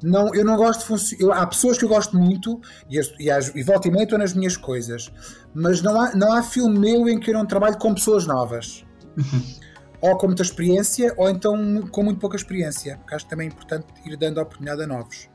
Não, 0.02 0.34
eu 0.34 0.46
não 0.46 0.56
gosto 0.56 0.96
de. 0.96 1.32
Há 1.32 1.46
pessoas 1.48 1.78
que 1.78 1.84
eu 1.84 1.90
gosto 1.90 2.16
muito 2.18 2.62
e, 2.90 3.00
e, 3.00 3.30
e 3.56 3.64
volta 3.64 3.88
e 3.88 3.92
meia 3.92 4.04
estou 4.04 4.20
nas 4.20 4.34
minhas 4.34 4.56
coisas, 4.56 5.12
mas 5.54 5.82
não 5.82 6.00
há, 6.00 6.16
não 6.16 6.32
há 6.34 6.44
filme 6.44 6.78
meu 6.78 7.10
em 7.10 7.20
que 7.20 7.32
eu 7.32 7.34
não 7.34 7.46
trabalho 7.46 7.78
com 7.78 7.94
pessoas 7.94 8.26
novas. 8.28 8.86
Ou 10.00 10.16
com 10.18 10.28
muita 10.28 10.44
experiência, 10.44 11.14
ou 11.18 11.30
então 11.30 11.88
com 11.88 12.04
muito 12.04 12.20
pouca 12.20 12.36
experiência, 12.36 12.98
porque 12.98 13.16
acho 13.16 13.26
também 13.28 13.48
é 13.48 13.52
importante 13.52 13.88
ir 14.06 14.16
dando 14.16 14.40
a 14.40 14.44
oportunidade 14.44 14.84
a 14.84 14.88
novos. 14.88 15.30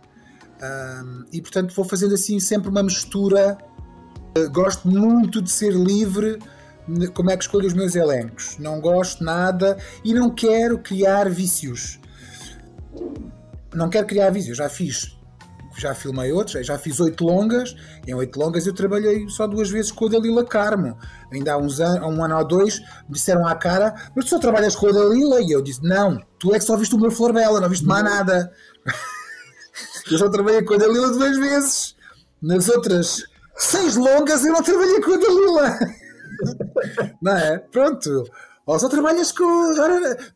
Um, 0.62 1.24
e 1.32 1.40
portanto 1.42 1.74
vou 1.74 1.84
fazendo 1.84 2.14
assim 2.14 2.38
sempre 2.38 2.68
uma 2.68 2.82
mistura. 2.82 3.58
Uh, 4.38 4.48
gosto 4.50 4.88
muito 4.88 5.42
de 5.42 5.50
ser 5.50 5.72
livre 5.72 6.38
como 7.14 7.30
é 7.30 7.36
que 7.36 7.44
escolho 7.44 7.66
os 7.66 7.74
meus 7.74 7.94
elencos. 7.94 8.56
Não 8.58 8.80
gosto 8.80 9.22
nada 9.22 9.76
e 10.04 10.14
não 10.14 10.30
quero 10.30 10.78
criar 10.78 11.28
vícios. 11.28 12.00
Não 13.74 13.88
quero 13.88 14.06
criar 14.06 14.30
vícios. 14.30 14.58
Já 14.58 14.68
fiz, 14.68 15.16
já 15.76 15.94
filmei 15.94 16.32
outros, 16.32 16.66
já 16.66 16.78
fiz 16.78 17.00
oito 17.00 17.24
longas. 17.24 17.74
Em 18.06 18.14
oito 18.14 18.38
longas 18.38 18.66
eu 18.66 18.74
trabalhei 18.74 19.28
só 19.28 19.46
duas 19.46 19.70
vezes 19.70 19.92
com 19.92 20.06
a 20.06 20.08
Dalila 20.08 20.44
Carmo. 20.44 20.96
Ainda 21.32 21.54
há 21.54 21.58
uns 21.58 21.80
anos, 21.80 22.06
um 22.06 22.22
ano 22.24 22.38
ou 22.38 22.44
dois, 22.46 22.78
me 23.08 23.14
disseram 23.14 23.46
à 23.46 23.54
cara: 23.54 23.94
Mas 24.14 24.26
tu 24.26 24.30
só 24.30 24.38
trabalhas 24.38 24.76
com 24.76 24.88
a 24.88 24.92
Dalila? 24.92 25.40
E 25.40 25.50
eu 25.52 25.62
disse: 25.62 25.82
Não, 25.82 26.20
tu 26.38 26.54
é 26.54 26.58
que 26.58 26.64
só 26.64 26.76
viste 26.76 26.94
o 26.94 26.98
meu 26.98 27.10
Flor 27.10 27.32
Bela, 27.32 27.60
não 27.60 27.68
viste 27.68 27.86
mais 27.86 28.04
nada. 28.04 28.52
Eu 30.10 30.18
só 30.18 30.28
trabalhei 30.28 30.62
com 30.62 30.74
a 30.74 30.76
Dalila 30.76 31.08
duas 31.08 31.38
vezes. 31.38 31.96
Nas 32.42 32.68
outras 32.68 33.22
seis 33.56 33.96
longas 33.96 34.44
eu 34.44 34.52
não 34.52 34.62
trabalhei 34.62 35.00
com 35.00 35.14
a 35.14 35.16
Dalila. 35.16 35.78
Não 37.22 37.36
é? 37.36 37.58
Pronto. 37.58 38.24
Ou 38.66 38.78
só 38.78 38.88
trabalhas 38.88 39.30
com. 39.32 39.44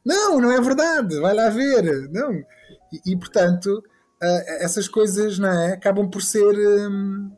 Não, 0.05 0.41
não 0.41 0.53
é 0.53 0.61
verdade. 0.61 1.19
Vai 1.21 1.35
lá 1.35 1.49
ver. 1.49 2.09
Não. 2.11 2.33
E, 2.93 3.13
e 3.13 3.17
portanto, 3.17 3.83
uh, 4.23 4.43
essas 4.61 4.89
coisas 4.89 5.39
não 5.39 5.49
é? 5.49 5.73
acabam 5.73 6.09
por 6.09 6.23
ser. 6.23 6.55
Um, 6.55 7.31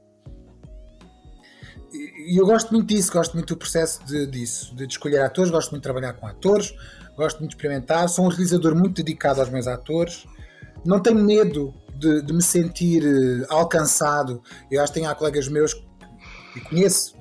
e 1.93 2.39
eu 2.39 2.47
gosto 2.47 2.70
muito 2.72 2.89
disso, 2.89 3.12
gosto 3.12 3.35
muito 3.35 3.55
do 3.55 3.59
processo 3.59 4.05
de, 4.05 4.26
disso, 4.26 4.74
de 4.74 4.85
escolher 4.85 5.20
atores, 5.20 5.51
gosto 5.51 5.70
muito 5.70 5.83
de 5.83 5.87
trabalhar 5.87 6.12
com 6.12 6.26
atores, 6.26 6.74
gosto 7.16 7.39
muito 7.39 7.51
de 7.53 7.57
experimentar, 7.57 8.09
sou 8.09 8.26
um 8.26 8.29
realizador 8.29 8.74
muito 8.74 9.03
dedicado 9.03 9.41
aos 9.41 9.49
meus 9.49 9.66
atores, 9.66 10.26
não 10.85 11.01
tenho 11.01 11.18
medo 11.18 11.74
de, 11.99 12.22
de 12.22 12.33
me 12.33 12.43
sentir 12.43 13.03
eh, 13.05 13.47
alcançado. 13.49 14.43
Eu 14.70 14.83
acho 14.83 14.93
que 14.93 15.01
tenho 15.01 15.11
há 15.11 15.14
colegas 15.14 15.49
meus 15.49 15.74
que 16.53 16.61
conheço 16.68 17.16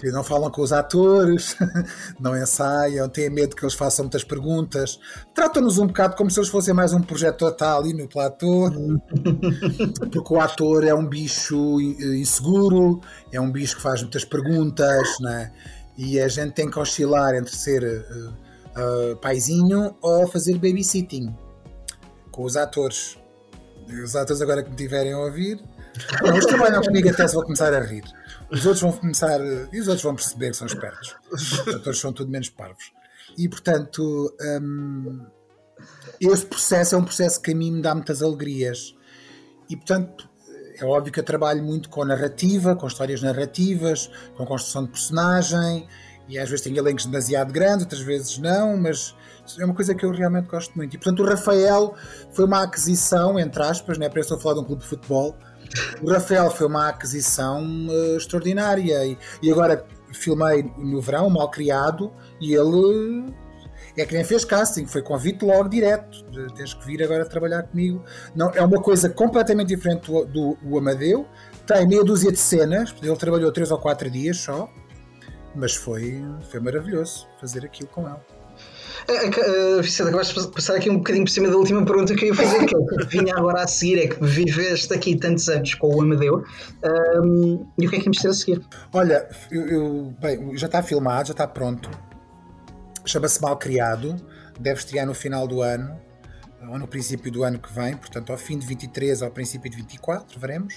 que 0.00 0.10
não 0.10 0.24
falam 0.24 0.50
com 0.50 0.62
os 0.62 0.72
atores, 0.72 1.54
não 2.18 2.34
ensaiam, 2.34 3.06
têm 3.08 3.28
medo 3.28 3.54
que 3.54 3.62
eles 3.62 3.74
façam 3.74 4.04
muitas 4.04 4.24
perguntas, 4.24 4.98
tratam-nos 5.34 5.76
um 5.76 5.86
bocado 5.86 6.16
como 6.16 6.30
se 6.30 6.40
eles 6.40 6.48
fossem 6.48 6.72
mais 6.72 6.94
um 6.94 7.02
projeto 7.02 7.36
total 7.36 7.80
ali 7.80 7.92
no 7.92 8.08
platô, 8.08 8.70
porque 10.10 10.34
o 10.34 10.40
ator 10.40 10.84
é 10.84 10.94
um 10.94 11.06
bicho 11.06 11.78
inseguro, 11.80 13.00
é 13.30 13.38
um 13.38 13.52
bicho 13.52 13.76
que 13.76 13.82
faz 13.82 14.00
muitas 14.00 14.24
perguntas, 14.24 15.18
né? 15.20 15.52
e 15.98 16.18
a 16.18 16.28
gente 16.28 16.52
tem 16.52 16.70
que 16.70 16.78
oscilar 16.78 17.34
entre 17.34 17.54
ser 17.54 17.82
uh, 17.82 19.12
uh, 19.12 19.16
paizinho 19.16 19.94
ou 20.00 20.26
fazer 20.26 20.54
babysitting 20.54 21.36
com 22.30 22.44
os 22.44 22.56
atores 22.56 23.18
os 24.02 24.16
atores 24.16 24.40
agora 24.40 24.62
que 24.62 24.70
me 24.70 24.76
tiverem 24.76 25.12
a 25.12 25.18
ouvir, 25.18 25.60
eles 26.24 26.46
trabalham 26.46 26.80
comigo 26.80 27.08
até 27.08 27.26
se 27.26 27.34
vou 27.34 27.42
começar 27.42 27.74
a 27.74 27.80
rir. 27.80 28.04
Os 28.50 28.66
outros 28.66 28.82
vão 28.82 28.92
começar, 28.92 29.40
e 29.72 29.80
os 29.80 29.86
outros 29.86 30.02
vão 30.02 30.14
perceber 30.14 30.50
que 30.50 30.56
são 30.56 30.66
espertos. 30.66 31.16
Os 31.30 31.68
atores 31.68 32.00
são 32.00 32.12
tudo 32.12 32.30
menos 32.30 32.48
parvos. 32.48 32.92
E 33.38 33.48
portanto, 33.48 34.34
hum, 34.60 35.24
esse 36.20 36.46
processo 36.46 36.94
é 36.94 36.98
um 36.98 37.04
processo 37.04 37.40
que 37.40 37.52
a 37.52 37.54
mim 37.54 37.72
me 37.72 37.82
dá 37.82 37.94
muitas 37.94 38.22
alegrias. 38.22 38.94
E 39.68 39.76
portanto, 39.76 40.28
é 40.78 40.84
óbvio 40.84 41.12
que 41.12 41.20
eu 41.20 41.24
trabalho 41.24 41.62
muito 41.62 41.88
com 41.88 42.04
narrativa, 42.04 42.74
com 42.74 42.86
histórias 42.86 43.22
narrativas, 43.22 44.10
com 44.36 44.44
construção 44.44 44.84
de 44.84 44.90
personagem, 44.90 45.86
e 46.28 46.38
às 46.38 46.48
vezes 46.48 46.64
tenho 46.64 46.78
elencos 46.78 47.06
demasiado 47.06 47.52
grandes, 47.52 47.84
outras 47.84 48.02
vezes 48.02 48.38
não, 48.38 48.76
mas 48.76 49.14
é 49.58 49.64
uma 49.64 49.74
coisa 49.74 49.94
que 49.94 50.04
eu 50.04 50.10
realmente 50.10 50.46
gosto 50.46 50.74
muito. 50.76 50.94
E 50.94 50.98
portanto 50.98 51.20
o 51.20 51.26
Rafael 51.26 51.94
foi 52.32 52.44
uma 52.44 52.62
aquisição, 52.62 53.38
entre 53.38 53.62
aspas, 53.62 53.98
né? 53.98 54.08
para 54.08 54.20
eu 54.20 54.22
estou 54.22 54.36
a 54.36 54.40
falar 54.40 54.54
de 54.54 54.60
um 54.60 54.64
clube 54.64 54.82
de 54.82 54.88
futebol. 54.88 55.36
O 56.02 56.10
Rafael 56.10 56.50
foi 56.50 56.66
uma 56.66 56.88
aquisição 56.88 57.62
uh, 57.88 58.16
extraordinária 58.16 59.04
e, 59.06 59.18
e, 59.42 59.50
agora 59.50 59.86
filmei 60.12 60.70
no 60.76 61.00
verão, 61.00 61.30
mal 61.30 61.50
criado, 61.50 62.12
e 62.40 62.54
ele 62.54 63.32
é 63.96 64.04
que 64.04 64.14
nem 64.14 64.24
fez 64.24 64.44
casting, 64.44 64.86
foi 64.86 65.02
convite 65.02 65.44
logo 65.44 65.68
direto. 65.68 66.24
De, 66.30 66.52
tens 66.54 66.74
que 66.74 66.84
vir 66.84 67.02
agora 67.02 67.24
trabalhar 67.24 67.62
comigo. 67.64 68.02
Não, 68.34 68.50
é 68.50 68.62
uma 68.62 68.80
coisa 68.80 69.08
completamente 69.08 69.68
diferente 69.68 70.10
do, 70.10 70.24
do, 70.24 70.56
do 70.60 70.78
Amadeu. 70.78 71.26
Tem 71.66 71.86
meia 71.86 72.04
dúzia 72.04 72.32
de 72.32 72.38
cenas, 72.38 72.94
ele 73.02 73.16
trabalhou 73.16 73.52
três 73.52 73.70
ou 73.70 73.78
quatro 73.78 74.10
dias 74.10 74.38
só, 74.38 74.68
mas 75.54 75.74
foi, 75.74 76.22
foi 76.50 76.60
maravilhoso 76.60 77.28
fazer 77.40 77.64
aquilo 77.64 77.88
com 77.88 78.08
ele. 78.08 78.39
Uh, 79.08 79.82
Vicente, 79.82 80.08
acabaste 80.08 80.40
de 80.40 80.48
passar 80.48 80.76
aqui 80.76 80.90
um 80.90 80.98
bocadinho 80.98 81.24
por 81.24 81.30
cima 81.30 81.48
da 81.48 81.56
última 81.56 81.84
pergunta 81.84 82.14
que 82.14 82.26
eu 82.26 82.28
ia 82.28 82.34
fazer, 82.34 82.66
que 82.66 82.76
é 82.76 82.96
que 82.96 83.06
vinha 83.06 83.34
agora 83.36 83.62
a 83.62 83.66
seguir, 83.66 83.98
é 83.98 84.08
que 84.08 84.24
viveste 84.24 84.92
aqui 84.92 85.16
tantos 85.16 85.48
anos 85.48 85.74
com 85.74 85.94
o 85.94 86.02
Amadeu 86.02 86.44
um, 87.22 87.66
e 87.78 87.86
o 87.86 87.90
que 87.90 87.96
é 87.96 87.98
que 87.98 88.06
íamos 88.06 88.18
ter 88.18 88.28
a 88.28 88.34
seguir? 88.34 88.62
Olha, 88.92 89.28
eu, 89.50 89.66
eu, 89.66 90.14
bem, 90.20 90.56
já 90.56 90.66
está 90.66 90.82
filmado, 90.82 91.28
já 91.28 91.32
está 91.32 91.46
pronto. 91.46 91.90
Chama-se 93.04 93.40
Mal 93.40 93.56
Criado, 93.56 94.16
deve 94.58 94.78
estrear 94.78 95.06
no 95.06 95.14
final 95.14 95.46
do 95.46 95.62
ano, 95.62 95.98
ou 96.68 96.78
no 96.78 96.86
princípio 96.86 97.32
do 97.32 97.42
ano 97.42 97.58
que 97.58 97.72
vem, 97.72 97.96
portanto, 97.96 98.30
ao 98.30 98.38
fim 98.38 98.58
de 98.58 98.66
23 98.66 99.22
ou 99.22 99.28
ao 99.28 99.32
princípio 99.32 99.70
de 99.70 99.76
24, 99.76 100.38
veremos. 100.38 100.74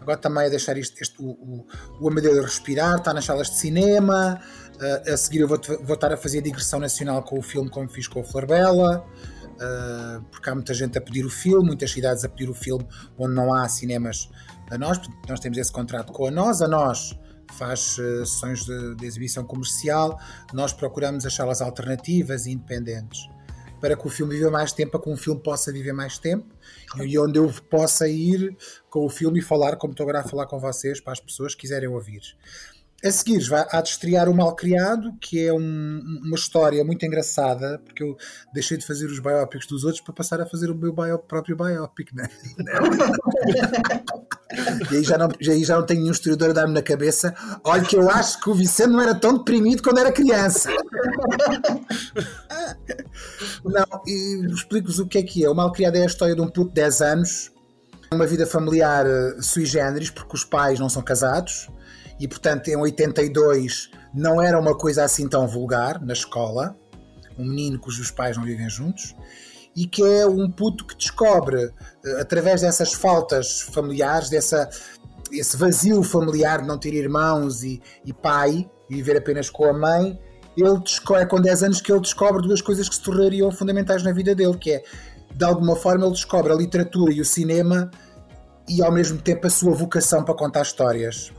Agora 0.00 0.18
também 0.18 0.46
a 0.46 0.48
deixar 0.48 0.76
isto, 0.76 1.00
este, 1.00 1.16
o, 1.20 1.30
o, 1.30 1.66
o 2.00 2.08
Amadeu 2.08 2.38
a 2.38 2.42
respirar, 2.42 2.96
está 2.96 3.12
nas 3.12 3.24
salas 3.24 3.48
de 3.48 3.56
cinema. 3.56 4.40
Uh, 4.76 5.12
a 5.12 5.16
seguir 5.16 5.40
eu 5.40 5.48
vou, 5.48 5.58
vou 5.82 5.94
estar 5.94 6.12
a 6.12 6.16
fazer 6.16 6.38
a 6.38 6.42
digressão 6.42 6.78
nacional 6.78 7.22
com 7.22 7.38
o 7.38 7.42
filme 7.42 7.70
como 7.70 7.88
fiz 7.88 8.06
com 8.06 8.20
o 8.20 8.24
Flor 8.24 8.46
Bela. 8.46 9.06
Uh, 9.56 10.22
porque 10.30 10.50
há 10.50 10.54
muita 10.54 10.74
gente 10.74 10.98
a 10.98 11.00
pedir 11.00 11.24
o 11.24 11.30
filme, 11.30 11.66
muitas 11.66 11.90
cidades 11.90 12.24
a 12.24 12.28
pedir 12.28 12.50
o 12.50 12.54
filme 12.54 12.86
onde 13.16 13.34
não 13.34 13.54
há 13.54 13.66
cinemas 13.68 14.28
a 14.70 14.76
nós, 14.76 15.00
nós 15.26 15.40
temos 15.40 15.56
esse 15.56 15.72
contrato 15.72 16.12
com 16.12 16.26
a 16.26 16.30
nós, 16.30 16.60
a 16.60 16.68
nós 16.68 17.18
faz 17.52 17.96
uh, 17.96 18.26
sessões 18.26 18.66
de, 18.66 18.96
de, 18.96 19.06
exibição 19.06 19.44
comercial, 19.44 20.20
nós 20.52 20.74
procuramos 20.74 21.24
as 21.24 21.32
salas 21.32 21.62
alternativas 21.62 22.44
e 22.44 22.50
independentes 22.50 23.30
para 23.80 23.96
que 23.96 24.06
o 24.06 24.10
filme 24.10 24.34
viva 24.34 24.50
mais 24.50 24.72
tempo, 24.72 24.92
para 24.92 25.00
que 25.00 25.10
um 25.10 25.16
filme 25.16 25.40
possa 25.40 25.72
viver 25.72 25.92
mais 25.92 26.18
tempo 26.18 26.46
e 27.02 27.18
onde 27.18 27.38
eu 27.38 27.52
possa 27.70 28.08
ir 28.08 28.56
com 28.90 29.04
o 29.04 29.08
filme 29.08 29.38
e 29.38 29.42
falar 29.42 29.76
como 29.76 29.92
estou 29.92 30.04
agora 30.04 30.20
a 30.20 30.28
falar 30.28 30.46
com 30.46 30.58
vocês 30.58 31.00
para 31.00 31.12
as 31.12 31.20
pessoas 31.20 31.54
que 31.54 31.62
quiserem 31.62 31.88
ouvir. 31.88 32.22
A 33.06 33.12
seguir, 33.12 33.40
há 33.70 33.80
de 33.80 33.90
estrear 33.90 34.28
O 34.28 34.34
Malcriado, 34.34 35.14
que 35.20 35.46
é 35.46 35.52
um, 35.52 36.20
uma 36.24 36.34
história 36.34 36.84
muito 36.84 37.06
engraçada, 37.06 37.80
porque 37.84 38.02
eu 38.02 38.16
deixei 38.52 38.76
de 38.76 38.84
fazer 38.84 39.06
os 39.06 39.20
biópicos 39.20 39.68
dos 39.68 39.84
outros 39.84 40.02
para 40.02 40.12
passar 40.12 40.40
a 40.40 40.46
fazer 40.46 40.72
o 40.72 40.74
meu 40.74 40.92
bio, 40.92 41.16
próprio 41.20 41.56
biópic, 41.56 42.12
né? 42.12 42.28
e 44.90 44.96
aí 44.96 45.04
já 45.04 45.16
não, 45.16 45.28
aí 45.40 45.62
já 45.62 45.76
não 45.76 45.86
tenho 45.86 46.00
nenhum 46.00 46.12
historiador 46.12 46.50
a 46.50 46.52
dar-me 46.52 46.74
na 46.74 46.82
cabeça. 46.82 47.32
Olha, 47.62 47.84
que 47.84 47.94
eu 47.94 48.10
acho 48.10 48.40
que 48.40 48.50
o 48.50 48.54
Vicente 48.54 48.88
não 48.88 49.00
era 49.00 49.14
tão 49.14 49.38
deprimido 49.38 49.84
quando 49.84 49.98
era 49.98 50.10
criança. 50.10 50.68
não, 53.64 53.86
e 54.04 54.46
explico-vos 54.46 54.98
o 54.98 55.06
que 55.06 55.18
é 55.18 55.22
que 55.22 55.44
é. 55.44 55.48
O 55.48 55.54
Malcriado 55.54 55.96
é 55.96 56.02
a 56.02 56.06
história 56.06 56.34
de 56.34 56.40
um 56.40 56.48
puto 56.48 56.70
de 56.70 56.74
10 56.74 57.02
anos, 57.02 57.52
uma 58.12 58.26
vida 58.26 58.48
familiar 58.48 59.06
eh, 59.06 59.36
sui 59.40 59.64
generis, 59.64 60.10
porque 60.10 60.34
os 60.34 60.44
pais 60.44 60.80
não 60.80 60.88
são 60.88 61.02
casados 61.02 61.68
e 62.18 62.26
portanto 62.26 62.68
em 62.68 62.76
82 62.76 63.90
não 64.14 64.40
era 64.40 64.58
uma 64.58 64.76
coisa 64.76 65.04
assim 65.04 65.28
tão 65.28 65.46
vulgar 65.46 66.02
na 66.02 66.12
escola, 66.12 66.76
um 67.38 67.44
menino 67.44 67.78
cujos 67.78 68.10
pais 68.10 68.36
não 68.36 68.44
vivem 68.44 68.68
juntos, 68.68 69.14
e 69.74 69.86
que 69.86 70.02
é 70.02 70.26
um 70.26 70.50
puto 70.50 70.86
que 70.86 70.96
descobre, 70.96 71.70
eh, 72.04 72.20
através 72.20 72.62
dessas 72.62 72.94
faltas 72.94 73.60
familiares, 73.60 74.30
dessa, 74.30 74.70
esse 75.30 75.56
vazio 75.56 76.02
familiar 76.02 76.62
de 76.62 76.68
não 76.68 76.78
ter 76.78 76.94
irmãos 76.94 77.62
e, 77.62 77.82
e 78.04 78.12
pai 78.12 78.68
e 78.88 78.94
viver 78.94 79.18
apenas 79.18 79.50
com 79.50 79.66
a 79.66 79.74
mãe, 79.74 80.18
ele 80.56 80.82
é 81.20 81.26
com 81.26 81.38
10 81.38 81.62
anos 81.64 81.80
que 81.82 81.92
ele 81.92 82.00
descobre 82.00 82.40
duas 82.40 82.62
coisas 82.62 82.88
que 82.88 82.94
se 82.94 83.02
tornariam 83.02 83.50
fundamentais 83.50 84.02
na 84.02 84.12
vida 84.12 84.34
dele, 84.34 84.56
que 84.56 84.72
é 84.72 84.82
de 85.34 85.44
alguma 85.44 85.76
forma 85.76 86.06
ele 86.06 86.14
descobre 86.14 86.50
a 86.50 86.56
literatura 86.56 87.12
e 87.12 87.20
o 87.20 87.24
cinema 87.24 87.90
e 88.66 88.82
ao 88.82 88.90
mesmo 88.90 89.20
tempo 89.20 89.46
a 89.46 89.50
sua 89.50 89.74
vocação 89.74 90.24
para 90.24 90.34
contar 90.34 90.62
histórias. 90.62 91.30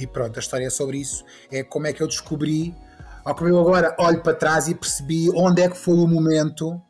E 0.00 0.06
pronto, 0.06 0.36
a 0.36 0.40
história 0.40 0.66
é 0.66 0.70
sobre 0.70 0.98
isso. 0.98 1.24
É 1.52 1.62
como 1.62 1.86
é 1.86 1.92
que 1.92 2.02
eu 2.02 2.06
descobri, 2.06 2.74
ao 3.24 3.34
que 3.34 3.44
eu 3.44 3.60
agora 3.60 3.94
olho 3.98 4.22
para 4.22 4.34
trás 4.34 4.66
e 4.66 4.74
percebi 4.74 5.30
onde 5.34 5.62
é 5.62 5.68
que 5.68 5.76
foi 5.76 5.94
o 5.94 6.06
momento 6.06 6.80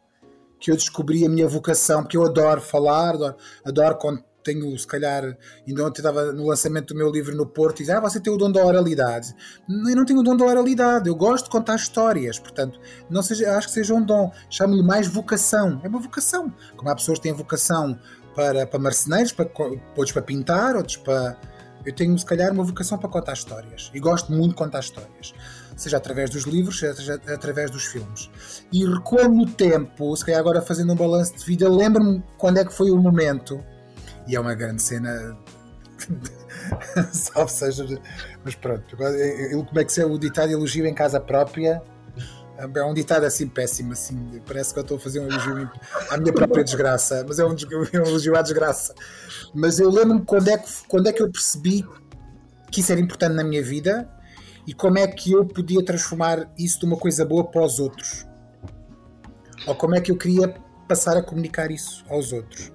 que 0.61 0.71
eu 0.71 0.77
descobri 0.77 1.27
a 1.27 1.29
minha 1.29 1.49
vocação, 1.49 2.03
porque 2.03 2.17
eu 2.17 2.25
adoro 2.25 2.61
falar, 2.61 3.15
adoro, 3.15 3.37
adoro 3.65 3.99
tenho, 4.43 4.77
se 4.79 4.87
calhar, 4.87 5.37
ainda 5.67 5.85
ontem 5.85 6.01
estava 6.01 6.33
no 6.33 6.47
lançamento 6.47 6.95
do 6.95 6.99
meu 6.99 7.11
livro 7.11 7.37
no 7.37 7.47
Porto 7.47 7.81
e 7.81 7.85
diz, 7.85 7.91
ah, 7.91 8.01
você 8.01 8.21
tem 8.21 8.33
o 8.33 8.37
dom 8.37 8.51
da 8.51 8.65
oralidade. 8.65 9.35
Eu 9.69 9.97
não 9.97 10.05
tenho 10.05 10.21
o 10.21 10.23
dom 10.23 10.37
da 10.37 10.45
oralidade, 10.45 11.09
eu 11.09 11.15
gosto 11.15 11.45
de 11.45 11.51
contar 11.51 11.77
histórias, 11.77 12.39
portanto, 12.39 12.81
não 13.09 13.23
seja, 13.23 13.57
acho 13.57 13.69
que 13.69 13.75
seja 13.75 13.95
um 13.95 14.03
dom, 14.03 14.33
chamo-lhe 14.49 14.83
mais 14.83 15.07
vocação, 15.07 15.81
é 15.85 15.89
uma 15.89 16.01
vocação. 16.01 16.53
Como 16.77 16.91
há 16.91 16.95
pessoas 16.95 17.19
que 17.19 17.25
têm 17.25 17.33
vocação 17.33 17.99
para, 18.35 18.67
para 18.67 18.79
marceneiros, 18.79 19.33
para, 19.33 19.51
outros 19.97 20.13
para 20.13 20.23
pintar, 20.23 20.77
outros 20.77 20.97
para. 20.97 21.37
Eu 21.85 21.95
tenho, 21.95 22.19
se 22.19 22.27
calhar, 22.27 22.53
uma 22.53 22.65
vocação 22.65 22.99
para 22.99 23.09
contar 23.09 23.33
histórias 23.33 23.91
e 23.95 24.01
gosto 24.01 24.33
muito 24.33 24.51
de 24.51 24.57
contar 24.57 24.81
histórias 24.81 25.33
seja 25.81 25.97
através 25.97 26.29
dos 26.29 26.45
livros, 26.45 26.79
seja 26.79 27.15
através 27.15 27.71
dos 27.71 27.87
filmes. 27.87 28.31
E 28.71 28.85
recuando 28.85 29.35
no 29.35 29.47
tempo, 29.47 30.15
se 30.15 30.25
calhar 30.25 30.41
agora 30.41 30.61
fazendo 30.61 30.93
um 30.93 30.97
balanço 30.97 31.37
de 31.37 31.45
vida, 31.45 31.69
lembro-me 31.69 32.23
quando 32.37 32.59
é 32.59 32.65
que 32.65 32.73
foi 32.73 32.91
o 32.91 32.99
momento 32.99 33.65
e 34.29 34.37
é 34.37 34.41
uma 34.41 34.55
grande 34.55 34.83
cena. 34.83 35.37
Salve 37.13 37.51
seja. 37.51 37.87
Mas 38.45 38.55
pronto, 38.55 38.97
como 38.97 39.81
é 39.81 39.85
que 39.85 39.93
se 39.93 40.03
é 40.03 40.07
o 40.07 40.19
ditado 40.19 40.53
elogio 40.53 40.87
em 40.87 40.95
casa 40.95 41.19
própria? 41.19 41.83
É 42.61 42.85
um 42.85 42.93
ditado 42.93 43.25
assim 43.25 43.49
péssimo, 43.49 43.93
assim. 43.93 44.41
Parece 44.47 44.75
que 44.75 44.79
eu 44.79 44.83
estou 44.83 44.97
a 44.99 45.01
fazer 45.01 45.21
um 45.21 45.29
elogio 45.29 45.71
à 46.11 46.19
minha 46.19 46.33
própria 46.33 46.63
desgraça, 46.63 47.25
mas 47.27 47.39
é 47.39 47.45
um, 47.45 47.55
um 47.95 48.07
elogio 48.07 48.37
à 48.37 48.43
desgraça. 48.43 48.95
Mas 49.55 49.79
eu 49.79 49.89
lembro-me 49.91 50.25
quando, 50.25 50.49
é 50.49 50.59
que, 50.59 50.69
quando 50.87 51.07
é 51.09 51.13
que 51.13 51.23
eu 51.23 51.31
percebi 51.31 51.87
que 52.71 52.81
isso 52.81 52.93
era 52.93 53.01
importante 53.01 53.35
na 53.35 53.43
minha 53.43 53.63
vida 53.63 54.09
e 54.67 54.75
como 54.75 54.99
é 54.99 55.07
que 55.07 55.33
eu 55.33 55.45
podia 55.45 55.83
transformar 55.85 56.51
isso 56.59 56.81
de 56.81 56.87
uma 56.87 56.97
coisa 56.97 57.25
boa 57.25 57.45
para 57.45 57.65
os 57.65 57.79
outros. 57.79 58.27
Ou 59.67 59.75
como 59.75 59.95
é 59.95 60.01
que 60.01 60.11
eu 60.11 60.17
queria 60.17 60.55
passar 60.87 61.17
a 61.17 61.23
comunicar 61.23 61.71
isso 61.71 62.05
aos 62.09 62.33
outros. 62.33 62.73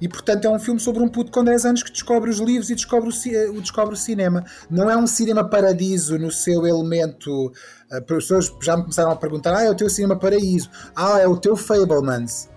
E 0.00 0.08
portanto 0.08 0.44
é 0.44 0.50
um 0.50 0.58
filme 0.58 0.78
sobre 0.78 1.02
um 1.02 1.08
puto 1.08 1.32
com 1.32 1.42
10 1.42 1.64
anos 1.64 1.82
que 1.82 1.90
descobre 1.90 2.28
os 2.28 2.38
livros 2.38 2.68
e 2.68 2.74
descobre 2.74 3.08
o, 3.08 3.60
descobre 3.60 3.94
o 3.94 3.96
cinema. 3.96 4.44
Não 4.68 4.90
é 4.90 4.96
um 4.96 5.06
cinema 5.06 5.48
paradiso 5.48 6.18
no 6.18 6.30
seu 6.30 6.66
elemento. 6.66 7.52
Uh, 7.92 8.02
pessoas 8.02 8.52
já 8.62 8.76
me 8.76 8.82
começaram 8.82 9.10
a 9.10 9.16
perguntar: 9.16 9.56
ah, 9.56 9.62
é 9.62 9.70
o 9.70 9.74
teu 9.74 9.88
cinema 9.88 10.16
paraíso, 10.16 10.70
ah, 10.94 11.18
é 11.18 11.26
o 11.26 11.36
teu 11.36 11.56
Fablemans. 11.56 12.48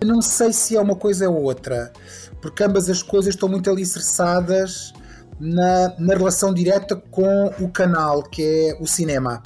Eu 0.00 0.08
não 0.08 0.22
sei 0.22 0.52
se 0.52 0.76
é 0.76 0.80
uma 0.80 0.94
coisa 0.94 1.28
ou 1.28 1.42
outra, 1.42 1.92
porque 2.40 2.62
ambas 2.62 2.88
as 2.88 3.02
coisas 3.02 3.34
estão 3.34 3.48
muito 3.48 3.68
alicerçadas 3.68 4.92
na, 5.40 5.94
na 5.98 6.14
relação 6.14 6.54
direta 6.54 6.96
com 6.96 7.46
o 7.60 7.68
canal, 7.68 8.22
que 8.22 8.42
é 8.42 8.78
o 8.80 8.86
cinema. 8.86 9.42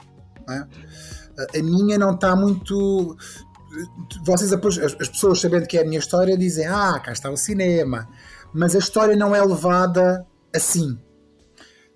É? 0.49 1.59
A 1.59 1.63
minha 1.63 1.97
não 1.97 2.15
está 2.15 2.37
muito 2.37 3.17
vocês 4.25 4.53
as, 4.53 4.79
as 5.01 5.09
pessoas 5.09 5.41
sabendo 5.41 5.67
que 5.67 5.79
é 5.79 5.83
a 5.83 5.85
minha 5.85 5.99
história 5.99 6.37
dizem 6.37 6.67
ah 6.67 7.01
cá 7.01 7.13
está 7.13 7.31
o 7.31 7.37
cinema 7.37 8.07
mas 8.53 8.75
a 8.75 8.79
história 8.79 9.17
não 9.17 9.35
é 9.35 9.43
levada 9.43 10.27
assim 10.55 10.99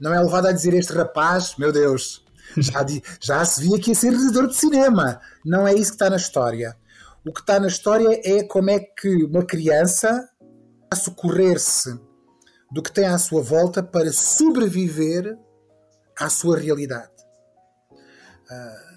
não 0.00 0.14
é 0.14 0.20
levada 0.20 0.48
a 0.48 0.52
dizer 0.52 0.72
este 0.72 0.94
rapaz 0.94 1.54
meu 1.58 1.70
Deus 1.70 2.24
já, 2.56 2.84
já 3.20 3.44
se 3.44 3.62
via 3.62 3.78
que 3.78 3.90
ia 3.90 3.94
ser 3.94 4.10
realizador 4.10 4.48
de 4.48 4.56
cinema. 4.56 5.20
Não 5.44 5.66
é 5.66 5.74
isso 5.74 5.90
que 5.90 5.96
está 5.96 6.10
na 6.10 6.16
história. 6.16 6.76
O 7.24 7.32
que 7.32 7.40
está 7.40 7.58
na 7.58 7.66
história 7.66 8.20
é 8.24 8.42
como 8.44 8.70
é 8.70 8.78
que 8.78 9.24
uma 9.24 9.44
criança 9.44 10.28
a 10.90 10.96
socorrer-se 10.96 11.98
do 12.70 12.82
que 12.82 12.92
tem 12.92 13.06
à 13.06 13.18
sua 13.18 13.42
volta 13.42 13.82
para 13.82 14.12
sobreviver 14.12 15.36
à 16.18 16.28
sua 16.28 16.58
realidade. 16.58 17.10
Uh, 18.50 18.96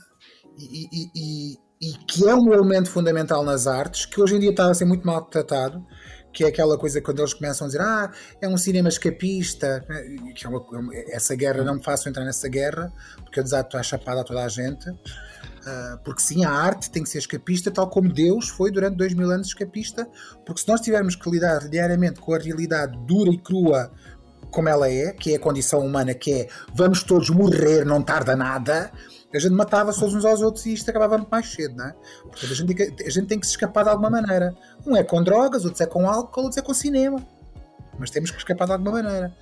e, 0.57 0.87
e, 0.91 1.11
e 1.15 1.69
e 1.81 1.93
que 2.05 2.27
é 2.27 2.35
um 2.35 2.51
elemento 2.51 2.89
fundamental 2.89 3.43
nas 3.43 3.65
artes, 3.65 4.05
que 4.05 4.21
hoje 4.21 4.35
em 4.35 4.39
dia 4.39 4.49
está 4.49 4.69
a 4.69 4.73
ser 4.73 4.85
muito 4.85 5.07
maltratado, 5.07 5.85
que 6.31 6.43
é 6.43 6.47
aquela 6.47 6.77
coisa 6.77 7.01
quando 7.01 7.19
eles 7.19 7.33
começam 7.33 7.65
a 7.65 7.67
dizer 7.67 7.81
ah, 7.81 8.11
é 8.41 8.47
um 8.47 8.57
cinema 8.57 8.89
escapista, 8.89 9.85
que 10.35 10.45
é 10.45 10.49
uma, 10.49 10.63
essa 11.07 11.35
guerra, 11.35 11.63
não 11.63 11.75
me 11.75 11.83
faço 11.83 12.07
entrar 12.07 12.23
nessa 12.23 12.47
guerra, 12.47 12.91
porque 13.23 13.39
eu 13.39 13.43
desato 13.43 13.77
a 13.77 13.83
chapada 13.83 14.21
a 14.21 14.23
toda 14.23 14.43
a 14.43 14.47
gente, 14.47 14.89
uh, 14.89 15.97
porque 16.03 16.21
sim, 16.21 16.45
a 16.45 16.51
arte 16.51 16.89
tem 16.91 17.03
que 17.03 17.09
ser 17.09 17.19
escapista, 17.19 17.71
tal 17.71 17.89
como 17.89 18.11
Deus 18.11 18.49
foi 18.49 18.71
durante 18.71 18.97
dois 18.97 19.13
mil 19.13 19.29
anos 19.31 19.47
escapista, 19.47 20.07
porque 20.45 20.61
se 20.61 20.67
nós 20.67 20.81
tivermos 20.81 21.15
que 21.15 21.29
lidar 21.29 21.67
diariamente 21.67 22.19
com 22.19 22.33
a 22.33 22.37
realidade 22.37 22.97
dura 23.05 23.31
e 23.31 23.37
crua 23.37 23.91
como 24.51 24.67
ela 24.67 24.89
é, 24.89 25.11
que 25.13 25.33
é 25.33 25.35
a 25.35 25.39
condição 25.39 25.79
humana, 25.79 26.13
que 26.13 26.31
é 26.31 26.47
vamos 26.73 27.03
todos 27.03 27.29
morrer, 27.29 27.85
não 27.85 28.01
tarda 28.01 28.35
nada, 28.35 28.91
a 29.33 29.39
gente 29.39 29.53
matava-se 29.53 30.03
uns 30.03 30.25
aos 30.25 30.41
outros 30.41 30.65
e 30.65 30.73
isto 30.73 30.89
acabava 30.89 31.17
muito 31.17 31.29
mais 31.29 31.51
cedo, 31.51 31.75
não 31.75 31.85
é? 31.85 31.95
Portanto, 32.23 32.51
a 32.51 32.55
gente, 32.55 33.03
a 33.05 33.09
gente 33.09 33.27
tem 33.27 33.39
que 33.39 33.45
se 33.45 33.53
escapar 33.53 33.83
de 33.83 33.89
alguma 33.89 34.09
maneira. 34.09 34.55
Um 34.85 34.95
é 34.95 35.03
com 35.03 35.23
drogas, 35.23 35.65
outro 35.65 35.83
é 35.83 35.85
com 35.85 36.09
álcool, 36.09 36.43
outro 36.43 36.59
é 36.59 36.63
com 36.63 36.73
cinema. 36.73 37.23
Mas 37.97 38.09
temos 38.09 38.31
que 38.31 38.37
escapar 38.37 38.65
de 38.65 38.73
alguma 38.73 39.03
maneira. 39.03 39.35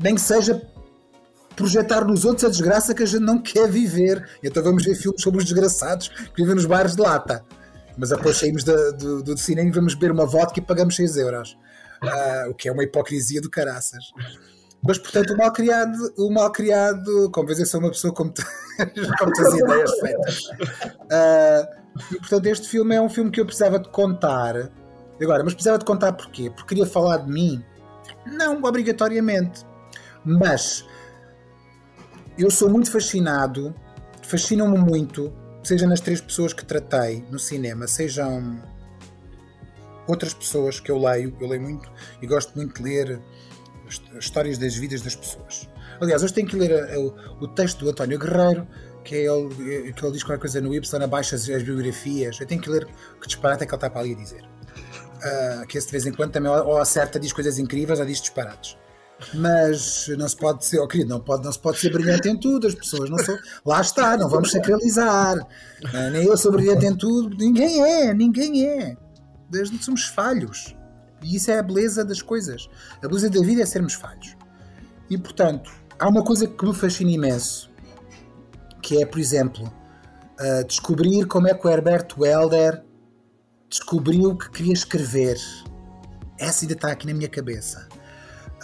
Nem 0.00 0.14
que 0.14 0.20
seja 0.20 0.62
projetar 1.54 2.04
nos 2.04 2.24
outros 2.24 2.44
a 2.44 2.48
desgraça 2.48 2.94
que 2.94 3.02
a 3.02 3.06
gente 3.06 3.22
não 3.22 3.38
quer 3.38 3.68
viver. 3.68 4.26
Então 4.42 4.62
vamos 4.62 4.84
ver 4.84 4.94
filmes 4.94 5.20
sobre 5.20 5.38
os 5.38 5.44
desgraçados 5.44 6.08
que 6.08 6.36
vivem 6.36 6.54
nos 6.54 6.66
bares 6.66 6.96
de 6.96 7.02
lata. 7.02 7.44
Mas 7.96 8.08
depois 8.08 8.38
saímos 8.38 8.64
do, 8.64 8.92
do, 8.92 9.22
do 9.22 9.38
cinema 9.38 9.68
e 9.68 9.72
vamos 9.72 9.94
beber 9.94 10.12
uma 10.12 10.24
vodka 10.24 10.58
e 10.58 10.62
pagamos 10.62 10.96
6 10.96 11.16
euros. 11.18 11.58
Uh, 12.02 12.50
o 12.50 12.54
que 12.54 12.68
é 12.68 12.72
uma 12.72 12.82
hipocrisia 12.82 13.40
do 13.40 13.50
caraças. 13.50 14.12
Mas, 14.84 14.98
portanto, 14.98 15.32
o 15.32 15.36
mal 15.36 15.52
criado, 15.52 16.12
o 16.18 16.30
mal 16.30 16.50
criado, 16.50 17.30
eu 17.36 17.66
sou 17.66 17.80
uma 17.80 17.90
pessoa 17.90 18.12
com 18.12 18.24
muitas 19.24 19.54
ideias 19.54 19.90
feitas. 20.00 20.44
Uh, 20.48 21.82
e, 22.10 22.18
portanto, 22.18 22.46
este 22.46 22.68
filme 22.68 22.94
é 22.96 23.00
um 23.00 23.08
filme 23.08 23.30
que 23.30 23.40
eu 23.40 23.46
precisava 23.46 23.78
de 23.78 23.88
contar. 23.90 24.70
Agora, 25.20 25.44
mas 25.44 25.54
precisava 25.54 25.78
de 25.78 25.84
contar 25.84 26.12
porquê? 26.14 26.50
Porque 26.50 26.74
queria 26.74 26.86
falar 26.86 27.18
de 27.18 27.30
mim? 27.30 27.64
Não, 28.26 28.60
obrigatoriamente. 28.62 29.64
Mas 30.24 30.84
eu 32.36 32.50
sou 32.50 32.68
muito 32.68 32.90
fascinado, 32.90 33.74
fascinam-me 34.22 34.78
muito, 34.78 35.32
seja 35.62 35.86
nas 35.86 36.00
três 36.00 36.20
pessoas 36.20 36.52
que 36.52 36.64
tratei 36.64 37.24
no 37.30 37.38
cinema, 37.38 37.86
sejam 37.86 38.60
outras 40.08 40.34
pessoas 40.34 40.80
que 40.80 40.90
eu 40.90 40.98
leio, 40.98 41.36
eu 41.40 41.46
leio 41.46 41.62
muito 41.62 41.90
e 42.20 42.26
gosto 42.26 42.54
muito 42.56 42.82
de 42.82 42.82
ler 42.82 43.20
histórias 44.18 44.58
das 44.58 44.74
vidas 44.74 45.02
das 45.02 45.16
pessoas. 45.16 45.68
Aliás, 46.00 46.22
hoje 46.22 46.34
tenho 46.34 46.48
que 46.48 46.56
ler 46.56 46.72
a, 46.72 46.94
a, 46.94 46.98
o 47.40 47.48
texto 47.48 47.84
do 47.84 47.90
António 47.90 48.18
Guerreiro, 48.18 48.66
que, 49.04 49.14
é 49.14 49.26
ele, 49.26 49.92
que 49.92 50.04
ele 50.04 50.12
diz 50.12 50.22
qualquer 50.22 50.40
coisa 50.40 50.60
no 50.60 50.74
Y, 50.74 51.02
abaixo 51.02 51.34
as, 51.34 51.48
as 51.48 51.62
biografias. 51.62 52.40
Eu 52.40 52.46
tenho 52.46 52.60
que 52.60 52.70
ler 52.70 52.86
que 53.20 53.26
disparate 53.26 53.64
é 53.64 53.66
que 53.66 53.72
ele 53.72 53.76
está 53.76 53.90
para 53.90 54.00
ali 54.00 54.12
a 54.12 54.16
dizer. 54.16 54.42
Uh, 54.42 55.66
que 55.66 55.78
esse 55.78 55.86
de 55.86 55.92
vez 55.92 56.06
em 56.06 56.12
quando 56.12 56.32
também 56.32 56.50
ou 56.50 56.78
acerta, 56.78 57.18
diz 57.18 57.32
coisas 57.32 57.58
incríveis 57.58 58.00
ou 58.00 58.06
diz 58.06 58.20
disparates. 58.20 58.76
Mas 59.34 60.08
não 60.18 60.26
se 60.26 60.36
pode 60.36 60.64
ser, 60.64 60.80
oh 60.80 60.88
querido, 60.88 61.10
não, 61.10 61.20
pode, 61.20 61.44
não 61.44 61.52
se 61.52 61.58
pode 61.58 61.78
ser 61.78 61.92
brilhante 61.92 62.28
em 62.28 62.36
tudo, 62.36 62.66
as 62.66 62.74
pessoas 62.74 63.08
não 63.08 63.18
são. 63.18 63.38
Lá 63.64 63.80
está, 63.80 64.16
não 64.16 64.28
vamos 64.28 64.50
sacralizar. 64.50 65.38
Uh, 65.38 66.10
nem 66.10 66.24
eu 66.24 66.36
sou 66.36 66.50
brilhante 66.50 66.86
em 66.86 66.96
tudo, 66.96 67.36
ninguém 67.36 67.82
é, 67.82 68.12
ninguém 68.12 68.66
é. 68.66 68.96
Desde 69.48 69.82
somos 69.84 70.06
falhos. 70.06 70.74
E 71.22 71.36
isso 71.36 71.50
é 71.50 71.58
a 71.58 71.62
beleza 71.62 72.04
das 72.04 72.20
coisas. 72.20 72.68
A 73.02 73.08
beleza 73.08 73.30
da 73.30 73.40
vida 73.40 73.62
é 73.62 73.66
sermos 73.66 73.94
falhos. 73.94 74.36
E 75.08 75.18
portanto, 75.18 75.70
há 75.98 76.08
uma 76.08 76.24
coisa 76.24 76.46
que 76.46 76.64
me 76.64 76.74
fascina 76.74 77.10
imenso, 77.10 77.70
que 78.82 79.02
é, 79.02 79.06
por 79.06 79.20
exemplo, 79.20 79.64
uh, 79.66 80.64
descobrir 80.66 81.26
como 81.26 81.48
é 81.48 81.54
que 81.54 81.66
o 81.66 81.70
Herbert 81.70 82.08
Welder 82.18 82.82
descobriu 83.68 84.36
que 84.36 84.50
queria 84.50 84.72
escrever. 84.72 85.36
Essa 86.38 86.64
ainda 86.64 86.74
está 86.74 86.90
aqui 86.90 87.06
na 87.06 87.14
minha 87.14 87.28
cabeça. 87.28 87.88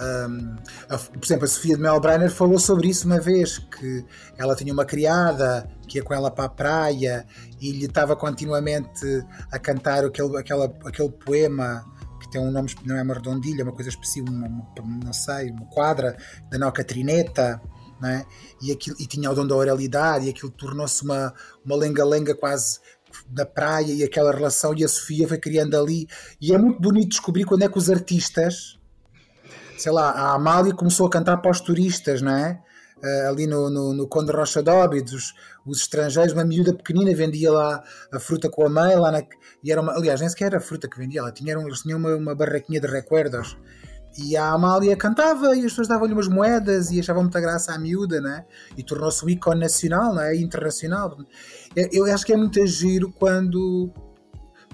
Um, 0.01 0.57
a, 0.89 0.97
por 0.97 1.25
exemplo, 1.25 1.45
a 1.45 1.49
Sofia 1.49 1.75
de 1.75 1.83
Melbrenner 1.83 2.31
falou 2.31 2.59
sobre 2.59 2.89
isso 2.89 3.07
uma 3.07 3.19
vez, 3.19 3.59
que 3.59 4.05
ela 4.37 4.55
tinha 4.55 4.73
uma 4.73 4.85
criada 4.85 5.69
que 5.89 5.99
ia 5.99 6.05
com 6.05 6.15
ela 6.15 6.31
para 6.31 6.45
a 6.45 6.49
praia 6.49 7.27
e 7.61 7.73
lhe 7.73 7.87
estava 7.87 8.15
continuamente 8.15 9.25
a 9.51 9.59
cantar 9.59 10.05
aquele, 10.05 10.37
aquela, 10.37 10.67
aquele 10.85 11.11
poema 11.11 11.85
que 12.29 12.33
tem 12.33 12.41
um 12.41 12.51
nome, 12.51 12.74
não 12.85 12.97
é 12.97 13.03
uma 13.03 13.14
redondilha, 13.14 13.62
é 13.62 13.64
uma 13.64 13.72
coisa 13.72 13.89
específica, 13.89 14.31
uma, 14.31 14.47
uma, 14.47 15.05
não 15.05 15.12
sei, 15.12 15.51
uma 15.51 15.66
quadra 15.66 16.16
da 16.51 16.59
Noca 16.59 16.85
Trineta, 16.85 17.61
é? 18.05 18.24
e, 18.62 18.70
aquilo, 18.70 18.97
e 19.01 19.07
tinha 19.07 19.31
o 19.31 19.35
dom 19.35 19.47
da 19.47 19.57
oralidade, 19.57 20.26
e 20.26 20.31
aquilo 20.31 20.51
tornou-se 20.51 21.03
uma, 21.03 21.35
lenga-lenga 21.66 22.35
quase 22.35 22.81
na 23.31 23.45
praia, 23.45 23.93
e 23.93 24.05
aquela 24.05 24.33
relação, 24.33 24.74
e 24.76 24.85
a 24.85 24.89
Sofia 24.89 25.26
foi 25.26 25.39
criando 25.39 25.76
ali, 25.76 26.07
e 26.41 26.55
é 26.55 26.59
muito 26.59 26.81
bonito 26.81 27.09
descobrir 27.09 27.45
quando 27.45 27.62
é 27.62 27.68
que 27.68 27.79
os 27.79 27.91
artistas 27.91 28.79
sei 29.79 29.93
lá, 29.93 30.11
a 30.11 30.35
Amália 30.35 30.74
começou 30.74 31.07
a 31.07 31.11
cantar 31.11 31.37
para 31.37 31.53
os 31.53 31.61
turistas, 31.61 32.20
não 32.20 32.33
é? 32.33 32.61
Uh, 33.03 33.29
ali 33.29 33.47
no, 33.47 33.71
no, 33.71 33.93
no 33.95 34.09
Conde 34.09 34.33
Rocha 34.33 34.61
Dóbidos, 34.61 35.13
os, 35.13 35.35
os 35.65 35.81
estrangeiros, 35.83 36.33
uma 36.33 36.45
miúda 36.45 36.75
pequenina 36.75 37.15
vendia 37.15 37.53
lá 37.53 37.83
a 38.13 38.19
fruta 38.19 38.51
com 38.51 38.67
a 38.67 38.69
mãe, 38.69 38.97
lá 38.97 39.13
na, 39.13 39.23
e 39.63 39.71
era 39.71 39.81
uma, 39.81 39.93
aliás, 39.93 40.21
nem 40.21 40.29
sequer 40.29 40.47
era 40.47 40.57
a 40.57 40.61
fruta 40.61 40.89
que 40.89 40.99
vendia, 40.99 41.21
ela 41.21 41.31
tinha, 41.31 41.55
eles 41.55 41.83
tinham 41.83 41.99
uma, 41.99 42.17
uma 42.17 42.35
barraquinha 42.35 42.81
de 42.81 42.89
recuerdos. 42.89 43.57
E 44.17 44.37
a 44.37 44.51
Amália 44.51 44.97
cantava 44.97 45.55
e 45.55 45.61
as 45.61 45.67
pessoas 45.67 45.87
davam-lhe 45.87 46.13
umas 46.13 46.27
moedas 46.27 46.91
e 46.91 46.99
achavam 46.99 47.23
muita 47.23 47.41
graça 47.41 47.73
à 47.73 47.79
miúda, 47.79 48.21
né? 48.21 48.45
E 48.77 48.83
tornou-se 48.83 49.25
um 49.25 49.29
ícone 49.29 49.61
nacional, 49.61 50.13
não 50.13 50.23
é? 50.23 50.35
Internacional. 50.35 51.17
Eu 51.77 52.05
acho 52.07 52.27
que 52.27 52.33
é 52.33 52.37
muito 52.37 52.67
giro 52.67 53.13
quando, 53.13 53.93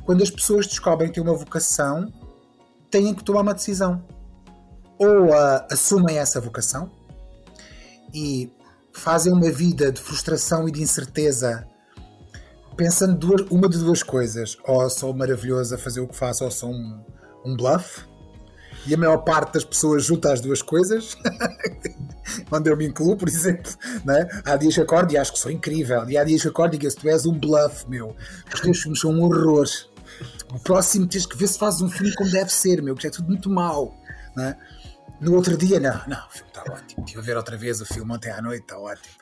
quando 0.05 0.23
as 0.23 0.31
pessoas 0.31 0.67
descobrem 0.67 1.09
que 1.09 1.17
têm 1.17 1.23
uma 1.23 1.37
vocação, 1.37 2.11
têm 2.91 3.15
que 3.15 3.23
tomar 3.23 3.43
uma 3.43 3.53
decisão. 3.53 4.03
Ou 4.99 5.27
uh, 5.27 5.67
assumem 5.71 6.19
essa 6.19 6.41
vocação, 6.41 6.91
e 8.15 8.51
fazem 8.93 9.33
uma 9.33 9.51
vida 9.51 9.91
de 9.91 10.01
frustração 10.01 10.69
e 10.69 10.73
de 10.73 10.83
incerteza 10.83 11.67
pensando 12.77 13.17
duas, 13.17 13.43
uma 13.51 13.69
de 13.69 13.79
duas 13.79 14.03
coisas. 14.03 14.57
Ou 14.65 14.89
sou 14.91 15.13
maravilhoso 15.15 15.75
a 15.75 15.79
fazer 15.79 16.01
o 16.01 16.09
que 16.09 16.17
faço 16.17 16.45
ou 16.45 16.51
sou 16.51 16.71
um, 16.71 17.05
um 17.45 17.57
bluff. 17.57 18.03
E 18.87 18.93
a 18.95 18.99
maior 18.99 19.19
parte 19.19 19.55
das 19.55 19.65
pessoas 19.65 20.05
junta 20.05 20.33
as 20.33 20.41
duas 20.41 20.61
coisas. 20.61 21.17
Onde 22.51 22.71
eu 22.71 22.77
me 22.77 22.87
incluo, 22.87 23.17
por 23.17 23.29
exemplo 23.29 23.73
né? 24.05 24.27
há 24.45 24.57
dias 24.57 24.75
que 24.75 24.81
acordo 24.81 25.13
e 25.13 25.17
acho 25.17 25.33
que 25.33 25.39
sou 25.39 25.51
incrível. 25.51 26.09
E 26.09 26.17
há 26.17 26.25
dias 26.25 26.43
que 26.43 26.49
acordo 26.49 26.75
e 26.75 26.79
digo 26.79 26.95
tu 26.95 27.09
és 27.09 27.27
um 27.27 27.39
bluff 27.39 27.89
meu 27.89 28.15
os 28.53 28.61
teus 28.61 28.81
filmes 28.81 29.01
são 29.01 29.11
um 29.13 29.23
horror 29.23 29.67
o 30.53 30.59
próximo 30.61 31.07
tens 31.07 31.27
que 31.27 31.37
ver 31.37 31.49
se 31.49 31.59
fazes 31.59 31.81
um 31.81 31.89
filme 31.89 32.15
como 32.15 32.31
deve 32.31 32.53
ser 32.53 32.83
meu, 32.83 32.95
que 32.95 33.07
é 33.07 33.11
tudo 33.11 33.29
muito 33.29 33.51
mau 33.51 33.97
né? 34.37 34.57
No 35.21 35.35
outro 35.35 35.57
dia, 35.57 35.81
não, 35.81 36.01
não, 36.07 36.27
o 36.27 36.31
filme 36.31 36.49
está 36.49 36.63
ótimo. 36.63 37.05
Estive 37.05 37.21
a 37.21 37.23
ver 37.23 37.37
outra 37.37 37.57
vez 37.57 37.81
o 37.81 37.87
filme 37.87 38.13
ontem 38.13 38.31
à 38.31 38.43
noite, 38.43 38.63
está 38.63 38.79
ótimo. 38.79 39.15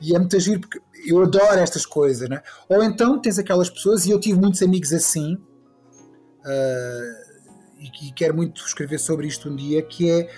E 0.00 0.14
é 0.14 0.18
muito 0.18 0.38
giro 0.40 0.60
porque 0.60 0.80
eu 1.06 1.22
adoro 1.22 1.60
estas 1.60 1.84
coisas, 1.84 2.28
né? 2.28 2.42
Ou 2.68 2.82
então 2.82 3.20
tens 3.20 3.38
aquelas 3.38 3.68
pessoas, 3.68 4.06
e 4.06 4.10
eu 4.10 4.18
tive 4.18 4.38
muitos 4.38 4.62
amigos 4.62 4.92
assim, 4.92 5.34
uh, 5.34 7.30
e, 7.78 8.08
e, 8.08 8.12
quero 8.12 8.34
muito 8.34 8.64
escrever 8.64 8.98
sobre 8.98 9.26
isto 9.26 9.50
um 9.50 9.56
dia, 9.56 9.82
que 9.82 10.10
é 10.10 10.30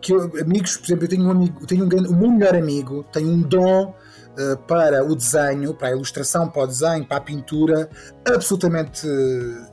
que 0.00 0.12
eu, 0.12 0.30
amigos, 0.40 0.76
por 0.76 0.86
exemplo, 0.86 1.04
eu 1.04 1.08
tenho 1.08 1.24
um 1.24 1.30
amigo, 1.30 1.66
tenho 1.66 1.84
um 1.84 1.88
grande, 1.88 2.08
o 2.08 2.14
meu 2.14 2.30
melhor 2.30 2.54
amigo 2.54 3.02
tem 3.12 3.26
um 3.26 3.40
dom 3.40 3.88
uh, 3.90 4.56
para 4.68 5.04
o 5.04 5.16
desenho, 5.16 5.74
para 5.74 5.88
a 5.88 5.90
ilustração, 5.90 6.48
para 6.48 6.62
o 6.62 6.66
desenho, 6.68 7.04
para 7.04 7.16
a 7.16 7.20
pintura, 7.20 7.90
absolutamente 8.24 9.06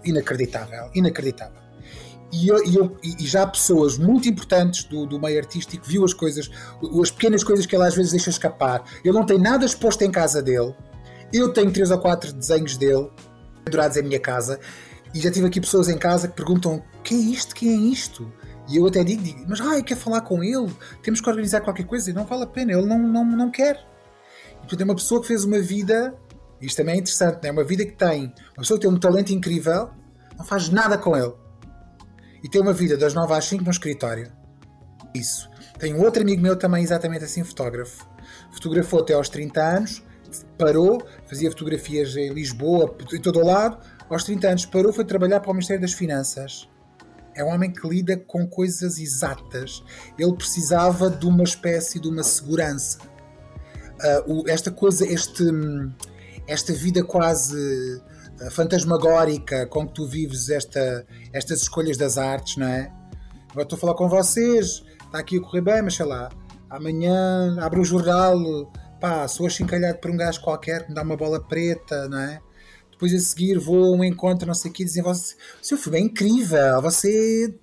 inacreditável, 0.03 0.89
inacreditável. 0.95 1.64
E, 2.35 2.49
eu, 2.49 2.65
e, 2.65 2.75
eu, 2.75 2.97
e, 3.01 3.25
já 3.25 3.47
pessoas 3.47 3.97
muito 3.97 4.27
importantes 4.27 4.83
do, 4.83 5.05
do 5.05 5.17
meio 5.17 5.39
artístico 5.39 5.85
viu 5.87 6.03
as 6.03 6.13
coisas, 6.13 6.51
as 7.01 7.09
pequenas 7.09 7.45
coisas 7.45 7.65
que 7.65 7.73
ele 7.73 7.85
às 7.85 7.95
vezes 7.95 8.11
deixa 8.11 8.29
escapar. 8.29 8.83
Ele 9.05 9.13
não 9.13 9.25
tem 9.25 9.39
nada 9.39 9.65
exposto 9.65 10.01
em 10.01 10.11
casa 10.11 10.41
dele. 10.41 10.75
Eu 11.31 11.53
tenho 11.53 11.71
três 11.71 11.91
ou 11.91 11.97
quatro 11.97 12.33
desenhos 12.33 12.75
dele 12.75 13.09
pendurados 13.63 13.95
em 13.95 14.03
minha 14.03 14.19
casa. 14.19 14.59
E 15.13 15.21
já 15.21 15.31
tive 15.31 15.47
aqui 15.47 15.61
pessoas 15.61 15.87
em 15.87 15.97
casa 15.97 16.27
que 16.27 16.35
perguntam: 16.35 16.83
que 17.05 17.15
é 17.15 17.17
isto? 17.17 17.55
Quem 17.55 17.69
é 17.69 17.77
isto? 17.93 18.29
E 18.67 18.75
eu 18.75 18.85
até 18.85 19.01
digo, 19.01 19.23
digo 19.23 19.45
mas 19.47 19.61
ai, 19.61 19.81
quer 19.81 19.95
falar 19.95 20.19
com 20.21 20.43
ele? 20.43 20.69
Temos 21.01 21.21
que 21.21 21.29
organizar 21.29 21.61
qualquer 21.61 21.85
coisa. 21.85 22.09
E 22.09 22.13
não 22.13 22.25
vale 22.25 22.43
a 22.43 22.47
pena, 22.47 22.73
ele 22.73 22.85
não, 22.85 22.99
não, 22.99 23.23
não 23.23 23.49
quer. 23.49 23.77
E, 24.55 24.57
portanto, 24.57 24.81
é 24.81 24.83
uma 24.83 24.95
pessoa 24.95 25.21
que 25.21 25.27
fez 25.27 25.45
uma 25.45 25.59
vida, 25.59 26.13
isto 26.59 26.75
também 26.75 26.95
é 26.95 26.97
interessante, 26.97 27.47
é 27.47 27.51
uma 27.51 27.63
vida 27.63 27.85
que 27.85 27.93
tem, 27.93 28.25
uma 28.25 28.57
pessoa 28.57 28.77
que 28.77 28.85
tem 28.85 28.93
um 28.93 28.99
talento 28.99 29.31
incrível, 29.31 29.89
não 30.37 30.43
faz 30.43 30.67
nada 30.67 30.97
com 30.97 31.15
ele 31.15 31.44
e 32.45 32.47
tem 32.47 32.61
uma 32.61 32.73
vida 32.73 32.95
das 32.95 33.15
9 33.15 33.33
às 33.33 33.45
5 33.45 33.63
no 33.63 33.71
escritório. 33.71 34.31
Isso. 35.15 35.49
Tenho 35.79 35.99
outro 35.99 36.21
amigo 36.21 36.43
meu 36.43 36.55
também, 36.55 36.83
exatamente 36.83 37.25
assim, 37.25 37.43
fotógrafo. 37.43 38.07
Fotografou 38.51 38.99
até 38.99 39.15
aos 39.15 39.29
30 39.29 39.59
anos, 39.59 40.03
parou, 40.55 41.03
fazia 41.27 41.49
fotografias 41.49 42.15
em 42.15 42.31
Lisboa, 42.31 42.95
em 43.11 43.19
todo 43.19 43.39
o 43.39 43.43
lado. 43.43 43.79
Aos 44.07 44.23
30 44.25 44.47
anos 44.47 44.65
parou, 44.67 44.93
foi 44.93 45.03
trabalhar 45.03 45.39
para 45.39 45.49
o 45.49 45.53
Ministério 45.55 45.81
das 45.81 45.93
Finanças. 45.93 46.69
É 47.33 47.43
um 47.43 47.47
homem 47.47 47.73
que 47.73 47.87
lida 47.87 48.15
com 48.15 48.45
coisas 48.45 48.99
exatas. 48.99 49.83
Ele 50.15 50.35
precisava 50.35 51.09
de 51.09 51.25
uma 51.25 51.43
espécie 51.43 51.99
de 51.99 52.07
uma 52.07 52.21
segurança. 52.21 52.99
Uh, 54.27 54.43
o, 54.43 54.47
esta 54.47 54.69
coisa, 54.69 55.03
este, 55.03 55.43
esta 56.47 56.73
vida 56.73 57.03
quase 57.03 58.03
fantasmagórica 58.51 59.65
com 59.67 59.87
que 59.87 59.93
tu 59.93 60.07
vives 60.07 60.49
esta, 60.49 61.05
estas 61.33 61.61
escolhas 61.61 61.97
das 61.97 62.17
artes, 62.17 62.57
não 62.57 62.67
é? 62.67 62.91
Agora 63.49 63.63
estou 63.63 63.77
a 63.77 63.79
falar 63.79 63.93
com 63.93 64.09
vocês, 64.09 64.83
está 65.03 65.19
aqui 65.19 65.37
a 65.37 65.41
correr 65.41 65.61
bem, 65.61 65.81
mas 65.81 65.95
sei 65.95 66.05
lá, 66.05 66.29
amanhã 66.69 67.57
abro 67.61 67.81
o 67.81 67.85
jornal, 67.85 68.37
pá, 68.99 69.27
sou 69.27 69.45
achincalhado 69.45 69.99
por 69.99 70.11
um 70.11 70.17
gajo 70.17 70.41
qualquer 70.41 70.83
que 70.83 70.89
me 70.89 70.95
dá 70.95 71.03
uma 71.03 71.15
bola 71.15 71.39
preta, 71.39 72.09
não 72.09 72.19
é? 72.19 72.41
Depois 72.91 73.13
a 73.13 73.19
seguir 73.19 73.59
vou 73.59 73.93
a 73.93 73.97
um 73.97 74.03
encontro, 74.03 74.47
não 74.47 74.53
sei 74.53 74.71
o 74.71 74.73
que, 74.73 74.83
dizem, 74.83 75.03
você, 75.03 75.35
o 75.61 75.65
seu 75.65 75.77
filme 75.77 75.99
é 75.99 76.01
incrível, 76.01 76.81
você 76.81 77.53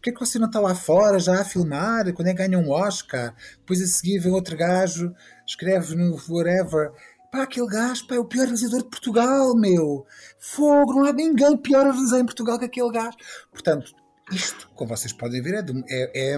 Porquê 0.00 0.12
que 0.12 0.20
você 0.20 0.38
não 0.38 0.46
está 0.46 0.58
lá 0.58 0.74
fora 0.74 1.18
já 1.18 1.42
a 1.42 1.44
filmar? 1.44 2.10
Quando 2.14 2.28
é 2.28 2.30
que 2.32 2.38
ganha 2.38 2.58
um 2.58 2.70
Oscar? 2.70 3.34
Depois 3.58 3.82
a 3.82 3.86
seguir 3.86 4.18
vem 4.18 4.32
outro 4.32 4.56
gajo, 4.56 5.14
escreve 5.46 5.94
no 5.94 6.18
whatever. 6.26 6.90
Pá, 7.30 7.42
aquele 7.42 7.68
gajo 7.68 8.06
pá, 8.06 8.16
é 8.16 8.18
o 8.18 8.24
pior 8.24 8.44
realizador 8.44 8.82
de 8.82 8.88
Portugal, 8.88 9.54
meu. 9.54 10.04
Fogo, 10.38 10.94
não 10.94 11.04
há 11.04 11.12
ninguém 11.12 11.56
pior 11.56 11.86
a 11.86 11.92
realizar 11.92 12.18
em 12.18 12.24
Portugal 12.24 12.58
que 12.58 12.64
aquele 12.64 12.90
gajo. 12.90 13.16
Portanto, 13.52 13.92
isto, 14.32 14.68
como 14.74 14.94
vocês 14.94 15.12
podem 15.12 15.40
ver, 15.40 15.54
é, 15.54 15.62
de, 15.62 15.84
é, 15.88 16.34
é, 16.34 16.36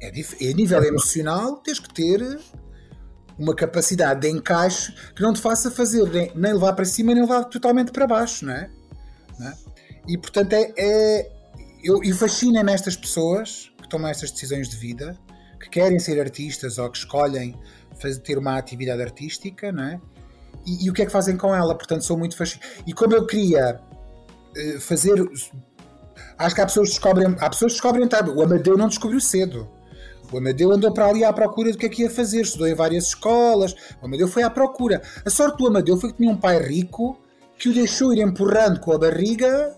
é, 0.00 0.08
é 0.08 0.50
a 0.50 0.54
nível 0.54 0.82
emocional, 0.82 1.56
tens 1.58 1.78
que 1.78 1.92
ter 1.92 2.40
uma 3.38 3.54
capacidade 3.54 4.20
de 4.20 4.28
encaixe 4.28 4.94
que 5.14 5.22
não 5.22 5.32
te 5.32 5.40
faça 5.40 5.70
fazer 5.70 6.04
nem, 6.10 6.32
nem 6.34 6.52
levar 6.52 6.74
para 6.74 6.84
cima 6.84 7.14
nem 7.14 7.22
levar 7.22 7.44
totalmente 7.44 7.90
para 7.90 8.06
baixo, 8.06 8.46
não 8.46 8.54
é? 8.54 8.70
Não 9.38 9.48
é? 9.48 9.54
E 10.08 10.18
portanto 10.18 10.52
é, 10.52 10.72
é 10.76 11.32
eu, 11.82 12.02
eu 12.02 12.14
fascina-me 12.14 12.72
estas 12.72 12.96
pessoas 12.96 13.72
que 13.80 13.88
tomam 13.88 14.08
estas 14.08 14.30
decisões 14.30 14.68
de 14.68 14.76
vida, 14.76 15.18
que 15.60 15.68
querem 15.68 15.98
ser 15.98 16.20
artistas 16.20 16.78
ou 16.78 16.90
que 16.90 16.98
escolhem 16.98 17.58
fazer, 17.98 18.20
ter 18.20 18.38
uma 18.38 18.56
atividade 18.56 19.02
artística, 19.02 19.72
não 19.72 19.84
é? 19.84 20.00
E, 20.66 20.86
e, 20.86 20.90
o 20.90 20.92
que 20.92 21.02
é 21.02 21.06
que 21.06 21.12
fazem 21.12 21.36
com 21.36 21.54
ela. 21.54 21.74
Portanto, 21.74 22.04
sou 22.04 22.16
muito 22.16 22.36
fascinado. 22.36 22.66
E 22.86 22.92
como 22.92 23.14
eu 23.14 23.26
queria 23.26 23.80
uh, 24.56 24.80
fazer. 24.80 25.22
Acho 26.38 26.54
que 26.54 26.60
há 26.60 26.66
pessoas 26.66 26.88
que 26.88 26.94
descobrem. 26.94 27.36
Há 27.38 27.50
pessoas 27.50 27.72
que 27.72 27.76
descobrem 27.76 28.08
tarde. 28.08 28.30
O 28.30 28.42
Amadeu 28.42 28.76
não 28.76 28.88
descobriu 28.88 29.20
cedo. 29.20 29.68
O 30.32 30.38
Amadeu 30.38 30.72
andou 30.72 30.92
para 30.92 31.06
ali 31.06 31.24
à 31.24 31.32
procura 31.32 31.70
do 31.70 31.78
que 31.78 31.86
é 31.86 31.88
que 31.88 32.02
ia 32.02 32.10
fazer. 32.10 32.42
Estudou 32.42 32.66
em 32.66 32.74
várias 32.74 33.08
escolas. 33.08 33.74
O 34.00 34.06
Amadeu 34.06 34.28
foi 34.28 34.42
à 34.42 34.50
procura. 34.50 35.02
A 35.24 35.30
sorte 35.30 35.58
do 35.58 35.66
Amadeu 35.66 35.96
foi 35.96 36.10
que 36.10 36.18
tinha 36.18 36.30
um 36.30 36.36
pai 36.36 36.58
rico 36.58 37.18
que 37.58 37.68
o 37.68 37.74
deixou 37.74 38.12
ir 38.12 38.20
empurrando 38.20 38.80
com 38.80 38.92
a 38.92 38.98
barriga. 38.98 39.76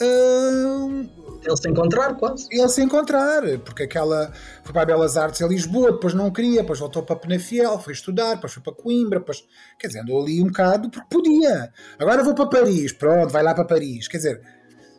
Uh, 0.00 1.15
ele 1.46 1.56
se 1.56 1.68
encontrar, 1.68 2.14
quase. 2.14 2.46
Ele 2.50 2.68
se 2.68 2.82
encontrar, 2.82 3.42
porque 3.64 3.84
aquela 3.84 4.32
foi 4.62 4.72
para 4.72 4.82
a 4.82 4.86
Belas 4.86 5.16
Artes 5.16 5.40
em 5.40 5.48
Lisboa, 5.48 5.92
depois 5.92 6.14
não 6.14 6.30
queria, 6.30 6.62
depois 6.62 6.78
voltou 6.78 7.02
para 7.02 7.16
Penafiel, 7.16 7.78
foi 7.78 7.92
estudar, 7.92 8.34
depois 8.34 8.52
foi 8.52 8.62
para 8.62 8.72
Coimbra, 8.72 9.18
depois, 9.18 9.44
quer 9.78 9.88
dizer, 9.88 10.00
andou 10.00 10.22
ali 10.22 10.42
um 10.42 10.46
bocado 10.46 10.90
porque 10.90 11.06
podia. 11.08 11.72
Agora 11.98 12.22
vou 12.22 12.34
para 12.34 12.46
Paris, 12.46 12.92
pronto, 12.92 13.30
vai 13.30 13.42
lá 13.42 13.54
para 13.54 13.64
Paris. 13.64 14.08
Quer 14.08 14.16
dizer, 14.18 14.40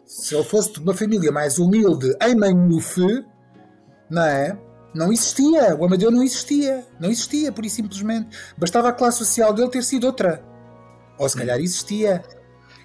se 0.05 0.33
ele 0.33 0.43
fosse 0.43 0.73
de 0.73 0.79
uma 0.79 0.93
família 0.93 1.31
mais 1.31 1.59
humilde 1.59 2.15
em 2.21 2.35
Manhufe, 2.35 3.25
não 4.09 4.23
é? 4.23 4.57
Não 4.95 5.11
existia, 5.11 5.75
o 5.75 5.85
Amadeu 5.85 6.09
não 6.09 6.23
existia, 6.23 6.83
não 6.99 7.09
existia, 7.09 7.51
por 7.51 7.65
e 7.65 7.69
simplesmente. 7.69 8.35
Bastava 8.57 8.89
a 8.89 8.93
classe 8.93 9.19
social 9.19 9.53
dele 9.53 9.69
ter 9.69 9.83
sido 9.83 10.07
outra. 10.07 10.43
Ou 11.19 11.27
se 11.27 11.37
calhar 11.37 11.59
existia. 11.59 12.23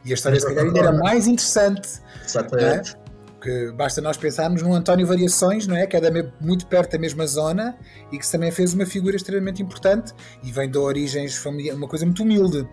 E 0.05 0.11
a 0.11 0.15
história, 0.15 0.39
se 0.39 0.47
calhar, 0.47 0.65
ainda 0.65 0.79
era 0.79 0.93
mais 0.93 1.27
interessante. 1.27 1.89
É? 1.89 2.25
Exatamente. 2.25 2.97
É? 3.43 3.63
Porque 3.63 3.73
basta 3.73 4.01
nós 4.01 4.17
pensarmos 4.17 4.63
no 4.63 4.73
António 4.73 5.07
Variações, 5.07 5.67
não 5.67 5.77
é? 5.77 5.87
Que 5.87 5.97
é 5.97 6.33
muito 6.41 6.67
perto 6.67 6.93
da 6.93 6.99
mesma 6.99 7.27
zona 7.27 7.77
e 8.11 8.19
que 8.19 8.31
também 8.31 8.51
fez 8.51 8.73
uma 8.73 8.87
figura 8.87 9.17
extremamente 9.17 9.63
importante 9.63 10.15
e 10.43 10.53
vem 10.53 10.71
de 10.71 10.79
origens 10.79 11.37
familiares, 11.37 11.79
uma 11.79 11.89
coisa 11.89 12.05
muito 12.05 12.23
humilde. 12.23 12.69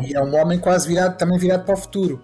E 0.00 0.14
é 0.14 0.22
um 0.22 0.34
homem 0.34 0.58
quase 0.58 0.88
virado, 0.88 1.18
também 1.18 1.38
virado 1.38 1.64
para 1.64 1.74
o 1.74 1.76
futuro. 1.76 2.22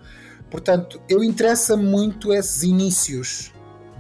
Portanto, 0.50 1.00
eu 1.08 1.22
interessa 1.24 1.76
muito 1.76 2.32
esses 2.32 2.62
inícios 2.62 3.52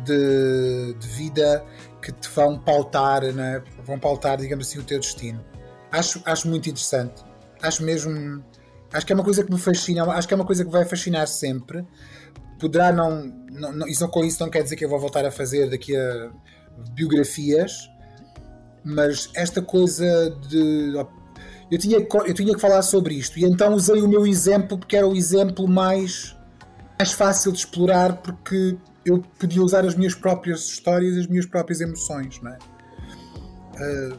de, 0.04 0.94
de, 0.98 1.08
vida 1.08 1.64
que 2.00 2.12
te 2.12 2.28
vão 2.30 2.58
pautar, 2.58 3.24
é? 3.24 3.62
vão 3.84 3.98
pautar, 3.98 4.38
digamos 4.38 4.68
assim, 4.68 4.78
o 4.78 4.82
teu 4.82 4.98
destino. 4.98 5.44
Acho, 5.90 6.22
acho 6.24 6.48
muito 6.48 6.68
interessante. 6.68 7.22
Acho 7.60 7.82
mesmo. 7.82 8.42
Acho 8.92 9.06
que 9.06 9.12
é 9.12 9.14
uma 9.14 9.24
coisa 9.24 9.42
que 9.42 9.50
me 9.50 9.58
fascina, 9.58 10.04
acho 10.04 10.28
que 10.28 10.34
é 10.34 10.36
uma 10.36 10.44
coisa 10.44 10.64
que 10.64 10.70
vai 10.70 10.84
fascinar 10.84 11.26
sempre 11.26 11.86
poderá 12.62 12.92
não, 12.92 13.26
não, 13.50 13.72
não, 13.72 13.88
isso 13.88 14.06
com 14.08 14.24
isso 14.24 14.40
não 14.40 14.48
quer 14.48 14.62
dizer 14.62 14.76
que 14.76 14.84
eu 14.84 14.88
vou 14.88 15.00
voltar 15.00 15.26
a 15.26 15.32
fazer 15.32 15.68
daqui 15.68 15.96
a 15.96 16.30
biografias, 16.94 17.90
mas 18.84 19.28
esta 19.34 19.60
coisa 19.60 20.30
de 20.48 20.94
eu 21.68 21.78
tinha, 21.78 21.98
eu 21.98 22.34
tinha 22.34 22.54
que 22.54 22.60
falar 22.60 22.82
sobre 22.82 23.14
isto 23.14 23.36
e 23.38 23.44
então 23.44 23.74
usei 23.74 24.00
o 24.00 24.08
meu 24.08 24.24
exemplo 24.24 24.78
porque 24.78 24.96
era 24.96 25.08
o 25.08 25.16
exemplo 25.16 25.66
mais, 25.66 26.36
mais 26.98 27.10
fácil 27.10 27.50
de 27.50 27.58
explorar 27.58 28.18
porque 28.18 28.76
eu 29.04 29.20
podia 29.38 29.60
usar 29.60 29.84
as 29.84 29.96
minhas 29.96 30.14
próprias 30.14 30.60
histórias, 30.60 31.18
as 31.18 31.26
minhas 31.26 31.46
próprias 31.46 31.80
emoções, 31.80 32.40
não 32.40 32.52
é? 32.52 32.58
Uh, 33.74 34.18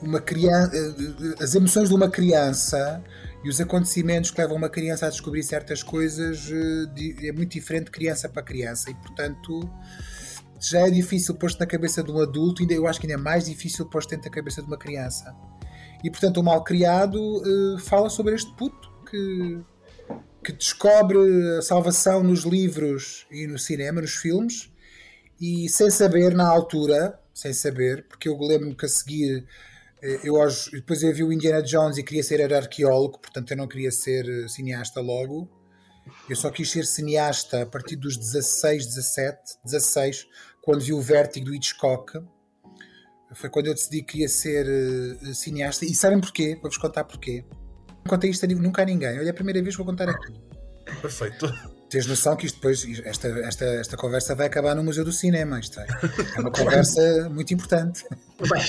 uma 0.00 0.20
criança, 0.20 0.70
uh, 0.74 1.42
as 1.42 1.54
emoções 1.54 1.90
de 1.90 1.94
uma 1.94 2.08
criança 2.08 3.02
e 3.44 3.48
os 3.48 3.60
acontecimentos 3.60 4.30
que 4.30 4.40
levam 4.40 4.56
uma 4.56 4.68
criança 4.68 5.06
a 5.06 5.10
descobrir 5.10 5.42
certas 5.42 5.82
coisas 5.82 6.48
uh, 6.48 6.90
é 7.22 7.32
muito 7.32 7.52
diferente 7.52 7.86
de 7.86 7.90
criança 7.90 8.28
para 8.28 8.42
criança 8.42 8.90
e 8.90 8.94
portanto 8.94 9.68
já 10.60 10.80
é 10.80 10.90
difícil 10.90 11.34
pôr-se 11.36 11.58
na 11.60 11.66
cabeça 11.66 12.02
de 12.02 12.10
um 12.10 12.20
adulto, 12.20 12.62
ainda 12.62 12.74
eu 12.74 12.88
acho 12.88 13.00
que 13.00 13.06
ainda 13.06 13.20
é 13.20 13.22
mais 13.22 13.44
difícil 13.44 13.86
pôr-se 13.86 14.08
dentro 14.08 14.24
da 14.28 14.34
cabeça 14.34 14.60
de 14.60 14.66
uma 14.66 14.76
criança. 14.76 15.32
E 16.02 16.10
portanto 16.10 16.38
o 16.38 16.42
mal 16.42 16.64
criado 16.64 17.42
fala 17.78 18.10
sobre 18.10 18.34
este 18.34 18.52
puto 18.56 18.90
que 19.08 19.62
que 20.48 20.52
descobre 20.52 21.18
a 21.58 21.62
salvação 21.62 22.22
nos 22.22 22.40
livros 22.44 23.26
e 23.30 23.46
no 23.46 23.58
cinema, 23.58 24.00
nos 24.00 24.14
filmes, 24.14 24.72
e 25.40 25.68
sem 25.68 25.90
saber 25.90 26.34
na 26.34 26.46
altura, 26.48 27.18
sem 27.34 27.52
saber, 27.52 28.06
porque 28.08 28.28
eu 28.28 28.38
lembro-me 28.38 28.74
que 28.74 28.86
a 28.86 28.88
seguir 28.88 29.44
eh, 29.44 29.44
eu 30.02 30.34
depois 30.72 31.02
eu 31.02 31.12
vi 31.12 31.24
o 31.24 31.32
Indiana 31.32 31.62
Jones 31.62 31.98
e 31.98 32.02
queria 32.02 32.22
ser 32.22 32.52
arqueólogo, 32.52 33.18
portanto 33.18 33.50
eu 33.50 33.56
não 33.56 33.66
queria 33.66 33.90
ser 33.90 34.28
eh, 34.28 34.48
cineasta 34.48 35.00
logo. 35.00 35.48
Eu 36.28 36.36
só 36.36 36.50
quis 36.50 36.70
ser 36.70 36.86
cineasta 36.86 37.62
a 37.62 37.66
partir 37.66 37.96
dos 37.96 38.16
16, 38.16 38.86
17, 38.86 39.38
16, 39.64 40.26
quando 40.62 40.80
vi 40.80 40.92
o 40.92 41.00
Vértigo 41.00 41.46
do 41.46 41.54
Hitchcock. 41.54 42.18
Foi 43.34 43.50
quando 43.50 43.66
eu 43.66 43.74
decidi 43.74 44.02
que 44.02 44.20
ia 44.20 44.28
ser 44.28 44.66
uh, 44.66 45.34
cineasta. 45.34 45.84
E 45.84 45.94
sabem 45.94 46.18
porquê? 46.18 46.54
Vou-vos 46.54 46.78
contar 46.78 47.04
porquê 47.04 47.44
contei 48.08 48.30
isto 48.30 48.46
nunca 48.48 48.82
a 48.82 48.84
ninguém. 48.84 49.18
Olha, 49.18 49.28
é 49.28 49.30
a 49.30 49.34
primeira 49.34 49.62
vez 49.62 49.76
que 49.76 49.82
vou 49.82 49.86
contar 49.86 50.08
aqui. 50.08 50.32
Perfeito. 51.00 51.46
Tens 51.90 52.06
noção 52.06 52.36
que 52.36 52.44
isto 52.44 52.56
depois, 52.56 52.86
esta, 53.04 53.28
esta, 53.28 53.64
esta 53.64 53.96
conversa 53.96 54.34
vai 54.34 54.46
acabar 54.46 54.74
no 54.74 54.84
Museu 54.84 55.04
do 55.04 55.12
Cinema. 55.12 55.58
Isto 55.58 55.80
é, 55.80 55.86
é 56.36 56.40
uma 56.40 56.50
conversa 56.50 57.30
muito 57.30 57.54
importante. 57.54 58.04
Vai, 58.40 58.60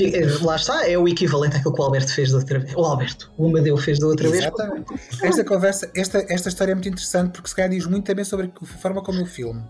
lá 0.42 0.56
está, 0.56 0.90
é 0.90 0.98
o 0.98 1.06
equivalente 1.06 1.58
àquilo 1.58 1.74
que 1.74 1.82
o 1.82 1.84
Alberto 1.84 2.14
fez 2.14 2.32
da 2.32 2.38
outra 2.38 2.60
vez. 2.60 2.74
O 2.74 2.80
Alberto, 2.80 3.30
o 3.38 3.48
Amadeu 3.48 3.76
fez 3.76 4.00
da 4.00 4.08
outra 4.08 4.28
Exatamente. 4.28 4.90
vez. 4.90 5.22
Esta 5.22 5.44
conversa, 5.44 5.92
esta, 5.94 6.26
esta 6.30 6.48
história 6.50 6.72
é 6.72 6.76
muito 6.76 6.88
interessante 6.88 7.34
porque 7.34 7.50
se 7.50 7.56
calhar 7.56 7.70
diz 7.70 7.86
muito 7.86 8.06
também 8.06 8.24
sobre 8.24 8.54
a 8.56 8.66
forma 8.66 9.04
como 9.04 9.20
eu 9.20 9.26
filme. 9.26 9.62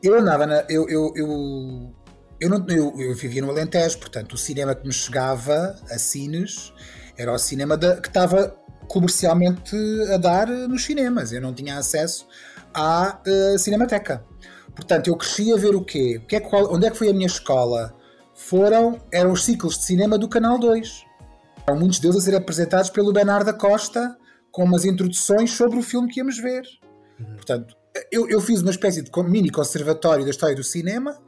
Eu 0.00 0.14
andava 0.14 0.46
na. 0.46 0.64
Eu, 0.68 0.88
eu, 0.88 1.12
eu, 1.16 1.94
eu, 2.40 2.48
não, 2.48 2.64
eu, 2.68 2.94
eu 3.00 3.14
vivia 3.16 3.42
no 3.42 3.50
Alentejo, 3.50 3.98
portanto, 3.98 4.34
o 4.34 4.38
cinema 4.38 4.76
que 4.76 4.86
me 4.86 4.92
chegava 4.92 5.74
a 5.90 5.98
Cines 5.98 6.72
era 7.18 7.32
o 7.32 7.38
cinema 7.38 7.76
que 7.76 8.08
estava 8.08 8.54
comercialmente 8.88 9.76
a 10.12 10.16
dar 10.16 10.46
nos 10.46 10.84
cinemas. 10.84 11.32
Eu 11.32 11.40
não 11.40 11.52
tinha 11.52 11.78
acesso 11.78 12.26
à 12.74 13.18
uh, 13.26 13.58
Cinemateca. 13.58 14.24
Portanto, 14.74 15.08
eu 15.08 15.16
cresci 15.16 15.52
a 15.52 15.56
ver 15.56 15.74
o 15.74 15.82
quê? 15.82 16.20
O 16.22 16.26
que 16.26 16.36
é, 16.36 16.40
qual, 16.40 16.72
onde 16.72 16.86
é 16.86 16.90
que 16.90 16.98
foi 16.98 17.08
a 17.08 17.12
minha 17.12 17.26
escola? 17.26 17.94
Foram, 18.34 19.00
eram 19.10 19.32
os 19.32 19.44
ciclos 19.44 19.78
de 19.78 19.84
cinema 19.84 20.18
do 20.18 20.28
Canal 20.28 20.58
2. 20.58 21.04
Eram 21.66 21.80
muitos 21.80 21.98
deles 21.98 22.16
a 22.16 22.20
ser 22.20 22.34
apresentados 22.34 22.90
pelo 22.90 23.12
Bernardo 23.12 23.46
da 23.46 23.54
Costa, 23.54 24.16
com 24.52 24.64
umas 24.64 24.84
introduções 24.84 25.50
sobre 25.52 25.78
o 25.78 25.82
filme 25.82 26.08
que 26.08 26.20
íamos 26.20 26.38
ver. 26.38 26.62
Uhum. 27.18 27.36
Portanto, 27.36 27.74
eu, 28.12 28.28
eu, 28.28 28.40
fiz 28.40 28.60
uma 28.60 28.70
espécie 28.70 29.02
de 29.02 29.10
mini 29.24 29.50
conservatório 29.50 30.24
da 30.24 30.30
história 30.30 30.54
do 30.54 30.62
cinema, 30.62 31.18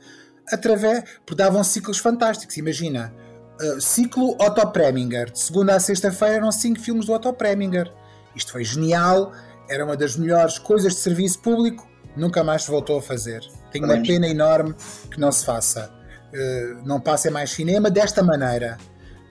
através, 0.52 1.02
porque 1.24 1.42
davam 1.42 1.64
ciclos 1.64 1.98
fantásticos. 1.98 2.56
Imagina, 2.58 3.12
uh, 3.60 3.80
ciclo 3.80 4.36
Otto 4.40 4.66
Preminger. 4.68 5.30
De 5.30 5.38
segunda 5.38 5.74
a 5.74 5.80
sexta-feira 5.80 6.36
eram 6.36 6.52
cinco 6.52 6.80
filmes 6.80 7.06
do 7.06 7.12
Otto 7.12 7.32
Preminger. 7.32 7.92
Isto 8.34 8.52
foi 8.52 8.64
genial, 8.64 9.32
era 9.68 9.84
uma 9.84 9.96
das 9.96 10.16
melhores 10.16 10.58
coisas 10.58 10.94
de 10.94 11.00
serviço 11.00 11.40
público, 11.40 11.88
nunca 12.16 12.42
mais 12.44 12.64
se 12.64 12.70
voltou 12.70 12.98
a 12.98 13.02
fazer. 13.02 13.40
Tenho 13.70 13.84
uma 13.84 14.00
pena 14.02 14.26
enorme 14.26 14.74
que 15.10 15.20
não 15.20 15.30
se 15.32 15.44
faça. 15.44 15.92
Uh, 16.32 16.86
não 16.86 17.00
passe 17.00 17.30
mais 17.30 17.50
cinema 17.50 17.90
desta 17.90 18.22
maneira, 18.22 18.76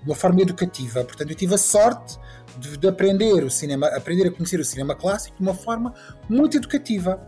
de 0.01 0.09
uma 0.09 0.15
forma 0.15 0.41
educativa. 0.41 1.03
Portanto, 1.03 1.29
eu 1.29 1.35
tive 1.35 1.55
a 1.55 1.57
sorte 1.57 2.17
de, 2.57 2.77
de 2.77 2.87
aprender 2.87 3.43
o 3.43 3.49
cinema, 3.49 3.87
aprender 3.87 4.27
a 4.27 4.31
conhecer 4.31 4.59
o 4.59 4.65
cinema 4.65 4.95
clássico 4.95 5.37
de 5.37 5.43
uma 5.43 5.53
forma 5.53 5.93
muito 6.27 6.57
educativa. 6.57 7.21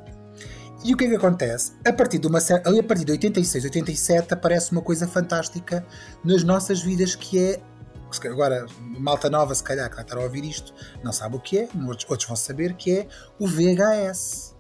E 0.84 0.93
o 0.93 0.97
que 0.97 1.06
é 1.06 1.10
que 1.10 1.15
acontece? 1.15 1.73
A 1.85 1.91
partir 1.91 2.19
de 2.19 2.27
uma 2.27 2.39
ali 2.65 2.80
a 2.80 2.84
partir 2.84 3.03
de 3.03 3.11
86, 3.11 3.65
87 3.65 4.34
aparece 4.34 4.72
uma 4.72 4.81
coisa 4.81 5.07
fantástica 5.07 5.85
nas 6.23 6.43
nossas 6.43 6.81
vidas 6.81 7.15
que 7.15 7.38
é 7.38 7.61
agora 8.26 8.65
malta 8.80 9.30
nova 9.30 9.53
se 9.53 9.64
calhar 9.64 9.88
que 9.88 9.95
vai 9.95 10.03
estar 10.03 10.18
a 10.18 10.22
ouvir 10.22 10.43
isto 10.43 10.73
não 11.03 11.11
sabe 11.11 11.35
o 11.35 11.39
que 11.39 11.60
é, 11.60 11.69
outros 11.88 12.26
vão 12.26 12.35
saber 12.35 12.73
que 12.76 12.91
é 12.91 13.07
o 13.38 13.45
VHS. 13.45 14.56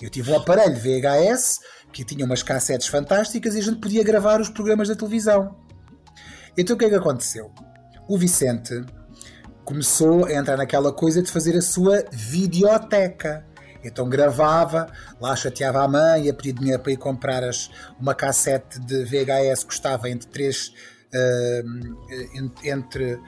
Eu 0.00 0.10
tive 0.10 0.30
um 0.30 0.36
aparelho 0.36 0.76
VHS 0.76 1.60
que 1.92 2.04
tinha 2.04 2.24
umas 2.24 2.42
cassetes 2.42 2.86
fantásticas 2.86 3.54
e 3.54 3.58
a 3.58 3.62
gente 3.62 3.80
podia 3.80 4.04
gravar 4.04 4.40
os 4.40 4.48
programas 4.48 4.88
da 4.88 4.94
televisão. 4.94 5.56
Então 6.56 6.76
o 6.76 6.78
que 6.78 6.84
é 6.84 6.88
que 6.88 6.94
aconteceu? 6.94 7.50
O 8.08 8.18
Vicente 8.18 8.84
começou 9.64 10.26
a 10.26 10.32
entrar 10.32 10.56
naquela 10.56 10.92
coisa 10.92 11.22
de 11.22 11.30
fazer 11.30 11.56
a 11.56 11.62
sua 11.62 12.04
videoteca 12.12 13.46
então 13.84 14.08
gravava, 14.08 14.90
lá 15.20 15.36
chateava 15.36 15.82
a 15.82 15.88
mãe, 15.88 16.24
ia 16.24 16.34
pedir 16.34 16.52
dinheiro 16.52 16.82
para 16.82 16.92
ir 16.92 16.96
comprar 16.96 17.44
as, 17.44 17.70
uma 18.00 18.14
cassete 18.14 18.80
de 18.80 19.04
VHS 19.04 19.60
que 19.60 19.66
custava 19.66 20.08
entre 20.08 20.28
3 20.28 20.68
uh, 20.68 22.52
entre 22.64 23.20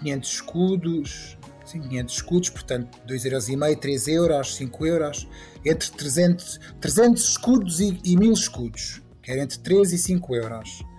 500 0.00 0.32
escudos, 0.32 1.38
sim, 1.64 1.80
500 1.80 2.14
escudos, 2.14 2.50
portanto 2.50 2.98
2,5€, 3.06 3.78
3 3.78 4.08
euros, 4.08 4.56
5 4.56 4.86
euros, 4.86 5.28
entre 5.64 5.90
300, 5.90 6.60
300 6.80 7.22
escudos 7.22 7.80
e, 7.80 8.00
e 8.04 8.16
1000 8.16 8.32
escudos, 8.32 9.02
que 9.22 9.30
era 9.30 9.42
entre 9.42 9.58
3 9.58 9.92
e 9.92 9.98
5 9.98 10.34
euros. 10.34 10.89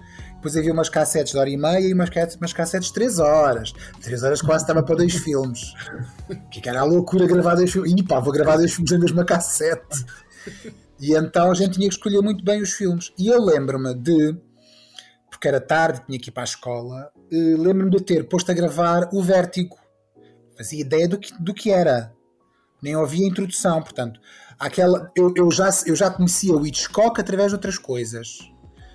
Depois 0.42 0.58
havia 0.58 0.74
umas 0.74 0.90
cassetes 0.90 1.34
de 1.34 1.38
hora 1.38 1.52
e 1.52 1.56
meia 1.56 1.88
e 1.88 1.94
umas, 1.94 2.10
umas 2.36 2.52
cassetes 2.52 2.88
de 2.88 2.96
3 2.96 3.20
horas. 3.20 3.74
3 4.02 4.24
horas 4.24 4.42
quase 4.42 4.64
estava 4.64 4.82
para 4.82 4.96
dois 4.96 5.14
filmes. 5.14 5.76
Que 6.50 6.68
era 6.68 6.82
a 6.82 6.84
loucura 6.84 7.28
gravar 7.28 7.54
dois 7.54 7.72
filmes. 7.72 7.94
E 7.96 8.04
pá, 8.04 8.20
vou 8.20 8.34
gravar 8.34 8.58
dois 8.58 8.74
filmes 8.74 8.92
na 8.92 8.98
mesma 8.98 9.24
cassete. 9.24 10.04
E 11.00 11.14
então 11.14 11.52
a 11.52 11.54
gente 11.54 11.74
tinha 11.74 11.88
que 11.88 11.94
escolher 11.94 12.22
muito 12.24 12.44
bem 12.44 12.60
os 12.60 12.72
filmes. 12.72 13.14
E 13.20 13.28
eu 13.28 13.40
lembro-me 13.40 13.94
de, 13.94 14.36
porque 15.30 15.48
era 15.48 15.62
tarde, 15.62 16.02
tinha 16.08 16.18
que 16.18 16.30
ir 16.30 16.32
para 16.32 16.42
a 16.42 16.46
escola, 16.46 17.12
eh, 17.32 17.56
lembro-me 17.56 17.92
de 17.92 18.02
ter 18.02 18.28
posto 18.28 18.50
a 18.50 18.56
gravar 18.56 19.10
o 19.14 19.22
Vértigo. 19.22 19.78
Fazia 20.58 20.82
ideia 20.82 21.08
do 21.08 21.20
que, 21.20 21.32
do 21.40 21.54
que 21.54 21.70
era. 21.70 22.12
Nem 22.82 22.96
ouvia 22.96 23.28
a 23.28 23.30
introdução, 23.30 23.80
portanto. 23.84 24.20
Aquela, 24.58 25.12
eu, 25.16 25.32
eu, 25.36 25.52
já, 25.52 25.70
eu 25.86 25.96
já 25.96 26.10
conhecia 26.10 26.56
o 26.56 26.66
Hitchcock 26.66 27.22
através 27.22 27.50
de 27.50 27.56
outras 27.56 27.78
coisas 27.78 28.52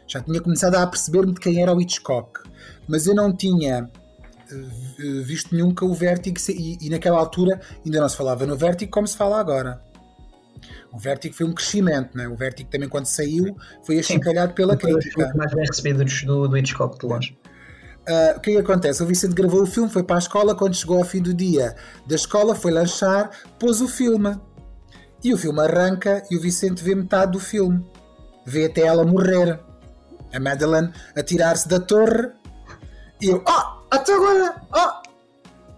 já 0.06 0.20
tinha 0.20 0.40
começado 0.40 0.76
a 0.76 0.86
perceber-me 0.86 1.32
de 1.32 1.40
quem 1.40 1.60
era 1.60 1.74
o 1.74 1.80
Hitchcock, 1.80 2.40
mas 2.86 3.06
eu 3.06 3.14
não 3.14 3.34
tinha 3.34 3.90
uh, 4.50 5.22
visto 5.24 5.56
nunca 5.56 5.84
o 5.84 5.92
Vértigo 5.94 6.38
e, 6.48 6.78
e, 6.86 6.90
naquela 6.90 7.18
altura 7.18 7.60
ainda 7.84 8.00
não 8.00 8.08
se 8.08 8.16
falava 8.16 8.46
no 8.46 8.56
Vértigo 8.56 8.90
como 8.90 9.06
se 9.06 9.16
fala 9.16 9.38
agora. 9.38 9.80
O 10.92 10.98
Vértigo 10.98 11.34
foi 11.34 11.46
um 11.46 11.52
crescimento, 11.52 12.16
né? 12.16 12.26
o 12.26 12.36
Vértigo 12.36 12.70
também 12.70 12.88
quando 12.88 13.06
saiu 13.06 13.56
foi 13.84 13.98
achincalhado 13.98 14.54
pela 14.54 14.76
crítica. 14.76 15.32
mais 15.34 15.52
bem 15.52 15.66
recebido 15.66 16.04
do, 16.04 16.48
do 16.48 16.56
Hitchcock 16.56 16.98
de 16.98 17.06
longe. 17.06 17.38
Uh, 18.08 18.36
o 18.36 18.40
que 18.40 18.50
é 18.50 18.54
que 18.54 18.58
acontece? 18.60 19.02
O 19.02 19.06
Vicente 19.06 19.34
gravou 19.34 19.62
o 19.62 19.66
filme, 19.66 19.90
foi 19.90 20.04
para 20.04 20.14
a 20.14 20.20
escola, 20.20 20.54
quando 20.54 20.74
chegou 20.74 20.98
ao 20.98 21.04
fim 21.04 21.20
do 21.20 21.34
dia 21.34 21.74
da 22.06 22.14
escola, 22.14 22.54
foi 22.54 22.70
lanchar, 22.70 23.30
pôs 23.58 23.80
o 23.80 23.88
filme. 23.88 24.38
E 25.24 25.34
o 25.34 25.36
filme 25.36 25.60
arranca 25.60 26.22
e 26.30 26.36
o 26.36 26.40
Vicente 26.40 26.84
vê 26.84 26.94
metade 26.94 27.32
do 27.32 27.40
filme. 27.40 27.84
Vê 28.46 28.66
até 28.66 28.82
ela 28.82 29.04
morrer 29.04 29.58
a 30.32 30.40
Madeline 30.40 30.92
a 31.16 31.22
tirar-se 31.22 31.68
da 31.68 31.80
torre 31.80 32.30
e 33.20 33.28
eu, 33.28 33.42
oh, 33.46 33.86
até 33.90 34.12
agora, 34.12 34.62
oh, 34.74 35.06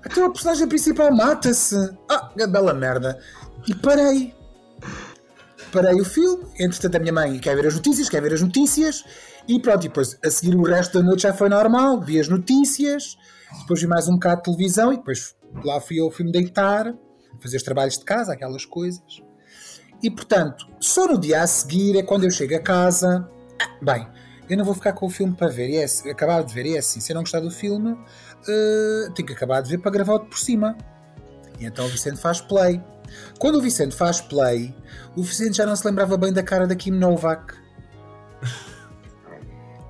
até 0.04 0.24
a 0.24 0.30
personagem 0.30 0.68
principal 0.68 1.14
mata-se, 1.14 1.76
ah, 2.10 2.30
oh, 2.32 2.46
bela 2.48 2.74
merda. 2.74 3.18
E 3.66 3.74
parei. 3.74 4.34
Parei 5.72 6.00
o 6.00 6.04
filme, 6.04 6.44
entretanto 6.58 6.96
a 6.96 6.98
minha 6.98 7.12
mãe 7.12 7.38
quer 7.38 7.54
ver 7.54 7.66
as 7.66 7.74
notícias, 7.74 8.08
quer 8.08 8.22
ver 8.22 8.32
as 8.32 8.40
notícias, 8.40 9.04
e 9.46 9.60
pronto, 9.60 9.84
e 9.84 9.88
depois 9.88 10.18
a 10.24 10.30
seguir 10.30 10.56
o 10.56 10.62
resto 10.62 10.98
da 10.98 11.04
noite 11.04 11.22
já 11.22 11.32
foi 11.32 11.48
normal, 11.48 12.00
vi 12.00 12.18
as 12.18 12.28
notícias, 12.28 13.16
depois 13.60 13.80
vi 13.80 13.86
mais 13.86 14.08
um 14.08 14.14
bocado 14.14 14.36
de 14.36 14.44
televisão 14.44 14.92
e 14.92 14.96
depois 14.96 15.36
lá 15.64 15.80
fui 15.80 16.00
eu 16.00 16.10
fui-me 16.10 16.32
deitar, 16.32 16.94
fazer 17.40 17.58
os 17.58 17.62
trabalhos 17.62 17.98
de 17.98 18.04
casa, 18.04 18.32
aquelas 18.32 18.64
coisas. 18.64 19.22
E 20.02 20.10
portanto, 20.10 20.66
só 20.80 21.06
no 21.06 21.18
dia 21.18 21.42
a 21.42 21.46
seguir 21.46 21.98
é 21.98 22.02
quando 22.02 22.24
eu 22.24 22.30
chego 22.30 22.56
a 22.56 22.60
casa. 22.60 23.28
Bem, 23.82 24.08
eu 24.48 24.56
não 24.56 24.64
vou 24.64 24.74
ficar 24.74 24.92
com 24.92 25.06
o 25.06 25.10
filme 25.10 25.34
para 25.34 25.48
ver. 25.48 25.68
E 25.68 25.76
é, 25.76 25.84
assim, 25.84 26.10
acabar 26.10 26.42
de 26.42 26.52
ver, 26.54 26.66
e 26.66 26.76
é 26.76 26.78
assim, 26.78 27.00
se 27.00 27.12
eu 27.12 27.14
não 27.14 27.22
gostar 27.22 27.40
do 27.40 27.50
filme, 27.50 27.92
uh, 27.92 29.12
tenho 29.14 29.26
que 29.26 29.32
acabar 29.32 29.60
de 29.62 29.70
ver 29.70 29.78
para 29.78 29.90
gravar 29.90 30.14
outro 30.14 30.28
por 30.28 30.38
cima. 30.38 30.76
E 31.58 31.66
então 31.66 31.84
o 31.84 31.88
Vicente 31.88 32.18
faz 32.18 32.40
play. 32.40 32.82
Quando 33.38 33.56
o 33.56 33.62
Vicente 33.62 33.94
faz 33.94 34.20
play, 34.20 34.74
o 35.16 35.22
Vicente 35.22 35.56
já 35.56 35.66
não 35.66 35.74
se 35.74 35.86
lembrava 35.86 36.16
bem 36.16 36.32
da 36.32 36.42
cara 36.42 36.66
da 36.66 36.74
Kim 36.74 36.92
Novak. 36.92 37.54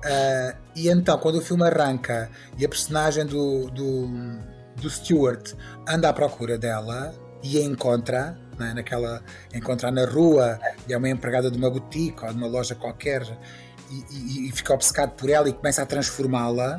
Uh, 0.03 0.57
e 0.75 0.89
então, 0.89 1.17
quando 1.17 1.35
o 1.35 1.41
filme 1.41 1.63
arranca 1.63 2.29
e 2.57 2.65
a 2.65 2.69
personagem 2.69 3.25
do, 3.25 3.69
do, 3.69 4.07
do 4.77 4.89
Stewart 4.89 5.53
anda 5.87 6.09
à 6.09 6.13
procura 6.13 6.57
dela, 6.57 7.13
e 7.41 7.57
a 7.57 7.61
encontra, 7.61 8.37
é? 8.59 8.73
naquela 8.73 9.23
encontrar 9.53 9.91
na 9.91 10.05
rua 10.05 10.59
e 10.87 10.93
é 10.93 10.97
uma 10.97 11.09
empregada 11.09 11.49
de 11.49 11.57
uma 11.57 11.69
boutique 11.69 12.23
ou 12.23 12.31
de 12.31 12.37
uma 12.37 12.47
loja 12.47 12.75
qualquer 12.75 13.23
e, 13.89 14.49
e, 14.49 14.51
fica 14.51 14.73
obcecado 14.73 15.11
por 15.11 15.29
ela 15.29 15.49
e 15.49 15.53
começa 15.53 15.81
a 15.81 15.85
transformá-la. 15.85 16.77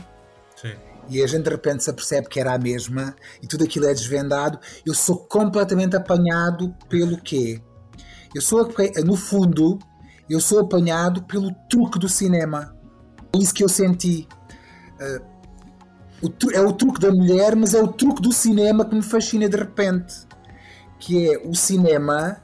E 1.09 1.23
a 1.23 1.27
gente 1.27 1.43
de 1.43 1.51
repente 1.51 1.83
se 1.83 1.91
apercebe 1.91 2.29
que 2.29 2.39
era 2.39 2.55
a 2.55 2.59
mesma 2.59 3.17
e 3.43 3.47
tudo 3.47 3.65
aquilo 3.65 3.87
é 3.87 3.93
desvendado. 3.93 4.59
Eu 4.87 4.95
sou 4.95 5.17
completamente 5.17 5.97
apanhado 5.97 6.75
pelo 6.89 7.21
quê? 7.21 7.61
Eu 8.33 8.41
sou, 8.41 8.69
no 9.05 9.17
fundo, 9.17 9.79
eu 10.29 10.39
sou 10.41 10.61
apanhado 10.61 11.25
pelo 11.25 11.53
truque 11.69 11.99
do 11.99 12.09
cinema. 12.09 12.77
É 13.35 13.39
isso 13.39 13.53
que 13.53 13.65
eu 13.65 13.69
senti. 13.69 14.29
O, 16.23 16.51
é 16.53 16.61
o 16.61 16.73
truque 16.73 17.01
da 17.01 17.11
mulher, 17.11 17.57
mas 17.57 17.75
é 17.75 17.83
o 17.83 17.89
truque 17.89 18.23
do 18.23 18.33
cinema 18.33 18.85
que 18.85 18.95
me 18.95 19.03
fascina 19.03 19.49
de 19.49 19.57
repente. 19.57 20.15
Que 20.99 21.33
é 21.33 21.39
o 21.45 21.55
cinema 21.55 22.41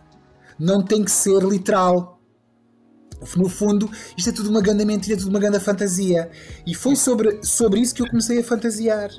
não 0.59 0.83
tem 0.83 1.05
que 1.05 1.11
ser 1.11 1.43
literal. 1.43 2.16
No 3.37 3.49
fundo, 3.49 3.91
isto 4.17 4.31
é 4.31 4.33
tudo 4.33 4.51
uma 4.51 4.61
grande 4.61 4.85
mentira, 4.85 5.17
tudo 5.17 5.31
uma 5.31 5.41
grande 5.41 5.59
fantasia. 5.61 6.31
E 6.67 6.75
foi 6.75 6.97
sobre, 6.97 7.43
sobre 7.43 7.81
isso 7.81 7.95
que 7.95 8.03
eu 8.03 8.09
comecei 8.09 8.41
a 8.41 8.45
fantasiar. 8.45 9.11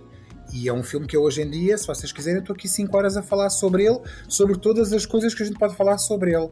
E 0.53 0.67
é 0.67 0.73
um 0.73 0.83
filme 0.83 1.05
que 1.05 1.15
eu 1.15 1.23
hoje 1.23 1.41
em 1.41 1.49
dia, 1.49 1.77
se 1.77 1.85
vocês 1.85 2.11
quiserem, 2.11 2.39
estou 2.39 2.55
aqui 2.55 2.69
5 2.69 2.95
horas 2.95 3.17
a 3.17 3.23
falar 3.23 3.49
sobre 3.49 3.85
ele, 3.85 3.99
sobre 4.29 4.57
todas 4.57 4.93
as 4.93 5.05
coisas 5.05 5.33
que 5.33 5.43
a 5.43 5.45
gente 5.45 5.57
pode 5.57 5.75
falar 5.75 5.97
sobre 5.97 6.33
ele 6.33 6.49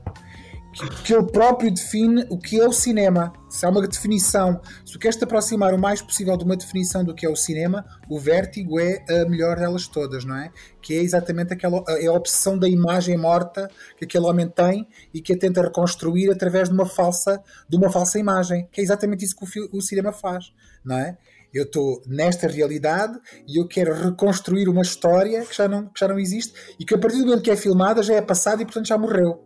que, 1.04 1.14
ele 1.14 1.24
próprio 1.32 1.72
define 1.72 2.26
o 2.30 2.38
que 2.38 2.60
é 2.60 2.68
o 2.68 2.74
cinema. 2.74 3.32
Se 3.50 3.66
há 3.66 3.70
uma 3.70 3.88
definição, 3.88 4.60
se 4.86 4.92
tu 4.92 5.00
queres 5.00 5.16
te 5.16 5.24
aproximar 5.24 5.74
o 5.74 5.78
mais 5.78 6.02
possível 6.02 6.36
de 6.36 6.44
uma 6.44 6.58
definição 6.58 7.04
do 7.04 7.16
que 7.16 7.26
é 7.26 7.30
o 7.30 7.36
cinema, 7.36 7.86
o 8.10 8.20
Vértigo 8.20 8.80
é 8.80 9.04
a 9.10 9.30
melhor 9.30 9.58
delas 9.58 9.88
todas, 9.88 10.26
não 10.26 10.36
é? 10.36 10.52
Que 10.82 10.96
é 10.96 11.02
exatamente 11.02 11.54
aquela 11.54 11.84
é 11.88 12.08
a 12.08 12.14
obsessão 12.14 12.58
da 12.58 12.68
imagem 12.68 13.18
morta 13.18 13.70
que 13.98 14.06
aquele 14.06 14.26
homem 14.26 14.50
tem 14.50 14.88
e 15.14 15.22
que 15.22 15.34
a 15.34 15.38
tenta 15.38 15.62
reconstruir 15.62 16.30
através 16.30 16.68
de 16.68 16.76
uma 16.76 16.86
falsa, 16.86 17.42
de 17.70 17.78
uma 17.78 17.90
falsa 17.90 18.20
imagem, 18.20 18.68
que 18.72 18.82
é 18.82 18.84
exatamente 18.84 19.24
isso 19.24 19.36
que 19.36 19.60
o, 19.60 19.78
o 19.78 19.82
cinema 19.82 20.12
faz, 20.12 20.52
não 20.84 20.98
é? 20.98 21.18
Eu 21.56 21.64
estou 21.64 22.02
nesta 22.06 22.50
realidade 22.50 23.18
e 23.48 23.62
eu 23.62 23.66
quero 23.66 23.94
reconstruir 23.94 24.68
uma 24.68 24.82
história 24.82 25.46
que 25.46 25.56
já, 25.56 25.70
não, 25.70 25.88
que 25.88 25.98
já 25.98 26.06
não 26.06 26.20
existe 26.20 26.54
e 26.78 26.84
que 26.84 26.94
a 26.94 26.98
partir 26.98 27.20
do 27.20 27.28
momento 27.28 27.44
que 27.44 27.50
é 27.50 27.56
filmada 27.56 28.04
já 28.04 28.14
é 28.16 28.22
passada 28.22 28.62
e 28.62 28.66
portanto 28.66 28.88
já 28.88 28.98
morreu. 28.98 29.42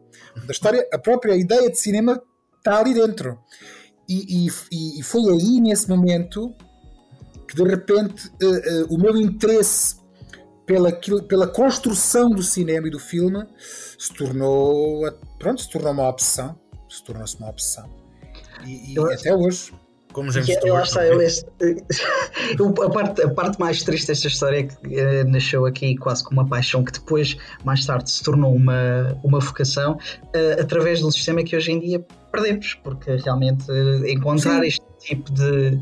A 0.48 0.52
história, 0.52 0.88
a 0.94 0.98
própria 0.98 1.36
ideia 1.36 1.70
de 1.70 1.78
cinema 1.78 2.22
está 2.58 2.80
ali 2.80 2.94
dentro. 2.94 3.40
E, 4.08 4.48
e, 4.48 5.00
e 5.00 5.04
foi 5.04 5.22
aí, 5.32 5.62
nesse 5.62 5.88
momento, 5.88 6.56
que 7.48 7.56
de 7.56 7.64
repente 7.64 8.28
uh, 8.42 8.84
uh, 8.84 8.96
o 8.96 8.98
meu 8.98 9.16
interesse 9.18 10.00
pela, 10.66 10.92
pela 11.28 11.48
construção 11.48 12.30
do 12.30 12.44
cinema 12.44 12.88
e 12.88 12.92
do 12.92 13.00
filme 13.00 13.44
se 13.98 14.14
tornou, 14.14 15.02
pronto, 15.40 15.62
se 15.62 15.70
tornou 15.70 15.92
uma 15.92 16.08
opção. 16.08 16.60
Se 16.88 17.04
tornou-se 17.04 17.38
uma 17.38 17.50
opção. 17.50 17.88
E, 18.66 18.94
e 18.94 19.00
até 19.14 19.34
hoje. 19.34 19.74
Como 20.12 20.32
já 20.32 20.42
eu 20.64 20.76
acho 20.76 21.00
a, 22.84 22.90
parte, 22.90 23.22
a 23.22 23.30
parte 23.30 23.60
mais 23.60 23.84
triste 23.84 24.08
desta 24.08 24.28
história 24.28 24.60
é 24.60 24.64
que 24.64 24.76
uh, 24.76 25.30
nasceu 25.30 25.66
aqui 25.68 25.96
quase 25.98 26.24
com 26.24 26.32
uma 26.32 26.48
paixão 26.48 26.84
que 26.84 26.92
depois, 26.92 27.38
mais 27.64 27.86
tarde, 27.86 28.10
se 28.10 28.24
tornou 28.24 28.56
uma, 28.56 29.16
uma 29.24 29.40
vocação 29.40 29.94
uh, 29.94 30.62
através 30.62 31.00
de 31.00 31.06
um 31.06 31.12
sistema 31.12 31.44
que 31.44 31.56
hoje 31.56 31.72
em 31.72 31.80
dia 31.80 32.04
perdemos, 32.32 32.74
porque 32.84 33.18
realmente 33.18 33.70
uh, 33.70 34.08
encontrar 34.08 34.62
Sim. 34.62 34.68
este 34.68 34.82
tipo 35.00 35.32
de. 35.32 35.80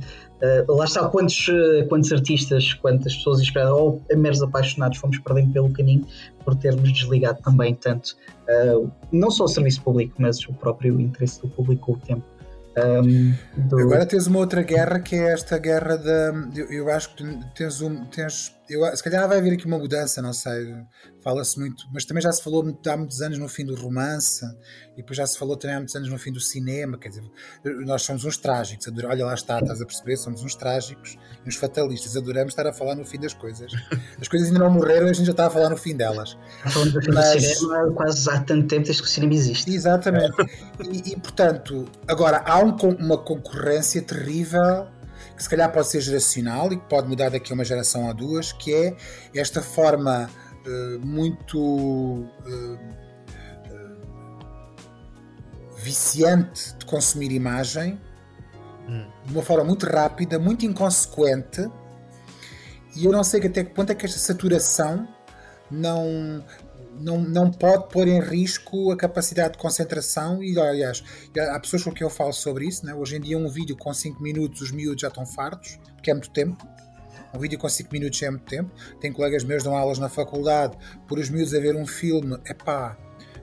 lá 0.68 0.84
está, 0.84 1.08
quantos, 1.08 1.48
quantos 1.88 2.12
artistas, 2.12 2.74
quantas 2.74 3.16
pessoas 3.16 3.40
inspiradas 3.40 3.74
ou 3.74 4.02
meros 4.14 4.44
apaixonados 4.44 4.98
fomos 4.98 5.18
perdendo 5.20 5.54
pelo 5.54 5.72
caminho 5.72 6.06
por 6.44 6.54
termos 6.56 6.92
desligado 6.92 7.42
também 7.42 7.74
tanto, 7.74 8.16
não 9.12 9.32
só 9.32 9.46
o 9.46 9.48
serviço 9.48 9.82
público, 9.82 10.14
mas 10.20 10.40
o 10.48 10.54
próprio 10.54 11.00
interesse 11.02 11.42
do 11.42 11.48
público 11.48 11.88
com 11.88 11.94
o 11.94 11.98
tempo. 11.98 12.37
Um, 12.78 13.34
do... 13.56 13.80
Agora 13.80 14.06
tens 14.06 14.28
uma 14.28 14.40
outra 14.40 14.62
guerra 14.62 15.00
que 15.00 15.16
é 15.16 15.34
esta 15.34 15.58
guerra 15.58 15.98
da. 15.98 16.34
Eu, 16.56 16.72
eu 16.72 16.92
acho 16.92 17.16
que 17.16 17.24
tens 17.56 17.82
um. 17.82 18.06
Tens, 18.06 18.56
eu, 18.70 18.96
se 18.96 19.04
calhar 19.04 19.28
vai 19.28 19.38
haver 19.38 19.54
aqui 19.54 19.66
uma 19.66 19.78
mudança, 19.78 20.22
não 20.22 20.34
sei. 20.34 20.76
Fala-se 21.24 21.60
muito, 21.60 21.86
mas 21.92 22.06
também 22.06 22.22
já 22.22 22.32
se 22.32 22.42
falou 22.42 22.62
há 22.62 22.98
muitos 22.98 23.22
anos 23.22 23.38
no 23.38 23.48
fim 23.50 23.66
do 23.66 23.76
romance, 23.76 24.46
e 24.94 24.98
depois 24.98 25.18
já 25.18 25.28
se 25.28 25.38
falou 25.38 25.58
também 25.58 25.76
há 25.76 25.80
muitos 25.80 25.96
anos 25.96 26.10
no 26.10 26.18
fim 26.18 26.32
do 26.32 26.40
cinema. 26.40 26.98
Quer 26.98 27.10
dizer, 27.10 27.24
nós 27.86 28.04
somos 28.04 28.24
uns 28.26 28.38
trágicos. 28.38 28.88
Olha 29.06 29.26
lá 29.26 29.34
está, 29.34 29.60
estás 29.60 29.82
a 29.82 29.86
perceber? 29.86 30.18
Somos 30.18 30.42
uns 30.42 30.56
trágicos, 30.56 31.18
uns 31.46 31.56
fatalistas. 31.56 32.16
Adoramos 32.16 32.54
estar 32.54 32.66
a 32.68 32.74
falar 32.74 32.96
no 32.96 33.06
fim 33.06 33.20
das 33.20 33.34
coisas. 33.34 33.72
As 34.20 34.28
coisas 34.28 34.48
ainda 34.48 34.60
não 34.60 34.70
morreram, 34.70 35.08
a 35.08 35.14
gente 35.14 35.26
já 35.26 35.32
está 35.32 35.48
a 35.48 35.50
falar 35.50 35.70
no 35.70 35.78
fim 35.78 35.96
delas. 35.96 36.38
Falando 36.68 37.00
do 37.00 37.14
mas... 37.14 37.44
cinema 37.44 37.92
quase 37.94 38.30
há 38.30 38.40
tanto 38.42 38.68
tempo 38.68 38.86
desde 38.86 39.02
que 39.02 39.08
o 39.08 39.12
cinema 39.12 39.34
existe. 39.34 39.74
Exatamente. 39.74 40.36
E, 40.92 41.14
e 41.14 41.20
portanto, 41.20 41.86
agora 42.08 42.42
há 42.46 42.60
um, 42.60 42.76
uma 43.00 43.18
concorrência 43.18 44.02
terrível 44.02 44.88
que 45.38 45.44
se 45.44 45.50
calhar 45.50 45.72
pode 45.72 45.88
ser 45.88 46.02
geracional 46.02 46.74
e 46.74 46.78
que 46.78 46.86
pode 46.88 47.08
mudar 47.08 47.30
daqui 47.30 47.54
a 47.54 47.56
uma 47.56 47.64
geração 47.64 48.10
a 48.10 48.14
duas, 48.14 48.52
que 48.52 48.74
é 48.74 48.98
esta 49.36 49.62
forma 49.62 50.28
uh, 50.66 51.06
muito 51.06 51.60
uh, 51.60 52.80
viciante 55.78 56.76
de 56.80 56.86
consumir 56.86 57.32
imagem 57.32 58.02
hum. 58.90 59.08
de 59.26 59.32
uma 59.32 59.44
forma 59.44 59.64
muito 59.64 59.86
rápida, 59.86 60.40
muito 60.40 60.66
inconsequente, 60.66 61.70
e 62.96 63.06
eu 63.06 63.12
não 63.12 63.24
sei 63.24 63.46
até 63.46 63.64
que 63.64 63.76
ponto 63.76 63.92
é 63.92 63.96
que 63.96 64.08
esta 64.08 64.18
saturação 64.18 65.08
não, 65.70 66.44
não, 67.00 67.20
não 67.20 67.52
pode 67.52 67.90
pôr 67.90 68.08
em 68.08 68.20
risco 68.20 68.92
a 68.92 68.98
capacidade 68.98 69.54
de 69.54 69.60
concentração 69.60 70.44
e 70.44 70.60
aliás, 70.60 71.04
há 71.52 71.60
pessoas 71.60 71.84
com 71.84 71.92
quem 71.92 72.06
eu 72.06 72.10
falo 72.10 72.34
sobre 72.34 72.66
isso, 72.66 72.86
né? 72.86 72.94
hoje 72.94 73.18
em 73.18 73.22
dia 73.22 73.38
um 73.38 73.48
vídeo 73.48 73.76
com 73.76 73.94
5 73.94 74.22
minutos 74.22 74.62
os 74.62 74.72
miúdos 74.72 75.02
já 75.02 75.08
estão 75.08 75.26
fartos, 75.26 75.80
porque 75.94 76.12
é 76.12 76.14
muito 76.14 76.30
tempo. 76.30 76.68
Um 77.34 77.40
vídeo 77.40 77.60
com 77.60 77.68
5 77.68 77.92
minutos 77.92 78.22
é 78.24 78.30
muito 78.30 78.46
tempo. 78.46 78.72
Tem 79.00 79.12
colegas 79.12 79.44
meus 79.44 79.62
que 79.62 79.70
dão 79.70 79.78
aulas 79.78 80.00
na 80.00 80.10
faculdade 80.10 80.78
por 81.08 81.20
os 81.20 81.30
miúdos 81.30 81.54
a 81.54 81.60
ver 81.60 81.76
um 81.76 81.86
filme, 81.86 82.38
é 82.46 82.54
pá 82.54 82.98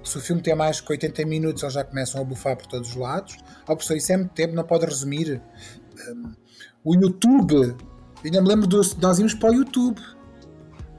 se 0.04 0.18
o 0.18 0.20
filme 0.20 0.42
tem 0.42 0.54
mais 0.54 0.80
que 0.80 0.92
80 0.92 1.24
minutos 1.24 1.62
eles 1.62 1.74
já 1.74 1.82
começam 1.82 2.20
a 2.20 2.24
bufar 2.24 2.56
por 2.56 2.66
todos 2.66 2.90
os 2.90 2.96
lados. 2.96 3.38
Oh 3.62 3.74
professor, 3.74 3.96
isso 3.96 4.12
é 4.12 4.16
muito 4.18 4.32
tempo, 4.32 4.54
não 4.54 4.64
pode 4.64 4.84
resumir. 4.84 5.42
Um, 6.08 6.32
o 6.84 6.94
YouTube 6.94 7.74
ainda 8.22 8.42
me 8.42 8.48
lembro 8.48 8.66
de 8.66 8.76
nós 9.00 9.18
íamos 9.18 9.34
para 9.34 9.50
o 9.50 9.54
YouTube 9.54 10.00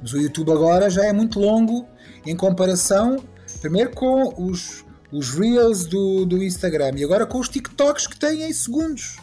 mas 0.01 0.13
o 0.13 0.17
YouTube 0.17 0.51
agora 0.51 0.89
já 0.89 1.05
é 1.05 1.13
muito 1.13 1.39
longo 1.39 1.87
em 2.25 2.35
comparação, 2.35 3.17
primeiro 3.61 3.91
com 3.91 4.33
os, 4.37 4.85
os 5.11 5.29
Reels 5.31 5.85
do, 5.85 6.25
do 6.25 6.43
Instagram 6.43 6.93
e 6.97 7.03
agora 7.03 7.25
com 7.25 7.39
os 7.39 7.49
TikToks 7.49 8.07
que 8.07 8.17
têm 8.17 8.43
em 8.43 8.53
segundos. 8.53 9.17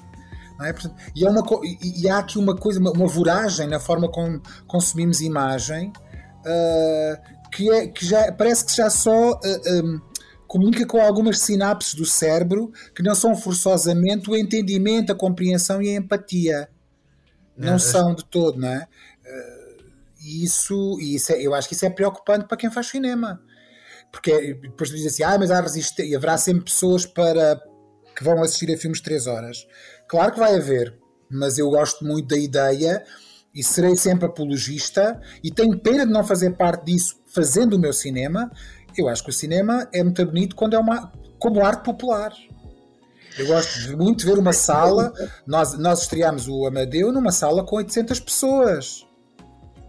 É? 0.60 0.72
Portanto, 0.72 0.94
e, 1.16 1.24
é 1.24 1.28
uma, 1.28 1.42
e, 1.82 2.08
há 2.08 2.18
aqui 2.18 2.38
uma 2.38 2.54
coisa, 2.54 2.78
uma, 2.78 2.92
uma 2.92 3.08
voragem 3.08 3.66
na 3.66 3.80
forma 3.80 4.08
como 4.08 4.40
consumimos 4.66 5.20
imagem 5.20 5.88
uh, 5.88 7.50
que, 7.50 7.70
é, 7.70 7.88
que 7.88 8.06
já 8.06 8.30
parece 8.32 8.66
que 8.66 8.76
já 8.76 8.88
só 8.88 9.32
uh, 9.32 9.38
ah, 9.42 9.82
um, 9.82 10.00
comunica 10.46 10.86
com 10.86 11.00
algumas 11.00 11.40
sinapses 11.40 11.94
do 11.94 12.04
cérebro 12.04 12.72
que 12.94 13.02
não 13.02 13.14
são 13.14 13.34
forçosamente 13.34 14.30
o 14.30 14.36
entendimento, 14.36 15.10
a 15.10 15.14
compreensão 15.14 15.82
e 15.82 15.88
a 15.88 15.98
empatia. 15.98 16.68
Não, 17.56 17.72
não 17.72 17.78
são 17.78 18.14
de 18.14 18.24
todo, 18.24 18.58
não 18.58 18.68
é? 18.68 18.86
E 20.22 20.44
isso, 20.44 20.98
e 21.00 21.16
isso 21.16 21.32
é, 21.32 21.40
eu 21.40 21.52
acho 21.52 21.68
que 21.68 21.74
isso 21.74 21.84
é 21.84 21.90
preocupante 21.90 22.46
para 22.46 22.56
quem 22.56 22.70
faz 22.70 22.86
cinema. 22.86 23.42
Porque 24.12 24.54
depois 24.54 24.90
tu 24.90 24.96
dizes 24.96 25.14
assim, 25.14 25.22
ah, 25.24 25.36
mas 25.38 25.50
há 25.50 25.60
resistência, 25.60 26.16
haverá 26.16 26.38
sempre 26.38 26.64
pessoas 26.64 27.04
para 27.04 27.60
que 28.14 28.22
vão 28.22 28.40
assistir 28.42 28.72
a 28.72 28.76
filmes 28.76 28.98
de 28.98 29.04
3 29.04 29.26
horas. 29.26 29.66
Claro 30.08 30.32
que 30.32 30.38
vai 30.38 30.54
haver, 30.54 30.96
mas 31.30 31.58
eu 31.58 31.70
gosto 31.70 32.04
muito 32.04 32.28
da 32.28 32.36
ideia 32.36 33.02
e 33.54 33.64
serei 33.64 33.96
sempre 33.96 34.26
apologista 34.26 35.20
e 35.42 35.50
tenho 35.50 35.78
pena 35.78 36.06
de 36.06 36.12
não 36.12 36.22
fazer 36.22 36.50
parte 36.52 36.84
disso 36.84 37.16
fazendo 37.26 37.74
o 37.74 37.78
meu 37.78 37.92
cinema. 37.92 38.50
Eu 38.96 39.08
acho 39.08 39.24
que 39.24 39.30
o 39.30 39.32
cinema 39.32 39.88
é 39.92 40.04
muito 40.04 40.24
bonito 40.26 40.54
quando 40.54 40.76
é 40.76 40.78
uma 40.78 41.10
como 41.38 41.64
arte 41.64 41.82
popular. 41.82 42.32
Eu 43.38 43.46
gosto 43.46 43.96
muito 43.96 44.20
de 44.20 44.26
ver 44.26 44.38
uma 44.38 44.52
sala. 44.52 45.12
Nós, 45.46 45.76
nós 45.78 46.02
estreámos 46.02 46.46
o 46.46 46.66
Amadeu 46.66 47.10
numa 47.10 47.32
sala 47.32 47.64
com 47.64 47.76
800 47.76 48.20
pessoas 48.20 49.06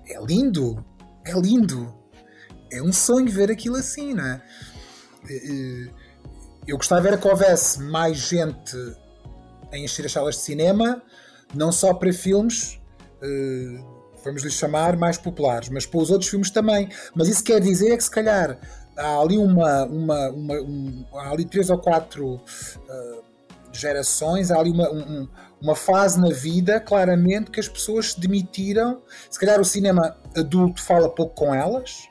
é 0.07 0.23
lindo, 0.23 0.83
é 1.25 1.33
lindo. 1.33 1.93
É 2.71 2.81
um 2.81 2.91
sonho 2.91 3.29
ver 3.29 3.51
aquilo 3.51 3.75
assim, 3.75 4.13
não 4.13 4.25
é? 4.25 4.41
Eu 6.67 6.77
gostava 6.77 7.07
era 7.07 7.17
que 7.17 7.27
houvesse 7.27 7.81
mais 7.81 8.17
gente 8.17 8.75
a 9.71 9.77
encher 9.77 10.05
as 10.05 10.11
salas 10.11 10.35
de 10.35 10.41
cinema, 10.41 11.01
não 11.53 11.71
só 11.71 11.93
para 11.93 12.11
filmes, 12.11 12.79
eh, 13.21 13.83
vamos 14.23 14.43
lhe 14.43 14.49
chamar, 14.49 14.95
mais 14.95 15.17
populares, 15.17 15.69
mas 15.69 15.85
para 15.85 15.99
os 15.99 16.09
outros 16.09 16.29
filmes 16.29 16.49
também. 16.49 16.89
Mas 17.15 17.27
isso 17.27 17.43
quer 17.43 17.59
dizer 17.59 17.95
que 17.97 18.03
se 18.03 18.11
calhar 18.11 18.59
há 18.95 19.19
ali 19.19 19.37
uma, 19.37 19.85
uma, 19.85 20.29
uma 20.29 20.61
um, 20.61 21.05
há 21.13 21.31
ali 21.31 21.45
três 21.45 21.69
ou 21.69 21.77
quatro 21.79 22.35
uh, 22.35 23.22
gerações, 23.79 24.51
há 24.51 24.59
ali 24.59 24.71
uma, 24.71 24.89
um, 24.91 25.27
uma 25.61 25.75
fase 25.75 26.19
na 26.19 26.29
vida, 26.29 26.79
claramente, 26.79 27.51
que 27.51 27.59
as 27.59 27.67
pessoas 27.67 28.11
se 28.11 28.19
demitiram. 28.19 29.01
Se 29.29 29.39
calhar 29.39 29.59
o 29.59 29.65
cinema 29.65 30.15
adulto 30.35 30.81
fala 30.81 31.09
pouco 31.09 31.35
com 31.35 31.53
elas. 31.53 32.09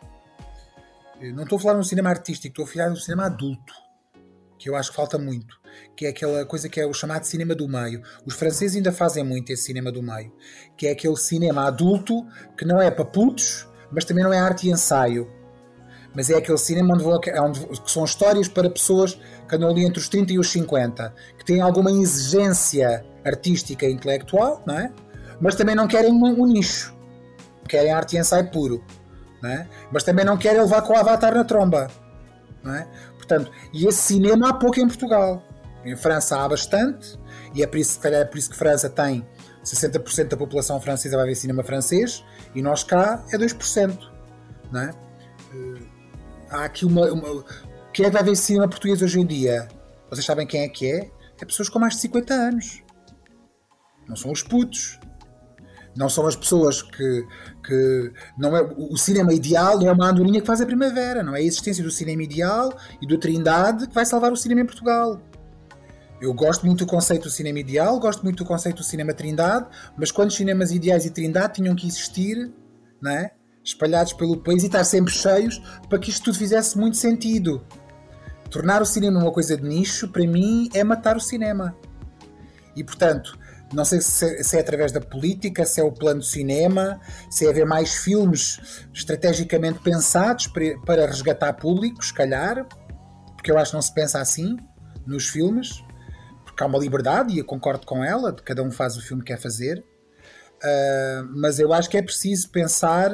não 1.34 1.44
estou 1.44 1.58
a 1.58 1.60
falar 1.60 1.74
de 1.74 1.80
um 1.80 1.84
cinema 1.84 2.10
artístico, 2.10 2.52
estou 2.52 2.64
a 2.64 2.68
falar 2.68 2.86
de 2.88 2.98
um 2.98 3.02
cinema 3.02 3.26
adulto, 3.26 3.72
que 4.58 4.68
eu 4.68 4.76
acho 4.76 4.90
que 4.90 4.96
falta 4.96 5.18
muito, 5.18 5.60
que 5.96 6.06
é 6.06 6.08
aquela 6.08 6.44
coisa 6.46 6.68
que 6.68 6.80
é 6.80 6.86
o 6.86 6.94
chamado 6.94 7.24
cinema 7.24 7.54
do 7.54 7.68
meio. 7.68 8.02
Os 8.24 8.34
franceses 8.34 8.76
ainda 8.76 8.92
fazem 8.92 9.22
muito 9.22 9.52
esse 9.52 9.64
cinema 9.64 9.92
do 9.92 10.02
meio, 10.02 10.32
que 10.76 10.86
é 10.86 10.92
aquele 10.92 11.16
cinema 11.16 11.66
adulto 11.66 12.26
que 12.56 12.64
não 12.64 12.80
é 12.80 12.90
para 12.90 13.04
putos, 13.04 13.68
mas 13.90 14.04
também 14.04 14.24
não 14.24 14.32
é 14.32 14.38
arte 14.38 14.66
e 14.66 14.70
ensaio. 14.70 15.30
Mas 16.14 16.28
é 16.28 16.36
aquele 16.36 16.58
cinema 16.58 16.94
onde, 16.94 17.04
onde 17.40 17.90
são 17.90 18.04
histórias 18.04 18.46
para 18.46 18.68
pessoas 18.68 19.18
andam 19.56 19.70
ali 19.70 19.84
entre 19.84 19.98
os 19.98 20.08
30 20.08 20.32
e 20.32 20.38
os 20.38 20.50
50, 20.50 21.14
que 21.38 21.44
têm 21.44 21.60
alguma 21.60 21.90
exigência 21.90 23.04
artística 23.24 23.86
e 23.86 23.92
intelectual, 23.92 24.62
não 24.66 24.78
é? 24.78 24.92
mas 25.42 25.56
também 25.56 25.74
não 25.74 25.88
querem 25.88 26.12
um, 26.12 26.24
um 26.24 26.46
nicho. 26.46 26.94
Querem 27.68 27.90
arte 27.90 28.16
e 28.16 28.18
ensaio 28.20 28.48
puro. 28.50 28.82
Não 29.42 29.50
é? 29.50 29.68
Mas 29.90 30.04
também 30.04 30.24
não 30.24 30.36
querem 30.36 30.60
levar 30.60 30.82
com 30.82 30.92
o 30.92 30.96
avatar 30.96 31.34
na 31.34 31.42
tromba. 31.42 31.88
Não 32.62 32.72
é? 32.76 32.86
Portanto, 33.16 33.50
e 33.74 33.84
esse 33.86 33.98
cinema 33.98 34.50
há 34.50 34.52
pouco 34.54 34.78
em 34.78 34.86
Portugal. 34.86 35.42
Em 35.84 35.96
França 35.96 36.38
há 36.38 36.48
bastante, 36.48 37.18
e 37.54 37.62
é 37.62 37.66
por 37.66 37.76
isso, 37.76 37.98
é 38.06 38.24
por 38.24 38.38
isso 38.38 38.50
que 38.50 38.56
França 38.56 38.88
tem 38.88 39.26
60% 39.64 40.28
da 40.28 40.36
população 40.36 40.80
francesa 40.80 41.16
vai 41.16 41.26
ver 41.26 41.34
cinema 41.34 41.64
francês, 41.64 42.24
e 42.54 42.62
nós 42.62 42.84
cá 42.84 43.24
é 43.32 43.36
2%. 43.36 43.98
Não 44.70 44.80
é? 44.80 44.90
Eh, 45.52 45.82
há 46.50 46.64
aqui 46.64 46.84
uma, 46.84 47.10
uma. 47.10 47.44
Quem 47.92 48.06
é 48.06 48.08
que 48.08 48.14
vai 48.14 48.24
ver 48.24 48.36
cinema 48.36 48.66
português 48.66 49.02
hoje 49.02 49.20
em 49.20 49.26
dia? 49.26 49.68
Vocês 50.08 50.24
sabem 50.24 50.46
quem 50.46 50.62
é 50.62 50.68
que 50.68 50.90
é? 50.90 51.10
É 51.40 51.44
pessoas 51.44 51.68
com 51.68 51.78
mais 51.78 51.94
de 51.94 52.00
50 52.00 52.32
anos. 52.32 52.82
Não 54.08 54.16
são 54.16 54.32
os 54.32 54.42
putos. 54.42 54.98
Não 55.94 56.08
são 56.08 56.26
as 56.26 56.34
pessoas 56.34 56.80
que. 56.80 57.26
que 57.62 58.12
não 58.38 58.56
é, 58.56 58.62
o 58.62 58.96
cinema 58.96 59.34
ideal 59.34 59.78
não 59.78 59.88
é 59.88 59.92
uma 59.92 60.08
andorinha 60.08 60.40
que 60.40 60.46
faz 60.46 60.62
a 60.62 60.66
primavera, 60.66 61.22
não 61.22 61.36
é 61.36 61.40
a 61.40 61.42
existência 61.42 61.84
do 61.84 61.90
cinema 61.90 62.22
ideal 62.22 62.74
e 63.02 63.06
do 63.06 63.18
Trindade 63.18 63.86
que 63.86 63.94
vai 63.94 64.06
salvar 64.06 64.32
o 64.32 64.36
cinema 64.36 64.62
em 64.62 64.66
Portugal. 64.66 65.20
Eu 66.18 66.32
gosto 66.32 66.64
muito 66.64 66.86
do 66.86 66.86
conceito 66.86 67.24
do 67.24 67.30
cinema 67.30 67.58
ideal, 67.58 68.00
gosto 68.00 68.22
muito 68.22 68.38
do 68.38 68.46
conceito 68.46 68.76
do 68.76 68.84
cinema 68.84 69.12
Trindade, 69.12 69.66
mas 69.98 70.10
quando 70.10 70.30
cinemas 70.30 70.70
ideais 70.70 71.04
e 71.04 71.10
Trindade 71.10 71.54
tinham 71.54 71.74
que 71.74 71.86
existir, 71.86 72.50
não 73.02 73.10
é? 73.10 73.32
espalhados 73.64 74.12
pelo 74.12 74.38
país 74.38 74.62
e 74.62 74.66
estar 74.66 74.84
sempre 74.84 75.12
cheios 75.12 75.60
para 75.88 75.98
que 75.98 76.10
isto 76.10 76.24
tudo 76.24 76.38
fizesse 76.38 76.76
muito 76.76 76.96
sentido. 76.96 77.64
Tornar 78.52 78.82
o 78.82 78.84
cinema 78.84 79.18
uma 79.18 79.32
coisa 79.32 79.56
de 79.56 79.62
nicho, 79.62 80.08
para 80.08 80.26
mim, 80.26 80.68
é 80.74 80.84
matar 80.84 81.16
o 81.16 81.20
cinema. 81.20 81.74
E 82.76 82.84
portanto, 82.84 83.38
não 83.72 83.82
sei 83.82 84.02
se, 84.02 84.44
se, 84.44 84.56
é 84.58 84.60
através 84.60 84.92
da 84.92 85.00
política, 85.00 85.64
se 85.64 85.80
é 85.80 85.82
o 85.82 85.90
plano 85.90 86.20
de 86.20 86.28
cinema, 86.28 87.00
se 87.30 87.46
é 87.46 87.48
haver 87.48 87.64
mais 87.64 87.94
filmes 87.94 88.84
estrategicamente 88.92 89.78
pensados 89.78 90.48
para, 90.48 90.78
para 90.84 91.06
resgatar 91.06 91.54
público, 91.54 92.04
se 92.04 92.12
calhar, 92.12 92.66
porque 93.34 93.50
eu 93.50 93.56
acho 93.56 93.70
que 93.70 93.76
não 93.76 93.82
se 93.82 93.94
pensa 93.94 94.20
assim 94.20 94.58
nos 95.06 95.28
filmes, 95.28 95.82
porque 96.44 96.62
há 96.62 96.66
uma 96.66 96.78
liberdade 96.78 97.32
e 97.32 97.38
eu 97.38 97.46
concordo 97.46 97.86
com 97.86 98.04
ela, 98.04 98.32
de 98.32 98.42
cada 98.42 98.62
um 98.62 98.70
faz 98.70 98.98
o 98.98 99.00
filme 99.00 99.22
que 99.22 99.32
quer 99.32 99.40
fazer, 99.40 99.78
uh, 99.78 101.26
mas 101.34 101.58
eu 101.58 101.72
acho 101.72 101.88
que 101.88 101.96
é 101.96 102.02
preciso 102.02 102.50
pensar 102.50 103.10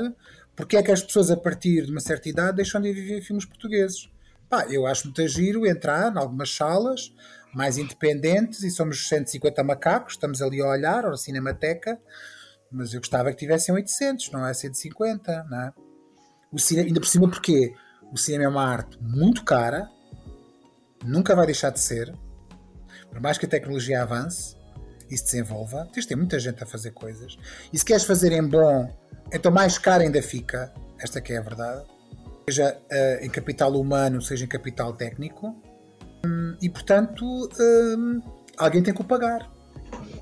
porque 0.56 0.76
é 0.76 0.82
que 0.82 0.90
as 0.90 1.00
pessoas 1.00 1.30
a 1.30 1.36
partir 1.36 1.86
de 1.86 1.92
uma 1.92 2.00
certa 2.00 2.28
idade 2.28 2.56
deixam 2.56 2.80
de 2.80 2.92
viver 2.92 3.22
filmes 3.22 3.44
portugueses. 3.44 4.10
Pá, 4.48 4.66
eu 4.70 4.86
acho 4.86 5.04
muito 5.04 5.26
giro 5.28 5.66
entrar 5.66 6.12
em 6.12 6.18
algumas 6.18 6.54
salas 6.54 7.12
mais 7.54 7.76
independentes 7.76 8.62
e 8.62 8.70
somos 8.70 9.08
150 9.08 9.62
macacos, 9.62 10.14
estamos 10.14 10.40
ali 10.40 10.60
a 10.60 10.66
olhar, 10.66 11.04
ou 11.04 11.12
a 11.12 11.16
Cinemateca, 11.16 12.00
mas 12.70 12.92
eu 12.92 13.00
gostava 13.00 13.30
que 13.30 13.38
tivessem 13.38 13.74
800, 13.74 14.30
não 14.30 14.46
é 14.46 14.52
150, 14.54 15.44
não 15.50 15.60
é? 15.60 15.72
O 16.52 16.58
cinema, 16.58 16.86
ainda 16.88 17.00
por 17.00 17.06
cima 17.06 17.28
porque 17.28 17.74
o 18.12 18.16
cinema 18.16 18.44
é 18.44 18.48
uma 18.48 18.64
arte 18.64 18.98
muito 19.00 19.44
cara, 19.44 19.88
nunca 21.04 21.34
vai 21.34 21.46
deixar 21.46 21.70
de 21.70 21.80
ser, 21.80 22.14
por 23.10 23.20
mais 23.20 23.36
que 23.36 23.46
a 23.46 23.48
tecnologia 23.48 24.02
avance 24.02 24.56
e 25.10 25.16
se 25.16 25.24
desenvolva, 25.24 25.88
tens 25.92 26.02
de 26.02 26.08
ter 26.08 26.16
muita 26.16 26.38
gente 26.38 26.62
a 26.62 26.66
fazer 26.66 26.92
coisas, 26.92 27.36
e 27.72 27.78
se 27.78 27.84
queres 27.84 28.04
fazer 28.04 28.32
em 28.32 28.46
bom, 28.46 28.94
então 29.32 29.52
mais 29.52 29.78
caro 29.78 30.02
ainda 30.02 30.22
fica, 30.22 30.72
esta 30.98 31.20
que 31.20 31.32
é 31.32 31.38
a 31.38 31.42
verdade, 31.42 31.84
seja 32.52 32.78
uh, 32.90 33.24
em 33.24 33.28
capital 33.28 33.72
humano, 33.72 34.20
seja 34.22 34.44
em 34.44 34.48
capital 34.48 34.92
técnico, 34.94 35.54
e 36.60 36.68
portanto 36.68 37.24
hum, 37.58 38.20
alguém 38.56 38.82
tem 38.82 38.92
que 38.92 39.00
o 39.00 39.04
pagar. 39.04 39.50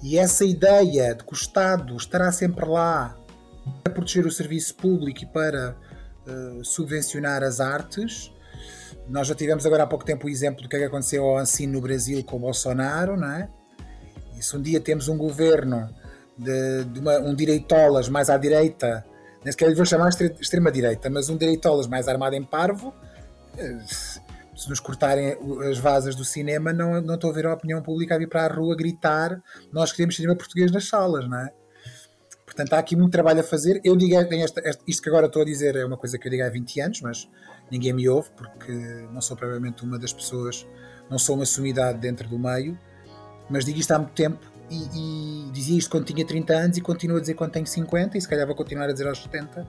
E 0.02 0.18
essa 0.18 0.44
ideia 0.44 1.14
de 1.14 1.24
que 1.24 1.32
o 1.32 1.34
Estado 1.34 1.96
estará 1.96 2.30
sempre 2.30 2.66
lá 2.66 3.16
para 3.82 3.92
proteger 3.92 4.26
o 4.26 4.30
serviço 4.30 4.74
público 4.74 5.22
e 5.22 5.26
para 5.26 5.76
uh, 6.26 6.64
subvencionar 6.64 7.42
as 7.42 7.60
artes. 7.60 8.30
Nós 9.08 9.26
já 9.28 9.34
tivemos 9.34 9.64
agora 9.64 9.84
há 9.84 9.86
pouco 9.86 10.04
tempo 10.04 10.26
o 10.26 10.30
exemplo 10.30 10.62
do 10.62 10.68
que, 10.68 10.76
é 10.76 10.80
que 10.80 10.84
aconteceu 10.84 11.24
ao 11.24 11.40
ensino 11.40 11.74
no 11.74 11.80
Brasil 11.80 12.22
com 12.24 12.36
o 12.36 12.40
Bolsonaro, 12.40 13.16
não 13.16 13.30
é? 13.30 13.48
E 14.36 14.42
se 14.42 14.56
um 14.56 14.60
dia 14.60 14.80
temos 14.80 15.08
um 15.08 15.16
governo 15.16 15.88
de, 16.36 16.84
de 16.84 17.00
uma, 17.00 17.18
um 17.18 17.34
direitolas 17.34 18.08
mais 18.08 18.28
à 18.28 18.36
direita, 18.36 19.04
nem 19.46 19.52
sequer 19.52 19.68
lhe 19.68 19.76
vou 19.76 19.86
chamar 19.86 20.08
extrema-direita, 20.08 21.08
mas 21.08 21.28
um 21.28 21.36
direitolas 21.36 21.86
mais 21.86 22.08
armado 22.08 22.34
em 22.34 22.42
parvo, 22.42 22.92
eh, 23.56 23.78
se 23.86 24.68
nos 24.68 24.80
cortarem 24.80 25.38
as 25.70 25.78
vasas 25.78 26.16
do 26.16 26.24
cinema, 26.24 26.72
não, 26.72 27.00
não 27.00 27.14
estou 27.14 27.30
a 27.30 27.32
ver 27.32 27.46
a 27.46 27.54
opinião 27.54 27.80
pública 27.80 28.16
a 28.16 28.18
vir 28.18 28.28
para 28.28 28.44
a 28.44 28.48
rua 28.48 28.74
gritar 28.74 29.40
nós 29.72 29.92
queremos 29.92 30.16
cinema 30.16 30.34
português 30.34 30.72
nas 30.72 30.88
salas, 30.88 31.28
não 31.28 31.38
é? 31.38 31.52
Portanto, 32.44 32.72
há 32.72 32.78
aqui 32.78 32.96
muito 32.96 33.12
trabalho 33.12 33.38
a 33.38 33.44
fazer. 33.44 33.80
Eu 33.84 33.94
digo, 33.94 34.16
esta, 34.16 34.60
esta, 34.64 34.82
isto 34.84 35.00
que 35.00 35.08
agora 35.08 35.26
estou 35.26 35.42
a 35.42 35.44
dizer 35.44 35.76
é 35.76 35.84
uma 35.84 35.96
coisa 35.96 36.18
que 36.18 36.26
eu 36.26 36.30
digo 36.32 36.42
há 36.42 36.48
20 36.48 36.80
anos, 36.80 37.00
mas 37.02 37.30
ninguém 37.70 37.92
me 37.92 38.08
ouve, 38.08 38.30
porque 38.36 38.72
não 39.12 39.20
sou 39.20 39.36
provavelmente 39.36 39.84
uma 39.84 39.96
das 39.96 40.12
pessoas, 40.12 40.66
não 41.08 41.20
sou 41.20 41.36
uma 41.36 41.46
sumidade 41.46 42.00
dentro 42.00 42.28
do 42.28 42.36
meio, 42.36 42.76
mas 43.48 43.64
digo 43.64 43.78
isto 43.78 43.92
há 43.92 43.98
muito 43.98 44.14
tempo 44.14 44.55
e, 44.70 45.46
e 45.48 45.50
dizia 45.52 45.78
isto 45.78 45.90
quando 45.90 46.04
tinha 46.04 46.26
30 46.26 46.52
anos 46.52 46.76
e 46.76 46.80
continuo 46.80 47.16
a 47.16 47.20
dizer 47.20 47.34
quando 47.34 47.52
tenho 47.52 47.66
50 47.66 48.18
e 48.18 48.20
se 48.20 48.28
calhar 48.28 48.46
vou 48.46 48.56
continuar 48.56 48.88
a 48.88 48.92
dizer 48.92 49.06
aos 49.06 49.22
70, 49.22 49.66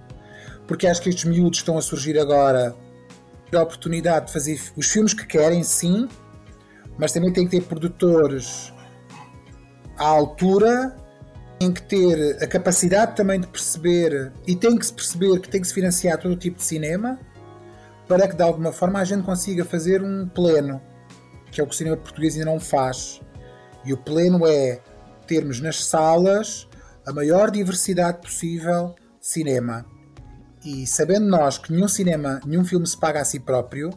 porque 0.68 0.88
acho 0.88 1.02
que 1.02 1.10
estes 1.10 1.26
miúdos 1.26 1.60
estão 1.60 1.78
a 1.78 1.82
surgir 1.82 2.18
agora 2.20 2.76
a 3.54 3.62
oportunidade 3.62 4.28
de 4.28 4.34
fazer 4.34 4.60
os 4.76 4.88
filmes 4.88 5.14
que 5.14 5.26
querem, 5.26 5.64
sim, 5.64 6.08
mas 6.98 7.12
também 7.12 7.32
tem 7.32 7.46
que 7.46 7.52
ter 7.52 7.64
produtores 7.64 8.74
à 9.98 10.06
altura, 10.06 10.96
tem 11.60 11.72
que 11.72 11.82
ter 11.82 12.44
a 12.44 12.48
capacidade 12.48 13.16
também 13.16 13.40
de 13.40 13.48
perceber 13.48 14.32
e 14.46 14.56
tem 14.56 14.78
que 14.78 14.86
se 14.86 14.94
perceber 14.94 15.40
que 15.40 15.50
tem 15.50 15.62
que 15.62 15.68
se 15.68 15.74
financiar 15.74 16.20
todo 16.20 16.34
o 16.34 16.38
tipo 16.38 16.58
de 16.58 16.64
cinema 16.64 17.20
para 18.08 18.28
que 18.28 18.36
de 18.36 18.44
alguma 18.44 18.72
forma 18.72 19.00
a 19.00 19.04
gente 19.04 19.24
consiga 19.24 19.66
fazer 19.66 20.02
um 20.02 20.28
pleno, 20.28 20.82
que 21.52 21.60
é 21.60 21.64
o 21.64 21.68
que 21.68 21.74
o 21.74 21.78
cinema 21.78 21.98
português 21.98 22.36
ainda 22.36 22.46
não 22.46 22.60
faz. 22.60 23.22
E 23.84 23.94
o 23.94 23.98
pleno 23.98 24.46
é 24.48 24.82
termos 25.28 25.60
nas 25.60 25.84
salas 25.84 26.68
a 27.06 27.14
maior 27.14 27.52
diversidade 27.52 28.20
possível 28.20 28.96
de 29.20 29.28
cinema 29.28 29.86
e 30.66 30.86
sabendo 30.86 31.28
nós 31.28 31.58
que 31.58 31.72
nenhum 31.72 31.88
cinema, 31.88 32.42
nenhum 32.46 32.66
filme 32.66 32.86
se 32.86 32.98
paga 32.98 33.22
a 33.22 33.26
si 33.26 33.40
próprio, 33.40 33.90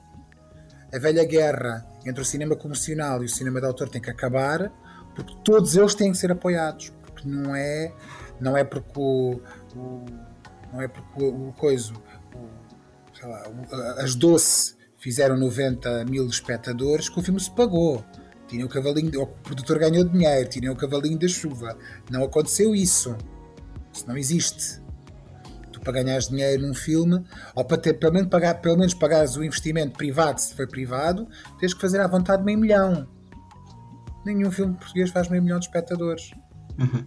a 0.92 0.98
velha 0.98 1.24
guerra 1.24 1.84
entre 2.06 2.22
o 2.22 2.24
cinema 2.24 2.54
comercial 2.54 3.22
e 3.22 3.26
o 3.26 3.28
cinema 3.28 3.60
de 3.60 3.66
autor 3.66 3.88
tem 3.88 4.00
que 4.00 4.10
acabar, 4.10 4.70
porque 5.14 5.34
todos 5.44 5.76
eles 5.76 5.94
têm 5.94 6.12
que 6.12 6.18
ser 6.18 6.30
apoiados, 6.30 6.90
porque 7.02 7.28
não 7.28 7.54
é 7.56 7.92
não 8.40 8.56
é 8.56 8.62
porque 8.64 8.92
o, 8.96 9.40
o 9.74 10.04
não 10.72 10.80
é 10.80 10.86
porque 10.88 11.24
o, 11.24 11.48
o 11.48 11.52
coisa 11.54 11.92
o, 12.34 13.26
lá, 13.26 13.42
as 13.98 14.14
doce 14.14 14.76
fizeram 14.98 15.36
90 15.36 16.04
mil 16.04 16.26
espectadores 16.26 17.08
que 17.08 17.18
o 17.18 17.22
filme 17.22 17.40
se 17.40 17.50
pagou. 17.50 18.04
Tinha 18.50 18.66
o 18.66 18.68
cavalinho, 18.68 19.22
o 19.22 19.26
produtor 19.26 19.78
ganhou 19.78 20.04
dinheiro, 20.04 20.48
tinha 20.50 20.70
o 20.70 20.76
cavalinho 20.76 21.18
da 21.18 21.28
chuva. 21.28 21.78
Não 22.10 22.22
aconteceu 22.24 22.74
isso. 22.74 23.16
Isso 23.92 24.06
não 24.06 24.16
existe 24.18 24.80
para 25.82 25.94
ganhares 25.94 26.28
dinheiro 26.28 26.66
num 26.66 26.74
filme, 26.74 27.24
ou 27.54 27.64
para 27.64 27.78
ter, 27.78 27.94
pelo 27.94 28.12
menos, 28.12 28.28
pagar, 28.28 28.54
pelo 28.54 28.76
menos 28.76 28.94
pagares 28.94 29.36
o 29.36 29.42
investimento 29.42 29.96
privado, 29.96 30.40
se 30.40 30.54
foi 30.54 30.66
privado, 30.66 31.26
tens 31.58 31.74
que 31.74 31.80
fazer 31.80 32.00
à 32.00 32.06
vontade 32.06 32.44
meio 32.44 32.58
milhão. 32.58 33.08
Nenhum 34.24 34.50
filme 34.50 34.74
português 34.74 35.10
faz 35.10 35.28
meio 35.28 35.42
milhão 35.42 35.58
de 35.58 35.66
espectadores. 35.66 36.30
Uhum. 36.78 37.04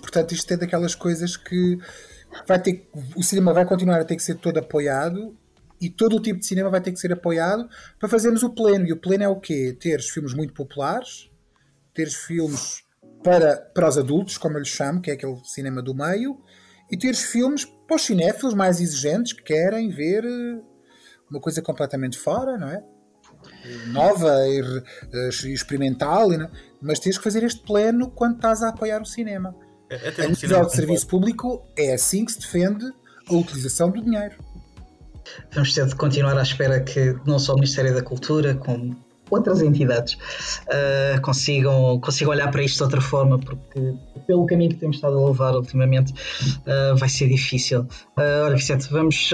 Portanto, 0.00 0.32
isto 0.32 0.50
é 0.52 0.56
daquelas 0.56 0.94
coisas 0.94 1.36
que 1.36 1.78
vai 2.46 2.58
ter, 2.60 2.88
o 3.16 3.22
cinema 3.22 3.52
vai 3.52 3.64
continuar 3.64 4.00
a 4.00 4.04
ter 4.04 4.16
que 4.16 4.22
ser 4.22 4.36
todo 4.36 4.58
apoiado 4.58 5.36
e 5.80 5.88
todo 5.88 6.16
o 6.16 6.20
tipo 6.20 6.40
de 6.40 6.46
cinema 6.46 6.70
vai 6.70 6.80
ter 6.80 6.92
que 6.92 6.98
ser 6.98 7.12
apoiado 7.12 7.68
para 7.98 8.08
fazermos 8.08 8.42
o 8.42 8.50
pleno. 8.50 8.86
E 8.86 8.92
o 8.92 8.96
pleno 8.96 9.24
é 9.24 9.28
o 9.28 9.38
quê? 9.38 9.76
Teres 9.78 10.08
filmes 10.08 10.34
muito 10.34 10.52
populares, 10.52 11.30
teres 11.94 12.14
filmes 12.14 12.82
para, 13.22 13.56
para 13.56 13.88
os 13.88 13.98
adultos, 13.98 14.38
como 14.38 14.56
eu 14.56 14.60
lhe 14.60 14.68
chamo, 14.68 15.00
que 15.00 15.10
é 15.10 15.14
aquele 15.14 15.38
cinema 15.44 15.82
do 15.82 15.94
meio, 15.94 16.40
e 16.90 16.96
teres 16.96 17.20
filmes 17.20 17.64
para 17.64 17.96
os 17.96 18.02
cinéfilos 18.02 18.54
mais 18.54 18.80
exigentes 18.80 19.32
que 19.32 19.42
querem 19.42 19.90
ver 19.90 20.24
eh, 20.24 20.60
uma 21.30 21.40
coisa 21.40 21.60
completamente 21.60 22.18
fora, 22.18 22.56
não 22.56 22.68
é? 22.68 22.82
Nova 23.88 24.46
e 24.46 24.60
eh, 25.12 25.28
experimental, 25.28 26.28
mas 26.80 26.98
tens 26.98 27.18
que 27.18 27.24
fazer 27.24 27.42
este 27.44 27.60
pleno 27.60 28.10
quando 28.10 28.36
estás 28.36 28.62
a 28.62 28.68
apoiar 28.68 29.02
o 29.02 29.06
cinema. 29.06 29.54
É, 29.90 30.22
a 30.22 30.28
nível 30.28 30.66
de 30.66 30.74
serviço 30.74 31.06
público, 31.06 31.66
é 31.76 31.94
assim 31.94 32.24
que 32.24 32.32
se 32.32 32.40
defende 32.40 32.84
a 33.28 33.34
utilização 33.34 33.90
do 33.90 34.02
dinheiro. 34.02 34.36
Vamos 35.52 35.74
ter 35.74 35.86
de 35.86 35.94
continuar 35.94 36.36
à 36.38 36.42
espera 36.42 36.80
que 36.80 37.16
não 37.26 37.38
só 37.38 37.52
o 37.52 37.56
Ministério 37.56 37.94
da 37.94 38.02
Cultura, 38.02 38.54
como 38.54 38.96
outras 39.30 39.60
entidades 39.62 40.14
uh, 40.14 41.20
consigam, 41.20 41.98
consigam 42.00 42.32
olhar 42.32 42.50
para 42.50 42.62
isto 42.62 42.78
de 42.78 42.82
outra 42.84 43.00
forma, 43.00 43.38
porque 43.38 43.94
pelo 44.26 44.46
caminho 44.46 44.70
que 44.70 44.76
temos 44.76 44.96
estado 44.96 45.18
a 45.18 45.28
levar 45.28 45.54
ultimamente 45.54 46.12
uh, 46.12 46.96
vai 46.96 47.08
ser 47.08 47.28
difícil. 47.28 47.80
Uh, 48.16 48.44
olha, 48.44 48.56
Vicente, 48.56 48.88
vamos, 48.90 49.30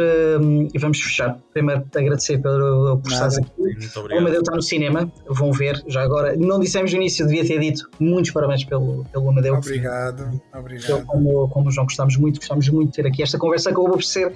vamos 0.79 1.01
fechar. 1.01 1.39
Primeiro, 1.53 1.85
agradecer 1.95 2.39
pelo 2.39 2.99
por 2.99 3.11
estares 3.11 3.39
aqui. 3.39 3.51
Muito 3.57 4.01
obrigado. 4.01 4.19
O 4.19 4.19
Amadeu 4.19 4.41
está 4.41 4.55
no 4.55 4.63
cinema, 4.63 5.13
vão 5.29 5.53
ver 5.53 5.83
já 5.87 6.03
agora. 6.03 6.37
Não 6.37 6.61
dissemos 6.61 6.93
no 6.93 6.99
início, 6.99 7.27
devia 7.27 7.47
ter 7.47 7.59
dito. 7.59 7.89
Muitos 7.99 8.31
parabéns 8.31 8.65
pelo, 8.65 9.05
pelo 9.13 9.29
Amadeu. 9.31 9.55
Obrigado, 9.55 10.41
obrigado. 10.55 11.05
Como, 11.07 11.49
como 11.49 11.69
o 11.69 11.71
João, 11.71 11.87
gostamos 11.87 12.17
muito, 12.17 12.39
gostamos 12.39 12.69
muito 12.69 12.91
de 12.91 12.97
ter 13.03 13.07
aqui 13.07 13.23
esta 13.23 13.39
conversa 13.39 13.73
que 13.73 13.79
eu 13.79 13.85
vou 13.85 14.01
ser 14.01 14.33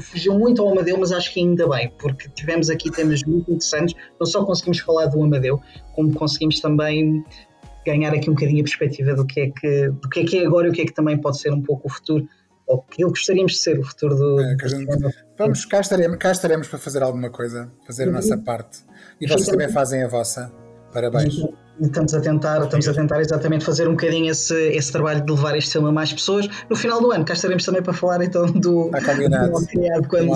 fugiu 0.00 0.38
muito 0.38 0.62
ao 0.62 0.70
Amadeu, 0.70 0.98
mas 0.98 1.12
acho 1.12 1.32
que 1.32 1.40
ainda 1.40 1.68
bem, 1.68 1.92
porque 1.98 2.28
tivemos 2.30 2.70
aqui 2.70 2.90
temas 2.90 3.22
muito 3.24 3.50
interessantes. 3.50 3.94
Não 4.18 4.26
só 4.26 4.44
conseguimos 4.44 4.78
falar 4.78 5.06
do 5.06 5.22
Amadeu, 5.22 5.60
como 5.94 6.14
conseguimos 6.14 6.60
também 6.60 7.24
ganhar 7.84 8.14
aqui 8.14 8.30
um 8.30 8.34
bocadinho 8.34 8.60
a 8.60 8.64
perspectiva 8.64 9.14
do 9.14 9.26
que 9.26 9.40
é 9.40 9.50
que, 9.50 9.88
do 9.88 10.08
que, 10.08 10.20
é, 10.20 10.24
que 10.24 10.38
é 10.38 10.46
agora 10.46 10.68
e 10.68 10.70
o 10.70 10.72
que 10.72 10.82
é 10.82 10.86
que 10.86 10.94
também 10.94 11.18
pode 11.18 11.38
ser 11.38 11.52
um 11.52 11.60
pouco 11.60 11.88
o 11.88 11.90
futuro, 11.90 12.26
ou 12.66 12.82
que 12.82 13.04
gostaríamos 13.04 13.52
de 13.52 13.58
ser 13.58 13.78
o 13.78 13.84
futuro 13.84 14.16
do. 14.16 14.40
É, 14.40 14.56
gente, 14.68 15.14
vamos, 15.36 15.64
cá 15.66 15.80
estaremos, 15.80 16.16
cá 16.16 16.32
estaremos 16.32 16.68
para 16.68 16.78
fazer 16.78 17.02
alguma 17.02 17.30
coisa, 17.30 17.70
fazer 17.86 18.08
a 18.08 18.12
nossa 18.12 18.38
parte. 18.38 18.78
E 19.20 19.28
vocês 19.28 19.46
também 19.46 19.68
fazem 19.68 20.02
a 20.02 20.08
vossa. 20.08 20.50
Parabéns. 20.92 21.34
Estamos 21.80 22.14
a 22.14 22.20
tentar, 22.20 22.62
estamos 22.62 22.88
a 22.88 22.94
tentar 22.94 23.20
exatamente 23.20 23.64
fazer 23.64 23.88
um 23.88 23.92
bocadinho 23.92 24.30
esse, 24.30 24.54
esse 24.68 24.92
trabalho 24.92 25.24
de 25.24 25.32
levar 25.32 25.56
este 25.56 25.72
filme 25.72 25.88
a 25.88 25.92
mais 25.92 26.12
pessoas. 26.12 26.48
No 26.70 26.76
final 26.76 27.00
do 27.00 27.10
ano, 27.10 27.24
cá 27.24 27.34
estaremos 27.34 27.64
também 27.64 27.82
para 27.82 27.92
falar 27.92 28.22
então 28.22 28.46
do, 28.46 28.90
do 28.90 29.66
criado 29.66 30.08
quando 30.08 30.30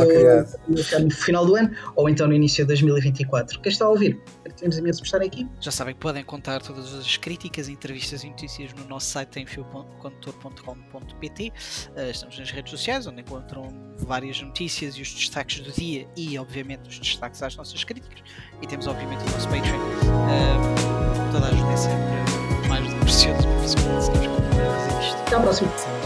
no 0.68 1.10
final 1.10 1.46
do 1.46 1.54
ano, 1.54 1.70
ou 1.94 2.08
então 2.08 2.26
no 2.26 2.34
início 2.34 2.64
de 2.64 2.68
2024. 2.68 3.60
Quem 3.60 3.70
está 3.70 3.84
a 3.84 3.88
ouvir, 3.88 4.20
temos 4.58 4.78
imenso 4.78 5.00
por 5.00 5.06
estar 5.06 5.22
aqui. 5.22 5.48
Já 5.60 5.70
sabem 5.70 5.94
que 5.94 6.00
podem 6.00 6.24
contar 6.24 6.60
todas 6.60 6.92
as 6.94 7.16
críticas, 7.16 7.68
entrevistas 7.68 8.24
e 8.24 8.28
notícias 8.28 8.74
no 8.74 8.84
nosso 8.86 9.06
site 9.06 9.38
em 9.38 9.46
fiocondutor.com.pt. 9.46 11.52
Eh, 11.96 12.10
estamos 12.10 12.38
nas 12.38 12.50
redes 12.50 12.70
sociais, 12.70 13.06
onde 13.06 13.20
encontram 13.20 13.68
várias 13.98 14.40
notícias 14.42 14.96
e 14.96 15.02
os 15.02 15.14
destaques 15.14 15.60
do 15.60 15.70
dia 15.72 16.08
e, 16.16 16.38
obviamente, 16.38 16.88
os 16.88 16.98
destaques 16.98 17.42
às 17.42 17.56
nossas 17.56 17.84
críticas. 17.84 18.22
E 18.60 18.66
temos, 18.66 18.86
obviamente, 18.86 19.20
o 19.20 19.30
nosso 19.30 19.48
Patreon. 19.48 21.07
Toda 21.32 21.46
a 21.46 21.48
ajuda 21.50 21.72
é 21.72 21.76
sempre 21.76 22.68
mais 22.68 22.84
do 22.86 22.94
que 22.94 23.00
precioso 23.00 23.42
para 23.42 23.60
conseguirmos 23.60 24.08
continuar 24.08 24.74
a 24.74 24.78
fazer 24.78 25.00
isto. 25.00 25.20
Até 25.20 25.36
à 25.36 25.40
próxima. 25.40 25.97